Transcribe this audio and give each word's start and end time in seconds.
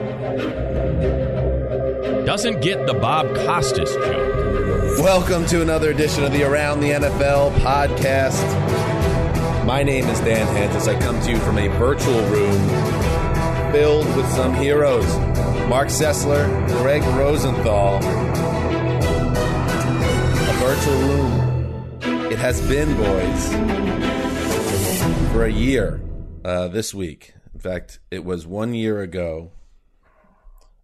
Doesn't 2.26 2.62
get 2.62 2.86
the 2.86 2.94
Bob 2.94 3.34
Costas 3.36 3.96
joke. 3.96 4.36
Welcome 5.00 5.46
to 5.48 5.62
another 5.62 5.92
edition 5.92 6.26
of 6.26 6.32
the 6.34 6.44
Around 6.44 6.82
the 6.82 6.92
NFL 6.92 7.54
podcast. 7.60 8.44
My 9.66 9.84
name 9.84 10.06
is 10.06 10.20
Dan 10.20 10.46
Hanzus. 10.48 10.94
I 10.94 11.00
come 11.00 11.22
to 11.22 11.32
you 11.32 11.40
from 11.40 11.58
a 11.58 11.70
virtual 11.70 12.22
room 12.30 12.70
filled 13.72 14.14
with 14.16 14.30
some 14.32 14.54
heroes. 14.54 15.08
Marc 15.68 15.90
Sessler, 15.90 16.48
Gregg 16.82 17.02
Rosenthal. 17.18 18.00
Virtual 20.70 21.00
room. 21.00 22.32
It 22.32 22.38
has 22.38 22.62
been, 22.68 22.96
boys, 22.96 23.48
for 25.32 25.46
a 25.46 25.52
year 25.52 26.00
uh, 26.46 26.68
this 26.68 26.94
week. 26.94 27.34
In 27.56 27.60
fact, 27.60 27.98
it 28.12 28.24
was 28.24 28.46
one 28.46 28.76
year 28.76 29.02
ago 29.02 29.50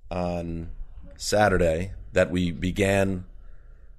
on 0.09 0.71
Saturday 1.17 1.91
that 2.13 2.31
we 2.31 2.49
began 2.49 3.25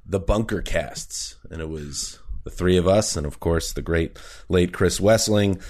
the 0.05 0.19
bunker 0.19 0.61
casts, 0.61 1.37
and 1.53 1.61
it 1.61 1.69
was 1.69 2.19
the 2.43 2.51
three 2.51 2.79
of 2.79 2.89
us, 2.89 3.17
and 3.17 3.25
of 3.25 3.39
course 3.39 3.73
the 3.73 3.81
great 3.81 4.19
late 4.49 4.73
Chris 4.73 4.99
Wesseling. 4.99 5.63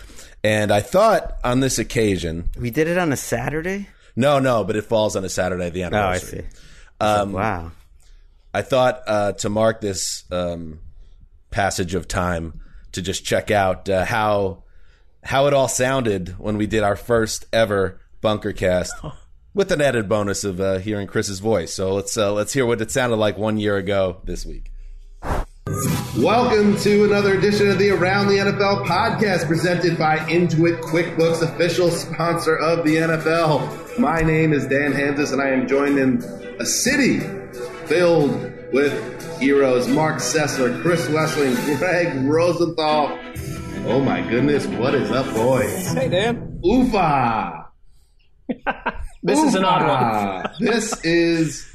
And 0.43 0.73
I 0.73 0.81
thought 0.81 1.37
on 1.45 1.61
this 1.61 1.79
occasion, 1.79 2.49
We 2.59 2.71
did 2.71 2.89
it 2.89 2.97
on 2.97 3.13
a 3.13 3.19
Saturday. 3.19 3.91
no, 4.17 4.39
no, 4.39 4.65
but 4.65 4.77
it 4.77 4.85
falls 4.85 5.15
on 5.15 5.27
a 5.27 5.29
Saturday, 5.29 5.69
the 5.69 5.83
anniversary. 5.83 6.47
Oh, 7.03 7.05
I 7.05 7.17
see. 7.17 7.21
Um, 7.21 7.33
wow. 7.33 7.73
I 8.57 8.63
thought 8.63 9.03
uh, 9.07 9.33
to 9.33 9.51
mark 9.51 9.83
this 9.83 10.25
um, 10.33 10.81
passage 11.51 11.95
of 11.95 12.09
time 12.09 12.63
to 12.93 13.03
just 13.03 13.23
check 13.23 13.51
out 13.51 13.87
uh, 13.87 14.07
how 14.07 14.65
how 15.23 15.47
it 15.47 15.53
all 15.53 15.69
sounded 15.69 16.39
when 16.39 16.57
we 16.57 16.67
did 16.67 16.83
our 16.83 16.97
first 16.97 17.45
ever 17.53 18.01
bunker 18.23 18.55
cast, 18.55 18.95
with 19.55 19.71
an 19.73 19.83
added 19.83 20.09
bonus 20.09 20.43
of 20.43 20.59
uh, 20.59 20.79
hearing 20.79 21.07
Chris's 21.07 21.39
voice. 21.39 21.75
So 21.75 21.93
let's 21.93 22.17
uh, 22.17 22.33
let's 22.33 22.55
hear 22.55 22.65
what 22.65 22.81
it 22.81 22.91
sounded 22.91 23.17
like 23.17 23.37
one 23.37 23.59
year 23.59 23.77
ago 23.77 24.23
this 24.25 24.47
week. 24.47 24.71
Welcome 26.17 26.79
to 26.79 27.05
another 27.05 27.37
edition 27.37 27.69
of 27.69 27.79
the 27.79 27.91
Around 27.91 28.29
the 28.29 28.39
NFL 28.39 28.87
podcast 28.87 29.47
presented 29.49 29.99
by 29.99 30.17
Intuit 30.31 30.81
QuickBooks, 30.81 31.43
official 31.43 31.91
sponsor 31.91 32.57
of 32.57 32.87
the 32.87 32.97
NFL. 32.97 33.99
My 33.99 34.23
name 34.23 34.55
is 34.55 34.67
Dan 34.67 34.95
Hanzus, 34.95 35.35
and 35.35 35.43
I 35.43 35.49
am 35.49 35.69
joined 35.69 35.99
in 35.99 36.23
a 36.59 36.65
city 36.65 37.21
filled 37.87 38.31
with 38.73 39.39
heroes 39.41 39.89
Marc 39.89 40.17
Sessler, 40.17 40.81
Chris 40.83 41.07
Wesseling, 41.09 41.79
Gregg 41.79 42.29
Rosenthal. 42.29 43.19
Oh 43.87 44.01
my 44.01 44.21
goodness, 44.29 44.67
what 44.67 44.95
is 44.95 45.11
up, 45.11 45.27
boys? 45.35 45.93
Hey, 45.93 46.09
Dan. 46.09 46.61
Oofa! 46.65 47.67
This 49.23 49.43
is 49.43 49.57
an 49.57 49.65
odd 49.65 50.45
one. 50.45 50.55
This 50.61 51.05
is 51.05 51.69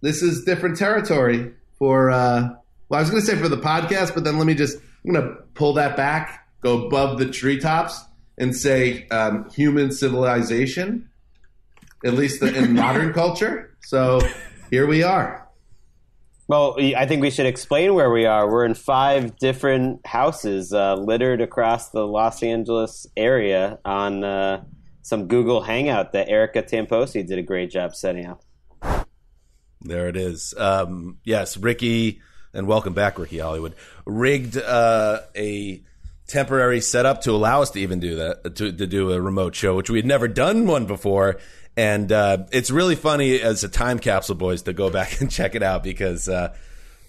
this 0.00 0.22
is 0.22 0.42
different 0.44 0.78
territory 0.78 1.52
for 1.78 2.10
uh 2.10 2.48
well 2.88 2.98
I 2.98 3.02
was 3.02 3.10
gonna 3.10 3.20
say 3.20 3.36
for 3.36 3.50
the 3.50 3.58
podcast, 3.58 4.14
but 4.14 4.24
then 4.24 4.38
let 4.38 4.46
me 4.46 4.54
just 4.54 4.78
I'm 5.04 5.12
gonna 5.12 5.34
pull 5.52 5.74
that 5.74 5.98
back, 5.98 6.46
go 6.62 6.86
above 6.86 7.18
the 7.18 7.26
treetops 7.26 8.02
and 8.38 8.56
say 8.56 9.06
um, 9.08 9.50
human 9.50 9.92
civilization, 9.92 11.10
at 12.06 12.14
least 12.14 12.40
the, 12.40 12.56
in 12.56 12.72
modern 12.72 13.12
culture. 13.22 13.76
So 13.82 14.20
here 14.70 14.86
we 14.86 15.02
are. 15.02 15.48
Well, 16.48 16.76
I 16.80 17.06
think 17.06 17.22
we 17.22 17.30
should 17.30 17.46
explain 17.46 17.94
where 17.94 18.10
we 18.10 18.26
are. 18.26 18.50
We're 18.50 18.64
in 18.64 18.74
five 18.74 19.36
different 19.38 20.04
houses 20.04 20.72
uh, 20.72 20.94
littered 20.94 21.40
across 21.40 21.90
the 21.90 22.04
Los 22.04 22.42
Angeles 22.42 23.06
area 23.16 23.78
on 23.84 24.24
uh, 24.24 24.64
some 25.02 25.28
Google 25.28 25.60
Hangout 25.60 26.12
that 26.12 26.28
Erica 26.28 26.62
Tamposi 26.62 27.24
did 27.24 27.38
a 27.38 27.42
great 27.42 27.70
job 27.70 27.94
setting 27.94 28.26
up. 28.26 28.42
There 29.82 30.08
it 30.08 30.16
is. 30.16 30.52
Um, 30.58 31.18
yes, 31.24 31.56
Ricky, 31.56 32.20
and 32.52 32.66
welcome 32.66 32.94
back, 32.94 33.18
Ricky 33.18 33.38
Hollywood, 33.38 33.76
rigged 34.04 34.56
uh, 34.56 35.20
a 35.36 35.82
temporary 36.26 36.80
setup 36.80 37.22
to 37.22 37.30
allow 37.32 37.62
us 37.62 37.70
to 37.70 37.80
even 37.80 38.00
do 38.00 38.16
that, 38.16 38.56
to, 38.56 38.72
to 38.72 38.86
do 38.86 39.12
a 39.12 39.20
remote 39.20 39.54
show, 39.54 39.74
which 39.76 39.88
we 39.88 39.98
had 39.98 40.06
never 40.06 40.28
done 40.28 40.66
one 40.66 40.86
before. 40.86 41.38
And 41.76 42.10
uh, 42.10 42.44
it's 42.52 42.70
really 42.70 42.96
funny 42.96 43.40
as 43.40 43.64
a 43.64 43.68
time 43.68 43.98
capsule, 43.98 44.34
boys, 44.34 44.62
to 44.62 44.72
go 44.72 44.90
back 44.90 45.20
and 45.20 45.30
check 45.30 45.54
it 45.54 45.62
out 45.62 45.82
because, 45.82 46.28
uh, 46.28 46.54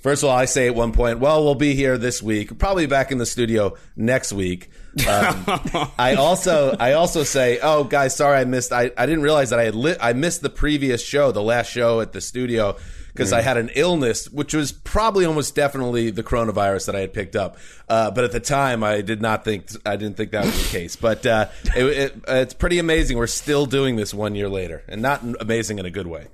first 0.02 0.24
of 0.24 0.30
all, 0.30 0.36
I 0.36 0.46
say 0.46 0.68
at 0.68 0.76
one 0.76 0.92
point, 0.92 1.20
well, 1.20 1.44
we'll 1.44 1.56
be 1.56 1.74
here 1.74 1.98
this 1.98 2.22
week, 2.22 2.58
probably 2.58 2.86
back 2.86 3.12
in 3.12 3.18
the 3.18 3.26
studio 3.26 3.76
next 3.96 4.34
week. 4.34 4.70
Um, 5.08 5.46
I 5.98 6.16
also 6.18 6.76
I 6.80 6.94
also 6.94 7.24
say, 7.24 7.60
oh 7.62 7.84
guys, 7.86 8.16
sorry 8.16 8.40
I 8.40 8.46
missed. 8.46 8.72
I, 8.72 8.92
I 8.98 9.06
didn't 9.06 9.24
realize 9.24 9.50
that 9.52 9.60
I 9.60 9.64
had 9.64 9.76
lit. 9.76 9.98
I 10.02 10.14
missed 10.14 10.42
the 10.42 10.50
previous 10.50 11.04
show, 11.04 11.32
the 11.32 11.42
last 11.42 11.72
show 11.72 12.02
at 12.02 12.12
the 12.12 12.22
studio, 12.22 12.78
because 13.14 13.34
I 13.34 13.42
had 13.42 13.58
an 13.58 13.70
illness, 13.76 14.30
which 14.30 14.54
was 14.54 14.72
probably 14.72 15.26
almost 15.26 15.56
definitely 15.56 16.12
the 16.12 16.24
coronavirus 16.24 16.88
that 16.88 16.96
I 16.96 17.02
had 17.02 17.14
picked 17.14 17.36
up. 17.36 17.58
Uh, 17.88 18.12
but 18.12 18.24
at 18.24 18.32
the 18.32 18.40
time, 18.40 18.84
I 18.84 19.02
did 19.02 19.22
not 19.22 19.44
think 19.44 19.68
I 19.86 19.96
didn't 19.96 20.18
think 20.18 20.32
that 20.32 20.46
was 20.46 20.72
the 20.72 20.78
case. 20.78 20.96
But 20.96 21.26
uh, 21.26 21.48
it, 21.76 21.86
it, 21.86 22.24
it's 22.28 22.54
pretty 22.54 22.80
amazing. 22.80 23.18
We're 23.18 23.28
still 23.28 23.66
doing 23.66 23.96
this 23.96 24.14
one 24.14 24.36
year 24.36 24.50
later, 24.50 24.84
and 24.88 25.02
not 25.02 25.22
amazing 25.40 25.80
in 25.80 25.86
a 25.86 25.92
good 25.92 26.08
way. 26.08 26.28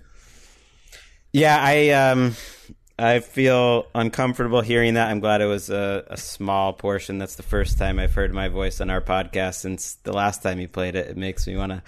Yeah, 1.33 1.57
I 1.59 1.89
um, 1.89 2.35
I 2.99 3.19
feel 3.19 3.85
uncomfortable 3.93 4.61
hearing 4.61 4.95
that. 4.95 5.09
I'm 5.09 5.19
glad 5.19 5.41
it 5.41 5.45
was 5.45 5.69
a, 5.69 6.03
a 6.07 6.17
small 6.17 6.73
portion. 6.73 7.19
That's 7.19 7.35
the 7.35 7.43
first 7.43 7.77
time 7.77 7.99
I've 7.99 8.15
heard 8.15 8.33
my 8.33 8.47
voice 8.47 8.81
on 8.81 8.89
our 8.89 9.01
podcast 9.01 9.55
since 9.55 9.95
the 10.01 10.13
last 10.13 10.41
time 10.41 10.59
you 10.59 10.67
played 10.67 10.95
it. 10.95 11.07
It 11.07 11.15
makes 11.15 11.45
me 11.45 11.55
want 11.55 11.73
to 11.73 11.83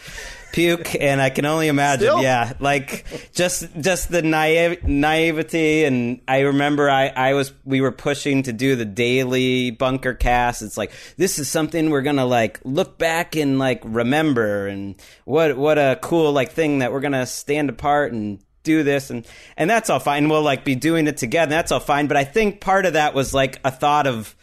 puke, 0.51 0.95
and 0.99 1.19
I 1.19 1.31
can 1.31 1.45
only 1.45 1.67
imagine. 1.67 2.09
Still? 2.09 2.21
Yeah, 2.21 2.53
like 2.59 3.05
just 3.33 3.67
just 3.79 4.11
the 4.11 4.21
naive, 4.21 4.83
naivety, 4.83 5.85
and 5.85 6.21
I 6.27 6.41
remember 6.41 6.91
I 6.91 7.07
I 7.07 7.33
was 7.33 7.53
we 7.65 7.81
were 7.81 7.91
pushing 7.91 8.43
to 8.43 8.53
do 8.53 8.75
the 8.75 8.85
daily 8.85 9.71
bunker 9.71 10.13
cast. 10.13 10.61
It's 10.61 10.77
like 10.77 10.91
this 11.17 11.39
is 11.39 11.49
something 11.49 11.89
we're 11.89 12.03
gonna 12.03 12.27
like 12.27 12.59
look 12.63 12.99
back 12.99 13.35
and 13.35 13.57
like 13.57 13.81
remember, 13.83 14.67
and 14.67 14.93
what 15.25 15.57
what 15.57 15.79
a 15.79 15.97
cool 16.03 16.31
like 16.33 16.51
thing 16.51 16.79
that 16.79 16.91
we're 16.91 17.01
gonna 17.01 17.25
stand 17.25 17.71
apart 17.71 18.13
and 18.13 18.43
do 18.69 18.83
this 18.83 19.09
and 19.09 19.25
and 19.57 19.67
that's 19.67 19.89
all 19.89 19.99
fine 19.99 20.29
we'll 20.29 20.43
like 20.43 20.63
be 20.63 20.75
doing 20.75 21.07
it 21.07 21.17
together 21.17 21.49
that's 21.49 21.71
all 21.71 21.79
fine 21.79 22.05
but 22.07 22.15
i 22.17 22.23
think 22.23 22.61
part 22.61 22.85
of 22.85 22.93
that 22.93 23.15
was 23.15 23.33
like 23.33 23.59
a 23.63 23.71
thought 23.71 24.05
of 24.05 24.35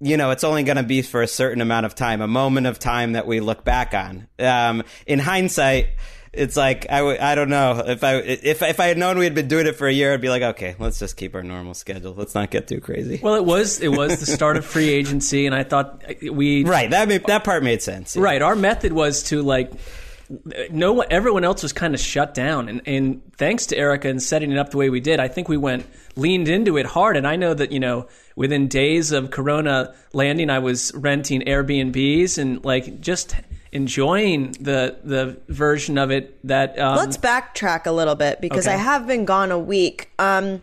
you 0.00 0.16
know 0.16 0.30
it's 0.30 0.44
only 0.44 0.62
going 0.62 0.76
to 0.76 0.82
be 0.84 1.02
for 1.02 1.20
a 1.20 1.26
certain 1.26 1.60
amount 1.60 1.84
of 1.84 1.94
time 1.96 2.20
a 2.20 2.28
moment 2.28 2.66
of 2.68 2.78
time 2.78 3.12
that 3.12 3.26
we 3.26 3.40
look 3.40 3.64
back 3.64 3.92
on 3.92 4.28
um 4.38 4.84
in 5.06 5.18
hindsight 5.18 5.88
it's 6.36 6.56
like 6.56 6.86
I, 6.90 6.98
w- 6.98 7.18
I 7.20 7.34
don't 7.34 7.48
know 7.48 7.82
if 7.86 8.02
I 8.02 8.16
if 8.16 8.62
if 8.62 8.80
I 8.80 8.86
had 8.86 8.98
known 8.98 9.18
we 9.18 9.24
had 9.24 9.34
been 9.34 9.48
doing 9.48 9.68
it 9.68 9.76
for 9.76 9.86
a 9.86 9.92
year, 9.92 10.12
I'd 10.12 10.20
be 10.20 10.28
like, 10.28 10.42
okay, 10.42 10.74
let's 10.80 10.98
just 10.98 11.16
keep 11.16 11.34
our 11.36 11.44
normal 11.44 11.74
schedule. 11.74 12.12
Let's 12.12 12.34
not 12.34 12.50
get 12.50 12.66
too 12.66 12.80
crazy. 12.80 13.20
Well, 13.22 13.36
it 13.36 13.44
was 13.44 13.80
it 13.80 13.92
was 13.92 14.18
the 14.18 14.26
start 14.26 14.56
of 14.56 14.64
free 14.64 14.88
agency, 14.88 15.46
and 15.46 15.54
I 15.54 15.62
thought 15.62 16.02
we 16.22 16.64
right 16.64 16.90
that 16.90 17.06
made, 17.06 17.24
that 17.26 17.44
part 17.44 17.62
made 17.62 17.82
sense. 17.82 18.16
yeah. 18.16 18.22
Right. 18.22 18.42
Our 18.42 18.56
method 18.56 18.92
was 18.92 19.22
to 19.24 19.42
like 19.42 19.70
no 20.70 20.92
one 20.92 21.06
everyone 21.10 21.44
else 21.44 21.62
was 21.62 21.72
kind 21.72 21.94
of 21.94 22.00
shut 22.00 22.34
down 22.34 22.68
and, 22.68 22.80
and 22.86 23.22
thanks 23.36 23.66
to 23.66 23.76
Erica 23.76 24.08
and 24.08 24.22
setting 24.22 24.50
it 24.50 24.58
up 24.58 24.70
the 24.70 24.76
way 24.76 24.90
we 24.90 25.00
did, 25.00 25.20
I 25.20 25.28
think 25.28 25.48
we 25.48 25.56
went 25.56 25.86
leaned 26.16 26.48
into 26.48 26.76
it 26.76 26.86
hard 26.86 27.16
and 27.16 27.26
I 27.26 27.36
know 27.36 27.54
that, 27.54 27.72
you 27.72 27.80
know, 27.80 28.08
within 28.36 28.68
days 28.68 29.12
of 29.12 29.30
corona 29.30 29.94
landing 30.12 30.50
I 30.50 30.60
was 30.60 30.92
renting 30.94 31.42
Airbnbs 31.42 32.38
and 32.38 32.64
like 32.64 33.00
just 33.00 33.36
enjoying 33.72 34.52
the 34.60 34.96
the 35.02 35.36
version 35.48 35.98
of 35.98 36.10
it 36.10 36.38
that 36.46 36.78
um, 36.78 36.96
Let's 36.96 37.18
backtrack 37.18 37.86
a 37.86 37.90
little 37.92 38.14
bit 38.14 38.40
because 38.40 38.66
Okay. 38.66 38.74
I 38.74 38.78
have 38.78 39.06
been 39.06 39.24
gone 39.24 39.50
a 39.50 39.58
week. 39.58 40.10
Um, 40.18 40.62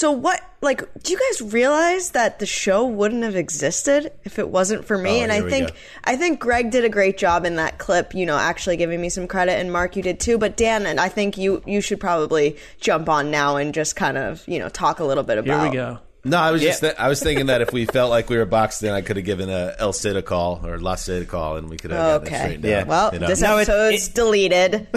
so 0.00 0.12
what? 0.12 0.40
Like, 0.62 0.80
do 1.02 1.12
you 1.12 1.18
guys 1.18 1.52
realize 1.52 2.10
that 2.12 2.38
the 2.38 2.46
show 2.46 2.86
wouldn't 2.86 3.22
have 3.22 3.36
existed 3.36 4.12
if 4.24 4.38
it 4.38 4.48
wasn't 4.48 4.86
for 4.86 4.96
me? 4.96 5.20
Oh, 5.20 5.22
and 5.24 5.30
I 5.32 5.42
think 5.48 5.68
go. 5.68 5.74
I 6.04 6.16
think 6.16 6.40
Greg 6.40 6.70
did 6.70 6.84
a 6.86 6.88
great 6.88 7.18
job 7.18 7.44
in 7.44 7.56
that 7.56 7.76
clip. 7.78 8.14
You 8.14 8.24
know, 8.24 8.36
actually 8.38 8.78
giving 8.78 8.98
me 9.00 9.10
some 9.10 9.26
credit, 9.26 9.52
and 9.58 9.70
Mark, 9.70 9.96
you 9.96 10.02
did 10.02 10.18
too. 10.18 10.38
But 10.38 10.56
Dan, 10.56 10.86
and 10.86 10.98
I 10.98 11.08
think 11.10 11.36
you 11.36 11.62
you 11.66 11.82
should 11.82 12.00
probably 12.00 12.56
jump 12.80 13.10
on 13.10 13.30
now 13.30 13.56
and 13.56 13.74
just 13.74 13.94
kind 13.94 14.16
of 14.16 14.42
you 14.48 14.58
know 14.58 14.70
talk 14.70 15.00
a 15.00 15.04
little 15.04 15.22
bit 15.24 15.36
about 15.36 15.46
here 15.46 15.54
about. 15.54 15.70
we 15.70 15.76
go. 15.76 15.98
No, 16.22 16.36
I 16.38 16.50
was 16.50 16.60
just 16.60 16.80
th- 16.80 16.94
I 16.98 17.08
was 17.08 17.22
thinking 17.22 17.46
that 17.46 17.60
if 17.62 17.72
we 17.72 17.86
felt 17.86 18.10
like 18.10 18.28
we 18.28 18.36
were 18.36 18.44
boxed 18.44 18.82
in, 18.82 18.90
I 18.92 19.00
could 19.02 19.16
have 19.16 19.24
given 19.24 19.48
a 19.48 19.74
El 19.78 19.92
Cid 19.94 20.16
a 20.16 20.22
call 20.22 20.60
or 20.66 20.78
La 20.78 20.94
Cid 20.96 21.22
a 21.22 21.24
call, 21.26 21.56
and 21.56 21.68
we 21.70 21.76
could 21.78 21.90
have 21.92 21.98
gotten 22.20 22.26
it 22.26 22.26
Okay. 22.26 22.38
straightened 22.38 22.64
Yeah. 22.64 22.80
out. 22.80 22.86
Well, 22.86 23.10
you 23.14 23.18
know? 23.20 23.26
this 23.26 23.40
No, 23.40 23.56
it- 23.58 23.68
episode's 23.68 24.08
it- 24.08 24.14
deleted. 24.14 24.86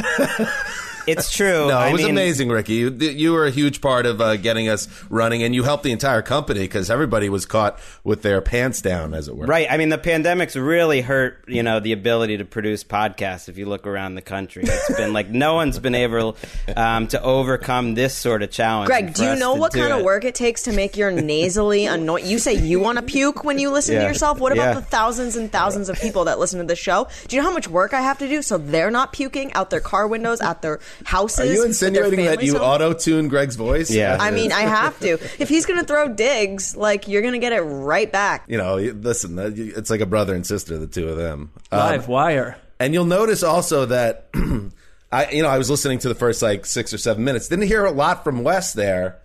It's 1.05 1.31
true. 1.31 1.67
No, 1.67 1.77
I 1.77 1.89
it 1.89 1.93
was 1.93 2.01
mean- 2.01 2.11
amazing, 2.11 2.49
Ricky. 2.49 2.73
You, 2.75 2.89
you 2.91 3.33
were 3.33 3.45
a 3.45 3.51
huge 3.51 3.81
part 3.81 4.05
of 4.05 4.21
uh, 4.21 4.37
getting 4.37 4.69
us 4.69 4.87
running, 5.09 5.43
and 5.43 5.53
you 5.53 5.63
helped 5.63 5.83
the 5.83 5.91
entire 5.91 6.21
company 6.21 6.61
because 6.61 6.89
everybody 6.89 7.29
was 7.29 7.45
caught 7.45 7.79
with 8.03 8.21
their 8.21 8.41
pants 8.41 8.81
down, 8.81 9.13
as 9.13 9.27
it 9.27 9.35
were. 9.35 9.45
Right. 9.45 9.67
I 9.69 9.77
mean, 9.77 9.89
the 9.89 9.97
pandemic's 9.97 10.55
really 10.55 11.01
hurt, 11.01 11.43
you 11.47 11.61
know, 11.63 11.79
the 11.79 11.91
ability 11.91 12.37
to 12.37 12.45
produce 12.45 12.83
podcasts. 12.83 13.49
If 13.49 13.57
you 13.57 13.65
look 13.65 13.85
around 13.85 14.15
the 14.15 14.21
country, 14.21 14.63
it's 14.65 14.95
been 14.95 15.13
like 15.13 15.29
no 15.29 15.55
one's 15.55 15.79
been 15.79 15.95
able 15.95 16.37
um, 16.75 17.07
to 17.07 17.21
overcome 17.21 17.95
this 17.95 18.13
sort 18.15 18.43
of 18.43 18.51
challenge. 18.51 18.87
Greg, 18.87 19.13
do 19.13 19.25
you 19.25 19.35
know 19.35 19.55
what 19.55 19.71
do 19.73 19.79
kind 19.79 19.93
of 19.93 20.03
work 20.03 20.23
it 20.23 20.35
takes 20.35 20.63
to 20.63 20.71
make 20.73 20.95
your 20.97 21.11
nasally 21.11 21.85
annoying? 21.85 22.25
You 22.25 22.39
say 22.39 22.53
you 22.53 22.79
want 22.79 22.97
to 22.97 23.03
puke 23.03 23.43
when 23.43 23.59
you 23.59 23.71
listen 23.71 23.95
to 23.95 24.01
yourself. 24.03 24.39
What 24.39 24.51
about 24.51 24.63
Yeah. 24.63 24.73
the 24.75 24.81
thousands 24.81 25.35
and 25.35 25.51
thousands 25.51 25.89
of 25.89 25.99
people 25.99 26.25
that 26.25 26.39
listen 26.39 26.59
to 26.59 26.65
the 26.65 26.75
show? 26.75 27.07
Do 27.27 27.35
you 27.35 27.41
know 27.41 27.49
how 27.49 27.53
much 27.53 27.67
work 27.67 27.93
I 27.93 28.01
have 28.01 28.17
to 28.19 28.27
do 28.27 28.41
so 28.41 28.57
they're 28.57 28.91
not 28.91 29.11
puking 29.13 29.51
out 29.53 29.69
their 29.69 29.79
car 29.81 30.07
windows, 30.07 30.39
at 30.41 30.61
their 30.61 30.79
houses? 31.05 31.39
Are 31.39 31.53
you 31.53 31.65
insinuating 31.65 32.25
that 32.25 32.43
you 32.43 32.57
auto 32.57 32.93
tune 32.93 33.27
Greg's 33.27 33.55
voice? 33.55 33.91
Yeah. 33.91 34.17
I 34.19 34.31
mean, 34.31 34.51
I 34.51 34.61
have 34.61 34.99
to. 34.99 35.13
If 35.39 35.49
he's 35.49 35.65
going 35.65 35.79
to 35.79 35.85
throw 35.85 36.09
digs, 36.09 36.75
like 36.75 37.07
you're 37.07 37.21
going 37.21 37.33
to 37.33 37.39
get 37.39 37.53
it 37.53 37.61
right 37.61 38.11
back. 38.11 38.45
you 38.47 38.57
know, 38.57 38.75
listen, 38.75 39.37
it's 39.39 39.89
like 39.89 40.01
a 40.01 40.05
brother 40.05 40.35
and 40.35 40.45
sister, 40.45 40.77
the 40.77 40.87
two 40.87 41.09
of 41.09 41.17
them. 41.17 41.51
Um, 41.71 41.79
Live 41.79 42.07
wire. 42.07 42.57
And 42.79 42.93
you'll 42.93 43.05
notice 43.05 43.43
also 43.43 43.85
that 43.85 44.29
I, 45.13 45.29
you 45.29 45.43
know, 45.43 45.49
I 45.49 45.59
was 45.59 45.69
listening 45.69 45.99
to 45.99 46.09
the 46.09 46.15
first 46.15 46.41
like 46.41 46.65
six 46.65 46.91
or 46.93 46.97
seven 46.97 47.23
minutes. 47.23 47.47
Didn't 47.47 47.67
hear 47.67 47.85
a 47.85 47.91
lot 47.91 48.23
from 48.23 48.43
Wes 48.43 48.73
there, 48.73 49.19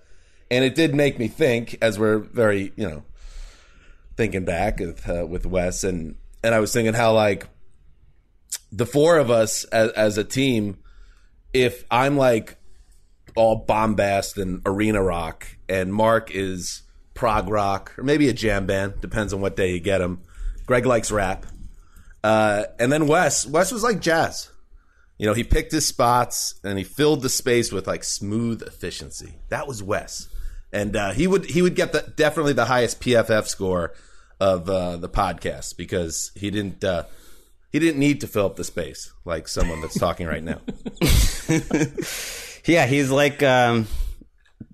and 0.50 0.62
it 0.62 0.75
did 0.75 0.94
make 0.94 1.19
me 1.19 1.29
think 1.29 1.79
as 1.81 1.99
we're 1.99 2.19
very, 2.19 2.73
you 2.76 2.88
know, 2.88 3.03
thinking 4.14 4.44
back 4.44 4.81
with 4.81 5.09
uh, 5.09 5.26
with 5.26 5.47
Wes, 5.47 5.85
and 5.85 6.17
and 6.44 6.55
I 6.55 6.61
was 6.61 6.75
thinking 6.75 6.93
how 6.93 7.14
like 7.14 7.49
the 8.71 8.85
four 8.85 9.19
of 9.19 9.31
us 9.31 9.64
as, 9.64 9.91
as 9.93 10.19
a 10.19 10.25
team, 10.25 10.76
if 11.53 11.85
I'm 11.91 12.17
like 12.17 12.56
all 13.35 13.65
bombast 13.67 14.37
and 14.39 14.62
arena 14.67 15.03
rock, 15.03 15.47
and 15.69 15.93
Mark 15.93 16.31
is 16.31 16.83
prog 17.15 17.49
rock 17.49 17.95
or 17.99 18.05
maybe 18.05 18.29
a 18.29 18.33
jam 18.33 18.67
band, 18.67 19.00
depends 19.00 19.33
on 19.33 19.41
what 19.41 19.56
day 19.56 19.73
you 19.73 19.81
get 19.81 20.00
him. 20.00 20.21
Greg 20.67 20.87
likes 20.87 21.11
rap. 21.11 21.47
Uh, 22.23 22.65
and 22.79 22.93
then 22.93 23.06
Wes, 23.06 23.47
Wes 23.47 23.73
was 23.73 23.83
like 23.83 24.00
jazz. 24.00 24.50
You 25.19 25.27
know, 25.27 25.35
he 25.35 25.43
picked 25.43 25.73
his 25.73 25.87
spots 25.87 26.55
and 26.62 26.79
he 26.79 26.85
filled 26.85 27.23
the 27.23 27.29
space 27.29 27.73
with 27.73 27.87
like 27.87 28.05
smooth 28.05 28.62
efficiency. 28.62 29.35
That 29.49 29.67
was 29.67 29.83
Wes, 29.83 30.29
and 30.73 30.95
uh, 30.95 31.11
he 31.11 31.27
would 31.27 31.47
he 31.47 31.61
would 31.61 31.75
get 31.75 31.93
the 31.93 32.12
definitely 32.15 32.53
the 32.53 32.67
highest 32.67 33.00
PFF 33.00 33.49
score 33.49 33.95
of 34.39 34.71
uh, 34.71 34.97
the 34.97 35.09
podcast 35.09 35.77
because 35.77 36.31
he 36.37 36.53
didn't 36.53 36.85
uh, 36.85 37.05
he 37.70 37.79
didn't 37.79 37.99
need 38.00 38.20
to 38.23 38.26
fill 38.26 38.47
up 38.47 38.56
the 38.56 38.65
space 38.65 39.12
like 39.25 39.49
someone 39.49 39.81
that's 39.81 39.99
talking 39.99 40.26
right 40.26 40.43
now. 40.43 40.61
Yeah, 42.65 42.85
he's 42.87 43.11
like, 43.11 43.43
um, 43.43 43.87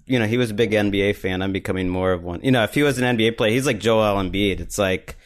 you 0.04 0.18
know, 0.18 0.26
he 0.26 0.36
was 0.36 0.50
a 0.50 0.54
big 0.54 0.72
NBA 0.72 1.14
fan. 1.14 1.42
I'm 1.42 1.52
becoming 1.52 1.88
more 1.88 2.10
of 2.10 2.24
one. 2.24 2.40
You 2.42 2.50
know, 2.50 2.64
if 2.64 2.74
he 2.74 2.82
was 2.82 2.98
an 2.98 3.16
NBA 3.16 3.36
player, 3.36 3.52
he's 3.52 3.66
like 3.66 3.78
Joel 3.78 4.16
Embiid. 4.16 4.58
It's 4.58 4.78
like 4.78 5.16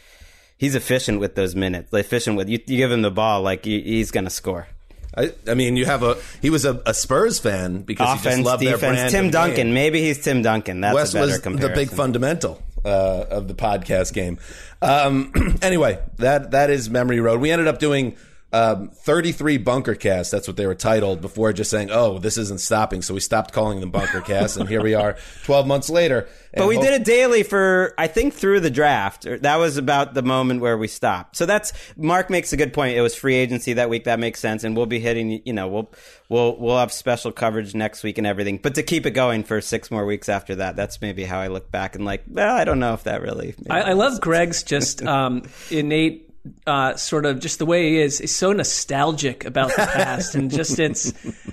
he's 0.59 0.75
efficient 0.75 1.19
with 1.19 1.35
those 1.35 1.55
minutes. 1.55 1.93
Like, 1.95 2.05
efficient 2.05 2.37
with 2.37 2.51
you, 2.51 2.59
you 2.67 2.77
give 2.77 2.93
him 2.93 3.01
the 3.01 3.11
ball, 3.11 3.41
like 3.41 3.65
he, 3.65 3.81
he's 3.81 4.11
gonna 4.11 4.29
score. 4.29 4.69
I, 5.17 5.33
I 5.49 5.55
mean, 5.55 5.77
you 5.77 5.87
have 5.87 6.03
a 6.03 6.19
he 6.43 6.51
was 6.51 6.67
a, 6.67 6.83
a 6.85 6.93
Spurs 6.93 7.39
fan 7.39 7.81
because 7.83 8.07
he 8.07 8.15
just 8.17 8.27
Offense, 8.27 8.45
loved 8.47 8.63
their 8.63 8.77
brand. 8.77 8.97
defense. 8.97 9.13
Tim 9.13 9.31
Duncan. 9.31 9.67
game. 9.69 9.75
Maybe 9.75 10.03
he's 10.03 10.23
Tim 10.23 10.43
Duncan. 10.43 10.83
That's 10.83 10.95
Wes 10.95 11.11
a 11.11 11.15
better 11.15 11.27
was 11.29 11.39
comparison. 11.39 11.71
the 11.71 11.75
big 11.75 11.91
fundamental 11.91 12.63
uh, 12.85 13.25
of 13.31 13.49
the 13.49 13.55
podcast 13.55 14.13
game. 14.13 14.39
Um, 14.83 15.33
anyway, 15.63 16.01
that 16.17 16.53
that 16.53 16.71
is 16.71 16.91
memory 16.91 17.21
road. 17.21 17.41
We 17.41 17.51
ended 17.51 17.69
up 17.69 17.79
doing 17.79 18.17
um, 18.53 18.89
33 18.89 19.59
bunker 19.59 19.95
casts. 19.95 20.31
That's 20.31 20.49
what 20.49 20.57
they 20.57 20.67
were 20.67 20.75
titled 20.75 21.21
before 21.21 21.53
just 21.53 21.71
saying, 21.71 21.91
"Oh, 21.91 22.19
this 22.19 22.39
isn't 22.39 22.61
stopping." 22.61 23.03
So 23.03 23.13
we 23.15 23.21
stopped 23.21 23.53
calling 23.53 23.81
them 23.81 23.91
bunker 23.91 24.21
casts, 24.23 24.57
and 24.57 24.69
here 24.69 24.83
we 24.83 24.95
are, 24.95 25.17
12 25.45 25.67
months 25.67 25.91
later. 25.91 26.29
But 26.55 26.67
we 26.67 26.77
hope- 26.77 26.85
did 26.85 26.95
it 26.95 27.05
daily 27.05 27.43
for 27.43 27.95
I 27.99 28.07
think 28.07 28.33
through 28.33 28.61
the 28.61 28.71
draft. 28.71 29.27
That 29.43 29.57
was 29.57 29.77
about 29.77 30.15
the 30.15 30.23
moment 30.23 30.63
where 30.63 30.79
we 30.79 30.89
stopped. 30.89 31.37
So 31.37 31.45
that's 31.45 31.73
Mark 31.97 32.31
makes 32.31 32.53
a 32.53 32.57
good 32.57 32.73
point. 32.73 32.97
It 32.97 33.03
was 33.03 33.15
free 33.15 33.35
agency 33.35 33.75
that 33.75 33.91
week. 33.91 34.05
That 34.05 34.19
makes 34.19 34.41
sense, 34.41 34.65
and 34.65 34.75
we'll 34.77 34.87
be 34.87 34.99
hitting. 35.01 35.43
You 35.45 35.53
know, 35.53 35.69
we'll 35.69 35.93
we'll 36.31 36.57
we'll 36.57 36.79
have 36.79 36.91
special 36.93 37.33
coverage 37.33 37.75
next 37.75 38.03
week 38.03 38.17
and 38.17 38.27
everything. 38.27 38.59
But 38.63 38.77
to 38.77 38.83
keep 38.83 39.05
it 39.05 39.11
going 39.11 39.45
for 39.45 39.61
six 39.61 39.91
more 39.91 40.07
weeks 40.07 40.29
after 40.31 40.55
that, 40.57 40.75
that's 40.75 41.03
maybe 41.03 41.25
how 41.25 41.39
I 41.39 41.49
look 41.49 41.71
back 41.71 41.97
and 41.97 42.05
like, 42.07 42.25
well, 42.27 42.57
I 42.57 42.65
don't 42.65 42.79
know 42.81 42.95
if 42.95 43.05
that 43.05 43.21
really. 43.21 43.55
I, 43.69 43.83
I 43.83 43.93
love 43.93 44.21
Greg's 44.23 44.63
just 44.63 45.03
um, 45.07 45.43
innate 45.71 46.28
uh, 46.67 46.97
sort 46.97 47.27
of 47.27 47.41
just 47.41 47.59
the 47.59 47.67
way 47.67 47.91
he 47.91 47.99
is. 48.01 48.19
He's 48.19 48.35
so 48.35 48.53
nostalgic 48.53 49.45
about 49.45 49.69
the 49.71 49.87
past, 49.87 50.35
and 50.35 50.51
just 50.51 50.79
it's 50.79 51.13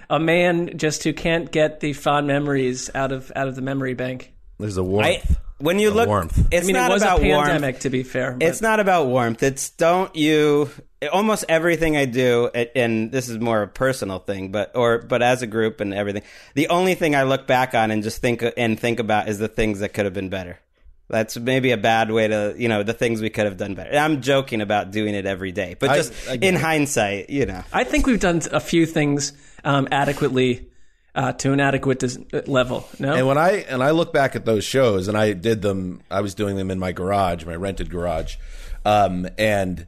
a 0.09 0.19
man 0.19 0.77
just 0.77 1.03
who 1.03 1.13
can't 1.13 1.51
get 1.51 1.79
the 1.79 1.93
fond 1.93 2.27
memories 2.27 2.89
out 2.95 3.11
of 3.11 3.31
out 3.35 3.47
of 3.47 3.55
the 3.55 3.61
memory 3.61 3.93
bank. 3.93 4.33
There's 4.59 4.77
a 4.77 4.83
warmth. 4.83 5.07
I, 5.07 5.35
when 5.57 5.79
you 5.79 5.89
A 5.89 5.91
look, 5.91 6.07
warmth. 6.07 6.47
it's 6.51 6.63
I 6.65 6.67
mean, 6.67 6.75
not 6.75 6.91
it 6.91 6.93
was 6.95 7.01
about 7.01 7.19
a 7.19 7.21
pandemic, 7.21 7.61
warmth. 7.61 7.79
to 7.81 7.89
be 7.89 8.03
fair. 8.03 8.31
but- 8.33 8.43
It's 8.47 8.61
not 8.61 8.79
about 8.79 9.07
warmth. 9.07 9.41
It's 9.43 9.69
don't 9.71 10.13
you. 10.15 10.69
Almost 11.13 11.45
everything 11.49 11.95
I 11.97 12.05
do, 12.05 12.47
and 12.47 13.11
this 13.11 13.29
is 13.29 13.37
more 13.37 13.61
a 13.61 13.67
personal 13.67 14.17
thing, 14.19 14.51
but 14.51 14.75
or 14.75 14.99
but 14.99 15.21
as 15.21 15.41
a 15.43 15.47
group 15.47 15.79
and 15.79 15.93
everything, 15.93 16.23
the 16.55 16.69
only 16.69 16.95
thing 16.95 17.15
I 17.15 17.23
look 17.23 17.45
back 17.47 17.75
on 17.75 17.91
and 17.91 18.01
just 18.01 18.21
think 18.21 18.43
and 18.57 18.79
think 18.79 18.99
about 18.99 19.27
is 19.29 19.37
the 19.37 19.47
things 19.47 19.79
that 19.81 19.89
could 19.89 20.05
have 20.05 20.13
been 20.15 20.29
better. 20.29 20.57
That's 21.07 21.37
maybe 21.37 21.71
a 21.71 21.77
bad 21.77 22.09
way 22.09 22.27
to, 22.27 22.55
you 22.57 22.67
know, 22.67 22.81
the 22.81 22.93
things 22.93 23.21
we 23.21 23.29
could 23.29 23.45
have 23.45 23.57
done 23.57 23.75
better. 23.75 23.95
I'm 23.95 24.21
joking 24.21 24.61
about 24.61 24.89
doing 24.91 25.13
it 25.13 25.27
every 25.27 25.51
day, 25.51 25.75
but 25.79 25.95
just 25.95 26.13
I 26.27 26.37
get 26.37 26.47
in 26.47 26.55
it. 26.55 26.61
hindsight, 26.61 27.29
you 27.29 27.45
know. 27.45 27.63
I 27.71 27.83
think 27.83 28.07
we've 28.07 28.19
done 28.19 28.41
a 28.51 28.59
few 28.59 28.87
things 28.87 29.33
um, 29.63 29.87
adequately 29.91 30.67
uh, 31.13 31.33
to 31.33 31.53
an 31.53 31.59
adequate 31.59 31.99
dis- 31.99 32.17
level. 32.47 32.87
No, 32.99 33.13
And 33.13 33.27
when 33.27 33.37
I 33.37 33.65
and 33.69 33.83
I 33.83 33.91
look 33.91 34.13
back 34.13 34.35
at 34.35 34.45
those 34.45 34.63
shows, 34.63 35.07
and 35.07 35.15
I 35.15 35.33
did 35.33 35.61
them, 35.61 36.01
I 36.09 36.21
was 36.21 36.33
doing 36.33 36.55
them 36.55 36.71
in 36.71 36.79
my 36.79 36.91
garage, 36.91 37.45
my 37.45 37.55
rented 37.55 37.91
garage, 37.91 38.37
um, 38.83 39.27
and 39.37 39.85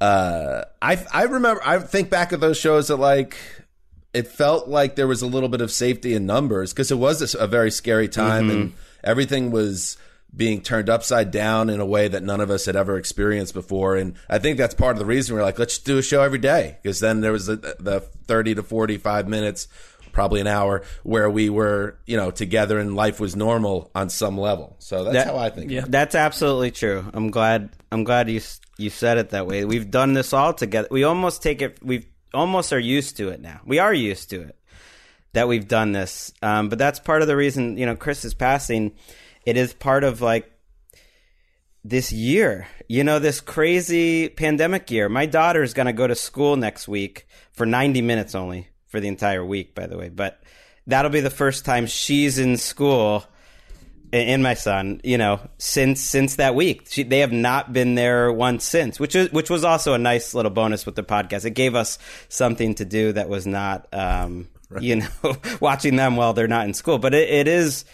uh, 0.00 0.62
I 0.82 0.98
I 1.12 1.22
remember 1.24 1.62
I 1.64 1.78
think 1.78 2.10
back 2.10 2.32
at 2.32 2.40
those 2.40 2.58
shows 2.58 2.88
that 2.88 2.96
like 2.96 3.36
it 4.12 4.26
felt 4.26 4.68
like 4.68 4.96
there 4.96 5.06
was 5.06 5.22
a 5.22 5.26
little 5.26 5.48
bit 5.48 5.60
of 5.60 5.70
safety 5.70 6.14
in 6.14 6.26
numbers 6.26 6.72
because 6.72 6.90
it 6.90 6.98
was 6.98 7.34
a, 7.34 7.38
a 7.38 7.46
very 7.46 7.70
scary 7.70 8.08
time 8.08 8.50
and 8.50 8.72
everything 9.04 9.50
was 9.50 9.96
being 10.34 10.60
turned 10.60 10.88
upside 10.90 11.30
down 11.30 11.70
in 11.70 11.80
a 11.80 11.86
way 11.86 12.08
that 12.08 12.22
none 12.22 12.40
of 12.40 12.50
us 12.50 12.66
had 12.66 12.76
ever 12.76 12.96
experienced 12.98 13.54
before. 13.54 13.96
And 13.96 14.14
I 14.28 14.38
think 14.38 14.58
that's 14.58 14.74
part 14.74 14.92
of 14.94 14.98
the 14.98 15.06
reason 15.06 15.34
we're 15.34 15.42
like, 15.42 15.58
let's 15.58 15.78
do 15.78 15.98
a 15.98 16.02
show 16.02 16.22
every 16.22 16.38
day 16.38 16.78
because 16.82 17.00
then 17.00 17.20
there 17.22 17.32
was 17.32 17.46
the, 17.46 17.56
the 17.80 18.00
30 18.00 18.56
to 18.56 18.62
45 18.62 19.28
minutes, 19.28 19.66
probably 20.12 20.40
an 20.42 20.46
hour, 20.46 20.82
where 21.04 21.30
we 21.30 21.48
were, 21.48 21.98
you 22.04 22.16
know, 22.18 22.30
together 22.30 22.78
and 22.78 22.94
life 22.96 23.18
was 23.18 23.34
normal 23.34 23.90
on 23.94 24.10
some 24.10 24.36
level. 24.38 24.76
So 24.78 25.04
that's 25.04 25.14
That- 25.14 25.26
how 25.28 25.38
I 25.38 25.48
think. 25.48 25.70
Yeah. 25.70 25.84
That's 25.88 26.14
absolutely 26.14 26.70
true. 26.70 27.04
I'm 27.14 27.30
glad. 27.30 27.70
I'm 27.90 28.04
glad 28.04 28.28
you 28.28 28.40
you 28.78 28.90
said 28.90 29.16
it 29.16 29.30
that 29.30 29.46
way. 29.46 29.64
We've 29.64 29.90
done 29.90 30.12
this 30.12 30.34
all 30.34 30.52
together. 30.52 30.88
We 30.90 31.04
almost 31.04 31.42
take 31.42 31.62
it. 31.62 31.78
We 31.82 32.08
almost 32.34 32.74
are 32.74 32.78
used 32.78 33.16
to 33.16 33.30
it 33.30 33.40
now. 33.40 33.60
We 33.64 33.78
are 33.78 33.94
used 33.94 34.28
to 34.30 34.42
it 34.42 34.58
that 35.32 35.48
we've 35.48 35.66
done 35.66 35.92
this. 35.92 36.30
Um, 36.42 36.68
but 36.68 36.78
that's 36.78 36.98
part 36.98 37.22
of 37.22 37.28
the 37.28 37.36
reason. 37.36 37.78
You 37.78 37.86
know, 37.86 37.96
Chris 37.96 38.22
is 38.26 38.34
passing. 38.34 38.92
It 39.46 39.56
is 39.56 39.72
part 39.72 40.04
of 40.04 40.20
like 40.20 40.52
this 41.84 42.12
year. 42.12 42.66
You 42.88 43.04
know, 43.04 43.18
this 43.18 43.40
crazy 43.40 44.28
pandemic 44.28 44.90
year. 44.90 45.08
My 45.08 45.24
daughter 45.24 45.62
is 45.62 45.72
going 45.72 45.86
to 45.86 45.92
go 45.92 46.06
to 46.06 46.14
school 46.14 46.56
next 46.56 46.86
week 46.86 47.26
for 47.52 47.64
90 47.64 48.02
minutes 48.02 48.34
only 48.34 48.68
for 48.86 49.00
the 49.00 49.08
entire 49.08 49.44
week. 49.44 49.74
By 49.74 49.86
the 49.86 49.96
way, 49.96 50.10
but 50.10 50.42
that'll 50.86 51.10
be 51.10 51.20
the 51.20 51.30
first 51.30 51.64
time 51.64 51.86
she's 51.86 52.38
in 52.38 52.58
school 52.58 53.24
and 54.12 54.42
my 54.42 54.54
son, 54.54 55.00
you 55.04 55.18
know, 55.18 55.40
since 55.58 56.00
since 56.00 56.36
that 56.36 56.54
week, 56.54 56.86
she, 56.88 57.02
they 57.02 57.20
have 57.20 57.32
not 57.32 57.72
been 57.72 57.94
there 57.94 58.32
once 58.32 58.64
since, 58.64 59.00
which 59.00 59.16
is 59.16 59.32
which 59.32 59.50
was 59.50 59.64
also 59.64 59.94
a 59.94 59.98
nice 59.98 60.34
little 60.34 60.50
bonus 60.50 60.86
with 60.86 60.94
the 60.94 61.02
podcast. 61.02 61.44
It 61.44 61.50
gave 61.50 61.74
us 61.74 61.98
something 62.28 62.74
to 62.76 62.84
do 62.84 63.12
that 63.12 63.28
was 63.28 63.46
not, 63.46 63.92
um, 63.92 64.48
you 64.80 64.96
know, 64.96 65.36
watching 65.60 65.96
them 65.96 66.16
while 66.16 66.32
they're 66.32 66.48
not 66.48 66.66
in 66.66 66.74
school. 66.74 66.98
But 66.98 67.14
it, 67.14 67.28
it 67.28 67.48
is, 67.48 67.84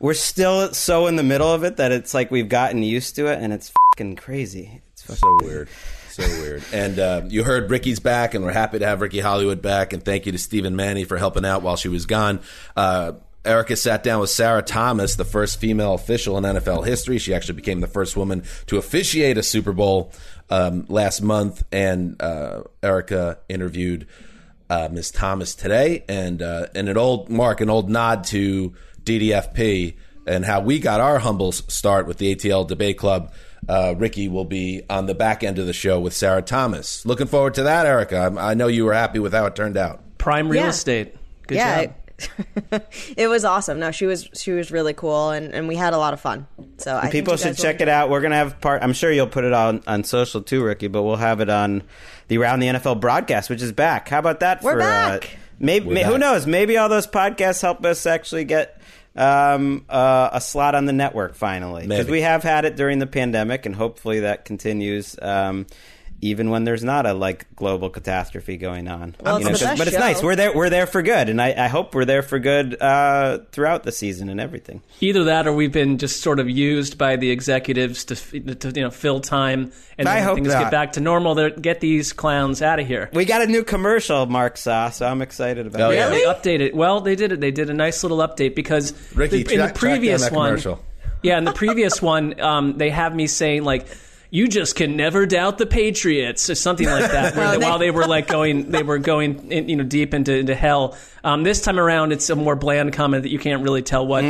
we're 0.00 0.14
still 0.14 0.72
so 0.72 1.06
in 1.06 1.16
the 1.16 1.22
middle 1.22 1.52
of 1.52 1.64
it 1.64 1.76
that 1.76 1.92
it's 1.92 2.14
like 2.14 2.30
we've 2.30 2.48
gotten 2.48 2.82
used 2.82 3.16
to 3.16 3.26
it, 3.26 3.40
and 3.40 3.52
it's 3.52 3.72
fucking 3.92 4.16
crazy. 4.16 4.80
It's 4.92 5.02
fucking 5.02 5.18
So 5.18 5.46
weird. 5.46 5.68
So 6.10 6.26
weird. 6.40 6.62
And 6.72 6.98
uh, 6.98 7.22
you 7.28 7.44
heard 7.44 7.70
Ricky's 7.70 8.00
back, 8.00 8.34
and 8.34 8.44
we're 8.44 8.52
happy 8.52 8.78
to 8.78 8.86
have 8.86 9.00
Ricky 9.00 9.20
Hollywood 9.20 9.62
back. 9.62 9.92
And 9.92 10.04
thank 10.04 10.26
you 10.26 10.32
to 10.32 10.38
Stephen 10.38 10.76
Manny 10.76 11.04
for 11.04 11.16
helping 11.16 11.44
out 11.44 11.62
while 11.62 11.76
she 11.76 11.88
was 11.88 12.06
gone. 12.06 12.40
Uh, 12.76 13.12
Erica 13.44 13.76
sat 13.76 14.02
down 14.02 14.20
with 14.20 14.30
Sarah 14.30 14.62
Thomas, 14.62 15.14
the 15.14 15.24
first 15.24 15.60
female 15.60 15.94
official 15.94 16.36
in 16.36 16.44
NFL 16.44 16.84
history. 16.86 17.18
She 17.18 17.34
actually 17.34 17.54
became 17.54 17.80
the 17.80 17.86
first 17.86 18.16
woman 18.16 18.42
to 18.66 18.78
officiate 18.78 19.38
a 19.38 19.42
Super 19.42 19.72
Bowl 19.72 20.12
um, 20.50 20.86
last 20.88 21.22
month. 21.22 21.64
And 21.72 22.20
uh, 22.20 22.64
Erica 22.82 23.38
interviewed 23.48 24.06
uh, 24.68 24.88
Ms. 24.90 25.12
Thomas 25.12 25.54
today, 25.54 26.04
and 26.08 26.42
uh, 26.42 26.66
and 26.74 26.88
an 26.88 26.98
old 26.98 27.30
Mark, 27.30 27.60
an 27.60 27.70
old 27.70 27.88
nod 27.88 28.24
to 28.24 28.74
DDFP 29.08 29.94
and 30.26 30.44
how 30.44 30.60
we 30.60 30.78
got 30.78 31.00
our 31.00 31.18
humble 31.18 31.52
start 31.52 32.06
with 32.06 32.18
the 32.18 32.34
ATL 32.34 32.66
Debate 32.66 32.98
Club. 32.98 33.32
Uh, 33.68 33.94
Ricky 33.96 34.28
will 34.28 34.44
be 34.44 34.82
on 34.88 35.06
the 35.06 35.14
back 35.14 35.42
end 35.42 35.58
of 35.58 35.66
the 35.66 35.72
show 35.72 35.98
with 35.98 36.14
Sarah 36.14 36.42
Thomas. 36.42 37.04
Looking 37.04 37.26
forward 37.26 37.54
to 37.54 37.62
that, 37.64 37.86
Erica. 37.86 38.32
I, 38.36 38.50
I 38.50 38.54
know 38.54 38.68
you 38.68 38.84
were 38.84 38.94
happy 38.94 39.18
with 39.18 39.32
how 39.32 39.46
it 39.46 39.56
turned 39.56 39.76
out. 39.76 40.00
Prime 40.18 40.48
real 40.48 40.62
Yeah. 40.64 40.68
estate. 40.68 41.16
Good 41.46 41.56
yeah, 41.56 41.84
job. 41.86 41.94
it, 42.72 42.88
it 43.16 43.28
was 43.28 43.44
awesome. 43.44 43.78
No, 43.78 43.90
she 43.90 44.04
was 44.06 44.28
she 44.34 44.50
was 44.52 44.70
really 44.70 44.92
cool, 44.92 45.30
and, 45.30 45.54
and 45.54 45.66
we 45.68 45.76
had 45.76 45.92
a 45.92 45.98
lot 45.98 46.12
of 46.14 46.20
fun. 46.20 46.46
So 46.76 46.96
I 46.96 47.10
People 47.10 47.36
should 47.36 47.48
will 47.48 47.54
check 47.54 47.80
it 47.80 47.88
out. 47.88 48.10
We're 48.10 48.20
gonna 48.20 48.34
have 48.36 48.60
part. 48.60 48.82
I'm 48.82 48.92
sure 48.92 49.10
you'll 49.10 49.26
put 49.28 49.44
it 49.44 49.52
on 49.52 49.82
on 49.86 50.04
social 50.04 50.42
too, 50.42 50.62
Ricky. 50.62 50.88
But 50.88 51.02
we'll 51.04 51.16
have 51.16 51.40
it 51.40 51.48
on 51.48 51.82
the 52.28 52.38
Around 52.38 52.60
the 52.60 52.66
NFL 52.68 53.00
broadcast, 53.00 53.48
which 53.50 53.62
is 53.62 53.72
back. 53.72 54.08
How 54.08 54.18
about 54.18 54.40
that? 54.40 54.62
We're 54.62 54.72
for, 54.72 54.78
back. 54.78 55.24
Uh, 55.24 55.28
maybe 55.58 55.88
may- 55.90 56.04
who 56.04 56.18
knows? 56.18 56.46
Maybe 56.46 56.76
all 56.76 56.88
those 56.88 57.06
podcasts 57.06 57.62
help 57.62 57.84
us 57.84 58.04
actually 58.04 58.44
get 58.44 58.77
um, 59.18 59.84
uh, 59.88 60.30
a 60.32 60.40
slot 60.40 60.74
on 60.74 60.86
the 60.86 60.92
network 60.92 61.34
finally 61.34 61.86
because 61.86 62.08
we 62.08 62.20
have 62.20 62.42
had 62.42 62.64
it 62.64 62.76
during 62.76 63.00
the 63.00 63.06
pandemic, 63.06 63.66
and 63.66 63.74
hopefully 63.74 64.20
that 64.20 64.44
continues. 64.44 65.16
Um, 65.20 65.66
even 66.20 66.50
when 66.50 66.64
there's 66.64 66.82
not 66.82 67.06
a 67.06 67.12
like 67.14 67.46
global 67.54 67.88
catastrophe 67.90 68.56
going 68.56 68.88
on, 68.88 69.14
Well, 69.20 69.36
it's 69.36 69.44
the 69.44 69.50
'cause- 69.52 69.60
best 69.62 69.78
but 69.78 69.86
it's 69.86 69.96
show. 69.96 70.00
nice. 70.02 70.22
We're 70.22 70.34
there. 70.34 70.52
We're 70.52 70.68
there 70.70 70.86
for 70.86 71.00
good, 71.02 71.28
and 71.28 71.40
I, 71.40 71.54
I 71.56 71.68
hope 71.68 71.94
we're 71.94 72.04
there 72.04 72.22
for 72.22 72.38
good 72.40 72.76
uh, 72.82 73.38
throughout 73.52 73.84
the 73.84 73.92
season 73.92 74.28
and 74.28 74.40
everything. 74.40 74.82
Either 75.00 75.24
that, 75.24 75.46
or 75.46 75.52
we've 75.52 75.70
been 75.70 75.96
just 75.98 76.20
sort 76.20 76.40
of 76.40 76.50
used 76.50 76.98
by 76.98 77.14
the 77.16 77.30
executives 77.30 78.04
to, 78.06 78.14
to 78.54 78.72
you 78.74 78.82
know 78.82 78.90
fill 78.90 79.20
time, 79.20 79.70
and 79.96 80.08
I 80.08 80.20
hope 80.20 80.34
things 80.36 80.48
not. 80.48 80.64
get 80.64 80.70
back 80.72 80.92
to 80.94 81.00
normal. 81.00 81.34
They're- 81.36 81.50
Get 81.50 81.80
these 81.80 82.12
clowns 82.12 82.62
out 82.62 82.80
of 82.80 82.86
here. 82.86 83.10
We 83.12 83.24
got 83.24 83.42
a 83.42 83.46
new 83.46 83.62
commercial, 83.62 84.26
Mark 84.26 84.56
saw, 84.56 84.90
so 84.90 85.06
I'm 85.06 85.22
excited 85.22 85.66
about 85.66 85.80
Oh, 85.82 85.90
it. 85.90 85.96
yeah. 85.96 86.08
They 86.08 86.22
updated. 86.22 86.74
Well, 86.74 87.00
they 87.00 87.14
did 87.14 87.30
it. 87.32 87.40
They 87.40 87.50
did 87.52 87.70
a 87.70 87.74
nice 87.74 88.02
little 88.02 88.18
update 88.18 88.54
because 88.56 88.92
Ricky, 89.14 89.44
the, 89.44 89.54
in 89.54 89.58
the 89.60 89.64
track- 89.66 89.74
track 89.74 89.74
down 89.74 89.98
previous 90.00 90.22
that 90.24 90.32
one, 90.32 90.48
commercial. 90.50 90.84
yeah, 91.22 91.38
in 91.38 91.44
the 91.44 91.52
previous 91.52 92.02
one, 92.02 92.40
um, 92.40 92.76
they 92.76 92.90
have 92.90 93.14
me 93.14 93.28
saying 93.28 93.62
like. 93.64 93.86
You 94.30 94.46
just 94.48 94.76
can 94.76 94.96
never 94.96 95.24
doubt 95.26 95.58
the 95.58 95.66
Patriots, 95.66 96.50
or 96.50 96.54
something 96.54 96.86
like 96.86 97.10
that. 97.10 97.34
Where 97.34 97.48
they, 97.52 97.58
they- 97.58 97.64
while 97.64 97.78
they 97.78 97.90
were 97.90 98.06
like 98.06 98.26
going, 98.28 98.70
they 98.70 98.82
were 98.82 98.98
going, 98.98 99.50
in, 99.50 99.68
you 99.68 99.76
know, 99.76 99.84
deep 99.84 100.12
into, 100.14 100.34
into 100.36 100.54
hell. 100.54 100.96
Um, 101.24 101.42
this 101.44 101.60
time 101.62 101.78
around, 101.78 102.12
it's 102.12 102.28
a 102.30 102.36
more 102.36 102.54
bland 102.56 102.92
comment 102.92 103.22
that 103.22 103.30
you 103.30 103.38
can't 103.38 103.62
really 103.62 103.82
tell 103.82 104.06
what. 104.06 104.24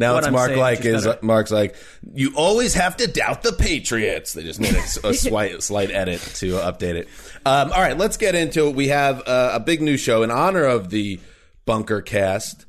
Now 0.00 0.12
what 0.12 0.18
it's 0.18 0.26
I'm 0.28 0.32
Mark 0.32 0.48
saying, 0.50 0.60
like 0.60 0.78
is 0.84 0.86
is 1.00 1.06
better. 1.06 1.18
Mark's 1.26 1.50
like 1.50 1.74
you 2.14 2.32
always 2.36 2.74
have 2.74 2.96
to 2.98 3.08
doubt 3.08 3.42
the 3.42 3.52
Patriots. 3.52 4.32
They 4.32 4.44
just 4.44 4.60
made 4.60 4.74
a, 4.76 5.08
a 5.08 5.14
slight 5.14 5.60
slight 5.60 5.90
edit 5.90 6.20
to 6.36 6.52
update 6.52 6.94
it. 6.94 7.08
Um, 7.44 7.72
all 7.72 7.80
right, 7.80 7.98
let's 7.98 8.16
get 8.16 8.36
into 8.36 8.68
it. 8.68 8.76
We 8.76 8.88
have 8.88 9.26
uh, 9.26 9.50
a 9.54 9.60
big 9.60 9.82
new 9.82 9.96
show 9.96 10.22
in 10.22 10.30
honor 10.30 10.62
of 10.62 10.90
the 10.90 11.18
Bunker 11.66 12.00
Cast 12.00 12.64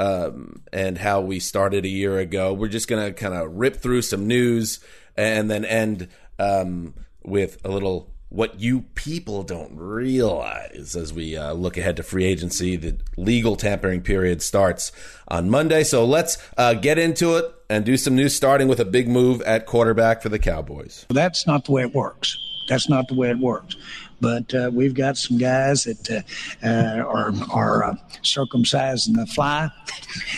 um, 0.00 0.62
and 0.72 0.98
how 0.98 1.20
we 1.20 1.38
started 1.40 1.84
a 1.84 1.88
year 1.88 2.18
ago. 2.18 2.52
We're 2.52 2.66
just 2.68 2.88
gonna 2.88 3.12
kind 3.12 3.34
of 3.34 3.52
rip 3.54 3.76
through 3.76 4.02
some 4.02 4.26
news 4.26 4.80
and 5.16 5.50
then 5.50 5.64
end 5.64 6.08
um, 6.38 6.94
with 7.24 7.58
a 7.64 7.68
little 7.68 8.12
what 8.28 8.60
you 8.60 8.82
people 8.94 9.44
don't 9.44 9.76
realize 9.76 10.96
as 10.96 11.12
we 11.12 11.36
uh, 11.36 11.52
look 11.52 11.76
ahead 11.76 11.96
to 11.96 12.02
free 12.02 12.24
agency. 12.24 12.76
The 12.76 12.98
legal 13.16 13.56
tampering 13.56 14.02
period 14.02 14.42
starts 14.42 14.92
on 15.28 15.48
Monday, 15.48 15.84
so 15.84 16.04
let's 16.04 16.36
uh, 16.56 16.74
get 16.74 16.98
into 16.98 17.36
it 17.36 17.46
and 17.70 17.84
do 17.84 17.96
some 17.96 18.16
news. 18.16 18.34
Starting 18.34 18.68
with 18.68 18.80
a 18.80 18.84
big 18.84 19.08
move 19.08 19.40
at 19.42 19.66
quarterback 19.66 20.22
for 20.22 20.28
the 20.28 20.38
Cowboys. 20.38 21.06
That's 21.08 21.46
not 21.46 21.64
the 21.64 21.72
way 21.72 21.82
it 21.82 21.94
works. 21.94 22.36
That's 22.68 22.88
not 22.88 23.06
the 23.08 23.14
way 23.14 23.30
it 23.30 23.38
works. 23.38 23.76
But 24.20 24.54
uh, 24.54 24.70
we've 24.72 24.94
got 24.94 25.18
some 25.18 25.38
guys 25.38 25.84
that 25.84 26.10
uh, 26.10 26.66
uh, 26.66 27.02
are 27.02 27.32
are 27.50 27.84
uh, 27.84 27.94
circumcising 28.22 29.16
the 29.16 29.26
fly, 29.26 29.70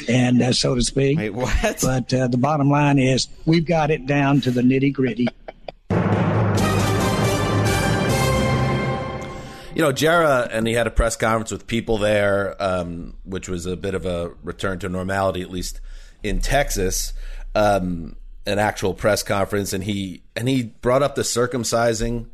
and 0.08 0.42
uh, 0.42 0.52
so 0.52 0.74
to 0.74 0.82
speak. 0.82 1.18
Wait, 1.18 1.30
what? 1.30 1.78
But 1.82 2.12
uh, 2.12 2.28
the 2.28 2.38
bottom 2.38 2.70
line 2.70 2.98
is, 2.98 3.28
we've 3.46 3.66
got 3.66 3.90
it 3.90 4.06
down 4.06 4.40
to 4.42 4.50
the 4.50 4.62
nitty 4.62 4.92
gritty. 4.92 5.28
You 9.74 9.84
know, 9.84 9.92
Jerry, 9.92 10.48
and 10.50 10.66
he 10.66 10.74
had 10.74 10.88
a 10.88 10.90
press 10.90 11.14
conference 11.14 11.52
with 11.52 11.68
people 11.68 11.98
there, 11.98 12.60
um, 12.60 13.14
which 13.24 13.48
was 13.48 13.64
a 13.64 13.76
bit 13.76 13.94
of 13.94 14.06
a 14.06 14.32
return 14.42 14.80
to 14.80 14.88
normality, 14.88 15.40
at 15.40 15.50
least 15.50 15.80
in 16.24 16.40
Texas. 16.40 17.12
Um, 17.54 18.16
an 18.44 18.58
actual 18.58 18.94
press 18.94 19.22
conference, 19.22 19.72
and 19.72 19.84
he 19.84 20.22
and 20.34 20.48
he 20.48 20.62
brought 20.62 21.02
up 21.02 21.14
the 21.14 21.22
circumcising 21.22 22.26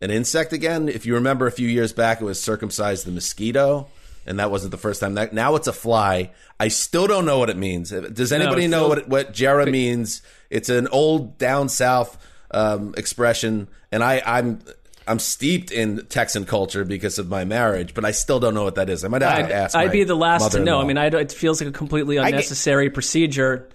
an 0.00 0.10
insect 0.10 0.52
again. 0.52 0.88
If 0.88 1.06
you 1.06 1.14
remember, 1.14 1.46
a 1.46 1.52
few 1.52 1.68
years 1.68 1.92
back, 1.92 2.20
it 2.20 2.24
was 2.24 2.40
circumcised 2.40 3.06
the 3.06 3.10
mosquito, 3.12 3.88
and 4.26 4.38
that 4.38 4.50
wasn't 4.50 4.70
the 4.70 4.78
first 4.78 5.00
time. 5.00 5.14
That 5.14 5.32
now 5.32 5.54
it's 5.56 5.66
a 5.66 5.72
fly. 5.72 6.30
I 6.58 6.68
still 6.68 7.06
don't 7.06 7.24
know 7.24 7.38
what 7.38 7.50
it 7.50 7.56
means. 7.56 7.90
Does 7.90 8.32
anybody 8.32 8.64
it 8.64 8.68
know 8.68 8.86
feels- 8.88 9.08
what 9.08 9.08
what 9.08 9.32
Jerry 9.34 9.70
means? 9.70 10.22
It's 10.50 10.68
an 10.68 10.88
old 10.88 11.38
down 11.38 11.68
south 11.68 12.18
um, 12.50 12.94
expression, 12.96 13.68
and 13.92 14.02
I, 14.02 14.22
I'm 14.26 14.60
I'm 15.06 15.18
steeped 15.18 15.70
in 15.70 16.06
Texan 16.06 16.44
culture 16.44 16.84
because 16.84 17.18
of 17.18 17.28
my 17.28 17.44
marriage, 17.44 17.94
but 17.94 18.04
I 18.04 18.10
still 18.12 18.40
don't 18.40 18.54
know 18.54 18.64
what 18.64 18.74
that 18.76 18.88
is. 18.90 19.04
I 19.04 19.08
might 19.08 19.22
have 19.22 19.38
I'd, 19.44 19.48
to 19.48 19.54
ask. 19.54 19.76
I'd 19.76 19.92
be 19.92 20.04
the 20.04 20.14
last 20.16 20.52
to 20.52 20.60
know. 20.60 20.80
I 20.80 20.84
mean, 20.84 20.98
I, 20.98 21.08
don't- 21.08 21.20
it 21.22 21.32
feels 21.32 21.60
like 21.60 21.68
a 21.68 21.72
completely 21.72 22.16
get- 22.16 22.26
unnecessary 22.26 22.90
procedure, 22.90 23.68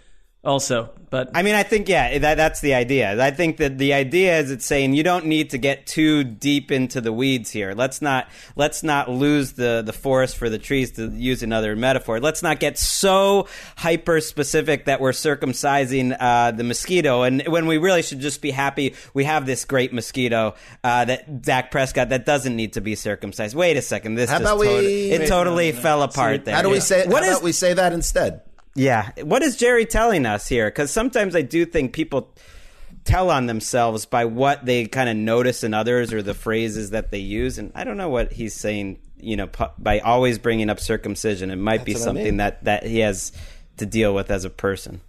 also. 0.45 0.91
But 1.09 1.31
I 1.33 1.43
mean, 1.43 1.55
I 1.55 1.63
think 1.63 1.87
yeah, 1.87 2.17
that, 2.17 2.35
that's 2.35 2.61
the 2.61 2.73
idea. 2.73 3.23
I 3.23 3.31
think 3.31 3.57
that 3.57 3.77
the 3.77 3.93
idea 3.93 4.39
is 4.39 4.51
it's 4.51 4.65
saying 4.65 4.95
you 4.95 5.03
don't 5.03 5.27
need 5.27 5.51
to 5.51 5.57
get 5.57 5.85
too 5.85 6.23
deep 6.23 6.71
into 6.71 6.99
the 6.99 7.13
weeds 7.13 7.51
here. 7.51 7.73
Let's 7.73 8.01
not 8.01 8.27
let's 8.55 8.83
not 8.83 9.09
lose 9.09 9.53
the 9.53 9.81
the 9.85 9.93
forest 9.93 10.35
for 10.35 10.49
the 10.49 10.57
trees 10.57 10.91
to 10.93 11.07
use 11.07 11.43
another 11.43 11.75
metaphor. 11.75 12.19
Let's 12.19 12.43
not 12.43 12.59
get 12.59 12.77
so 12.77 13.47
hyper 13.77 14.19
specific 14.19 14.85
that 14.85 14.99
we're 14.99 15.11
circumcising 15.11 16.15
uh, 16.19 16.51
the 16.51 16.63
mosquito, 16.63 17.23
and 17.23 17.43
when 17.47 17.65
we 17.65 17.77
really 17.77 18.01
should 18.01 18.19
just 18.19 18.41
be 18.41 18.51
happy 18.51 18.95
we 19.13 19.23
have 19.23 19.45
this 19.45 19.63
great 19.65 19.93
mosquito 19.93 20.55
uh, 20.83 21.05
that 21.05 21.41
Dak 21.41 21.71
Prescott 21.71 22.09
that 22.09 22.25
doesn't 22.25 22.55
need 22.55 22.73
to 22.73 22.81
be 22.81 22.95
circumcised. 22.95 23.55
Wait 23.55 23.77
a 23.77 23.81
second, 23.81 24.15
this 24.15 24.29
How 24.29 24.39
just 24.39 24.51
about 24.51 24.59
we- 24.59 24.67
totally, 24.67 25.11
it 25.11 25.19
Wait, 25.21 25.27
totally 25.27 25.71
fell 25.71 26.03
apart 26.03 26.45
there. 26.45 26.55
How 26.55 26.61
do 26.61 26.69
we 26.69 26.79
say? 26.79 27.07
What 27.07 27.23
how 27.23 27.29
is 27.29 27.35
about 27.37 27.43
we 27.43 27.51
say 27.51 27.73
that 27.73 27.93
instead? 27.93 28.41
Yeah. 28.75 29.11
What 29.23 29.41
is 29.41 29.55
Jerry 29.57 29.85
telling 29.85 30.25
us 30.25 30.47
here? 30.47 30.67
Because 30.67 30.91
sometimes 30.91 31.35
I 31.35 31.41
do 31.41 31.65
think 31.65 31.93
people 31.93 32.33
tell 33.03 33.29
on 33.29 33.45
themselves 33.45 34.05
by 34.05 34.25
what 34.25 34.65
they 34.65 34.85
kind 34.87 35.09
of 35.09 35.15
notice 35.15 35.63
in 35.63 35.73
others 35.73 36.11
or 36.13 36.21
the 36.21 36.33
phrases 36.33 36.89
that 36.91 37.11
they 37.11 37.19
use. 37.19 37.57
And 37.57 37.71
I 37.75 37.83
don't 37.83 37.97
know 37.97 38.09
what 38.09 38.31
he's 38.33 38.53
saying 38.53 38.99
you 39.17 39.37
know, 39.37 39.47
pu- 39.47 39.65
by 39.79 39.99
always 39.99 40.37
bringing 40.37 40.69
up 40.69 40.79
circumcision, 40.79 41.49
it 41.49 41.55
might 41.55 41.85
be 41.85 41.93
That's 41.93 42.01
what 42.05 42.09
I 42.09 42.09
something 42.09 42.23
mean. 42.25 42.37
that 42.37 42.63
that 42.65 42.85
he 42.85 42.99
has 42.99 43.31
to 43.77 43.85
deal 43.85 44.13
with 44.13 44.29
as 44.29 44.43
a 44.45 44.49
person. 44.49 45.01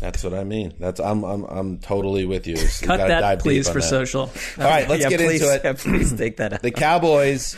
That's 0.00 0.24
what 0.24 0.32
I 0.32 0.44
mean. 0.44 0.72
That's 0.78 0.98
I'm 1.00 1.24
I'm 1.24 1.44
I'm 1.44 1.78
totally 1.78 2.24
with 2.24 2.46
you. 2.46 2.54
It's- 2.54 2.80
you 2.82 2.86
Cut 2.86 2.98
gotta 2.98 3.08
that, 3.08 3.20
dive 3.20 3.38
please, 3.40 3.68
for 3.68 3.80
that. 3.80 3.82
social. 3.82 4.22
All 4.22 4.64
right, 4.64 4.88
let's 4.88 5.02
Yeah, 5.02 5.10
get 5.10 5.20
please- 5.20 5.42
into 5.42 5.54
it. 5.54 5.60
yeah, 5.64 5.72
please 5.74 6.12
take 6.16 6.36
that 6.38 6.52
out. 6.54 6.62
The 6.62 6.70
Cowboys 6.70 7.56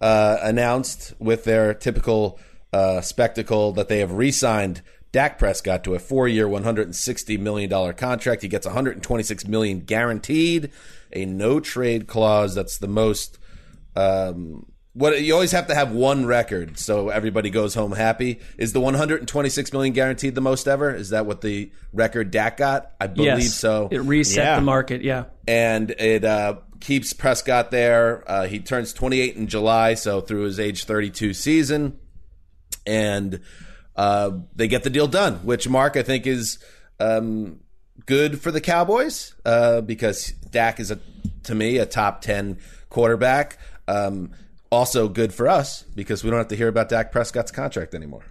uh, 0.00 0.38
announced 0.42 1.12
with 1.20 1.44
their 1.44 1.74
typical 1.74 2.40
uh, 2.72 3.00
spectacle 3.02 3.72
that 3.72 3.88
they 3.88 3.98
have 4.00 4.12
re-signed 4.12 4.82
Dak 5.14 5.38
Prescott 5.38 5.84
to 5.84 5.94
a 5.94 6.00
four-year, 6.00 6.48
one 6.48 6.64
hundred 6.64 6.88
and 6.88 6.96
sixty 6.96 7.36
million 7.36 7.70
dollar 7.70 7.92
contract. 7.92 8.42
He 8.42 8.48
gets 8.48 8.66
126 8.66 9.46
million 9.46 9.78
guaranteed, 9.80 10.72
a 11.12 11.24
no-trade 11.24 12.08
clause. 12.08 12.56
That's 12.56 12.78
the 12.78 12.88
most. 12.88 13.38
Um, 13.94 14.66
what 14.92 15.22
you 15.22 15.32
always 15.34 15.52
have 15.52 15.68
to 15.68 15.74
have 15.74 15.90
one 15.92 16.24
record 16.26 16.78
so 16.78 17.08
everybody 17.10 17.50
goes 17.50 17.74
home 17.74 17.92
happy. 17.92 18.40
Is 18.58 18.72
the 18.72 18.80
126 18.80 19.72
million 19.72 19.92
guaranteed 19.94 20.34
the 20.34 20.40
most 20.40 20.66
ever? 20.68 20.92
Is 20.92 21.10
that 21.10 21.26
what 21.26 21.40
the 21.42 21.70
record 21.92 22.30
Dak 22.32 22.56
got? 22.56 22.92
I 23.00 23.06
believe 23.06 23.38
yes. 23.38 23.54
so 23.54 23.88
It 23.92 23.98
reset 24.02 24.44
Yeah. 24.44 24.56
the 24.56 24.62
market. 24.62 25.02
Yeah. 25.02 25.24
and 25.48 25.90
it 25.92 26.24
uh, 26.24 26.56
keeps 26.80 27.12
Prescott 27.12 27.70
there. 27.72 28.22
Uh, 28.30 28.46
he 28.46 28.58
turns 28.60 28.92
28 28.92 29.36
in 29.36 29.46
July, 29.48 29.94
so 29.94 30.20
through 30.20 30.42
his 30.42 30.58
age 30.60 30.84
32 30.84 31.34
season, 31.34 31.98
and 32.86 33.40
uh, 33.96 34.30
they 34.54 34.68
get 34.68 34.82
the 34.82 34.90
deal 34.90 35.06
done. 35.06 35.36
Which 35.36 35.68
Mark 35.68 35.96
I 35.96 36.02
think 36.02 36.26
is 36.26 36.58
um, 37.00 37.60
good 38.06 38.40
for 38.40 38.50
the 38.50 38.60
Cowboys 38.60 39.34
uh, 39.44 39.80
because 39.80 40.32
Dak 40.50 40.80
is 40.80 40.90
a 40.90 40.98
to 41.44 41.54
me 41.54 41.78
a 41.78 41.86
top 41.86 42.22
10 42.22 42.58
quarterback. 42.88 43.58
Um, 43.86 44.32
also 44.70 45.08
good 45.08 45.32
for 45.32 45.48
us 45.48 45.82
because 45.94 46.24
we 46.24 46.30
don't 46.30 46.38
have 46.38 46.48
to 46.48 46.56
hear 46.56 46.68
about 46.68 46.88
Dak 46.88 47.12
Prescott's 47.12 47.52
contract 47.52 47.94
anymore. 47.94 48.24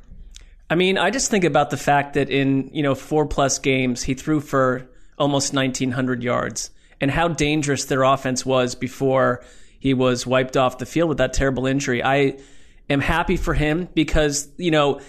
I 0.70 0.76
mean, 0.76 0.98
I 0.98 1.10
just 1.10 1.30
think 1.30 1.44
about 1.44 1.70
the 1.70 1.78
fact 1.78 2.16
that 2.16 2.30
in 2.30 2.70
you 2.74 2.84
know 2.84 2.96
four 2.96 3.26
plus 3.26 3.60
games 3.60 4.04
he 4.04 4.14
threw 4.14 4.40
for 4.40 4.88
almost 5.18 5.54
1,900 5.54 6.24
yards, 6.24 6.72
and 7.00 7.12
how 7.12 7.28
dangerous 7.28 7.86
their 7.86 8.04
offense 8.04 8.46
was 8.46 8.76
before 8.76 9.44
he 9.80 9.94
was 9.94 10.26
wiped 10.26 10.58
off 10.58 10.80
the 10.80 10.86
field 10.86 11.10
with 11.10 11.20
that 11.20 11.34
terrible 11.34 11.68
injury. 11.68 12.04
I 12.04 12.40
am 12.90 13.02
happy 13.02 13.38
for 13.38 13.54
him 13.54 13.88
because 13.94 14.48
you 14.58 14.72
know 14.72 15.00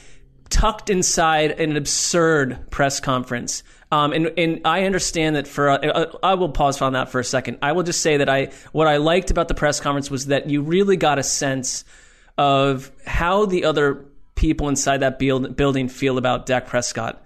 tucked 0.49 0.91
inside 0.91 1.53
an 1.53 1.77
absurd 1.77 2.71
press 2.71 3.01
conference. 3.01 3.63
Um, 3.91 4.13
and, 4.13 4.33
and 4.37 4.61
I 4.65 4.85
understand 4.85 5.37
that 5.37 5.47
for, 5.47 5.71
uh, 5.71 6.07
I 6.23 6.35
will 6.35 6.49
pause 6.49 6.81
on 6.83 6.95
that 6.95 7.11
for 7.11 7.21
a 7.21 7.25
second. 7.25 7.59
I 7.63 7.73
will 7.73 7.85
just 7.85 8.01
say 8.01 8.17
that 8.17 8.29
I, 8.29 8.51
what 8.73 8.89
I 8.89 8.97
liked 8.97 9.31
about 9.31 9.49
the 9.49 9.55
press 9.55 9.79
conference 9.81 10.11
was 10.11 10.27
that 10.27 10.51
you 10.51 10.63
really 10.63 10.97
got 10.97 11.19
a 11.19 11.23
sense 11.23 11.85
of 12.37 12.91
how 13.07 13.47
the 13.47 13.65
other 13.65 14.05
people 14.35 14.69
inside 14.69 14.99
that 14.99 15.19
build, 15.19 15.57
building 15.57 15.89
feel 15.89 16.19
about 16.19 16.47
Dak 16.47 16.67
Prescott. 16.67 17.24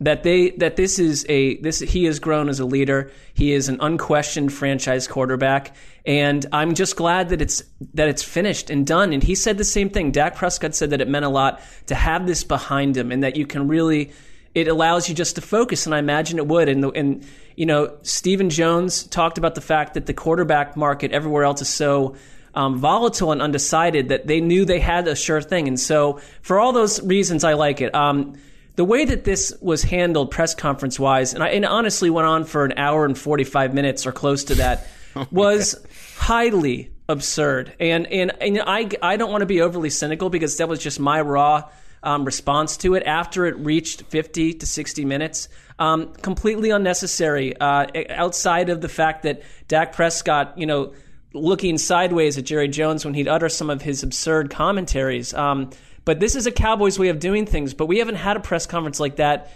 That 0.00 0.24
they 0.24 0.50
that 0.50 0.76
this 0.76 0.98
is 0.98 1.24
a 1.28 1.56
this 1.58 1.78
he 1.80 2.04
has 2.04 2.18
grown 2.18 2.50
as 2.50 2.60
a 2.60 2.66
leader. 2.66 3.10
He 3.32 3.52
is 3.52 3.70
an 3.70 3.78
unquestioned 3.80 4.52
franchise 4.52 5.08
quarterback, 5.08 5.74
and 6.04 6.44
I'm 6.52 6.74
just 6.74 6.96
glad 6.96 7.30
that 7.30 7.40
it's 7.40 7.62
that 7.94 8.08
it's 8.08 8.22
finished 8.22 8.68
and 8.68 8.86
done. 8.86 9.14
And 9.14 9.22
he 9.22 9.34
said 9.34 9.56
the 9.56 9.64
same 9.64 9.88
thing. 9.88 10.12
Dak 10.12 10.34
Prescott 10.34 10.74
said 10.74 10.90
that 10.90 11.00
it 11.00 11.08
meant 11.08 11.24
a 11.24 11.30
lot 11.30 11.62
to 11.86 11.94
have 11.94 12.26
this 12.26 12.44
behind 12.44 12.94
him, 12.94 13.10
and 13.10 13.22
that 13.22 13.36
you 13.36 13.46
can 13.46 13.68
really 13.68 14.12
it 14.56 14.68
allows 14.68 15.06
you 15.06 15.14
just 15.14 15.34
to 15.34 15.42
focus. 15.42 15.84
And 15.84 15.94
I 15.94 15.98
imagine 15.98 16.38
it 16.38 16.46
would. 16.46 16.70
And 16.70 16.82
the, 16.82 16.90
and 16.90 17.26
you 17.56 17.66
know, 17.66 17.94
Stephen 18.02 18.48
Jones 18.48 19.04
talked 19.04 19.36
about 19.36 19.54
the 19.54 19.60
fact 19.60 19.94
that 19.94 20.06
the 20.06 20.14
quarterback 20.14 20.78
market 20.78 21.12
everywhere 21.12 21.44
else 21.44 21.60
is 21.60 21.68
so 21.68 22.16
um, 22.54 22.78
volatile 22.78 23.32
and 23.32 23.42
undecided 23.42 24.08
that 24.08 24.26
they 24.26 24.40
knew 24.40 24.64
they 24.64 24.80
had 24.80 25.06
a 25.08 25.14
sure 25.14 25.42
thing. 25.42 25.68
And 25.68 25.78
so, 25.78 26.20
for 26.40 26.58
all 26.58 26.72
those 26.72 27.02
reasons, 27.02 27.44
I 27.44 27.52
like 27.52 27.82
it. 27.82 27.94
Um, 27.94 28.38
the 28.76 28.84
way 28.84 29.04
that 29.04 29.24
this 29.24 29.54
was 29.60 29.82
handled, 29.82 30.30
press 30.30 30.54
conference 30.54 31.00
wise, 31.00 31.34
and, 31.34 31.42
I, 31.42 31.48
and 31.48 31.64
honestly 31.64 32.10
went 32.10 32.26
on 32.26 32.44
for 32.44 32.64
an 32.64 32.74
hour 32.76 33.04
and 33.04 33.18
45 33.18 33.74
minutes 33.74 34.06
or 34.06 34.12
close 34.12 34.44
to 34.44 34.56
that, 34.56 34.86
was 35.30 35.84
highly 36.16 36.90
absurd. 37.08 37.74
And, 37.80 38.06
and, 38.06 38.32
and 38.40 38.62
I, 38.66 38.88
I 39.02 39.16
don't 39.16 39.30
want 39.30 39.42
to 39.42 39.46
be 39.46 39.62
overly 39.62 39.90
cynical 39.90 40.28
because 40.28 40.58
that 40.58 40.68
was 40.68 40.78
just 40.78 41.00
my 41.00 41.20
raw 41.20 41.70
um, 42.02 42.24
response 42.24 42.76
to 42.78 42.94
it 42.94 43.02
after 43.04 43.46
it 43.46 43.56
reached 43.58 44.02
50 44.02 44.54
to 44.54 44.66
60 44.66 45.04
minutes. 45.04 45.48
Um, 45.78 46.12
completely 46.14 46.70
unnecessary, 46.70 47.56
uh, 47.58 47.86
outside 48.10 48.68
of 48.68 48.80
the 48.80 48.88
fact 48.88 49.24
that 49.24 49.42
Dak 49.68 49.92
Prescott, 49.92 50.56
you 50.56 50.66
know, 50.66 50.94
looking 51.34 51.76
sideways 51.78 52.38
at 52.38 52.44
Jerry 52.44 52.68
Jones 52.68 53.04
when 53.04 53.14
he'd 53.14 53.28
utter 53.28 53.48
some 53.48 53.70
of 53.70 53.82
his 53.82 54.02
absurd 54.02 54.50
commentaries. 54.50 55.34
Um, 55.34 55.70
but 56.06 56.18
this 56.20 56.34
is 56.34 56.46
a 56.46 56.50
Cowboys 56.52 56.98
way 56.98 57.08
of 57.08 57.18
doing 57.18 57.44
things. 57.44 57.74
But 57.74 57.86
we 57.86 57.98
haven't 57.98 58.14
had 58.14 58.38
a 58.38 58.40
press 58.40 58.64
conference 58.64 58.98
like 58.98 59.16
that 59.16 59.52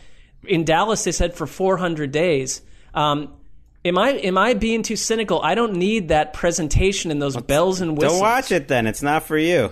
in 0.47 0.65
Dallas. 0.67 1.03
They 1.05 1.13
said 1.13 1.33
for 1.35 1.47
400 1.47 2.13
days. 2.13 2.61
Um, 2.93 3.33
am 3.85 3.97
I 3.97 4.11
am 4.11 4.37
I 4.37 4.53
being 4.53 4.83
too 4.83 4.97
cynical? 4.97 5.41
I 5.43 5.55
don't 5.55 5.75
need 5.77 6.09
that 6.09 6.35
presentation 6.35 7.11
and 7.11 7.23
those 7.23 7.37
bells 7.39 7.81
and 7.81 7.97
whistles. 7.97 8.15
Don't 8.15 8.21
watch 8.21 8.53
it 8.53 8.69
then. 8.69 8.87
It's 8.87 9.01
not 9.03 9.23
for 9.23 9.39
you. 9.39 9.71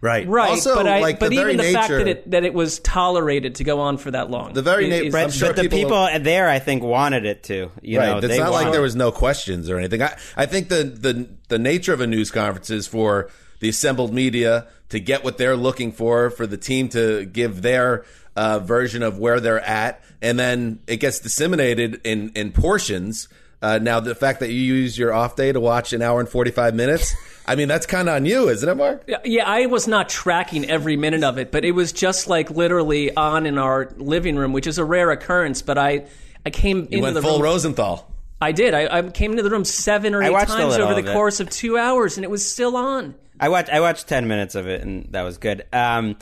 Right. 0.00 0.26
Right, 0.26 0.50
Also, 0.50 0.74
but 0.74 0.88
I, 0.88 0.98
like 0.98 1.20
but 1.20 1.30
the 1.30 1.36
even 1.36 1.56
very 1.58 1.68
the 1.68 1.72
fact 1.74 1.90
that 1.90 2.08
it 2.08 2.30
that 2.32 2.42
it 2.44 2.52
was 2.52 2.80
tolerated 2.80 3.54
to 3.56 3.64
go 3.64 3.78
on 3.80 3.98
for 3.98 4.10
that 4.10 4.30
long. 4.30 4.52
The 4.52 4.60
very 4.62 4.90
is- 4.90 4.90
na- 4.90 5.06
is- 5.08 5.14
I'm 5.14 5.26
But, 5.28 5.32
sure 5.34 5.48
but 5.50 5.56
the 5.56 5.62
people- 5.68 6.06
people 6.06 6.18
there, 6.24 6.48
I 6.48 6.58
think, 6.58 6.82
wanted 6.82 7.24
it 7.24 7.44
to. 7.44 7.70
You 7.82 7.98
right. 8.00 8.06
know, 8.06 8.18
it's 8.18 8.26
they 8.26 8.38
not 8.38 8.50
like 8.50 8.72
there 8.72 8.82
was 8.82 8.96
no 8.96 9.12
questions 9.12 9.70
or 9.70 9.78
anything. 9.78 10.02
I, 10.02 10.16
I 10.36 10.46
think 10.46 10.70
the, 10.70 10.82
the 10.82 11.28
the 11.48 11.58
nature 11.58 11.92
of 11.92 12.00
a 12.00 12.06
news 12.08 12.32
conference 12.32 12.68
is 12.68 12.88
for 12.88 13.30
the 13.62 13.68
assembled 13.68 14.12
media 14.12 14.66
to 14.88 14.98
get 14.98 15.22
what 15.22 15.38
they're 15.38 15.56
looking 15.56 15.92
for, 15.92 16.30
for 16.30 16.48
the 16.48 16.56
team 16.56 16.88
to 16.90 17.24
give 17.24 17.62
their 17.62 18.04
uh, 18.34 18.58
version 18.58 19.04
of 19.04 19.18
where 19.18 19.38
they're 19.38 19.60
at, 19.60 20.02
and 20.20 20.36
then 20.36 20.80
it 20.88 20.96
gets 20.96 21.20
disseminated 21.20 22.00
in 22.02 22.30
in 22.34 22.50
portions. 22.50 23.28
Uh, 23.62 23.78
now, 23.78 24.00
the 24.00 24.16
fact 24.16 24.40
that 24.40 24.50
you 24.50 24.60
use 24.60 24.98
your 24.98 25.12
off 25.12 25.36
day 25.36 25.52
to 25.52 25.60
watch 25.60 25.92
an 25.92 26.02
hour 26.02 26.18
and 26.18 26.28
forty 26.28 26.50
five 26.50 26.74
minutes, 26.74 27.14
I 27.46 27.54
mean, 27.54 27.68
that's 27.68 27.86
kind 27.86 28.08
of 28.08 28.16
on 28.16 28.26
you, 28.26 28.48
isn't 28.48 28.68
it, 28.68 28.74
Mark? 28.74 29.04
Yeah, 29.06 29.18
Yeah, 29.24 29.48
I 29.48 29.66
was 29.66 29.86
not 29.86 30.08
tracking 30.08 30.68
every 30.68 30.96
minute 30.96 31.22
of 31.22 31.38
it, 31.38 31.52
but 31.52 31.64
it 31.64 31.70
was 31.70 31.92
just 31.92 32.26
like 32.26 32.50
literally 32.50 33.14
on 33.14 33.46
in 33.46 33.58
our 33.58 33.92
living 33.96 34.34
room, 34.34 34.52
which 34.52 34.66
is 34.66 34.78
a 34.78 34.84
rare 34.84 35.12
occurrence. 35.12 35.62
But 35.62 35.78
I, 35.78 36.06
I 36.44 36.50
came 36.50 36.78
You 36.78 36.82
into 36.84 37.00
went 37.02 37.14
the 37.14 37.22
full 37.22 37.34
room. 37.34 37.42
Rosenthal. 37.42 38.11
I 38.42 38.52
did. 38.52 38.74
I, 38.74 38.98
I 38.98 39.02
came 39.02 39.30
into 39.30 39.42
the 39.42 39.50
room 39.50 39.64
seven 39.64 40.14
or 40.14 40.22
I 40.22 40.26
eight 40.26 40.30
watched 40.30 40.50
a 40.50 40.54
times 40.54 40.72
little 40.72 40.88
over 40.88 40.98
of 40.98 41.04
the 41.04 41.10
it. 41.10 41.14
course 41.14 41.40
of 41.40 41.48
two 41.48 41.78
hours, 41.78 42.16
and 42.16 42.24
it 42.24 42.30
was 42.30 42.50
still 42.50 42.76
on. 42.76 43.14
I 43.38 43.48
watched 43.48 43.70
I 43.70 43.80
watched 43.80 44.08
ten 44.08 44.26
minutes 44.28 44.54
of 44.54 44.66
it, 44.66 44.82
and 44.82 45.06
that 45.12 45.22
was 45.22 45.38
good. 45.38 45.64
Um, 45.72 46.16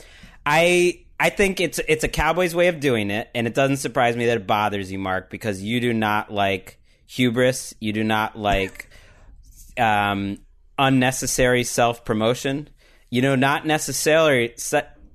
I 0.45 1.01
I 1.19 1.29
think 1.29 1.59
it's 1.59 1.79
it's 1.87 2.03
a 2.03 2.07
Cowboys 2.07 2.55
way 2.55 2.67
of 2.67 2.79
doing 2.79 3.11
it, 3.11 3.29
and 3.35 3.47
it 3.47 3.53
doesn't 3.55 3.77
surprise 3.77 4.15
me 4.15 4.27
that 4.27 4.37
it 4.37 4.47
bothers 4.47 4.91
you, 4.91 4.99
Mark, 4.99 5.29
because 5.29 5.61
you 5.61 5.79
do 5.79 5.93
not 5.93 6.31
like 6.31 6.79
hubris. 7.07 7.73
You 7.79 7.91
do 7.91 8.03
not 8.03 8.37
like 8.37 8.89
um, 9.77 10.37
unnecessary 10.77 11.63
self 11.63 12.05
promotion. 12.05 12.69
You 13.09 13.21
know, 13.21 13.35
not 13.35 13.65
necessarily 13.65 14.55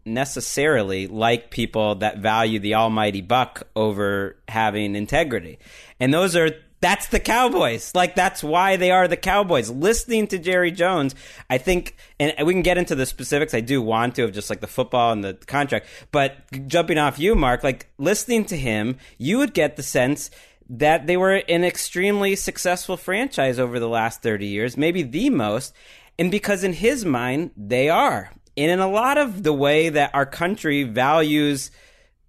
necessarily 0.04 1.08
like 1.08 1.50
people 1.50 1.96
that 1.96 2.18
value 2.18 2.60
the 2.60 2.74
almighty 2.74 3.20
buck 3.20 3.62
over 3.74 4.36
having 4.48 4.94
integrity, 4.94 5.58
and 5.98 6.12
those 6.12 6.36
are 6.36 6.50
that's 6.80 7.08
the 7.08 7.20
Cowboys. 7.20 7.94
Like 7.94 8.14
that's 8.14 8.44
why 8.44 8.76
they 8.76 8.90
are 8.90 9.08
the 9.08 9.16
Cowboys. 9.16 9.70
Listening 9.70 10.26
to 10.28 10.38
Jerry 10.38 10.70
Jones, 10.70 11.14
I 11.48 11.58
think, 11.58 11.96
and 12.20 12.34
we 12.46 12.52
can 12.52 12.62
get 12.62 12.78
into 12.78 12.94
the 12.94 13.06
specifics. 13.06 13.54
I 13.54 13.60
do 13.60 13.80
want 13.80 14.16
to 14.16 14.24
of 14.24 14.32
just 14.32 14.50
like 14.50 14.60
the 14.60 14.66
football 14.66 15.12
and 15.12 15.24
the 15.24 15.34
contract, 15.34 15.86
but 16.12 16.36
jumping 16.66 16.98
off 16.98 17.18
you, 17.18 17.34
Mark, 17.34 17.64
like 17.64 17.88
listening 17.98 18.44
to 18.46 18.56
him, 18.56 18.98
you 19.18 19.38
would 19.38 19.54
get 19.54 19.76
the 19.76 19.82
sense 19.82 20.30
that 20.68 21.06
they 21.06 21.16
were 21.16 21.34
an 21.34 21.64
extremely 21.64 22.36
successful 22.36 22.96
franchise 22.96 23.58
over 23.58 23.78
the 23.78 23.88
last 23.88 24.22
30 24.22 24.46
years, 24.46 24.76
maybe 24.76 25.02
the 25.02 25.30
most. 25.30 25.74
And 26.18 26.30
because 26.30 26.64
in 26.64 26.72
his 26.72 27.04
mind, 27.04 27.52
they 27.56 27.88
are. 27.88 28.32
And 28.56 28.70
in 28.70 28.80
a 28.80 28.88
lot 28.88 29.18
of 29.18 29.42
the 29.42 29.52
way 29.52 29.90
that 29.90 30.14
our 30.14 30.26
country 30.26 30.82
values 30.82 31.70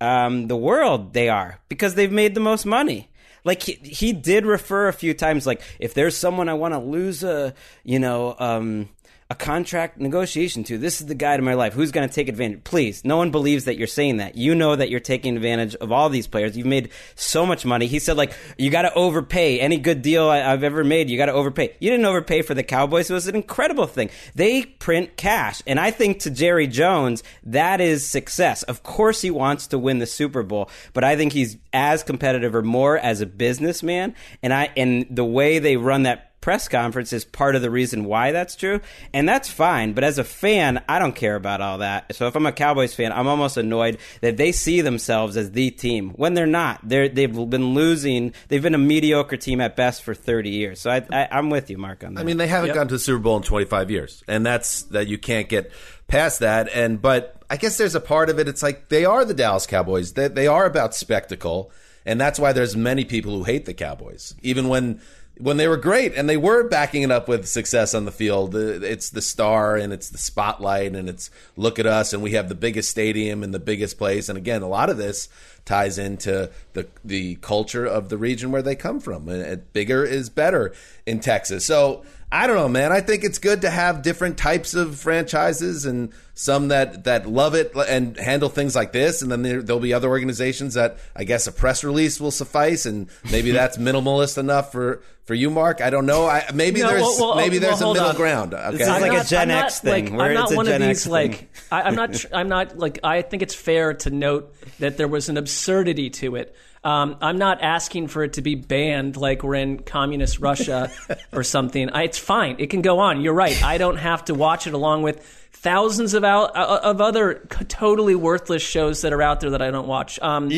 um, 0.01 0.47
the 0.47 0.57
world, 0.57 1.13
they 1.13 1.29
are 1.29 1.59
because 1.69 1.95
they've 1.95 2.11
made 2.11 2.35
the 2.35 2.41
most 2.41 2.65
money. 2.65 3.09
Like 3.47 3.63
he, 3.63 3.73
he 3.81 4.11
did 4.11 4.45
refer 4.45 4.89
a 4.89 4.93
few 4.93 5.13
times, 5.13 5.47
like 5.47 5.61
if 5.79 5.93
there's 5.93 6.17
someone 6.17 6.49
I 6.49 6.53
want 6.53 6.73
to 6.73 6.79
lose 6.79 7.23
a, 7.23 7.53
you 7.83 7.97
know, 7.97 8.35
um, 8.37 8.89
a 9.29 9.35
contract 9.35 9.99
negotiation 9.99 10.63
to, 10.63 10.77
this 10.77 11.01
is 11.01 11.07
the 11.07 11.15
guy 11.15 11.35
to 11.35 11.43
my 11.43 11.53
life. 11.53 11.73
Who's 11.73 11.91
going 11.91 12.07
to 12.07 12.13
take 12.13 12.29
advantage? 12.29 12.63
Please, 12.63 13.03
no 13.03 13.17
one 13.17 13.29
believes 13.29 13.65
that 13.65 13.77
you're 13.77 13.85
saying 13.85 14.17
that. 14.17 14.37
You 14.37 14.55
know 14.55 14.73
that 14.73 14.89
you're 14.89 15.01
taking 15.01 15.35
advantage 15.35 15.75
of 15.75 15.91
all 15.91 16.07
these 16.07 16.27
players. 16.27 16.55
You've 16.55 16.65
made 16.65 16.91
so 17.15 17.45
much 17.45 17.65
money. 17.65 17.87
He 17.87 17.99
said, 17.99 18.15
like, 18.15 18.33
you 18.57 18.69
got 18.69 18.83
to 18.83 18.93
overpay. 18.93 19.59
Any 19.59 19.77
good 19.77 20.01
deal 20.01 20.29
I, 20.29 20.41
I've 20.41 20.63
ever 20.63 20.85
made, 20.85 21.09
you 21.09 21.17
got 21.17 21.25
to 21.25 21.33
overpay. 21.33 21.75
You 21.79 21.91
didn't 21.91 22.05
overpay 22.05 22.43
for 22.43 22.53
the 22.53 22.63
Cowboys. 22.63 23.09
It 23.09 23.13
was 23.13 23.27
an 23.27 23.35
incredible 23.35 23.85
thing. 23.85 24.09
They 24.33 24.63
print 24.63 25.17
cash. 25.17 25.61
And 25.67 25.77
I 25.77 25.91
think 25.91 26.19
to 26.19 26.29
Jerry 26.29 26.67
Jones, 26.67 27.21
that 27.43 27.81
is 27.81 28.05
success. 28.05 28.63
Of 28.63 28.83
course, 28.83 29.21
he 29.21 29.29
wants 29.29 29.67
to 29.67 29.77
win 29.77 29.99
the 29.99 30.07
Super 30.07 30.41
Bowl, 30.41 30.69
but 30.93 31.03
I 31.03 31.17
think 31.17 31.33
he's 31.33 31.57
as 31.73 32.01
competitive 32.01 32.55
or 32.55 32.61
more 32.61 32.97
as 32.97 33.19
a 33.19 33.25
businessman. 33.25 34.15
And 34.41 34.53
I, 34.53 34.71
and 34.77 35.05
the 35.09 35.25
way 35.25 35.59
they 35.59 35.75
run 35.75 36.03
that 36.03 36.36
press 36.47 36.69
conference 36.69 37.11
is 37.11 37.25
part 37.25 37.57
of 37.57 37.61
the 37.61 37.69
reason 37.69 38.05
why 38.05 38.31
that's 38.31 38.55
true, 38.55 38.79
and 39.11 39.27
that's 39.27 39.49
fine. 39.49 39.91
But 39.91 40.05
as 40.05 40.17
a 40.17 40.23
fan, 40.23 40.81
I 40.87 40.97
don't 40.97 41.13
care 41.13 41.35
about 41.35 41.59
all 41.59 41.79
that. 41.79 42.15
So 42.15 42.25
if 42.27 42.37
I'm 42.37 42.45
a 42.45 42.53
Cowboys 42.53 42.95
fan, 42.95 43.11
I'm 43.11 43.27
almost 43.27 43.57
annoyed 43.57 43.97
that 44.21 44.37
they 44.37 44.53
see 44.53 44.79
themselves 44.79 45.35
as 45.35 45.51
the 45.51 45.71
team 45.71 46.11
when 46.11 46.35
they're 46.35 46.45
not. 46.45 46.79
They're 46.87 47.09
they've 47.09 47.33
been 47.49 47.73
losing. 47.73 48.31
They've 48.47 48.63
been 48.63 48.75
a 48.75 48.77
mediocre 48.77 49.35
team 49.35 49.59
at 49.59 49.75
best 49.75 50.03
for 50.03 50.15
30 50.15 50.49
years. 50.49 50.79
So 50.79 50.89
I, 50.89 51.05
I, 51.11 51.27
I'm 51.31 51.49
with 51.49 51.69
you, 51.69 51.77
Mark, 51.77 52.05
on 52.05 52.13
that. 52.13 52.21
I 52.21 52.23
mean, 52.23 52.37
they 52.37 52.47
haven't 52.47 52.73
gone 52.73 52.87
to 52.87 52.95
the 52.95 52.99
Super 52.99 53.19
Bowl 53.19 53.35
in 53.35 53.43
25 53.43 53.91
years, 53.91 54.23
and 54.25 54.45
that's 54.45 54.83
that 54.83 55.09
you 55.09 55.17
can't 55.17 55.49
get 55.49 55.69
past 56.07 56.39
that. 56.39 56.69
And 56.73 57.01
but 57.01 57.43
I 57.49 57.57
guess 57.57 57.77
there's 57.77 57.95
a 57.95 57.99
part 57.99 58.29
of 58.29 58.39
it. 58.39 58.47
It's 58.47 58.63
like 58.63 58.87
they 58.87 59.03
are 59.03 59.25
the 59.25 59.33
Dallas 59.33 59.67
Cowboys. 59.67 60.13
They 60.13 60.29
they 60.29 60.47
are 60.47 60.65
about 60.65 60.95
spectacle, 60.95 61.73
and 62.05 62.21
that's 62.21 62.39
why 62.39 62.53
there's 62.53 62.77
many 62.77 63.03
people 63.03 63.33
who 63.33 63.43
hate 63.43 63.65
the 63.65 63.73
Cowboys, 63.73 64.33
even 64.41 64.69
when. 64.69 65.01
When 65.39 65.57
they 65.57 65.67
were 65.67 65.77
great 65.77 66.13
and 66.15 66.27
they 66.27 66.37
were 66.37 66.67
backing 66.67 67.03
it 67.03 67.11
up 67.11 67.27
with 67.27 67.47
success 67.47 67.93
on 67.93 68.05
the 68.05 68.11
field, 68.11 68.55
it's 68.55 69.09
the 69.09 69.21
star 69.21 69.75
and 69.75 69.93
it's 69.93 70.09
the 70.09 70.17
spotlight 70.17 70.95
and 70.95 71.07
it's 71.07 71.29
look 71.55 71.79
at 71.79 71.85
us 71.85 72.13
and 72.13 72.23
we 72.23 72.31
have 72.31 72.49
the 72.49 72.55
biggest 72.55 72.89
stadium 72.89 73.43
and 73.43 73.53
the 73.53 73.59
biggest 73.59 73.97
place. 73.97 74.29
And 74.29 74.37
again, 74.37 74.61
a 74.61 74.67
lot 74.67 74.89
of 74.89 74.97
this 74.97 75.29
ties 75.67 75.99
into 75.99 76.49
the 76.73 76.87
the 77.05 77.35
culture 77.35 77.85
of 77.85 78.09
the 78.09 78.17
region 78.17 78.51
where 78.51 78.63
they 78.63 78.75
come 78.75 78.99
from. 78.99 79.29
And 79.29 79.71
bigger 79.73 80.03
is 80.03 80.29
better 80.29 80.73
in 81.05 81.19
Texas. 81.19 81.65
So 81.65 82.03
I 82.31 82.45
don't 82.47 82.57
know, 82.57 82.67
man. 82.67 82.91
I 82.91 82.99
think 82.99 83.23
it's 83.23 83.37
good 83.37 83.61
to 83.61 83.69
have 83.69 84.01
different 84.01 84.37
types 84.37 84.73
of 84.73 84.97
franchises 84.99 85.85
and 85.85 86.11
some 86.33 86.69
that 86.69 87.05
that 87.05 87.25
love 87.25 87.55
it 87.55 87.73
and 87.75 88.17
handle 88.17 88.49
things 88.49 88.75
like 88.75 88.91
this, 88.91 89.21
and 89.21 89.31
then 89.31 89.43
there, 89.43 89.61
there'll 89.61 89.79
be 89.79 89.93
other 89.93 90.09
organizations 90.09 90.73
that 90.73 90.97
I 91.15 91.23
guess 91.23 91.47
a 91.47 91.51
press 91.53 91.83
release 91.85 92.19
will 92.19 92.31
suffice, 92.31 92.85
and 92.85 93.07
maybe 93.31 93.51
that's 93.59 93.77
minimalist 93.77 94.37
enough 94.37 94.73
for 94.73 95.01
for 95.23 95.35
you, 95.35 95.49
Mark. 95.49 95.79
I 95.81 95.89
don't 95.89 96.05
know. 96.05 96.27
I, 96.27 96.43
maybe 96.53 96.81
No, 96.81 96.89
there's 96.89 97.01
well, 97.01 97.17
well, 97.19 97.35
maybe 97.35 97.57
uh, 97.57 97.61
well, 97.61 97.69
there's 97.69 97.81
a 97.81 97.93
middle 97.93 98.09
on. 98.09 98.15
ground. 98.15 98.53
Okay, 98.53 98.75
is 98.83 98.87
like 98.89 99.13
a 99.13 99.23
Gen 99.25 99.43
I'm 99.43 99.47
not, 99.55 99.65
X 99.65 99.79
thing, 99.79 100.05
Like, 100.05 100.17
where 100.17 100.27
I'm 100.29 100.33
not 100.33 100.53
one 100.53 100.65
Gen 100.65 100.81
of 100.81 100.89
X 100.89 100.97
these 100.99 101.03
thing. 101.05 101.11
like 101.11 101.49
I, 101.71 101.81
I'm 101.83 101.95
not. 101.95 102.13
tr- 102.13 102.27
I'm 102.33 102.49
not 102.49 102.77
like. 102.77 102.99
I 103.05 103.21
think 103.21 103.41
it's 103.41 103.55
fair 103.55 103.93
to 103.93 104.09
note 104.09 104.53
that 104.79 104.97
there 104.97 105.07
was 105.07 105.29
an 105.29 105.37
absurdity 105.37 106.09
to 106.11 106.35
it. 106.35 106.55
Um, 106.83 107.17
I'm 107.21 107.37
not 107.37 107.61
asking 107.61 108.07
for 108.07 108.23
it 108.23 108.33
to 108.33 108.41
be 108.41 108.55
banned 108.55 109.17
like 109.17 109.43
we're 109.43 109.55
in 109.55 109.79
communist 109.79 110.39
Russia 110.39 110.91
or 111.33 111.43
something. 111.43 111.89
I, 111.89 112.03
it's 112.03 112.17
fine. 112.17 112.55
It 112.59 112.69
can 112.69 112.81
go 112.81 112.99
on. 112.99 113.21
You're 113.21 113.33
right. 113.33 113.61
I 113.63 113.77
don't 113.77 113.97
have 113.97 114.25
to 114.25 114.33
watch 114.33 114.67
it 114.67 114.73
along 114.73 115.01
with 115.01 115.21
thousands 115.51 116.13
of 116.13 116.23
out, 116.23 116.55
uh, 116.55 116.79
of 116.83 117.01
other 117.01 117.45
totally 117.67 118.15
worthless 118.15 118.61
shows 118.61 119.01
that 119.01 119.11
are 119.11 119.21
out 119.21 119.41
there 119.41 119.49
that 119.49 119.61
I 119.61 119.71
don't 119.71 119.87
watch. 119.87 120.19
Um, 120.21 120.49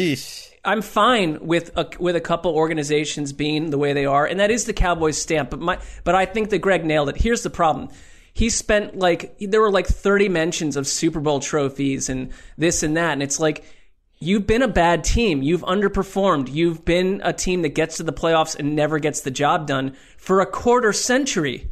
I'm 0.63 0.82
fine 0.82 1.45
with 1.45 1.76
a, 1.78 1.89
with 2.00 2.15
a 2.15 2.22
couple 2.22 2.54
organizations 2.54 3.32
being 3.32 3.69
the 3.69 3.78
way 3.78 3.93
they 3.93 4.06
are, 4.06 4.26
and 4.26 4.39
that 4.39 4.52
is 4.52 4.65
the 4.65 4.74
Cowboys 4.74 5.17
stamp. 5.19 5.50
But 5.50 5.60
my 5.60 5.80
but 6.04 6.15
I 6.15 6.26
think 6.26 6.50
that 6.50 6.60
Greg 6.60 6.84
nailed 6.84 7.10
it. 7.10 7.17
Here's 7.17 7.43
the 7.43 7.50
problem. 7.50 7.89
He 8.34 8.50
spent 8.50 9.00
like 9.00 9.36
there 9.39 9.62
were 9.62 9.72
like 9.72 9.88
30 9.88 10.30
mentions 10.30 10.76
of 10.76 10.86
Super 10.86 11.22
Bowl 11.22 11.39
trophies 11.39 12.10
and 12.10 12.32
this 12.58 12.84
and 12.84 12.98
that, 12.98 13.13
and 13.13 13.24
it's 13.24 13.39
like 13.39 13.63
you've 14.19 14.47
been 14.47 14.62
a 14.62 14.67
bad 14.67 15.03
team. 15.03 15.41
You've 15.41 15.62
underperformed. 15.63 16.53
You've 16.53 16.84
been 16.84 17.21
a 17.23 17.34
team 17.34 17.62
that 17.62 17.69
gets 17.69 17.97
to 17.97 18.03
the 18.03 18.13
playoffs 18.13 18.58
and 18.58 18.75
never 18.75 18.99
gets 18.99 19.21
the 19.21 19.32
job 19.32 19.67
done 19.67 19.95
for 20.17 20.41
a 20.41 20.45
quarter 20.45 20.93
century. 20.93 21.71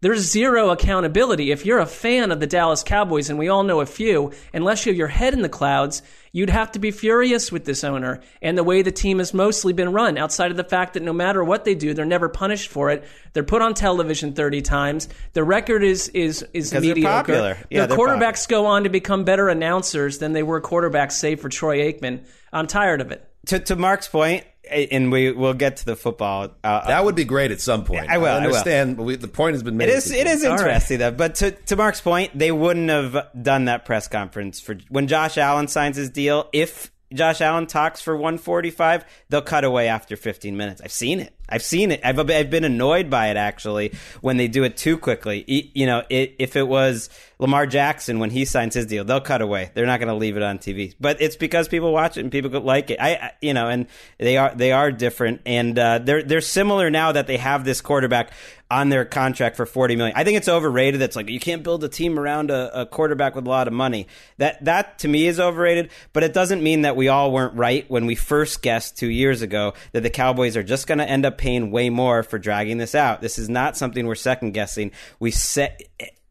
There's 0.00 0.18
zero 0.18 0.70
accountability. 0.70 1.52
If 1.52 1.64
you're 1.64 1.78
a 1.78 1.86
fan 1.86 2.32
of 2.32 2.40
the 2.40 2.46
Dallas 2.48 2.82
Cowboys, 2.82 3.30
and 3.30 3.38
we 3.38 3.48
all 3.48 3.62
know 3.62 3.80
a 3.80 3.86
few, 3.86 4.32
unless 4.52 4.84
you 4.84 4.90
have 4.90 4.98
your 4.98 5.06
head 5.06 5.32
in 5.32 5.42
the 5.42 5.48
clouds, 5.48 6.02
you'd 6.32 6.50
have 6.50 6.72
to 6.72 6.78
be 6.78 6.90
furious 6.90 7.52
with 7.52 7.64
this 7.64 7.84
owner 7.84 8.20
and 8.40 8.56
the 8.56 8.64
way 8.64 8.82
the 8.82 8.90
team 8.90 9.18
has 9.18 9.32
mostly 9.32 9.72
been 9.72 9.92
run, 9.92 10.18
outside 10.18 10.50
of 10.50 10.56
the 10.56 10.64
fact 10.64 10.94
that 10.94 11.02
no 11.02 11.12
matter 11.12 11.44
what 11.44 11.64
they 11.64 11.74
do, 11.74 11.94
they're 11.94 12.04
never 12.04 12.28
punished 12.28 12.70
for 12.70 12.90
it. 12.90 13.04
They're 13.32 13.42
put 13.42 13.62
on 13.62 13.74
television 13.74 14.32
30 14.32 14.62
times. 14.62 15.08
The 15.34 15.44
record 15.44 15.84
is 15.84 16.08
is 16.08 16.44
is 16.52 16.70
they're 16.70 16.80
mediocre. 16.80 17.32
popular. 17.32 17.58
Yeah, 17.70 17.86
they're 17.86 17.96
quarterbacks 17.96 18.48
go 18.48 18.66
on 18.66 18.84
to 18.84 18.88
become 18.88 19.24
better 19.24 19.48
announcers 19.48 20.18
than 20.18 20.32
they 20.32 20.42
were 20.42 20.60
quarterbacks, 20.60 21.12
save 21.12 21.40
for 21.40 21.48
Troy 21.48 21.78
Aikman. 21.92 22.24
I'm 22.52 22.66
tired 22.66 23.00
of 23.00 23.12
it. 23.12 23.28
To 23.46 23.58
to 23.58 23.76
Mark's 23.76 24.08
point, 24.08 24.44
and 24.70 25.10
we 25.10 25.32
will 25.32 25.54
get 25.54 25.78
to 25.78 25.84
the 25.84 25.96
football. 25.96 26.48
Uh, 26.62 26.86
that 26.86 27.04
would 27.04 27.14
be 27.14 27.24
great 27.24 27.50
at 27.50 27.60
some 27.60 27.84
point. 27.84 28.08
I 28.10 28.18
will, 28.18 28.26
I 28.26 28.38
will. 28.38 28.46
understand, 28.46 28.96
but 28.96 29.02
we, 29.04 29.16
the 29.16 29.28
point 29.28 29.54
has 29.54 29.62
been 29.62 29.76
made. 29.76 29.88
It 29.88 29.96
is. 29.96 30.10
It 30.10 30.26
is 30.26 30.44
All 30.44 30.50
right. 30.50 30.60
interesting 30.60 30.98
though. 30.98 31.10
But 31.10 31.36
to 31.36 31.50
to 31.50 31.76
Mark's 31.76 32.00
point, 32.00 32.36
they 32.38 32.52
wouldn't 32.52 32.88
have 32.90 33.28
done 33.40 33.66
that 33.66 33.84
press 33.84 34.08
conference 34.08 34.60
for 34.60 34.76
when 34.88 35.06
Josh 35.08 35.38
Allen 35.38 35.68
signs 35.68 35.96
his 35.96 36.10
deal. 36.10 36.48
If 36.52 36.90
Josh 37.12 37.40
Allen 37.40 37.66
talks 37.66 38.00
for 38.00 38.16
145, 38.16 39.04
they'll 39.28 39.42
cut 39.42 39.64
away 39.64 39.88
after 39.88 40.16
15 40.16 40.56
minutes. 40.56 40.80
I've 40.82 40.92
seen 40.92 41.20
it. 41.20 41.34
I've 41.48 41.62
seen 41.62 41.90
it. 41.90 42.00
I've 42.02 42.18
I've 42.18 42.50
been 42.50 42.64
annoyed 42.64 43.10
by 43.10 43.28
it 43.28 43.36
actually 43.36 43.92
when 44.20 44.36
they 44.36 44.48
do 44.48 44.64
it 44.64 44.76
too 44.76 44.96
quickly. 44.96 45.70
You 45.74 45.86
know, 45.86 46.02
it, 46.08 46.34
if 46.38 46.56
it 46.56 46.66
was 46.66 47.10
Lamar 47.38 47.66
Jackson 47.66 48.20
when 48.20 48.30
he 48.30 48.44
signs 48.44 48.74
his 48.74 48.86
deal, 48.86 49.04
they'll 49.04 49.20
cut 49.20 49.42
away. 49.42 49.70
They're 49.74 49.84
not 49.84 49.98
going 49.98 50.08
to 50.08 50.14
leave 50.14 50.36
it 50.36 50.42
on 50.42 50.58
TV. 50.58 50.94
But 51.00 51.20
it's 51.20 51.36
because 51.36 51.68
people 51.68 51.92
watch 51.92 52.16
it 52.16 52.20
and 52.20 52.30
people 52.30 52.60
like 52.60 52.90
it. 52.90 52.98
I, 53.00 53.14
I 53.14 53.32
you 53.40 53.52
know, 53.52 53.68
and 53.68 53.86
they 54.18 54.36
are 54.36 54.54
they 54.54 54.72
are 54.72 54.90
different 54.92 55.42
and 55.44 55.78
uh, 55.78 55.98
they're 55.98 56.22
they're 56.22 56.40
similar 56.40 56.88
now 56.88 57.12
that 57.12 57.26
they 57.26 57.36
have 57.36 57.64
this 57.64 57.80
quarterback 57.80 58.32
on 58.72 58.88
their 58.88 59.04
contract 59.04 59.56
for 59.56 59.66
40 59.66 59.96
million. 59.96 60.16
I 60.16 60.24
think 60.24 60.38
it's 60.38 60.48
overrated. 60.48 60.98
That's 60.98 61.14
like 61.14 61.28
you 61.28 61.38
can't 61.38 61.62
build 61.62 61.84
a 61.84 61.88
team 61.90 62.18
around 62.18 62.50
a, 62.50 62.82
a 62.82 62.86
quarterback 62.86 63.34
with 63.34 63.46
a 63.46 63.50
lot 63.50 63.66
of 63.66 63.74
money. 63.74 64.06
That 64.38 64.64
that 64.64 65.00
to 65.00 65.08
me 65.08 65.26
is 65.26 65.38
overrated, 65.38 65.90
but 66.14 66.22
it 66.22 66.32
doesn't 66.32 66.62
mean 66.62 66.82
that 66.82 66.96
we 66.96 67.08
all 67.08 67.32
weren't 67.32 67.54
right 67.54 67.84
when 67.90 68.06
we 68.06 68.14
first 68.14 68.62
guessed 68.62 68.96
2 68.96 69.08
years 69.08 69.42
ago 69.42 69.74
that 69.92 70.02
the 70.02 70.10
Cowboys 70.10 70.56
are 70.56 70.62
just 70.62 70.86
going 70.86 70.98
to 70.98 71.08
end 71.08 71.26
up 71.26 71.31
paying 71.38 71.70
way 71.70 71.90
more 71.90 72.22
for 72.22 72.38
dragging 72.38 72.78
this 72.78 72.94
out. 72.94 73.20
This 73.20 73.38
is 73.38 73.48
not 73.48 73.76
something 73.76 74.06
we're 74.06 74.14
second 74.14 74.52
guessing. 74.52 74.92
We 75.18 75.30
set 75.30 75.80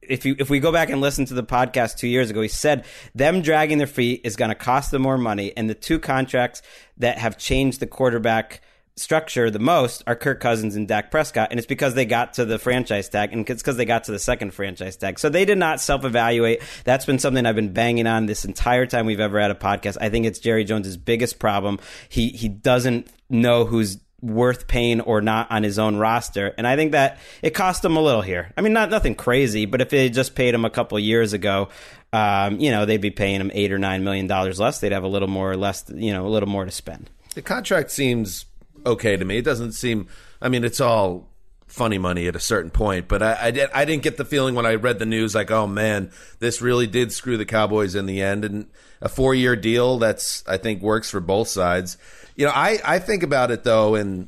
if 0.02 0.26
you 0.26 0.36
if 0.40 0.50
we 0.50 0.60
go 0.60 0.72
back 0.72 0.90
and 0.90 1.02
listen 1.02 1.26
to 1.26 1.34
the 1.34 1.44
podcast 1.44 1.98
two 1.98 2.08
years 2.08 2.30
ago, 2.30 2.42
he 2.42 2.48
said 2.48 2.86
them 3.16 3.42
dragging 3.42 3.78
their 3.78 3.88
feet 3.88 4.22
is 4.24 4.36
going 4.36 4.50
to 4.50 4.56
cost 4.56 4.92
them 4.92 5.04
more 5.04 5.18
money, 5.18 5.54
and 5.56 5.70
the 5.70 5.76
two 5.76 6.00
contracts 6.00 6.62
that 6.98 7.18
have 7.18 7.38
changed 7.38 7.80
the 7.80 7.88
quarterback 7.88 8.62
structure 8.98 9.50
the 9.50 9.60
most 9.60 10.04
are 10.06 10.16
Kirk 10.16 10.40
Cousins 10.40 10.76
and 10.76 10.88
Dak 10.88 11.12
Prescott, 11.12 11.48
and 11.52 11.60
it's 11.60 11.68
because 11.68 11.94
they 11.94 12.06
got 12.06 12.34
to 12.34 12.46
the 12.46 12.60
franchise 12.60 13.10
tag, 13.10 13.32
and 13.32 13.50
it's 13.50 13.62
because 13.62 13.78
they 13.78 13.86
got 13.86 14.06
to 14.06 14.12
the 14.12 14.20
second 14.20 14.54
franchise 14.54 14.98
tag. 14.98 15.20
So 15.20 15.30
they 15.30 15.46
did 15.46 15.58
not 15.58 15.80
self 15.80 16.04
evaluate. 16.04 16.62
That's 16.84 17.06
been 17.06 17.20
something 17.20 17.46
I've 17.46 17.56
been 17.56 17.74
banging 17.74 18.08
on 18.08 18.26
this 18.26 18.46
entire 18.46 18.86
time 18.86 19.06
we've 19.06 19.20
ever 19.20 19.40
had 19.40 19.52
a 19.52 19.56
podcast. 19.56 19.98
I 20.02 20.10
think 20.10 20.26
it's 20.26 20.40
Jerry 20.40 20.64
Jones's 20.64 20.98
biggest 20.98 21.40
problem. 21.40 21.80
He 22.10 22.30
he 22.30 22.50
doesn't 22.50 23.08
know 23.30 23.66
who's 23.66 23.98
worth 24.22 24.68
paying 24.68 25.02
or 25.02 25.22
not 25.22 25.50
on 25.52 25.64
his 25.64 25.80
own 25.80 25.98
roster. 25.98 26.54
And 26.58 26.68
I 26.68 26.76
think 26.76 26.92
that 26.92 27.18
it 27.42 27.52
cost 27.52 27.84
him 27.84 27.98
a 27.98 28.02
little 28.02 28.22
here. 28.22 28.54
I 28.56 28.62
mean, 28.62 28.74
not 28.74 28.90
nothing 28.90 29.16
crazy, 29.16 29.66
but 29.66 29.82
if 29.82 29.90
they 29.90 30.10
just 30.10 30.36
paid 30.36 30.54
him 30.54 30.64
a 30.66 30.70
couple 30.70 31.00
years 31.00 31.34
ago, 31.34 31.70
um, 32.14 32.60
you 32.60 32.72
know, 32.72 32.86
they'd 32.86 33.02
be 33.02 33.12
paying 33.12 33.42
him 33.42 33.52
eight 33.54 33.72
or 33.72 33.80
nine 33.80 34.04
million 34.04 34.28
dollars 34.28 34.60
less. 34.60 34.80
They'd 34.80 34.92
have 34.92 35.04
a 35.04 35.08
little 35.08 35.28
more 35.28 35.52
or 35.52 35.58
less, 35.58 35.86
you 35.94 36.14
know, 36.14 36.28
a 36.28 36.30
little 36.30 36.50
more 36.50 36.66
to 36.66 36.72
spend. 36.72 37.10
The 37.36 37.42
contract 37.42 37.92
seems 37.92 38.46
okay 38.86 39.18
to 39.18 39.26
me. 39.26 39.38
It 39.38 39.46
doesn't 39.46 39.72
seem. 39.74 40.08
I 40.42 40.50
mean, 40.50 40.64
it's 40.64 40.82
all 40.82 41.30
funny 41.68 41.98
money 41.98 42.28
at 42.28 42.36
a 42.36 42.40
certain 42.40 42.70
point, 42.70 43.08
but 43.08 43.24
I, 43.24 43.38
I, 43.44 43.52
did, 43.52 43.70
I 43.74 43.86
didn't 43.86 44.04
get 44.04 44.18
the 44.18 44.26
feeling 44.26 44.56
when 44.56 44.66
I 44.66 44.76
read 44.76 45.00
the 45.00 45.06
news 45.06 45.34
like, 45.34 45.52
oh 45.52 45.68
man, 45.68 46.12
this 46.40 46.62
really 46.62 46.86
did 46.86 47.14
screw 47.14 47.38
the 47.38 47.46
Cowboys 47.46 47.96
in 47.96 48.08
the 48.08 48.22
end. 48.22 48.44
And 48.44 48.68
a 49.02 49.08
four 49.08 49.34
year 49.34 49.56
deal 49.56 49.98
that's 49.98 50.44
I 50.48 50.58
think 50.58 50.82
works 50.82 51.10
for 51.10 51.22
both 51.22 51.48
sides. 51.48 51.98
You 52.36 52.46
know, 52.46 52.52
I 52.54 52.80
I 52.84 53.00
think 53.00 53.24
about 53.24 53.52
it 53.52 53.64
though, 53.64 53.96
and 53.96 54.28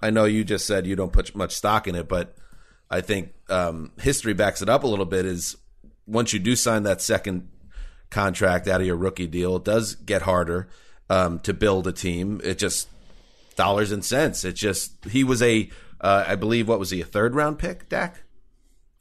I 0.00 0.10
know 0.10 0.24
you 0.24 0.44
just 0.44 0.66
said 0.66 0.86
you 0.86 0.96
don't 0.96 1.12
put 1.12 1.34
much 1.34 1.54
stock 1.54 1.86
in 1.86 1.94
it, 1.94 2.08
but 2.08 2.36
I 2.90 3.00
think 3.00 3.32
um, 3.48 3.92
history 4.00 4.34
backs 4.34 4.62
it 4.62 4.68
up 4.68 4.84
a 4.84 4.86
little 4.86 5.04
bit. 5.04 5.24
Is 5.24 5.56
once 6.06 6.32
you 6.32 6.38
do 6.38 6.56
sign 6.56 6.82
that 6.84 7.00
second 7.00 7.48
contract 8.10 8.68
out 8.68 8.80
of 8.80 8.86
your 8.86 8.96
rookie 8.96 9.26
deal, 9.26 9.56
it 9.56 9.64
does 9.64 9.94
get 9.94 10.22
harder 10.22 10.68
um, 11.08 11.38
to 11.40 11.54
build 11.54 11.86
a 11.86 11.92
team. 11.92 12.40
It 12.42 12.58
just 12.58 12.88
dollars 13.56 13.92
and 13.92 14.04
cents. 14.04 14.44
It 14.44 14.54
just 14.54 15.04
he 15.06 15.24
was 15.24 15.42
a 15.42 15.70
uh, 16.00 16.24
I 16.26 16.34
believe 16.34 16.68
what 16.68 16.78
was 16.78 16.90
he 16.90 17.00
a 17.00 17.04
third 17.04 17.34
round 17.34 17.58
pick, 17.58 17.88
Dak? 17.88 18.22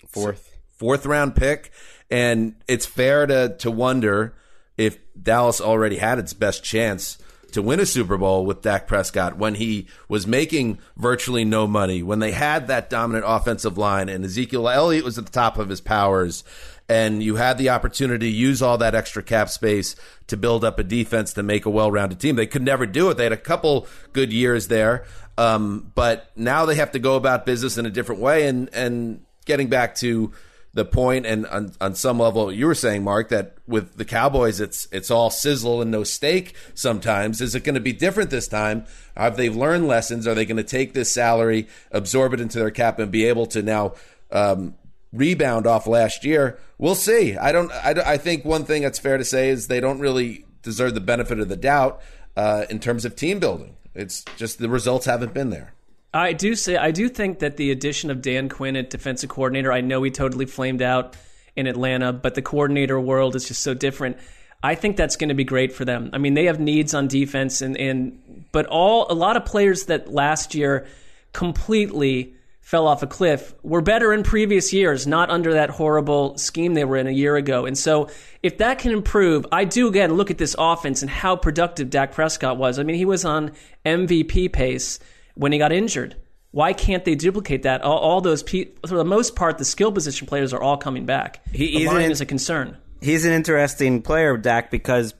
Fourth, 0.08 0.58
fourth 0.70 1.06
round 1.06 1.36
pick, 1.36 1.72
and 2.10 2.56
it's 2.68 2.86
fair 2.86 3.26
to 3.26 3.56
to 3.60 3.72
wonder 3.72 4.36
if 4.78 5.00
Dallas 5.22 5.62
already 5.62 5.98
had 5.98 6.20
its 6.20 6.34
best 6.34 6.64
chance 6.64 7.18
to 7.52 7.62
win 7.62 7.80
a 7.80 7.86
Super 7.86 8.18
Bowl 8.18 8.46
with 8.46 8.62
Dak 8.62 8.88
Prescott 8.88 9.38
when 9.38 9.56
he 9.56 9.88
was 10.08 10.26
making 10.26 10.80
virtually 10.98 11.46
no 11.46 11.68
money, 11.68 12.04
when 12.04 12.20
they 12.20 12.32
had 12.32 12.68
that 12.68 12.90
dominant 12.90 13.26
offensive 13.28 13.78
line 13.78 14.10
and 14.10 14.26
Ezekiel 14.26 14.70
Elliott 14.70 15.06
was 15.06 15.18
at 15.18 15.26
the 15.26 15.32
top 15.32 15.58
of 15.58 15.70
his 15.70 15.82
powers, 15.82 16.44
and 16.90 17.24
you 17.24 17.36
had 17.36 17.58
the 17.58 17.70
opportunity 17.70 18.30
to 18.30 18.36
use 18.36 18.62
all 18.62 18.78
that 18.78 18.96
extra 18.96 19.24
cap 19.24 19.50
space 19.50 19.96
to 20.28 20.36
build 20.36 20.66
up 20.66 20.78
a 20.80 20.84
defense 20.84 21.34
to 21.34 21.44
make 21.44 21.66
a 21.66 21.70
well-rounded 21.70 22.20
team. 22.20 22.36
They 22.36 22.48
could 22.48 22.64
never 22.64 22.86
do 22.86 23.10
it. 23.10 23.18
They 23.18 23.24
had 23.24 23.32
a 23.32 23.38
couple 23.38 23.88
good 24.14 24.34
years 24.34 24.68
there, 24.68 25.06
um, 25.38 25.92
but 25.96 26.32
now 26.36 26.66
they 26.66 26.76
have 26.76 26.92
to 26.92 27.00
go 27.00 27.16
about 27.16 27.46
business 27.46 27.78
in 27.78 27.86
a 27.86 27.90
different 27.90 28.22
way. 28.22 28.48
And 28.48 28.70
and 28.74 29.26
getting 29.46 29.70
back 29.70 29.96
to 29.96 30.32
the 30.74 30.86
point, 30.86 31.26
and 31.26 31.46
on, 31.48 31.74
on 31.82 31.96
some 31.96 32.20
level, 32.20 32.52
you 32.52 32.66
were 32.66 32.76
saying, 32.76 33.04
Mark, 33.04 33.30
that 33.30 33.58
with 33.68 33.98
the 33.98 34.06
Cowboys, 34.06 34.62
it's 34.62 34.88
it's 34.92 35.12
all 35.12 35.30
sizzle 35.30 35.82
and 35.82 35.92
no 35.92 36.04
steak. 36.04 36.56
Sometimes 36.74 37.42
is 37.42 37.56
it 37.56 37.64
going 37.64 37.76
to 37.76 37.82
be 37.82 37.92
different 37.92 38.30
this 38.30 38.48
time? 38.48 38.86
Have 39.18 39.36
they 39.36 39.50
learned 39.50 39.88
lessons? 39.88 40.26
Are 40.28 40.34
they 40.34 40.46
going 40.46 40.58
to 40.58 40.64
take 40.64 40.94
this 40.94 41.12
salary, 41.12 41.68
absorb 41.92 42.34
it 42.34 42.40
into 42.40 42.58
their 42.58 42.72
cap, 42.72 43.00
and 43.00 43.12
be 43.12 43.26
able 43.26 43.48
to 43.48 43.62
now 43.62 43.96
um, 44.32 44.76
rebound 45.12 45.68
off 45.68 45.88
last 45.88 46.24
year? 46.24 46.58
We'll 46.78 46.96
see. 46.96 47.36
I 47.36 47.52
don't. 47.52 47.72
I, 47.72 48.14
I 48.14 48.18
think 48.18 48.46
one 48.46 48.64
thing 48.64 48.84
that's 48.84 49.00
fair 49.00 49.18
to 49.18 49.26
say 49.26 49.50
is 49.50 49.68
they 49.68 49.82
don't 49.82 50.00
really 50.00 50.46
deserve 50.62 50.94
the 50.94 51.02
benefit 51.02 51.40
of 51.40 51.50
the 51.50 51.58
doubt 51.58 52.02
uh, 52.38 52.66
in 52.70 52.80
terms 52.80 53.04
of 53.04 53.16
team 53.16 53.40
building. 53.40 53.76
It's 53.94 54.24
just 54.38 54.60
the 54.60 54.70
results 54.70 55.06
haven't 55.06 55.34
been 55.34 55.50
there. 55.50 55.74
I 56.14 56.34
do 56.34 56.56
say 56.56 56.76
I 56.76 56.92
do 56.92 57.08
think 57.08 57.40
that 57.40 57.58
the 57.58 57.72
addition 57.72 58.12
of 58.12 58.22
Dan 58.22 58.50
Quinn 58.50 58.76
at 58.76 58.90
defensive 58.90 59.30
coordinator. 59.30 59.72
I 59.72 59.82
know 59.82 60.04
he 60.04 60.12
totally 60.12 60.46
flamed 60.46 60.82
out 60.82 61.16
in 61.56 61.68
Atlanta, 61.68 62.12
but 62.12 62.36
the 62.36 62.42
coordinator 62.42 63.00
world 63.00 63.36
is 63.36 63.48
just 63.48 63.62
so 63.62 63.74
different. 63.74 64.18
I 64.64 64.76
think 64.76 64.96
that's 64.96 65.16
going 65.16 65.30
to 65.30 65.36
be 65.36 65.44
great 65.44 65.74
for 65.74 65.86
them. 65.86 66.12
I 66.14 66.18
mean, 66.18 66.34
they 66.34 66.46
have 66.46 66.60
needs 66.60 66.94
on 66.94 67.08
defense, 67.08 67.62
and, 67.62 67.78
and 67.78 68.46
but 68.52 68.66
all 68.68 69.12
a 69.12 69.16
lot 69.16 69.38
of 69.38 69.46
players 69.46 69.86
that 69.86 70.12
last 70.12 70.54
year 70.54 70.86
completely 71.34 72.36
fell 72.60 72.88
off 72.88 73.02
a 73.02 73.08
cliff 73.08 73.54
were 73.64 73.82
better 73.82 74.14
in 74.14 74.22
previous 74.22 74.72
years, 74.72 75.08
not 75.08 75.30
under 75.30 75.54
that 75.54 75.70
horrible 75.70 76.38
scheme 76.38 76.74
they 76.74 76.86
were 76.86 76.98
in 76.98 77.08
a 77.08 77.12
year 77.12 77.36
ago. 77.36 77.66
And 77.66 77.78
so, 77.78 78.10
if 78.44 78.58
that 78.58 78.80
can 78.80 78.92
improve, 78.92 79.46
I 79.52 79.64
do 79.64 79.88
again 79.88 80.14
look 80.14 80.30
at 80.30 80.38
this 80.38 80.56
offense 80.60 81.02
and 81.02 81.10
how 81.10 81.38
productive 81.38 81.90
Dak 81.90 82.12
Prescott 82.12 82.58
was. 82.58 82.80
I 82.80 82.84
mean, 82.84 82.98
he 82.98 83.06
was 83.06 83.24
on 83.24 83.54
MVP 83.86 84.52
pace 84.52 85.00
when 85.36 85.52
he 85.52 85.58
got 85.58 85.72
injured. 85.72 86.16
Why 86.52 86.74
can't 86.74 87.06
they 87.06 87.16
duplicate 87.16 87.64
that? 87.64 87.82
All, 87.82 87.98
all 87.98 88.22
those, 88.22 88.44
pe- 88.44 88.72
for 88.86 88.96
the 88.98 89.06
most 89.06 89.36
part, 89.36 89.58
the 89.58 89.64
skill 89.66 89.92
position 89.92 90.28
players 90.28 90.52
are 90.54 90.62
all 90.62 90.76
coming 90.78 91.06
back. 91.06 91.40
He- 91.52 91.68
the 91.72 91.78
he's 91.80 91.88
line 91.88 92.02
an- 92.06 92.12
is 92.12 92.20
a 92.22 92.26
concern. 92.26 92.78
he's 93.02 93.24
an 93.26 93.32
interesting 93.32 94.02
player, 94.02 94.36
Dak, 94.38 94.70
because 94.72 95.14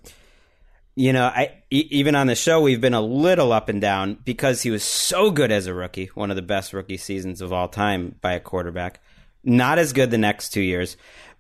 you 0.96 1.14
know, 1.14 1.24
I 1.26 1.54
e- 1.72 1.88
even 1.92 2.16
on 2.16 2.28
the 2.28 2.36
show 2.36 2.60
we've 2.62 2.82
been 2.82 2.94
a 2.94 3.02
little 3.02 3.54
up 3.54 3.70
and 3.70 3.80
down 3.80 4.18
because 4.26 4.62
he 4.62 4.70
was 4.72 4.84
so 4.84 5.32
good 5.32 5.50
as 5.52 5.66
a 5.68 5.74
rookie, 5.74 6.08
one 6.16 6.30
of 6.32 6.36
the 6.36 6.42
best 6.42 6.74
rookie 6.74 6.98
seasons 6.98 7.42
of 7.42 7.54
all 7.54 7.70
time 7.70 8.16
by 8.22 8.34
a 8.34 8.40
quarterback. 8.42 9.00
Not 9.44 9.80
as 9.80 9.94
good 9.94 10.12
the 10.12 10.18
next 10.18 10.50
two 10.50 10.62
years, 10.62 10.98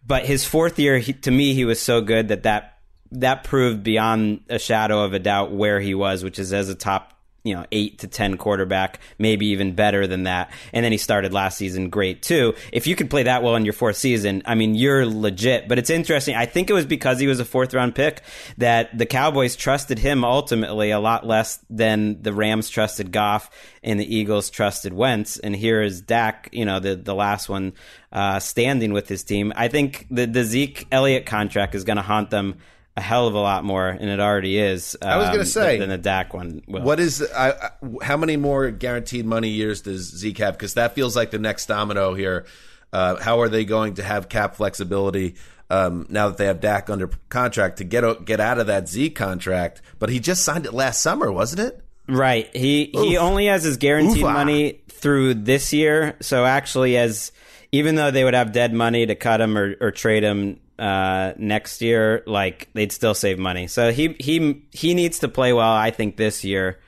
but 0.07 0.25
his 0.25 0.45
fourth 0.45 0.79
year, 0.79 0.99
he, 0.99 1.11
to 1.13 1.31
me, 1.31 1.53
he 1.53 1.65
was 1.65 1.81
so 1.81 2.01
good 2.01 2.29
that 2.29 2.43
that 2.43 2.77
that 3.11 3.43
proved 3.43 3.83
beyond 3.83 4.39
a 4.49 4.57
shadow 4.57 5.03
of 5.03 5.13
a 5.13 5.19
doubt 5.19 5.51
where 5.51 5.81
he 5.81 5.93
was, 5.93 6.23
which 6.23 6.39
is 6.39 6.53
as 6.53 6.69
a 6.69 6.75
top 6.75 7.10
you 7.43 7.55
know, 7.55 7.65
eight 7.71 7.99
to 7.99 8.07
10 8.07 8.37
quarterback, 8.37 8.99
maybe 9.17 9.47
even 9.47 9.73
better 9.73 10.05
than 10.05 10.23
that. 10.23 10.51
And 10.73 10.85
then 10.85 10.91
he 10.91 10.97
started 10.97 11.33
last 11.33 11.57
season 11.57 11.89
great 11.89 12.21
too. 12.21 12.53
If 12.71 12.85
you 12.85 12.95
could 12.95 13.09
play 13.09 13.23
that 13.23 13.41
well 13.41 13.55
in 13.55 13.65
your 13.65 13.73
fourth 13.73 13.97
season, 13.97 14.43
I 14.45 14.53
mean, 14.53 14.75
you're 14.75 15.05
legit. 15.05 15.67
But 15.67 15.79
it's 15.79 15.89
interesting. 15.89 16.35
I 16.35 16.45
think 16.45 16.69
it 16.69 16.73
was 16.73 16.85
because 16.85 17.19
he 17.19 17.27
was 17.27 17.39
a 17.39 17.45
fourth 17.45 17.73
round 17.73 17.95
pick 17.95 18.21
that 18.57 18.95
the 18.95 19.07
Cowboys 19.07 19.55
trusted 19.55 19.97
him 19.97 20.23
ultimately 20.23 20.91
a 20.91 20.99
lot 20.99 21.25
less 21.25 21.59
than 21.69 22.21
the 22.21 22.33
Rams 22.33 22.69
trusted 22.69 23.11
Goff 23.11 23.49
and 23.83 23.99
the 23.99 24.15
Eagles 24.15 24.51
trusted 24.51 24.93
Wentz. 24.93 25.39
And 25.39 25.55
here 25.55 25.81
is 25.81 26.01
Dak, 26.01 26.49
you 26.51 26.65
know, 26.65 26.79
the, 26.79 26.95
the 26.95 27.15
last 27.15 27.49
one, 27.49 27.73
uh, 28.11 28.39
standing 28.39 28.93
with 28.93 29.07
his 29.07 29.23
team. 29.23 29.51
I 29.55 29.67
think 29.67 30.05
the, 30.11 30.27
the 30.27 30.43
Zeke 30.43 30.85
Elliott 30.91 31.25
contract 31.25 31.73
is 31.73 31.83
going 31.83 31.97
to 31.97 32.03
haunt 32.03 32.29
them 32.29 32.57
a 32.97 33.01
hell 33.01 33.27
of 33.27 33.35
a 33.35 33.39
lot 33.39 33.63
more, 33.63 33.87
and 33.87 34.09
it 34.09 34.19
already 34.19 34.57
is. 34.57 34.97
I 35.01 35.17
was 35.17 35.27
going 35.27 35.39
um, 35.39 35.45
to 35.45 35.49
say 35.49 35.77
than 35.79 35.89
the 35.89 35.97
Dak 35.97 36.33
one. 36.33 36.61
Will. 36.67 36.81
What 36.81 36.99
is 36.99 37.21
I, 37.21 37.51
I, 37.51 37.69
how 38.03 38.17
many 38.17 38.37
more 38.37 38.69
guaranteed 38.71 39.25
money 39.25 39.49
years 39.49 39.81
does 39.81 40.01
Zeke 40.01 40.39
have? 40.39 40.53
Because 40.55 40.73
that 40.73 40.93
feels 40.93 41.15
like 41.15 41.31
the 41.31 41.39
next 41.39 41.67
domino 41.67 42.13
here. 42.13 42.45
Uh, 42.91 43.15
how 43.21 43.39
are 43.39 43.47
they 43.47 43.63
going 43.63 43.93
to 43.95 44.03
have 44.03 44.27
cap 44.27 44.55
flexibility 44.55 45.35
um, 45.69 46.05
now 46.09 46.27
that 46.27 46.37
they 46.37 46.45
have 46.45 46.59
Dak 46.59 46.89
under 46.89 47.09
contract 47.29 47.77
to 47.77 47.85
get 47.85 48.25
get 48.25 48.41
out 48.41 48.59
of 48.59 48.67
that 48.67 48.89
Z 48.89 49.11
contract? 49.11 49.81
But 49.97 50.09
he 50.09 50.19
just 50.19 50.43
signed 50.43 50.65
it 50.65 50.73
last 50.73 51.01
summer, 51.01 51.31
wasn't 51.31 51.61
it? 51.61 51.83
Right. 52.09 52.53
He 52.53 52.91
he 52.93 53.17
only 53.17 53.45
has 53.45 53.63
his 53.63 53.77
guaranteed 53.77 54.23
Oof-ah. 54.23 54.33
money 54.33 54.81
through 54.89 55.35
this 55.35 55.71
year. 55.71 56.17
So 56.19 56.45
actually, 56.45 56.97
as 56.97 57.31
even 57.71 57.95
though 57.95 58.11
they 58.11 58.25
would 58.25 58.33
have 58.33 58.51
dead 58.51 58.73
money 58.73 59.05
to 59.05 59.15
cut 59.15 59.39
him 59.39 59.57
or, 59.57 59.75
or 59.79 59.91
trade 59.91 60.23
him 60.23 60.59
uh, 60.79 61.33
next 61.37 61.81
year, 61.81 62.23
like 62.25 62.69
they'd 62.73 62.91
still 62.91 63.13
save 63.13 63.39
money. 63.39 63.67
So 63.67 63.91
he 63.91 64.15
he 64.19 64.63
he 64.71 64.93
needs 64.93 65.19
to 65.19 65.27
play 65.27 65.53
well. 65.53 65.71
I 65.71 65.91
think 65.91 66.17
this 66.17 66.43
year 66.43 66.79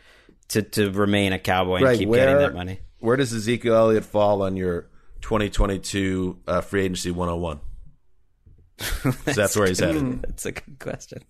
to 0.49 0.61
to 0.61 0.91
remain 0.91 1.33
a 1.33 1.39
Cowboy 1.39 1.75
and 1.75 1.83
Greg, 1.83 1.99
keep 1.99 2.09
where, 2.09 2.25
getting 2.25 2.37
that 2.37 2.53
money. 2.53 2.79
Where 2.99 3.17
does 3.17 3.33
Ezekiel 3.33 3.75
Elliott 3.75 4.05
fall 4.05 4.41
on 4.41 4.55
your 4.55 4.87
2022 5.21 6.39
uh, 6.47 6.61
free 6.61 6.83
agency 6.85 7.11
101? 7.11 7.59
So 8.79 9.11
that's 9.33 9.55
where 9.55 9.67
he's 9.67 9.81
at. 9.81 9.93
That's 10.21 10.45
a 10.45 10.51
good 10.51 10.79
question. 10.79 11.23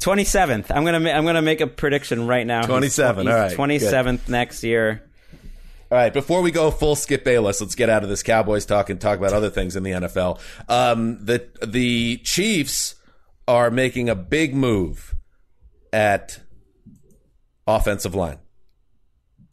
Twenty 0.00 0.24
seventh. 0.24 0.70
I'm 0.70 0.84
gonna 0.84 1.00
ma- 1.00 1.10
I'm 1.10 1.24
gonna 1.24 1.42
make 1.42 1.60
a 1.60 1.66
prediction 1.66 2.26
right 2.26 2.46
now. 2.46 2.66
27, 2.66 3.28
all 3.28 3.34
right, 3.34 3.52
Twenty 3.52 3.78
seventh 3.78 4.28
next 4.28 4.62
year. 4.62 5.08
All 5.92 5.98
right, 5.98 6.10
before 6.10 6.40
we 6.40 6.50
go 6.50 6.70
full 6.70 6.96
Skip 6.96 7.22
Bayless, 7.22 7.60
let's 7.60 7.74
get 7.74 7.90
out 7.90 8.02
of 8.02 8.08
this 8.08 8.22
Cowboys 8.22 8.64
talk 8.64 8.88
and 8.88 8.98
talk 8.98 9.18
about 9.18 9.34
other 9.34 9.50
things 9.50 9.76
in 9.76 9.82
the 9.82 9.90
NFL. 9.90 10.40
Um, 10.66 11.22
the 11.22 11.46
the 11.62 12.16
Chiefs 12.24 12.94
are 13.46 13.70
making 13.70 14.08
a 14.08 14.14
big 14.14 14.54
move 14.54 15.14
at 15.92 16.40
offensive 17.66 18.14
line. 18.14 18.38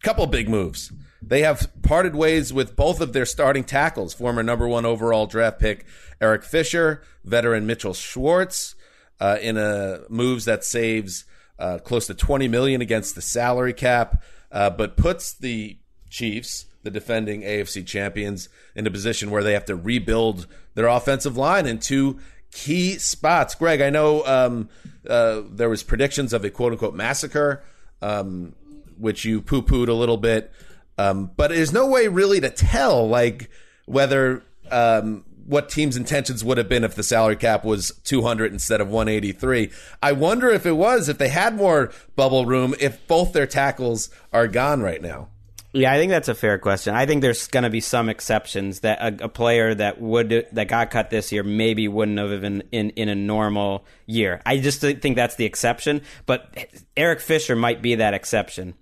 Couple 0.02 0.25
big 0.28 0.47
moves. 0.47 0.93
They 1.21 1.41
have 1.41 1.69
parted 1.82 2.15
ways 2.15 2.54
with 2.54 2.73
both 2.73 3.02
of 3.02 3.12
their 3.12 3.25
starting 3.25 3.65
tackles, 3.65 4.13
former 4.13 4.41
number 4.41 4.65
one 4.65 4.86
overall 4.86 5.25
draft 5.25 5.60
pick 5.60 5.86
Eric 6.21 6.45
Fisher, 6.45 7.04
veteran 7.25 7.67
Mitchell 7.67 7.93
Schwartz, 7.93 8.75
uh, 9.19 9.39
in 9.41 9.58
a 9.58 10.04
moves 10.08 10.45
that 10.45 10.63
saves 10.63 11.25
uh, 11.60 11.80
close 11.80 12.08
to 12.08 12.13
20 12.13 12.47
million 12.47 12.80
against 12.80 13.15
the 13.15 13.21
salary 13.21 13.73
cap, 13.73 14.23
uh, 14.54 14.69
but 14.69 14.95
puts 14.95 15.34
the 15.34 15.80
Chiefs, 16.10 16.65
the 16.84 16.91
defending 16.91 17.41
AFC 17.41 17.86
champions, 17.86 18.50
in 18.76 18.88
a 18.88 18.91
position 18.91 19.32
where 19.32 19.43
they 19.43 19.54
have 19.54 19.65
to 19.65 19.76
rebuild 19.76 20.48
their 20.76 20.88
offensive 20.88 21.38
line 21.38 21.65
in 21.65 21.80
two 21.80 22.19
key 22.52 22.98
spots. 22.98 23.56
Greg, 23.56 23.82
I 23.82 23.89
know 23.89 24.26
um, 24.26 24.69
uh, 25.08 25.41
there 25.50 25.69
was 25.69 25.84
predictions 25.84 26.34
of 26.34 26.43
a 26.43 26.50
quote 26.50 26.74
unquote 26.74 26.95
massacre, 26.95 27.63
um, 28.02 28.56
which 28.98 29.26
you 29.26 29.41
poo 29.41 29.62
pooed 29.62 29.88
a 29.88 29.93
little 29.93 30.17
bit, 30.17 30.52
um, 30.98 31.32
but 31.36 31.52
there's 31.52 31.74
no 31.74 31.88
way 31.88 32.08
really 32.08 32.39
to 32.41 32.50
tell 32.50 33.08
like 33.08 33.50
whether 33.86 34.43
um, 34.72 35.24
what 35.45 35.69
team's 35.69 35.98
intentions 35.98 36.43
would 36.43 36.58
have 36.58 36.69
been 36.69 36.84
if 36.84 36.93
the 36.93 37.04
salary 37.04 37.36
cap 37.36 37.65
was 37.65 37.91
200 38.04 38.54
instead 38.54 38.82
of 38.82 38.88
183. 38.89 39.72
I 40.02 40.12
wonder 40.12 40.50
if 40.50 40.65
it 40.65 40.74
was 40.74 41.10
if 41.10 41.17
they 41.17 41.30
had 41.30 41.56
more 41.56 41.91
bubble 42.15 42.45
room 42.45 42.76
if 42.80 43.06
both 43.08 43.34
their 43.34 43.48
tackles 43.48 44.10
are 44.32 44.48
gone 44.48 44.82
right 44.82 45.02
now. 45.02 45.30
Yeah, 45.71 45.91
I 45.91 45.97
think 45.97 46.10
that's 46.10 46.27
a 46.27 46.36
fair 46.36 46.58
question. 46.58 46.95
I 46.95 47.05
think 47.05 47.21
there's 47.21 47.47
going 47.47 47.63
to 47.63 47.69
be 47.69 47.79
some 47.79 48.10
exceptions 48.10 48.79
that 48.79 48.99
a, 48.99 49.25
a 49.25 49.29
player 49.29 49.75
that 49.75 50.01
would 50.01 50.47
that 50.51 50.67
got 50.67 50.89
cut 50.89 51.12
this 51.12 51.32
year 51.32 51.43
maybe 51.43 51.88
wouldn't 51.88 52.17
have 52.17 52.32
even 52.32 52.63
in 52.71 52.89
in 52.91 53.08
a 53.08 53.15
normal 53.15 53.86
year. 54.08 54.41
I 54.47 54.58
just 54.58 54.82
think 54.82 55.15
that's 55.15 55.36
the 55.36 55.45
exception, 55.45 56.01
but 56.25 56.58
Eric 56.97 57.19
Fisher 57.19 57.55
might 57.55 57.84
be 57.84 57.95
that 57.95 58.15
exception. 58.15 58.73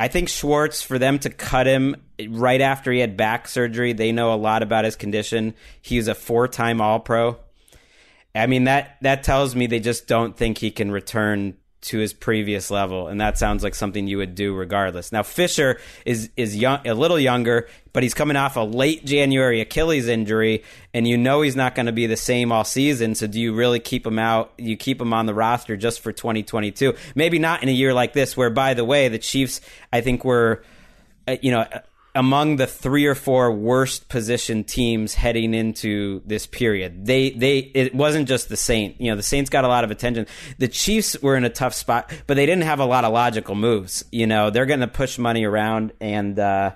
I 0.00 0.08
think 0.08 0.30
Schwartz 0.30 0.82
for 0.82 0.98
them 0.98 1.18
to 1.20 1.30
cut 1.30 1.66
him 1.66 1.96
right 2.28 2.62
after 2.62 2.90
he 2.90 3.00
had 3.00 3.16
back 3.16 3.46
surgery, 3.46 3.92
they 3.92 4.10
know 4.10 4.32
a 4.32 4.36
lot 4.36 4.62
about 4.62 4.86
his 4.86 4.96
condition. 4.96 5.54
He 5.82 5.98
was 5.98 6.08
a 6.08 6.14
four-time 6.14 6.80
All-Pro. 6.80 7.38
I 8.34 8.46
mean 8.46 8.64
that 8.64 8.96
that 9.02 9.22
tells 9.22 9.54
me 9.54 9.66
they 9.66 9.80
just 9.80 10.06
don't 10.06 10.34
think 10.34 10.56
he 10.56 10.70
can 10.70 10.90
return 10.90 11.58
to 11.82 11.98
his 11.98 12.12
previous 12.12 12.70
level, 12.70 13.08
and 13.08 13.20
that 13.20 13.38
sounds 13.38 13.62
like 13.62 13.74
something 13.74 14.06
you 14.06 14.18
would 14.18 14.34
do 14.34 14.54
regardless. 14.54 15.12
Now 15.12 15.22
Fisher 15.22 15.80
is 16.06 16.30
is 16.36 16.56
young, 16.56 16.86
a 16.86 16.94
little 16.94 17.18
younger, 17.18 17.68
but 17.92 18.02
he's 18.02 18.14
coming 18.14 18.36
off 18.36 18.56
a 18.56 18.60
late 18.60 19.04
January 19.04 19.60
Achilles 19.60 20.06
injury, 20.06 20.62
and 20.94 21.06
you 21.06 21.18
know 21.18 21.42
he's 21.42 21.56
not 21.56 21.74
going 21.74 21.86
to 21.86 21.92
be 21.92 22.06
the 22.06 22.16
same 22.16 22.52
all 22.52 22.64
season. 22.64 23.14
So 23.14 23.26
do 23.26 23.40
you 23.40 23.52
really 23.52 23.80
keep 23.80 24.06
him 24.06 24.18
out? 24.18 24.52
You 24.58 24.76
keep 24.76 25.00
him 25.00 25.12
on 25.12 25.26
the 25.26 25.34
roster 25.34 25.76
just 25.76 26.00
for 26.00 26.12
2022? 26.12 26.94
Maybe 27.14 27.38
not 27.38 27.62
in 27.62 27.68
a 27.68 27.72
year 27.72 27.92
like 27.92 28.12
this, 28.12 28.36
where 28.36 28.50
by 28.50 28.74
the 28.74 28.84
way, 28.84 29.08
the 29.08 29.18
Chiefs, 29.18 29.60
I 29.92 30.00
think 30.00 30.24
were, 30.24 30.62
uh, 31.26 31.36
you 31.42 31.50
know. 31.50 31.66
Among 32.14 32.56
the 32.56 32.66
three 32.66 33.06
or 33.06 33.14
four 33.14 33.50
worst 33.50 34.08
position 34.10 34.64
teams 34.64 35.14
heading 35.14 35.54
into 35.54 36.20
this 36.26 36.46
period, 36.46 37.06
they 37.06 37.30
they 37.30 37.58
it 37.58 37.94
wasn't 37.94 38.28
just 38.28 38.50
the 38.50 38.56
Saint. 38.56 39.00
You 39.00 39.10
know, 39.10 39.16
the 39.16 39.22
Saints 39.22 39.48
got 39.48 39.64
a 39.64 39.68
lot 39.68 39.82
of 39.82 39.90
attention. 39.90 40.26
The 40.58 40.68
Chiefs 40.68 41.16
were 41.22 41.36
in 41.36 41.44
a 41.44 41.50
tough 41.50 41.72
spot, 41.72 42.12
but 42.26 42.34
they 42.34 42.44
didn't 42.44 42.64
have 42.64 42.80
a 42.80 42.84
lot 42.84 43.04
of 43.04 43.12
logical 43.12 43.54
moves. 43.54 44.04
You 44.12 44.26
know, 44.26 44.50
they're 44.50 44.66
going 44.66 44.80
to 44.80 44.88
push 44.88 45.16
money 45.16 45.44
around, 45.44 45.92
and 46.00 46.38
uh, 46.38 46.72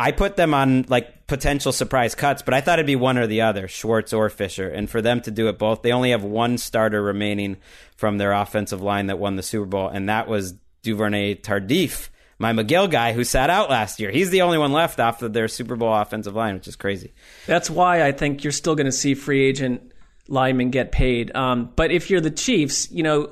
I 0.00 0.12
put 0.12 0.36
them 0.36 0.54
on 0.54 0.86
like 0.88 1.26
potential 1.26 1.72
surprise 1.72 2.14
cuts, 2.14 2.42
but 2.42 2.54
I 2.54 2.60
thought 2.60 2.78
it'd 2.78 2.86
be 2.86 2.96
one 2.96 3.18
or 3.18 3.26
the 3.26 3.42
other, 3.42 3.68
Schwartz 3.68 4.12
or 4.12 4.30
Fisher. 4.30 4.68
And 4.68 4.88
for 4.88 5.02
them 5.02 5.20
to 5.22 5.30
do 5.30 5.48
it 5.48 5.58
both, 5.58 5.82
they 5.82 5.92
only 5.92 6.10
have 6.10 6.22
one 6.22 6.56
starter 6.56 7.02
remaining 7.02 7.56
from 7.96 8.16
their 8.18 8.32
offensive 8.32 8.80
line 8.80 9.08
that 9.08 9.18
won 9.18 9.36
the 9.36 9.42
Super 9.42 9.66
Bowl, 9.66 9.88
and 9.88 10.08
that 10.08 10.28
was 10.28 10.54
Duvernay 10.82 11.36
Tardif, 11.36 12.08
my 12.38 12.52
McGill 12.52 12.90
guy 12.90 13.12
who 13.12 13.24
sat 13.24 13.50
out 13.50 13.68
last 13.68 14.00
year. 14.00 14.10
He's 14.10 14.30
the 14.30 14.42
only 14.42 14.58
one 14.58 14.72
left 14.72 15.00
after 15.00 15.28
their 15.28 15.48
Super 15.48 15.76
Bowl 15.76 15.92
offensive 15.92 16.34
line, 16.34 16.54
which 16.54 16.68
is 16.68 16.76
crazy. 16.76 17.12
That's 17.46 17.68
why 17.68 18.04
I 18.04 18.12
think 18.12 18.44
you're 18.44 18.52
still 18.52 18.76
going 18.76 18.86
to 18.86 18.92
see 18.92 19.14
free 19.14 19.44
agent 19.44 19.92
linemen 20.28 20.70
get 20.70 20.92
paid. 20.92 21.34
Um, 21.34 21.72
but 21.74 21.90
if 21.90 22.10
you're 22.10 22.20
the 22.20 22.30
Chiefs, 22.30 22.90
you 22.92 23.02
know, 23.02 23.30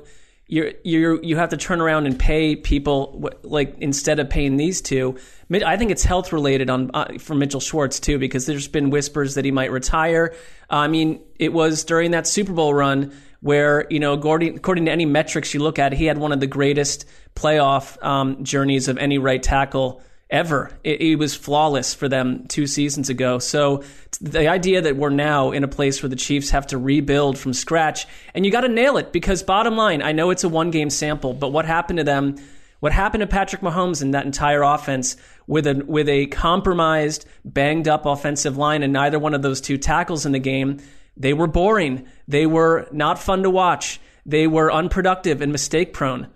you're 0.49 0.71
you 0.83 1.19
you 1.21 1.35
have 1.35 1.49
to 1.49 1.57
turn 1.57 1.81
around 1.81 2.05
and 2.05 2.17
pay 2.17 2.55
people 2.55 3.29
like 3.43 3.75
instead 3.79 4.19
of 4.19 4.29
paying 4.29 4.55
these 4.55 4.81
two. 4.81 5.17
I 5.51 5.75
think 5.77 5.91
it's 5.91 6.03
health 6.03 6.31
related 6.31 6.69
on 6.69 6.91
uh, 6.93 7.17
for 7.19 7.35
Mitchell 7.35 7.59
Schwartz 7.59 7.99
too 7.99 8.17
because 8.17 8.45
there's 8.45 8.67
been 8.67 8.89
whispers 8.89 9.35
that 9.35 9.43
he 9.43 9.51
might 9.51 9.71
retire. 9.71 10.33
I 10.69 10.87
mean, 10.87 11.21
it 11.37 11.51
was 11.51 11.83
during 11.83 12.11
that 12.11 12.27
Super 12.27 12.53
Bowl 12.53 12.73
run 12.73 13.13
where 13.41 13.85
you 13.89 13.99
know 13.99 14.13
according, 14.13 14.55
according 14.55 14.85
to 14.85 14.91
any 14.91 15.05
metrics 15.05 15.53
you 15.53 15.59
look 15.59 15.79
at, 15.79 15.93
he 15.93 16.05
had 16.05 16.17
one 16.17 16.31
of 16.31 16.39
the 16.39 16.47
greatest 16.47 17.05
playoff 17.35 18.01
um, 18.03 18.43
journeys 18.43 18.87
of 18.87 18.97
any 18.97 19.17
right 19.17 19.41
tackle 19.41 20.01
ever. 20.29 20.77
It, 20.83 21.01
it, 21.01 21.15
was 21.15 21.35
flawless 21.35 21.93
for 21.93 22.09
them 22.09 22.47
two 22.47 22.67
seasons 22.67 23.09
ago. 23.09 23.39
So 23.39 23.83
the 24.19 24.47
idea 24.47 24.81
that 24.81 24.97
we're 24.97 25.09
now 25.09 25.51
in 25.51 25.63
a 25.63 25.67
place 25.67 26.03
where 26.03 26.09
the 26.09 26.15
Chiefs 26.15 26.49
have 26.49 26.67
to 26.67 26.77
rebuild 26.77 27.37
from 27.37 27.53
scratch, 27.53 28.07
and 28.33 28.45
you 28.45 28.51
got 28.51 28.61
to 28.61 28.67
nail 28.67 28.97
it 28.97 29.11
because 29.11 29.43
bottom 29.43 29.77
line, 29.77 30.01
I 30.01 30.11
know 30.11 30.29
it's 30.29 30.43
a 30.43 30.49
one 30.49 30.71
game 30.71 30.89
sample, 30.89 31.33
but 31.33 31.49
what 31.49 31.65
happened 31.65 31.97
to 31.97 32.03
them? 32.03 32.35
What 32.79 32.91
happened 32.91 33.21
to 33.21 33.27
Patrick 33.27 33.61
Mahomes 33.61 34.01
and 34.03 34.13
that 34.13 34.25
entire 34.25 34.61
offense 34.61 35.17
with 35.47 35.65
a 35.65 35.83
with 35.87 36.09
a 36.09 36.27
compromised, 36.27 37.25
banged 37.43 37.87
up 37.87 38.05
offensive 38.05 38.57
line 38.57 38.83
and 38.83 38.93
neither 38.93 39.17
one 39.17 39.33
of 39.33 39.41
those 39.41 39.61
two 39.61 39.77
tackles 39.77 40.25
in 40.25 40.31
the 40.31 40.39
game? 40.39 40.79
They 41.19 41.33
were 41.33 41.47
boring. 41.47 42.07
They 42.27 42.45
were 42.45 42.87
not 42.91 43.19
fun 43.19 43.43
to 43.43 43.49
watch. 43.49 43.99
They 44.25 44.47
were 44.47 44.71
unproductive 44.71 45.41
and 45.41 45.51
mistake 45.51 45.93
prone. 45.93 46.27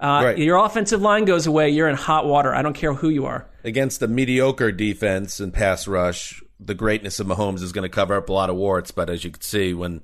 Uh, 0.00 0.22
right. 0.24 0.38
Your 0.38 0.64
offensive 0.64 1.02
line 1.02 1.24
goes 1.24 1.46
away, 1.46 1.70
you're 1.70 1.88
in 1.88 1.96
hot 1.96 2.24
water. 2.24 2.54
I 2.54 2.62
don't 2.62 2.74
care 2.74 2.94
who 2.94 3.08
you 3.08 3.26
are. 3.26 3.48
Against 3.64 4.00
a 4.02 4.06
mediocre 4.06 4.70
defense 4.70 5.40
and 5.40 5.52
pass 5.52 5.88
rush, 5.88 6.40
the 6.60 6.74
greatness 6.74 7.18
of 7.18 7.26
Mahomes 7.26 7.62
is 7.62 7.72
going 7.72 7.82
to 7.82 7.88
cover 7.88 8.14
up 8.14 8.28
a 8.28 8.32
lot 8.32 8.48
of 8.48 8.56
warts. 8.56 8.92
But 8.92 9.10
as 9.10 9.24
you 9.24 9.30
can 9.32 9.42
see, 9.42 9.74
when 9.74 10.02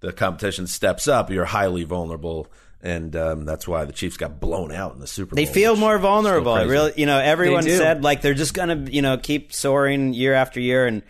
the 0.00 0.12
competition 0.12 0.66
steps 0.66 1.06
up, 1.06 1.30
you're 1.30 1.44
highly 1.44 1.84
vulnerable. 1.84 2.48
And 2.82 3.14
um, 3.16 3.44
that's 3.44 3.66
why 3.66 3.84
the 3.84 3.92
Chiefs 3.92 4.16
got 4.16 4.38
blown 4.38 4.72
out 4.72 4.94
in 4.94 5.00
the 5.00 5.06
Super 5.06 5.34
Bowl. 5.34 5.44
They 5.44 5.50
feel 5.50 5.76
more 5.76 5.98
vulnerable. 5.98 6.56
Really, 6.56 6.92
you 6.96 7.06
know, 7.06 7.18
everyone 7.18 7.62
said 7.62 8.04
like 8.04 8.22
they're 8.22 8.34
just 8.34 8.54
going 8.54 8.84
to, 8.86 8.92
you 8.92 9.02
know, 9.02 9.16
keep 9.16 9.52
soaring 9.52 10.12
year 10.12 10.34
after 10.34 10.60
year, 10.60 10.86
and 10.86 11.02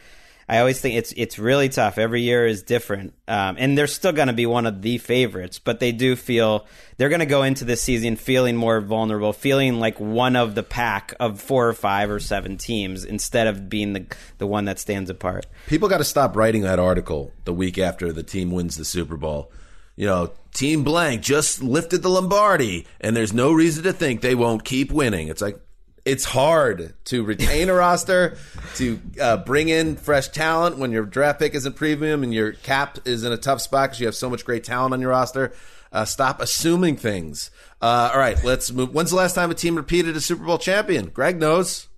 I 0.49 0.59
always 0.59 0.81
think 0.81 0.95
it's 0.95 1.13
it's 1.17 1.39
really 1.39 1.69
tough. 1.69 1.99
Every 1.99 2.23
year 2.23 2.47
is 2.47 2.63
different, 2.63 3.15
um, 3.27 3.57
and 3.59 3.77
they're 3.77 3.89
still 3.89 4.13
going 4.13 4.29
to 4.29 4.35
be 4.35 4.47
one 4.47 4.65
of 4.67 4.81
the 4.81 4.99
favorites. 4.99 5.59
But 5.59 5.81
they 5.81 5.91
do 5.91 6.15
feel 6.15 6.67
they're 6.97 7.09
going 7.09 7.21
to 7.21 7.27
go 7.27 7.43
into 7.43 7.65
this 7.65 7.83
season 7.83 8.15
feeling 8.15 8.57
more 8.57 8.81
vulnerable, 8.81 9.33
feeling 9.33 9.81
like 9.81 9.99
one 9.99 10.37
of 10.37 10.55
the 10.55 10.63
pack 10.63 11.15
of 11.19 11.41
four 11.41 11.69
or 11.69 11.73
five 11.73 12.11
or 12.11 12.21
seven 12.21 12.59
teams 12.59 13.05
instead 13.05 13.49
of 13.49 13.69
being 13.69 13.93
the 13.93 14.07
the 14.39 14.47
one 14.47 14.67
that 14.67 14.79
stands 14.79 15.11
apart. 15.11 15.47
People 15.67 15.89
got 15.89 15.99
to 15.99 16.05
stop 16.05 16.37
writing 16.37 16.63
that 16.63 16.79
article 16.79 17.33
the 17.45 17.53
week 17.53 17.77
after 17.77 18.13
the 18.13 18.23
team 18.23 18.53
wins 18.53 18.77
the 18.77 18.85
Super 18.85 19.17
Bowl. 19.17 19.51
You 19.97 20.07
know, 20.07 20.33
Team 20.53 20.85
Blank 20.85 21.23
just 21.23 21.63
lifted 21.63 22.03
the 22.03 22.11
Lombardi, 22.11 22.87
and 23.01 23.17
there's 23.17 23.33
no 23.33 23.53
reason 23.53 23.83
to 23.85 23.93
think 23.93 24.21
they 24.21 24.35
won't 24.35 24.65
keep 24.65 24.93
winning. 24.93 25.29
It's 25.29 25.43
like 25.43 25.59
it's 26.07 26.25
hard 26.25 26.95
to 27.07 27.25
retain 27.25 27.69
a 27.69 27.75
roster, 27.75 28.39
to 28.77 29.01
uh, 29.21 29.39
bring 29.39 29.69
in 29.69 29.97
fresh 29.97 30.29
talent 30.29 30.79
when 30.79 30.93
your 30.93 31.05
draft 31.05 31.41
pick 31.41 31.55
isn't 31.55 31.75
premium 31.75 32.23
and 32.23 32.33
your 32.33 32.53
cap 32.53 32.99
is 33.05 33.25
in 33.25 33.33
a 33.33 33.37
tough 33.37 33.61
spot 33.61 33.91
because 33.91 34.01
you 34.01 34.07
have 34.07 34.15
so 34.15 34.31
much 34.31 34.45
great 34.45 34.63
talent 34.63 34.95
on 34.95 35.01
your 35.01 35.11
roster. 35.11 35.53
Uh, 35.93 36.05
stop 36.05 36.41
assuming 36.41 36.97
things. 36.97 37.51
Uh, 37.83 38.11
all 38.13 38.21
right, 38.21 38.43
let's 38.45 38.71
move. 38.71 38.95
When's 38.95 39.11
the 39.11 39.17
last 39.17 39.35
time 39.35 39.51
a 39.51 39.55
team 39.55 39.75
repeated 39.75 40.17
a 40.17 40.21
Super 40.21 40.45
Bowl 40.45 40.59
champion? 40.59 41.07
Gregg 41.07 41.41
knows. 41.41 41.89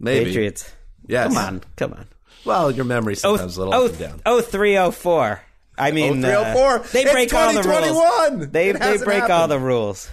Maybe. 0.00 0.26
Patriots. 0.26 0.72
Yes. 1.06 1.28
Come 1.28 1.36
on. 1.36 1.62
Come 1.76 1.92
on. 1.92 2.06
Well, 2.44 2.70
your 2.70 2.86
memory 2.86 3.16
sometimes 3.16 3.58
oh, 3.58 3.62
a 3.62 3.64
little 3.64 3.74
oh, 3.74 3.84
up 3.86 3.90
and 3.90 3.98
down. 3.98 4.22
Oh, 4.24 4.40
three, 4.40 4.78
oh, 4.78 4.90
four. 4.90 5.42
I 5.76 5.90
mean, 5.92 6.24
oh, 6.24 6.54
oh. 6.56 6.76
Uh, 6.76 6.78
they 6.92 7.04
break 7.04 7.32
all 7.34 7.52
the 7.52 7.62
rules. 7.62 8.48
They, 8.50 8.72
they 8.72 8.96
break 8.98 9.20
happened. 9.20 9.32
all 9.32 9.48
the 9.48 9.58
rules. 9.58 10.10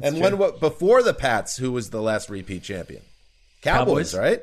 That's 0.00 0.14
and 0.14 0.22
true. 0.22 0.36
when 0.36 0.58
before 0.58 1.02
the 1.02 1.14
Pats, 1.14 1.56
who 1.56 1.72
was 1.72 1.90
the 1.90 2.02
last 2.02 2.30
repeat 2.30 2.62
champion? 2.62 3.02
Cowboys, 3.62 4.12
Cowboys. 4.12 4.14
right? 4.16 4.42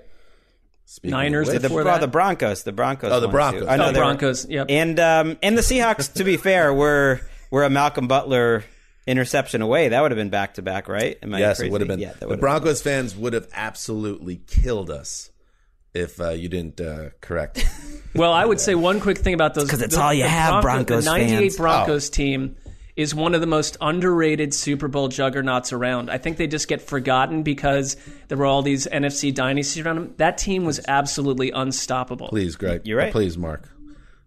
Speaking 0.86 1.12
Niners 1.12 1.50
the, 1.50 1.60
before 1.60 1.82
oh, 1.82 1.86
that. 1.86 2.02
the 2.02 2.08
Broncos. 2.08 2.64
The 2.64 2.72
Broncos. 2.72 3.12
Oh, 3.12 3.20
the 3.20 3.28
Broncos. 3.28 3.68
I 3.68 3.78
know 3.78 3.88
oh, 3.88 3.94
Broncos. 3.94 4.48
Yep. 4.48 4.68
And 4.70 5.00
um, 5.00 5.38
and 5.42 5.58
the 5.58 5.62
Seahawks. 5.62 6.14
to 6.14 6.24
be 6.24 6.38
fair, 6.38 6.74
were 6.74 7.22
were 7.50 7.64
a 7.64 7.70
Malcolm 7.70 8.08
Butler 8.08 8.64
interception 9.08 9.62
away. 9.62 9.90
That 9.90 10.02
would 10.02 10.12
have 10.12 10.18
been 10.18 10.30
back 10.30 10.56
to 10.56 10.62
back, 10.62 10.88
right? 10.88 11.18
Am 11.24 11.34
I 11.34 11.40
yes, 11.40 11.58
crazy? 11.58 11.70
it 11.70 11.72
would 11.72 11.82
have 11.82 11.88
been. 11.88 12.00
Yeah, 12.00 12.14
the 12.20 12.38
Broncos 12.38 12.84
been. 12.84 12.94
fans 12.94 13.16
would 13.16 13.34
have 13.34 13.48
absolutely 13.54 14.42
killed 14.48 14.92
us 14.92 15.32
if 15.96 16.22
uh, 16.22 16.32
you 16.32 16.50
didn't 16.50 16.80
uh, 16.80 17.10
correct. 17.20 17.66
well, 18.16 18.34
I 18.34 18.46
would 18.46 18.60
say 18.60 18.76
one 18.76 19.00
quick 19.00 19.18
thing 19.18 19.34
about 19.34 19.56
those 19.56 19.64
because 19.66 19.82
it's 19.82 19.96
the, 19.96 20.02
all 20.02 20.14
you 20.14 20.26
have. 20.26 20.62
Broncos, 20.62 21.04
Broncos 21.04 21.06
the 21.06 21.12
'98 21.12 21.40
fans. 21.40 21.58
Broncos 21.58 22.10
oh. 22.10 22.14
team 22.14 22.56
is 22.96 23.14
one 23.14 23.36
of 23.36 23.42
the 23.42 23.48
most 23.48 23.76
underrated 23.82 24.54
Super 24.54 24.88
Bowl 24.88 25.08
juggernauts 25.10 25.74
around. 25.74 26.10
I 26.10 26.18
think 26.18 26.38
they 26.38 26.48
just 26.48 26.68
get 26.68 26.82
forgotten 26.82 27.44
because 27.44 27.98
there 28.30 28.38
were 28.38 28.46
all 28.46 28.62
these 28.62 28.88
NFC 28.88 29.34
dynasties 29.34 29.86
around 29.86 29.96
them. 29.96 30.14
That 30.18 30.38
team 30.38 30.64
was 30.64 30.80
absolutely 30.88 31.52
unstoppable. 31.52 32.30
Please, 32.30 32.56
Gregg. 32.56 32.82
You're 32.86 33.00
right. 33.00 33.12
Please, 33.12 33.38
Marc. 33.38 33.70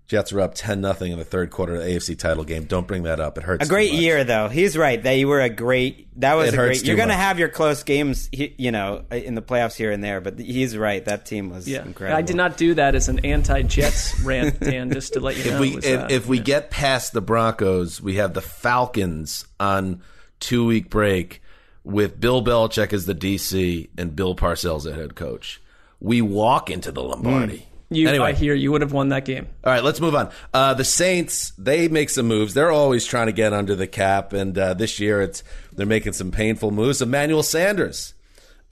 Jets 0.08 0.32
are 0.32 0.40
up 0.40 0.54
ten 0.54 0.80
nothing 0.80 1.12
in 1.12 1.18
the 1.18 1.24
third 1.24 1.50
quarter 1.50 1.74
of 1.74 1.82
the 1.82 1.90
AFC 1.90 2.18
title 2.18 2.42
game. 2.42 2.64
Don't 2.64 2.86
bring 2.86 3.02
that 3.02 3.20
up. 3.20 3.36
It 3.36 3.44
hurts. 3.44 3.66
A 3.66 3.68
great 3.68 3.92
year 3.92 4.24
though. 4.24 4.48
He's 4.48 4.74
right. 4.74 5.00
They 5.00 5.26
were 5.26 5.42
a 5.42 5.50
great. 5.50 6.08
That 6.18 6.32
was 6.34 6.48
it 6.48 6.54
a 6.54 6.56
great. 6.56 6.82
You're 6.82 6.96
going 6.96 7.10
to 7.10 7.14
have 7.14 7.38
your 7.38 7.50
close 7.50 7.82
games, 7.82 8.30
you 8.32 8.72
know, 8.72 9.04
in 9.10 9.34
the 9.34 9.42
playoffs 9.42 9.76
here 9.76 9.92
and 9.92 10.02
there. 10.02 10.22
But 10.22 10.38
he's 10.38 10.74
right. 10.78 11.04
That 11.04 11.26
team 11.26 11.50
was 11.50 11.68
yeah. 11.68 11.84
incredible. 11.84 12.16
I 12.16 12.22
did 12.22 12.36
not 12.36 12.56
do 12.56 12.72
that 12.74 12.94
as 12.94 13.10
an 13.10 13.18
anti-Jets 13.18 14.18
rant, 14.20 14.58
Dan. 14.60 14.90
Just 14.90 15.12
to 15.12 15.20
let 15.20 15.36
you 15.36 15.50
know. 15.50 15.56
If 15.56 15.60
we 15.60 15.76
if, 15.76 16.00
uh, 16.00 16.06
if 16.08 16.26
we 16.26 16.38
yeah. 16.38 16.42
get 16.42 16.70
past 16.70 17.12
the 17.12 17.20
Broncos, 17.20 18.00
we 18.00 18.16
have 18.16 18.32
the 18.32 18.40
Falcons 18.40 19.44
on 19.60 20.00
two 20.40 20.64
week 20.64 20.88
break 20.88 21.42
with 21.84 22.18
Bill 22.18 22.42
Belichick 22.42 22.94
as 22.94 23.04
the 23.04 23.14
DC 23.14 23.90
and 23.98 24.16
Bill 24.16 24.34
Parcells 24.34 24.86
as 24.86 24.96
head 24.96 25.14
coach. 25.14 25.60
We 26.00 26.22
walk 26.22 26.70
into 26.70 26.92
the 26.92 27.02
Lombardi. 27.02 27.58
Mm. 27.58 27.67
You, 27.90 28.08
anyway. 28.08 28.30
I 28.30 28.32
hear 28.32 28.54
you 28.54 28.70
would 28.72 28.82
have 28.82 28.92
won 28.92 29.08
that 29.10 29.24
game. 29.24 29.48
All 29.64 29.72
right, 29.72 29.82
let's 29.82 30.00
move 30.00 30.14
on. 30.14 30.30
Uh, 30.52 30.74
the 30.74 30.84
Saints, 30.84 31.52
they 31.56 31.88
make 31.88 32.10
some 32.10 32.26
moves. 32.26 32.52
They're 32.52 32.70
always 32.70 33.06
trying 33.06 33.26
to 33.26 33.32
get 33.32 33.54
under 33.54 33.74
the 33.74 33.86
cap, 33.86 34.34
and 34.34 34.56
uh, 34.58 34.74
this 34.74 35.00
year 35.00 35.22
it's 35.22 35.42
they're 35.72 35.86
making 35.86 36.12
some 36.12 36.30
painful 36.30 36.70
moves. 36.70 37.00
Emmanuel 37.00 37.42
Sanders, 37.42 38.12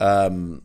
um, 0.00 0.62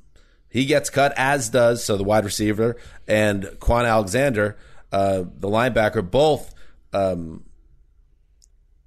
he 0.49 0.65
gets 0.65 0.89
cut, 0.89 1.13
as 1.15 1.49
does 1.49 1.83
so 1.83 1.95
the 1.95 2.03
wide 2.03 2.25
receiver 2.25 2.75
and 3.07 3.43
Kwon 3.43 3.87
Alexander, 3.87 4.57
uh, 4.91 5.19
the 5.19 5.47
linebacker, 5.47 6.09
both 6.09 6.53
um, 6.91 7.45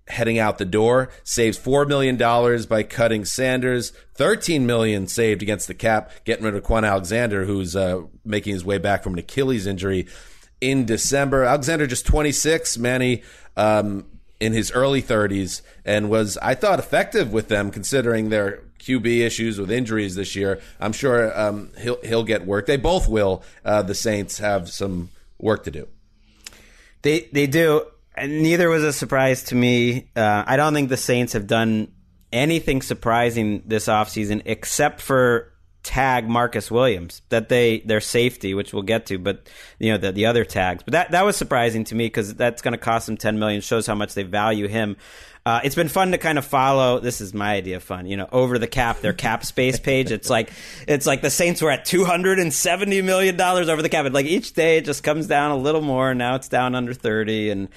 heading 0.09 0.39
out 0.39 0.59
the 0.59 0.65
door. 0.65 1.11
Saves 1.23 1.57
four 1.59 1.85
million 1.87 2.17
dollars 2.17 2.67
by 2.67 2.83
cutting 2.83 3.25
Sanders. 3.25 3.91
Thirteen 4.15 4.67
million 4.67 5.07
saved 5.07 5.43
against 5.43 5.67
the 5.69 5.75
cap, 5.75 6.11
getting 6.25 6.45
rid 6.45 6.55
of 6.55 6.63
Kwon 6.63 6.89
Alexander, 6.89 7.45
who's 7.45 7.75
uh, 7.75 8.03
making 8.25 8.53
his 8.55 8.65
way 8.65 8.79
back 8.79 9.03
from 9.03 9.15
an 9.15 9.19
Achilles 9.19 9.67
injury 9.67 10.07
in 10.61 10.85
December. 10.85 11.45
Alexander 11.45 11.87
just 11.87 12.07
twenty 12.07 12.33
six. 12.33 12.79
Manny. 12.79 13.23
Um, 13.57 14.07
in 14.41 14.53
his 14.53 14.73
early 14.73 15.01
30s 15.01 15.63
and 15.85 16.11
was 16.11 16.37
I 16.43 16.55
thought 16.55 16.79
effective 16.79 17.33
with 17.33 17.49
them 17.49 17.71
considering 17.71 18.29
their 18.29 18.65
QB 18.79 19.25
issues 19.25 19.59
with 19.59 19.71
injuries 19.71 20.15
this 20.15 20.37
year. 20.37 20.61
I'm 20.79 20.93
sure 20.93 21.39
um, 21.39 21.71
he'll 21.79 22.01
he'll 22.03 22.25
get 22.25 22.45
work. 22.45 22.67
They 22.67 22.77
both 22.77 23.09
will. 23.09 23.43
Uh, 23.65 23.83
the 23.83 23.95
Saints 23.95 24.39
have 24.39 24.69
some 24.69 25.11
work 25.39 25.65
to 25.65 25.71
do. 25.71 25.89
They 27.03 27.29
they 27.33 27.47
do 27.47 27.87
neither 28.19 28.69
was 28.69 28.85
a 28.85 28.93
surprise 28.93 29.45
to 29.45 29.55
me. 29.55 30.09
Uh, 30.15 30.45
I 30.47 30.57
don't 30.57 30.75
think 30.75 30.89
the 30.89 30.97
Saints 30.97 31.33
have 31.33 31.47
done 31.47 31.93
anything 32.33 32.83
surprising 32.83 33.63
this 33.67 33.87
offseason 33.87 34.43
except 34.45 35.01
for 35.01 35.53
tag 35.85 36.29
Marcus 36.29 36.71
Williams 36.71 37.21
that 37.29 37.51
they 37.51 37.81
their 37.81 38.01
safety 38.01 38.55
which 38.55 38.73
we'll 38.73 38.83
get 38.83 39.05
to 39.07 39.19
but 39.19 39.47
you 39.79 39.93
know 39.93 39.99
the 39.99 40.13
the 40.13 40.25
other 40.25 40.43
tags 40.43 40.83
but 40.83 40.93
that 40.93 41.11
that 41.11 41.27
was 41.27 41.37
surprising 41.37 41.85
to 41.85 41.95
me 41.95 42.09
cuz 42.09 42.33
that's 42.35 42.63
going 42.63 42.73
to 42.73 42.79
cost 42.79 43.07
them 43.07 43.19
10 43.19 43.39
million 43.39 43.61
shows 43.61 43.87
how 43.87 43.95
much 43.95 44.15
they 44.15 44.23
value 44.23 44.67
him 44.67 44.97
uh, 45.47 45.61
it's 45.63 45.75
been 45.75 45.91
fun 45.91 46.13
to 46.13 46.17
kind 46.17 46.39
of 46.39 46.45
follow. 46.47 47.01
This 47.01 47.21
is 47.21 47.35
my 47.35 47.53
idea 47.53 47.77
of 47.77 47.83
fun, 47.83 48.07
you 48.07 48.17
know, 48.17 48.27
over 48.33 48.59
the 48.59 48.67
cap, 48.67 49.01
their 49.01 49.13
cap 49.13 49.45
space 49.45 49.79
page. 49.79 50.11
It's 50.11 50.31
like 50.31 50.51
it's 50.89 51.05
like 51.05 51.21
the 51.21 51.29
Saints 51.29 51.61
were 51.61 51.71
at 51.71 51.85
two 51.85 52.07
hundred 52.07 52.39
and 52.39 52.51
seventy 52.51 53.03
million 53.03 53.37
dollars 53.37 53.69
over 53.69 53.83
the 53.83 53.91
cap. 53.91 54.07
And 54.07 54.15
like 54.15 54.25
each 54.25 54.55
day, 54.55 54.79
it 54.79 54.87
just 54.87 55.03
comes 55.03 55.27
down 55.27 55.51
a 55.51 55.57
little 55.59 55.83
more. 55.83 56.15
Now 56.15 56.37
it's 56.37 56.49
down 56.49 56.75
under 56.75 56.95
thirty, 56.95 57.51
and 57.51 57.69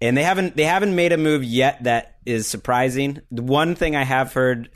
and 0.00 0.16
they 0.16 0.22
haven't 0.22 0.56
they 0.56 0.64
haven't 0.64 0.94
made 0.94 1.12
a 1.12 1.16
move 1.16 1.44
yet 1.44 1.82
that 1.84 2.16
is 2.24 2.46
surprising. 2.46 3.20
The 3.30 3.42
one 3.42 3.74
thing 3.74 3.96
I 3.96 4.04
have 4.04 4.32
heard 4.32 4.70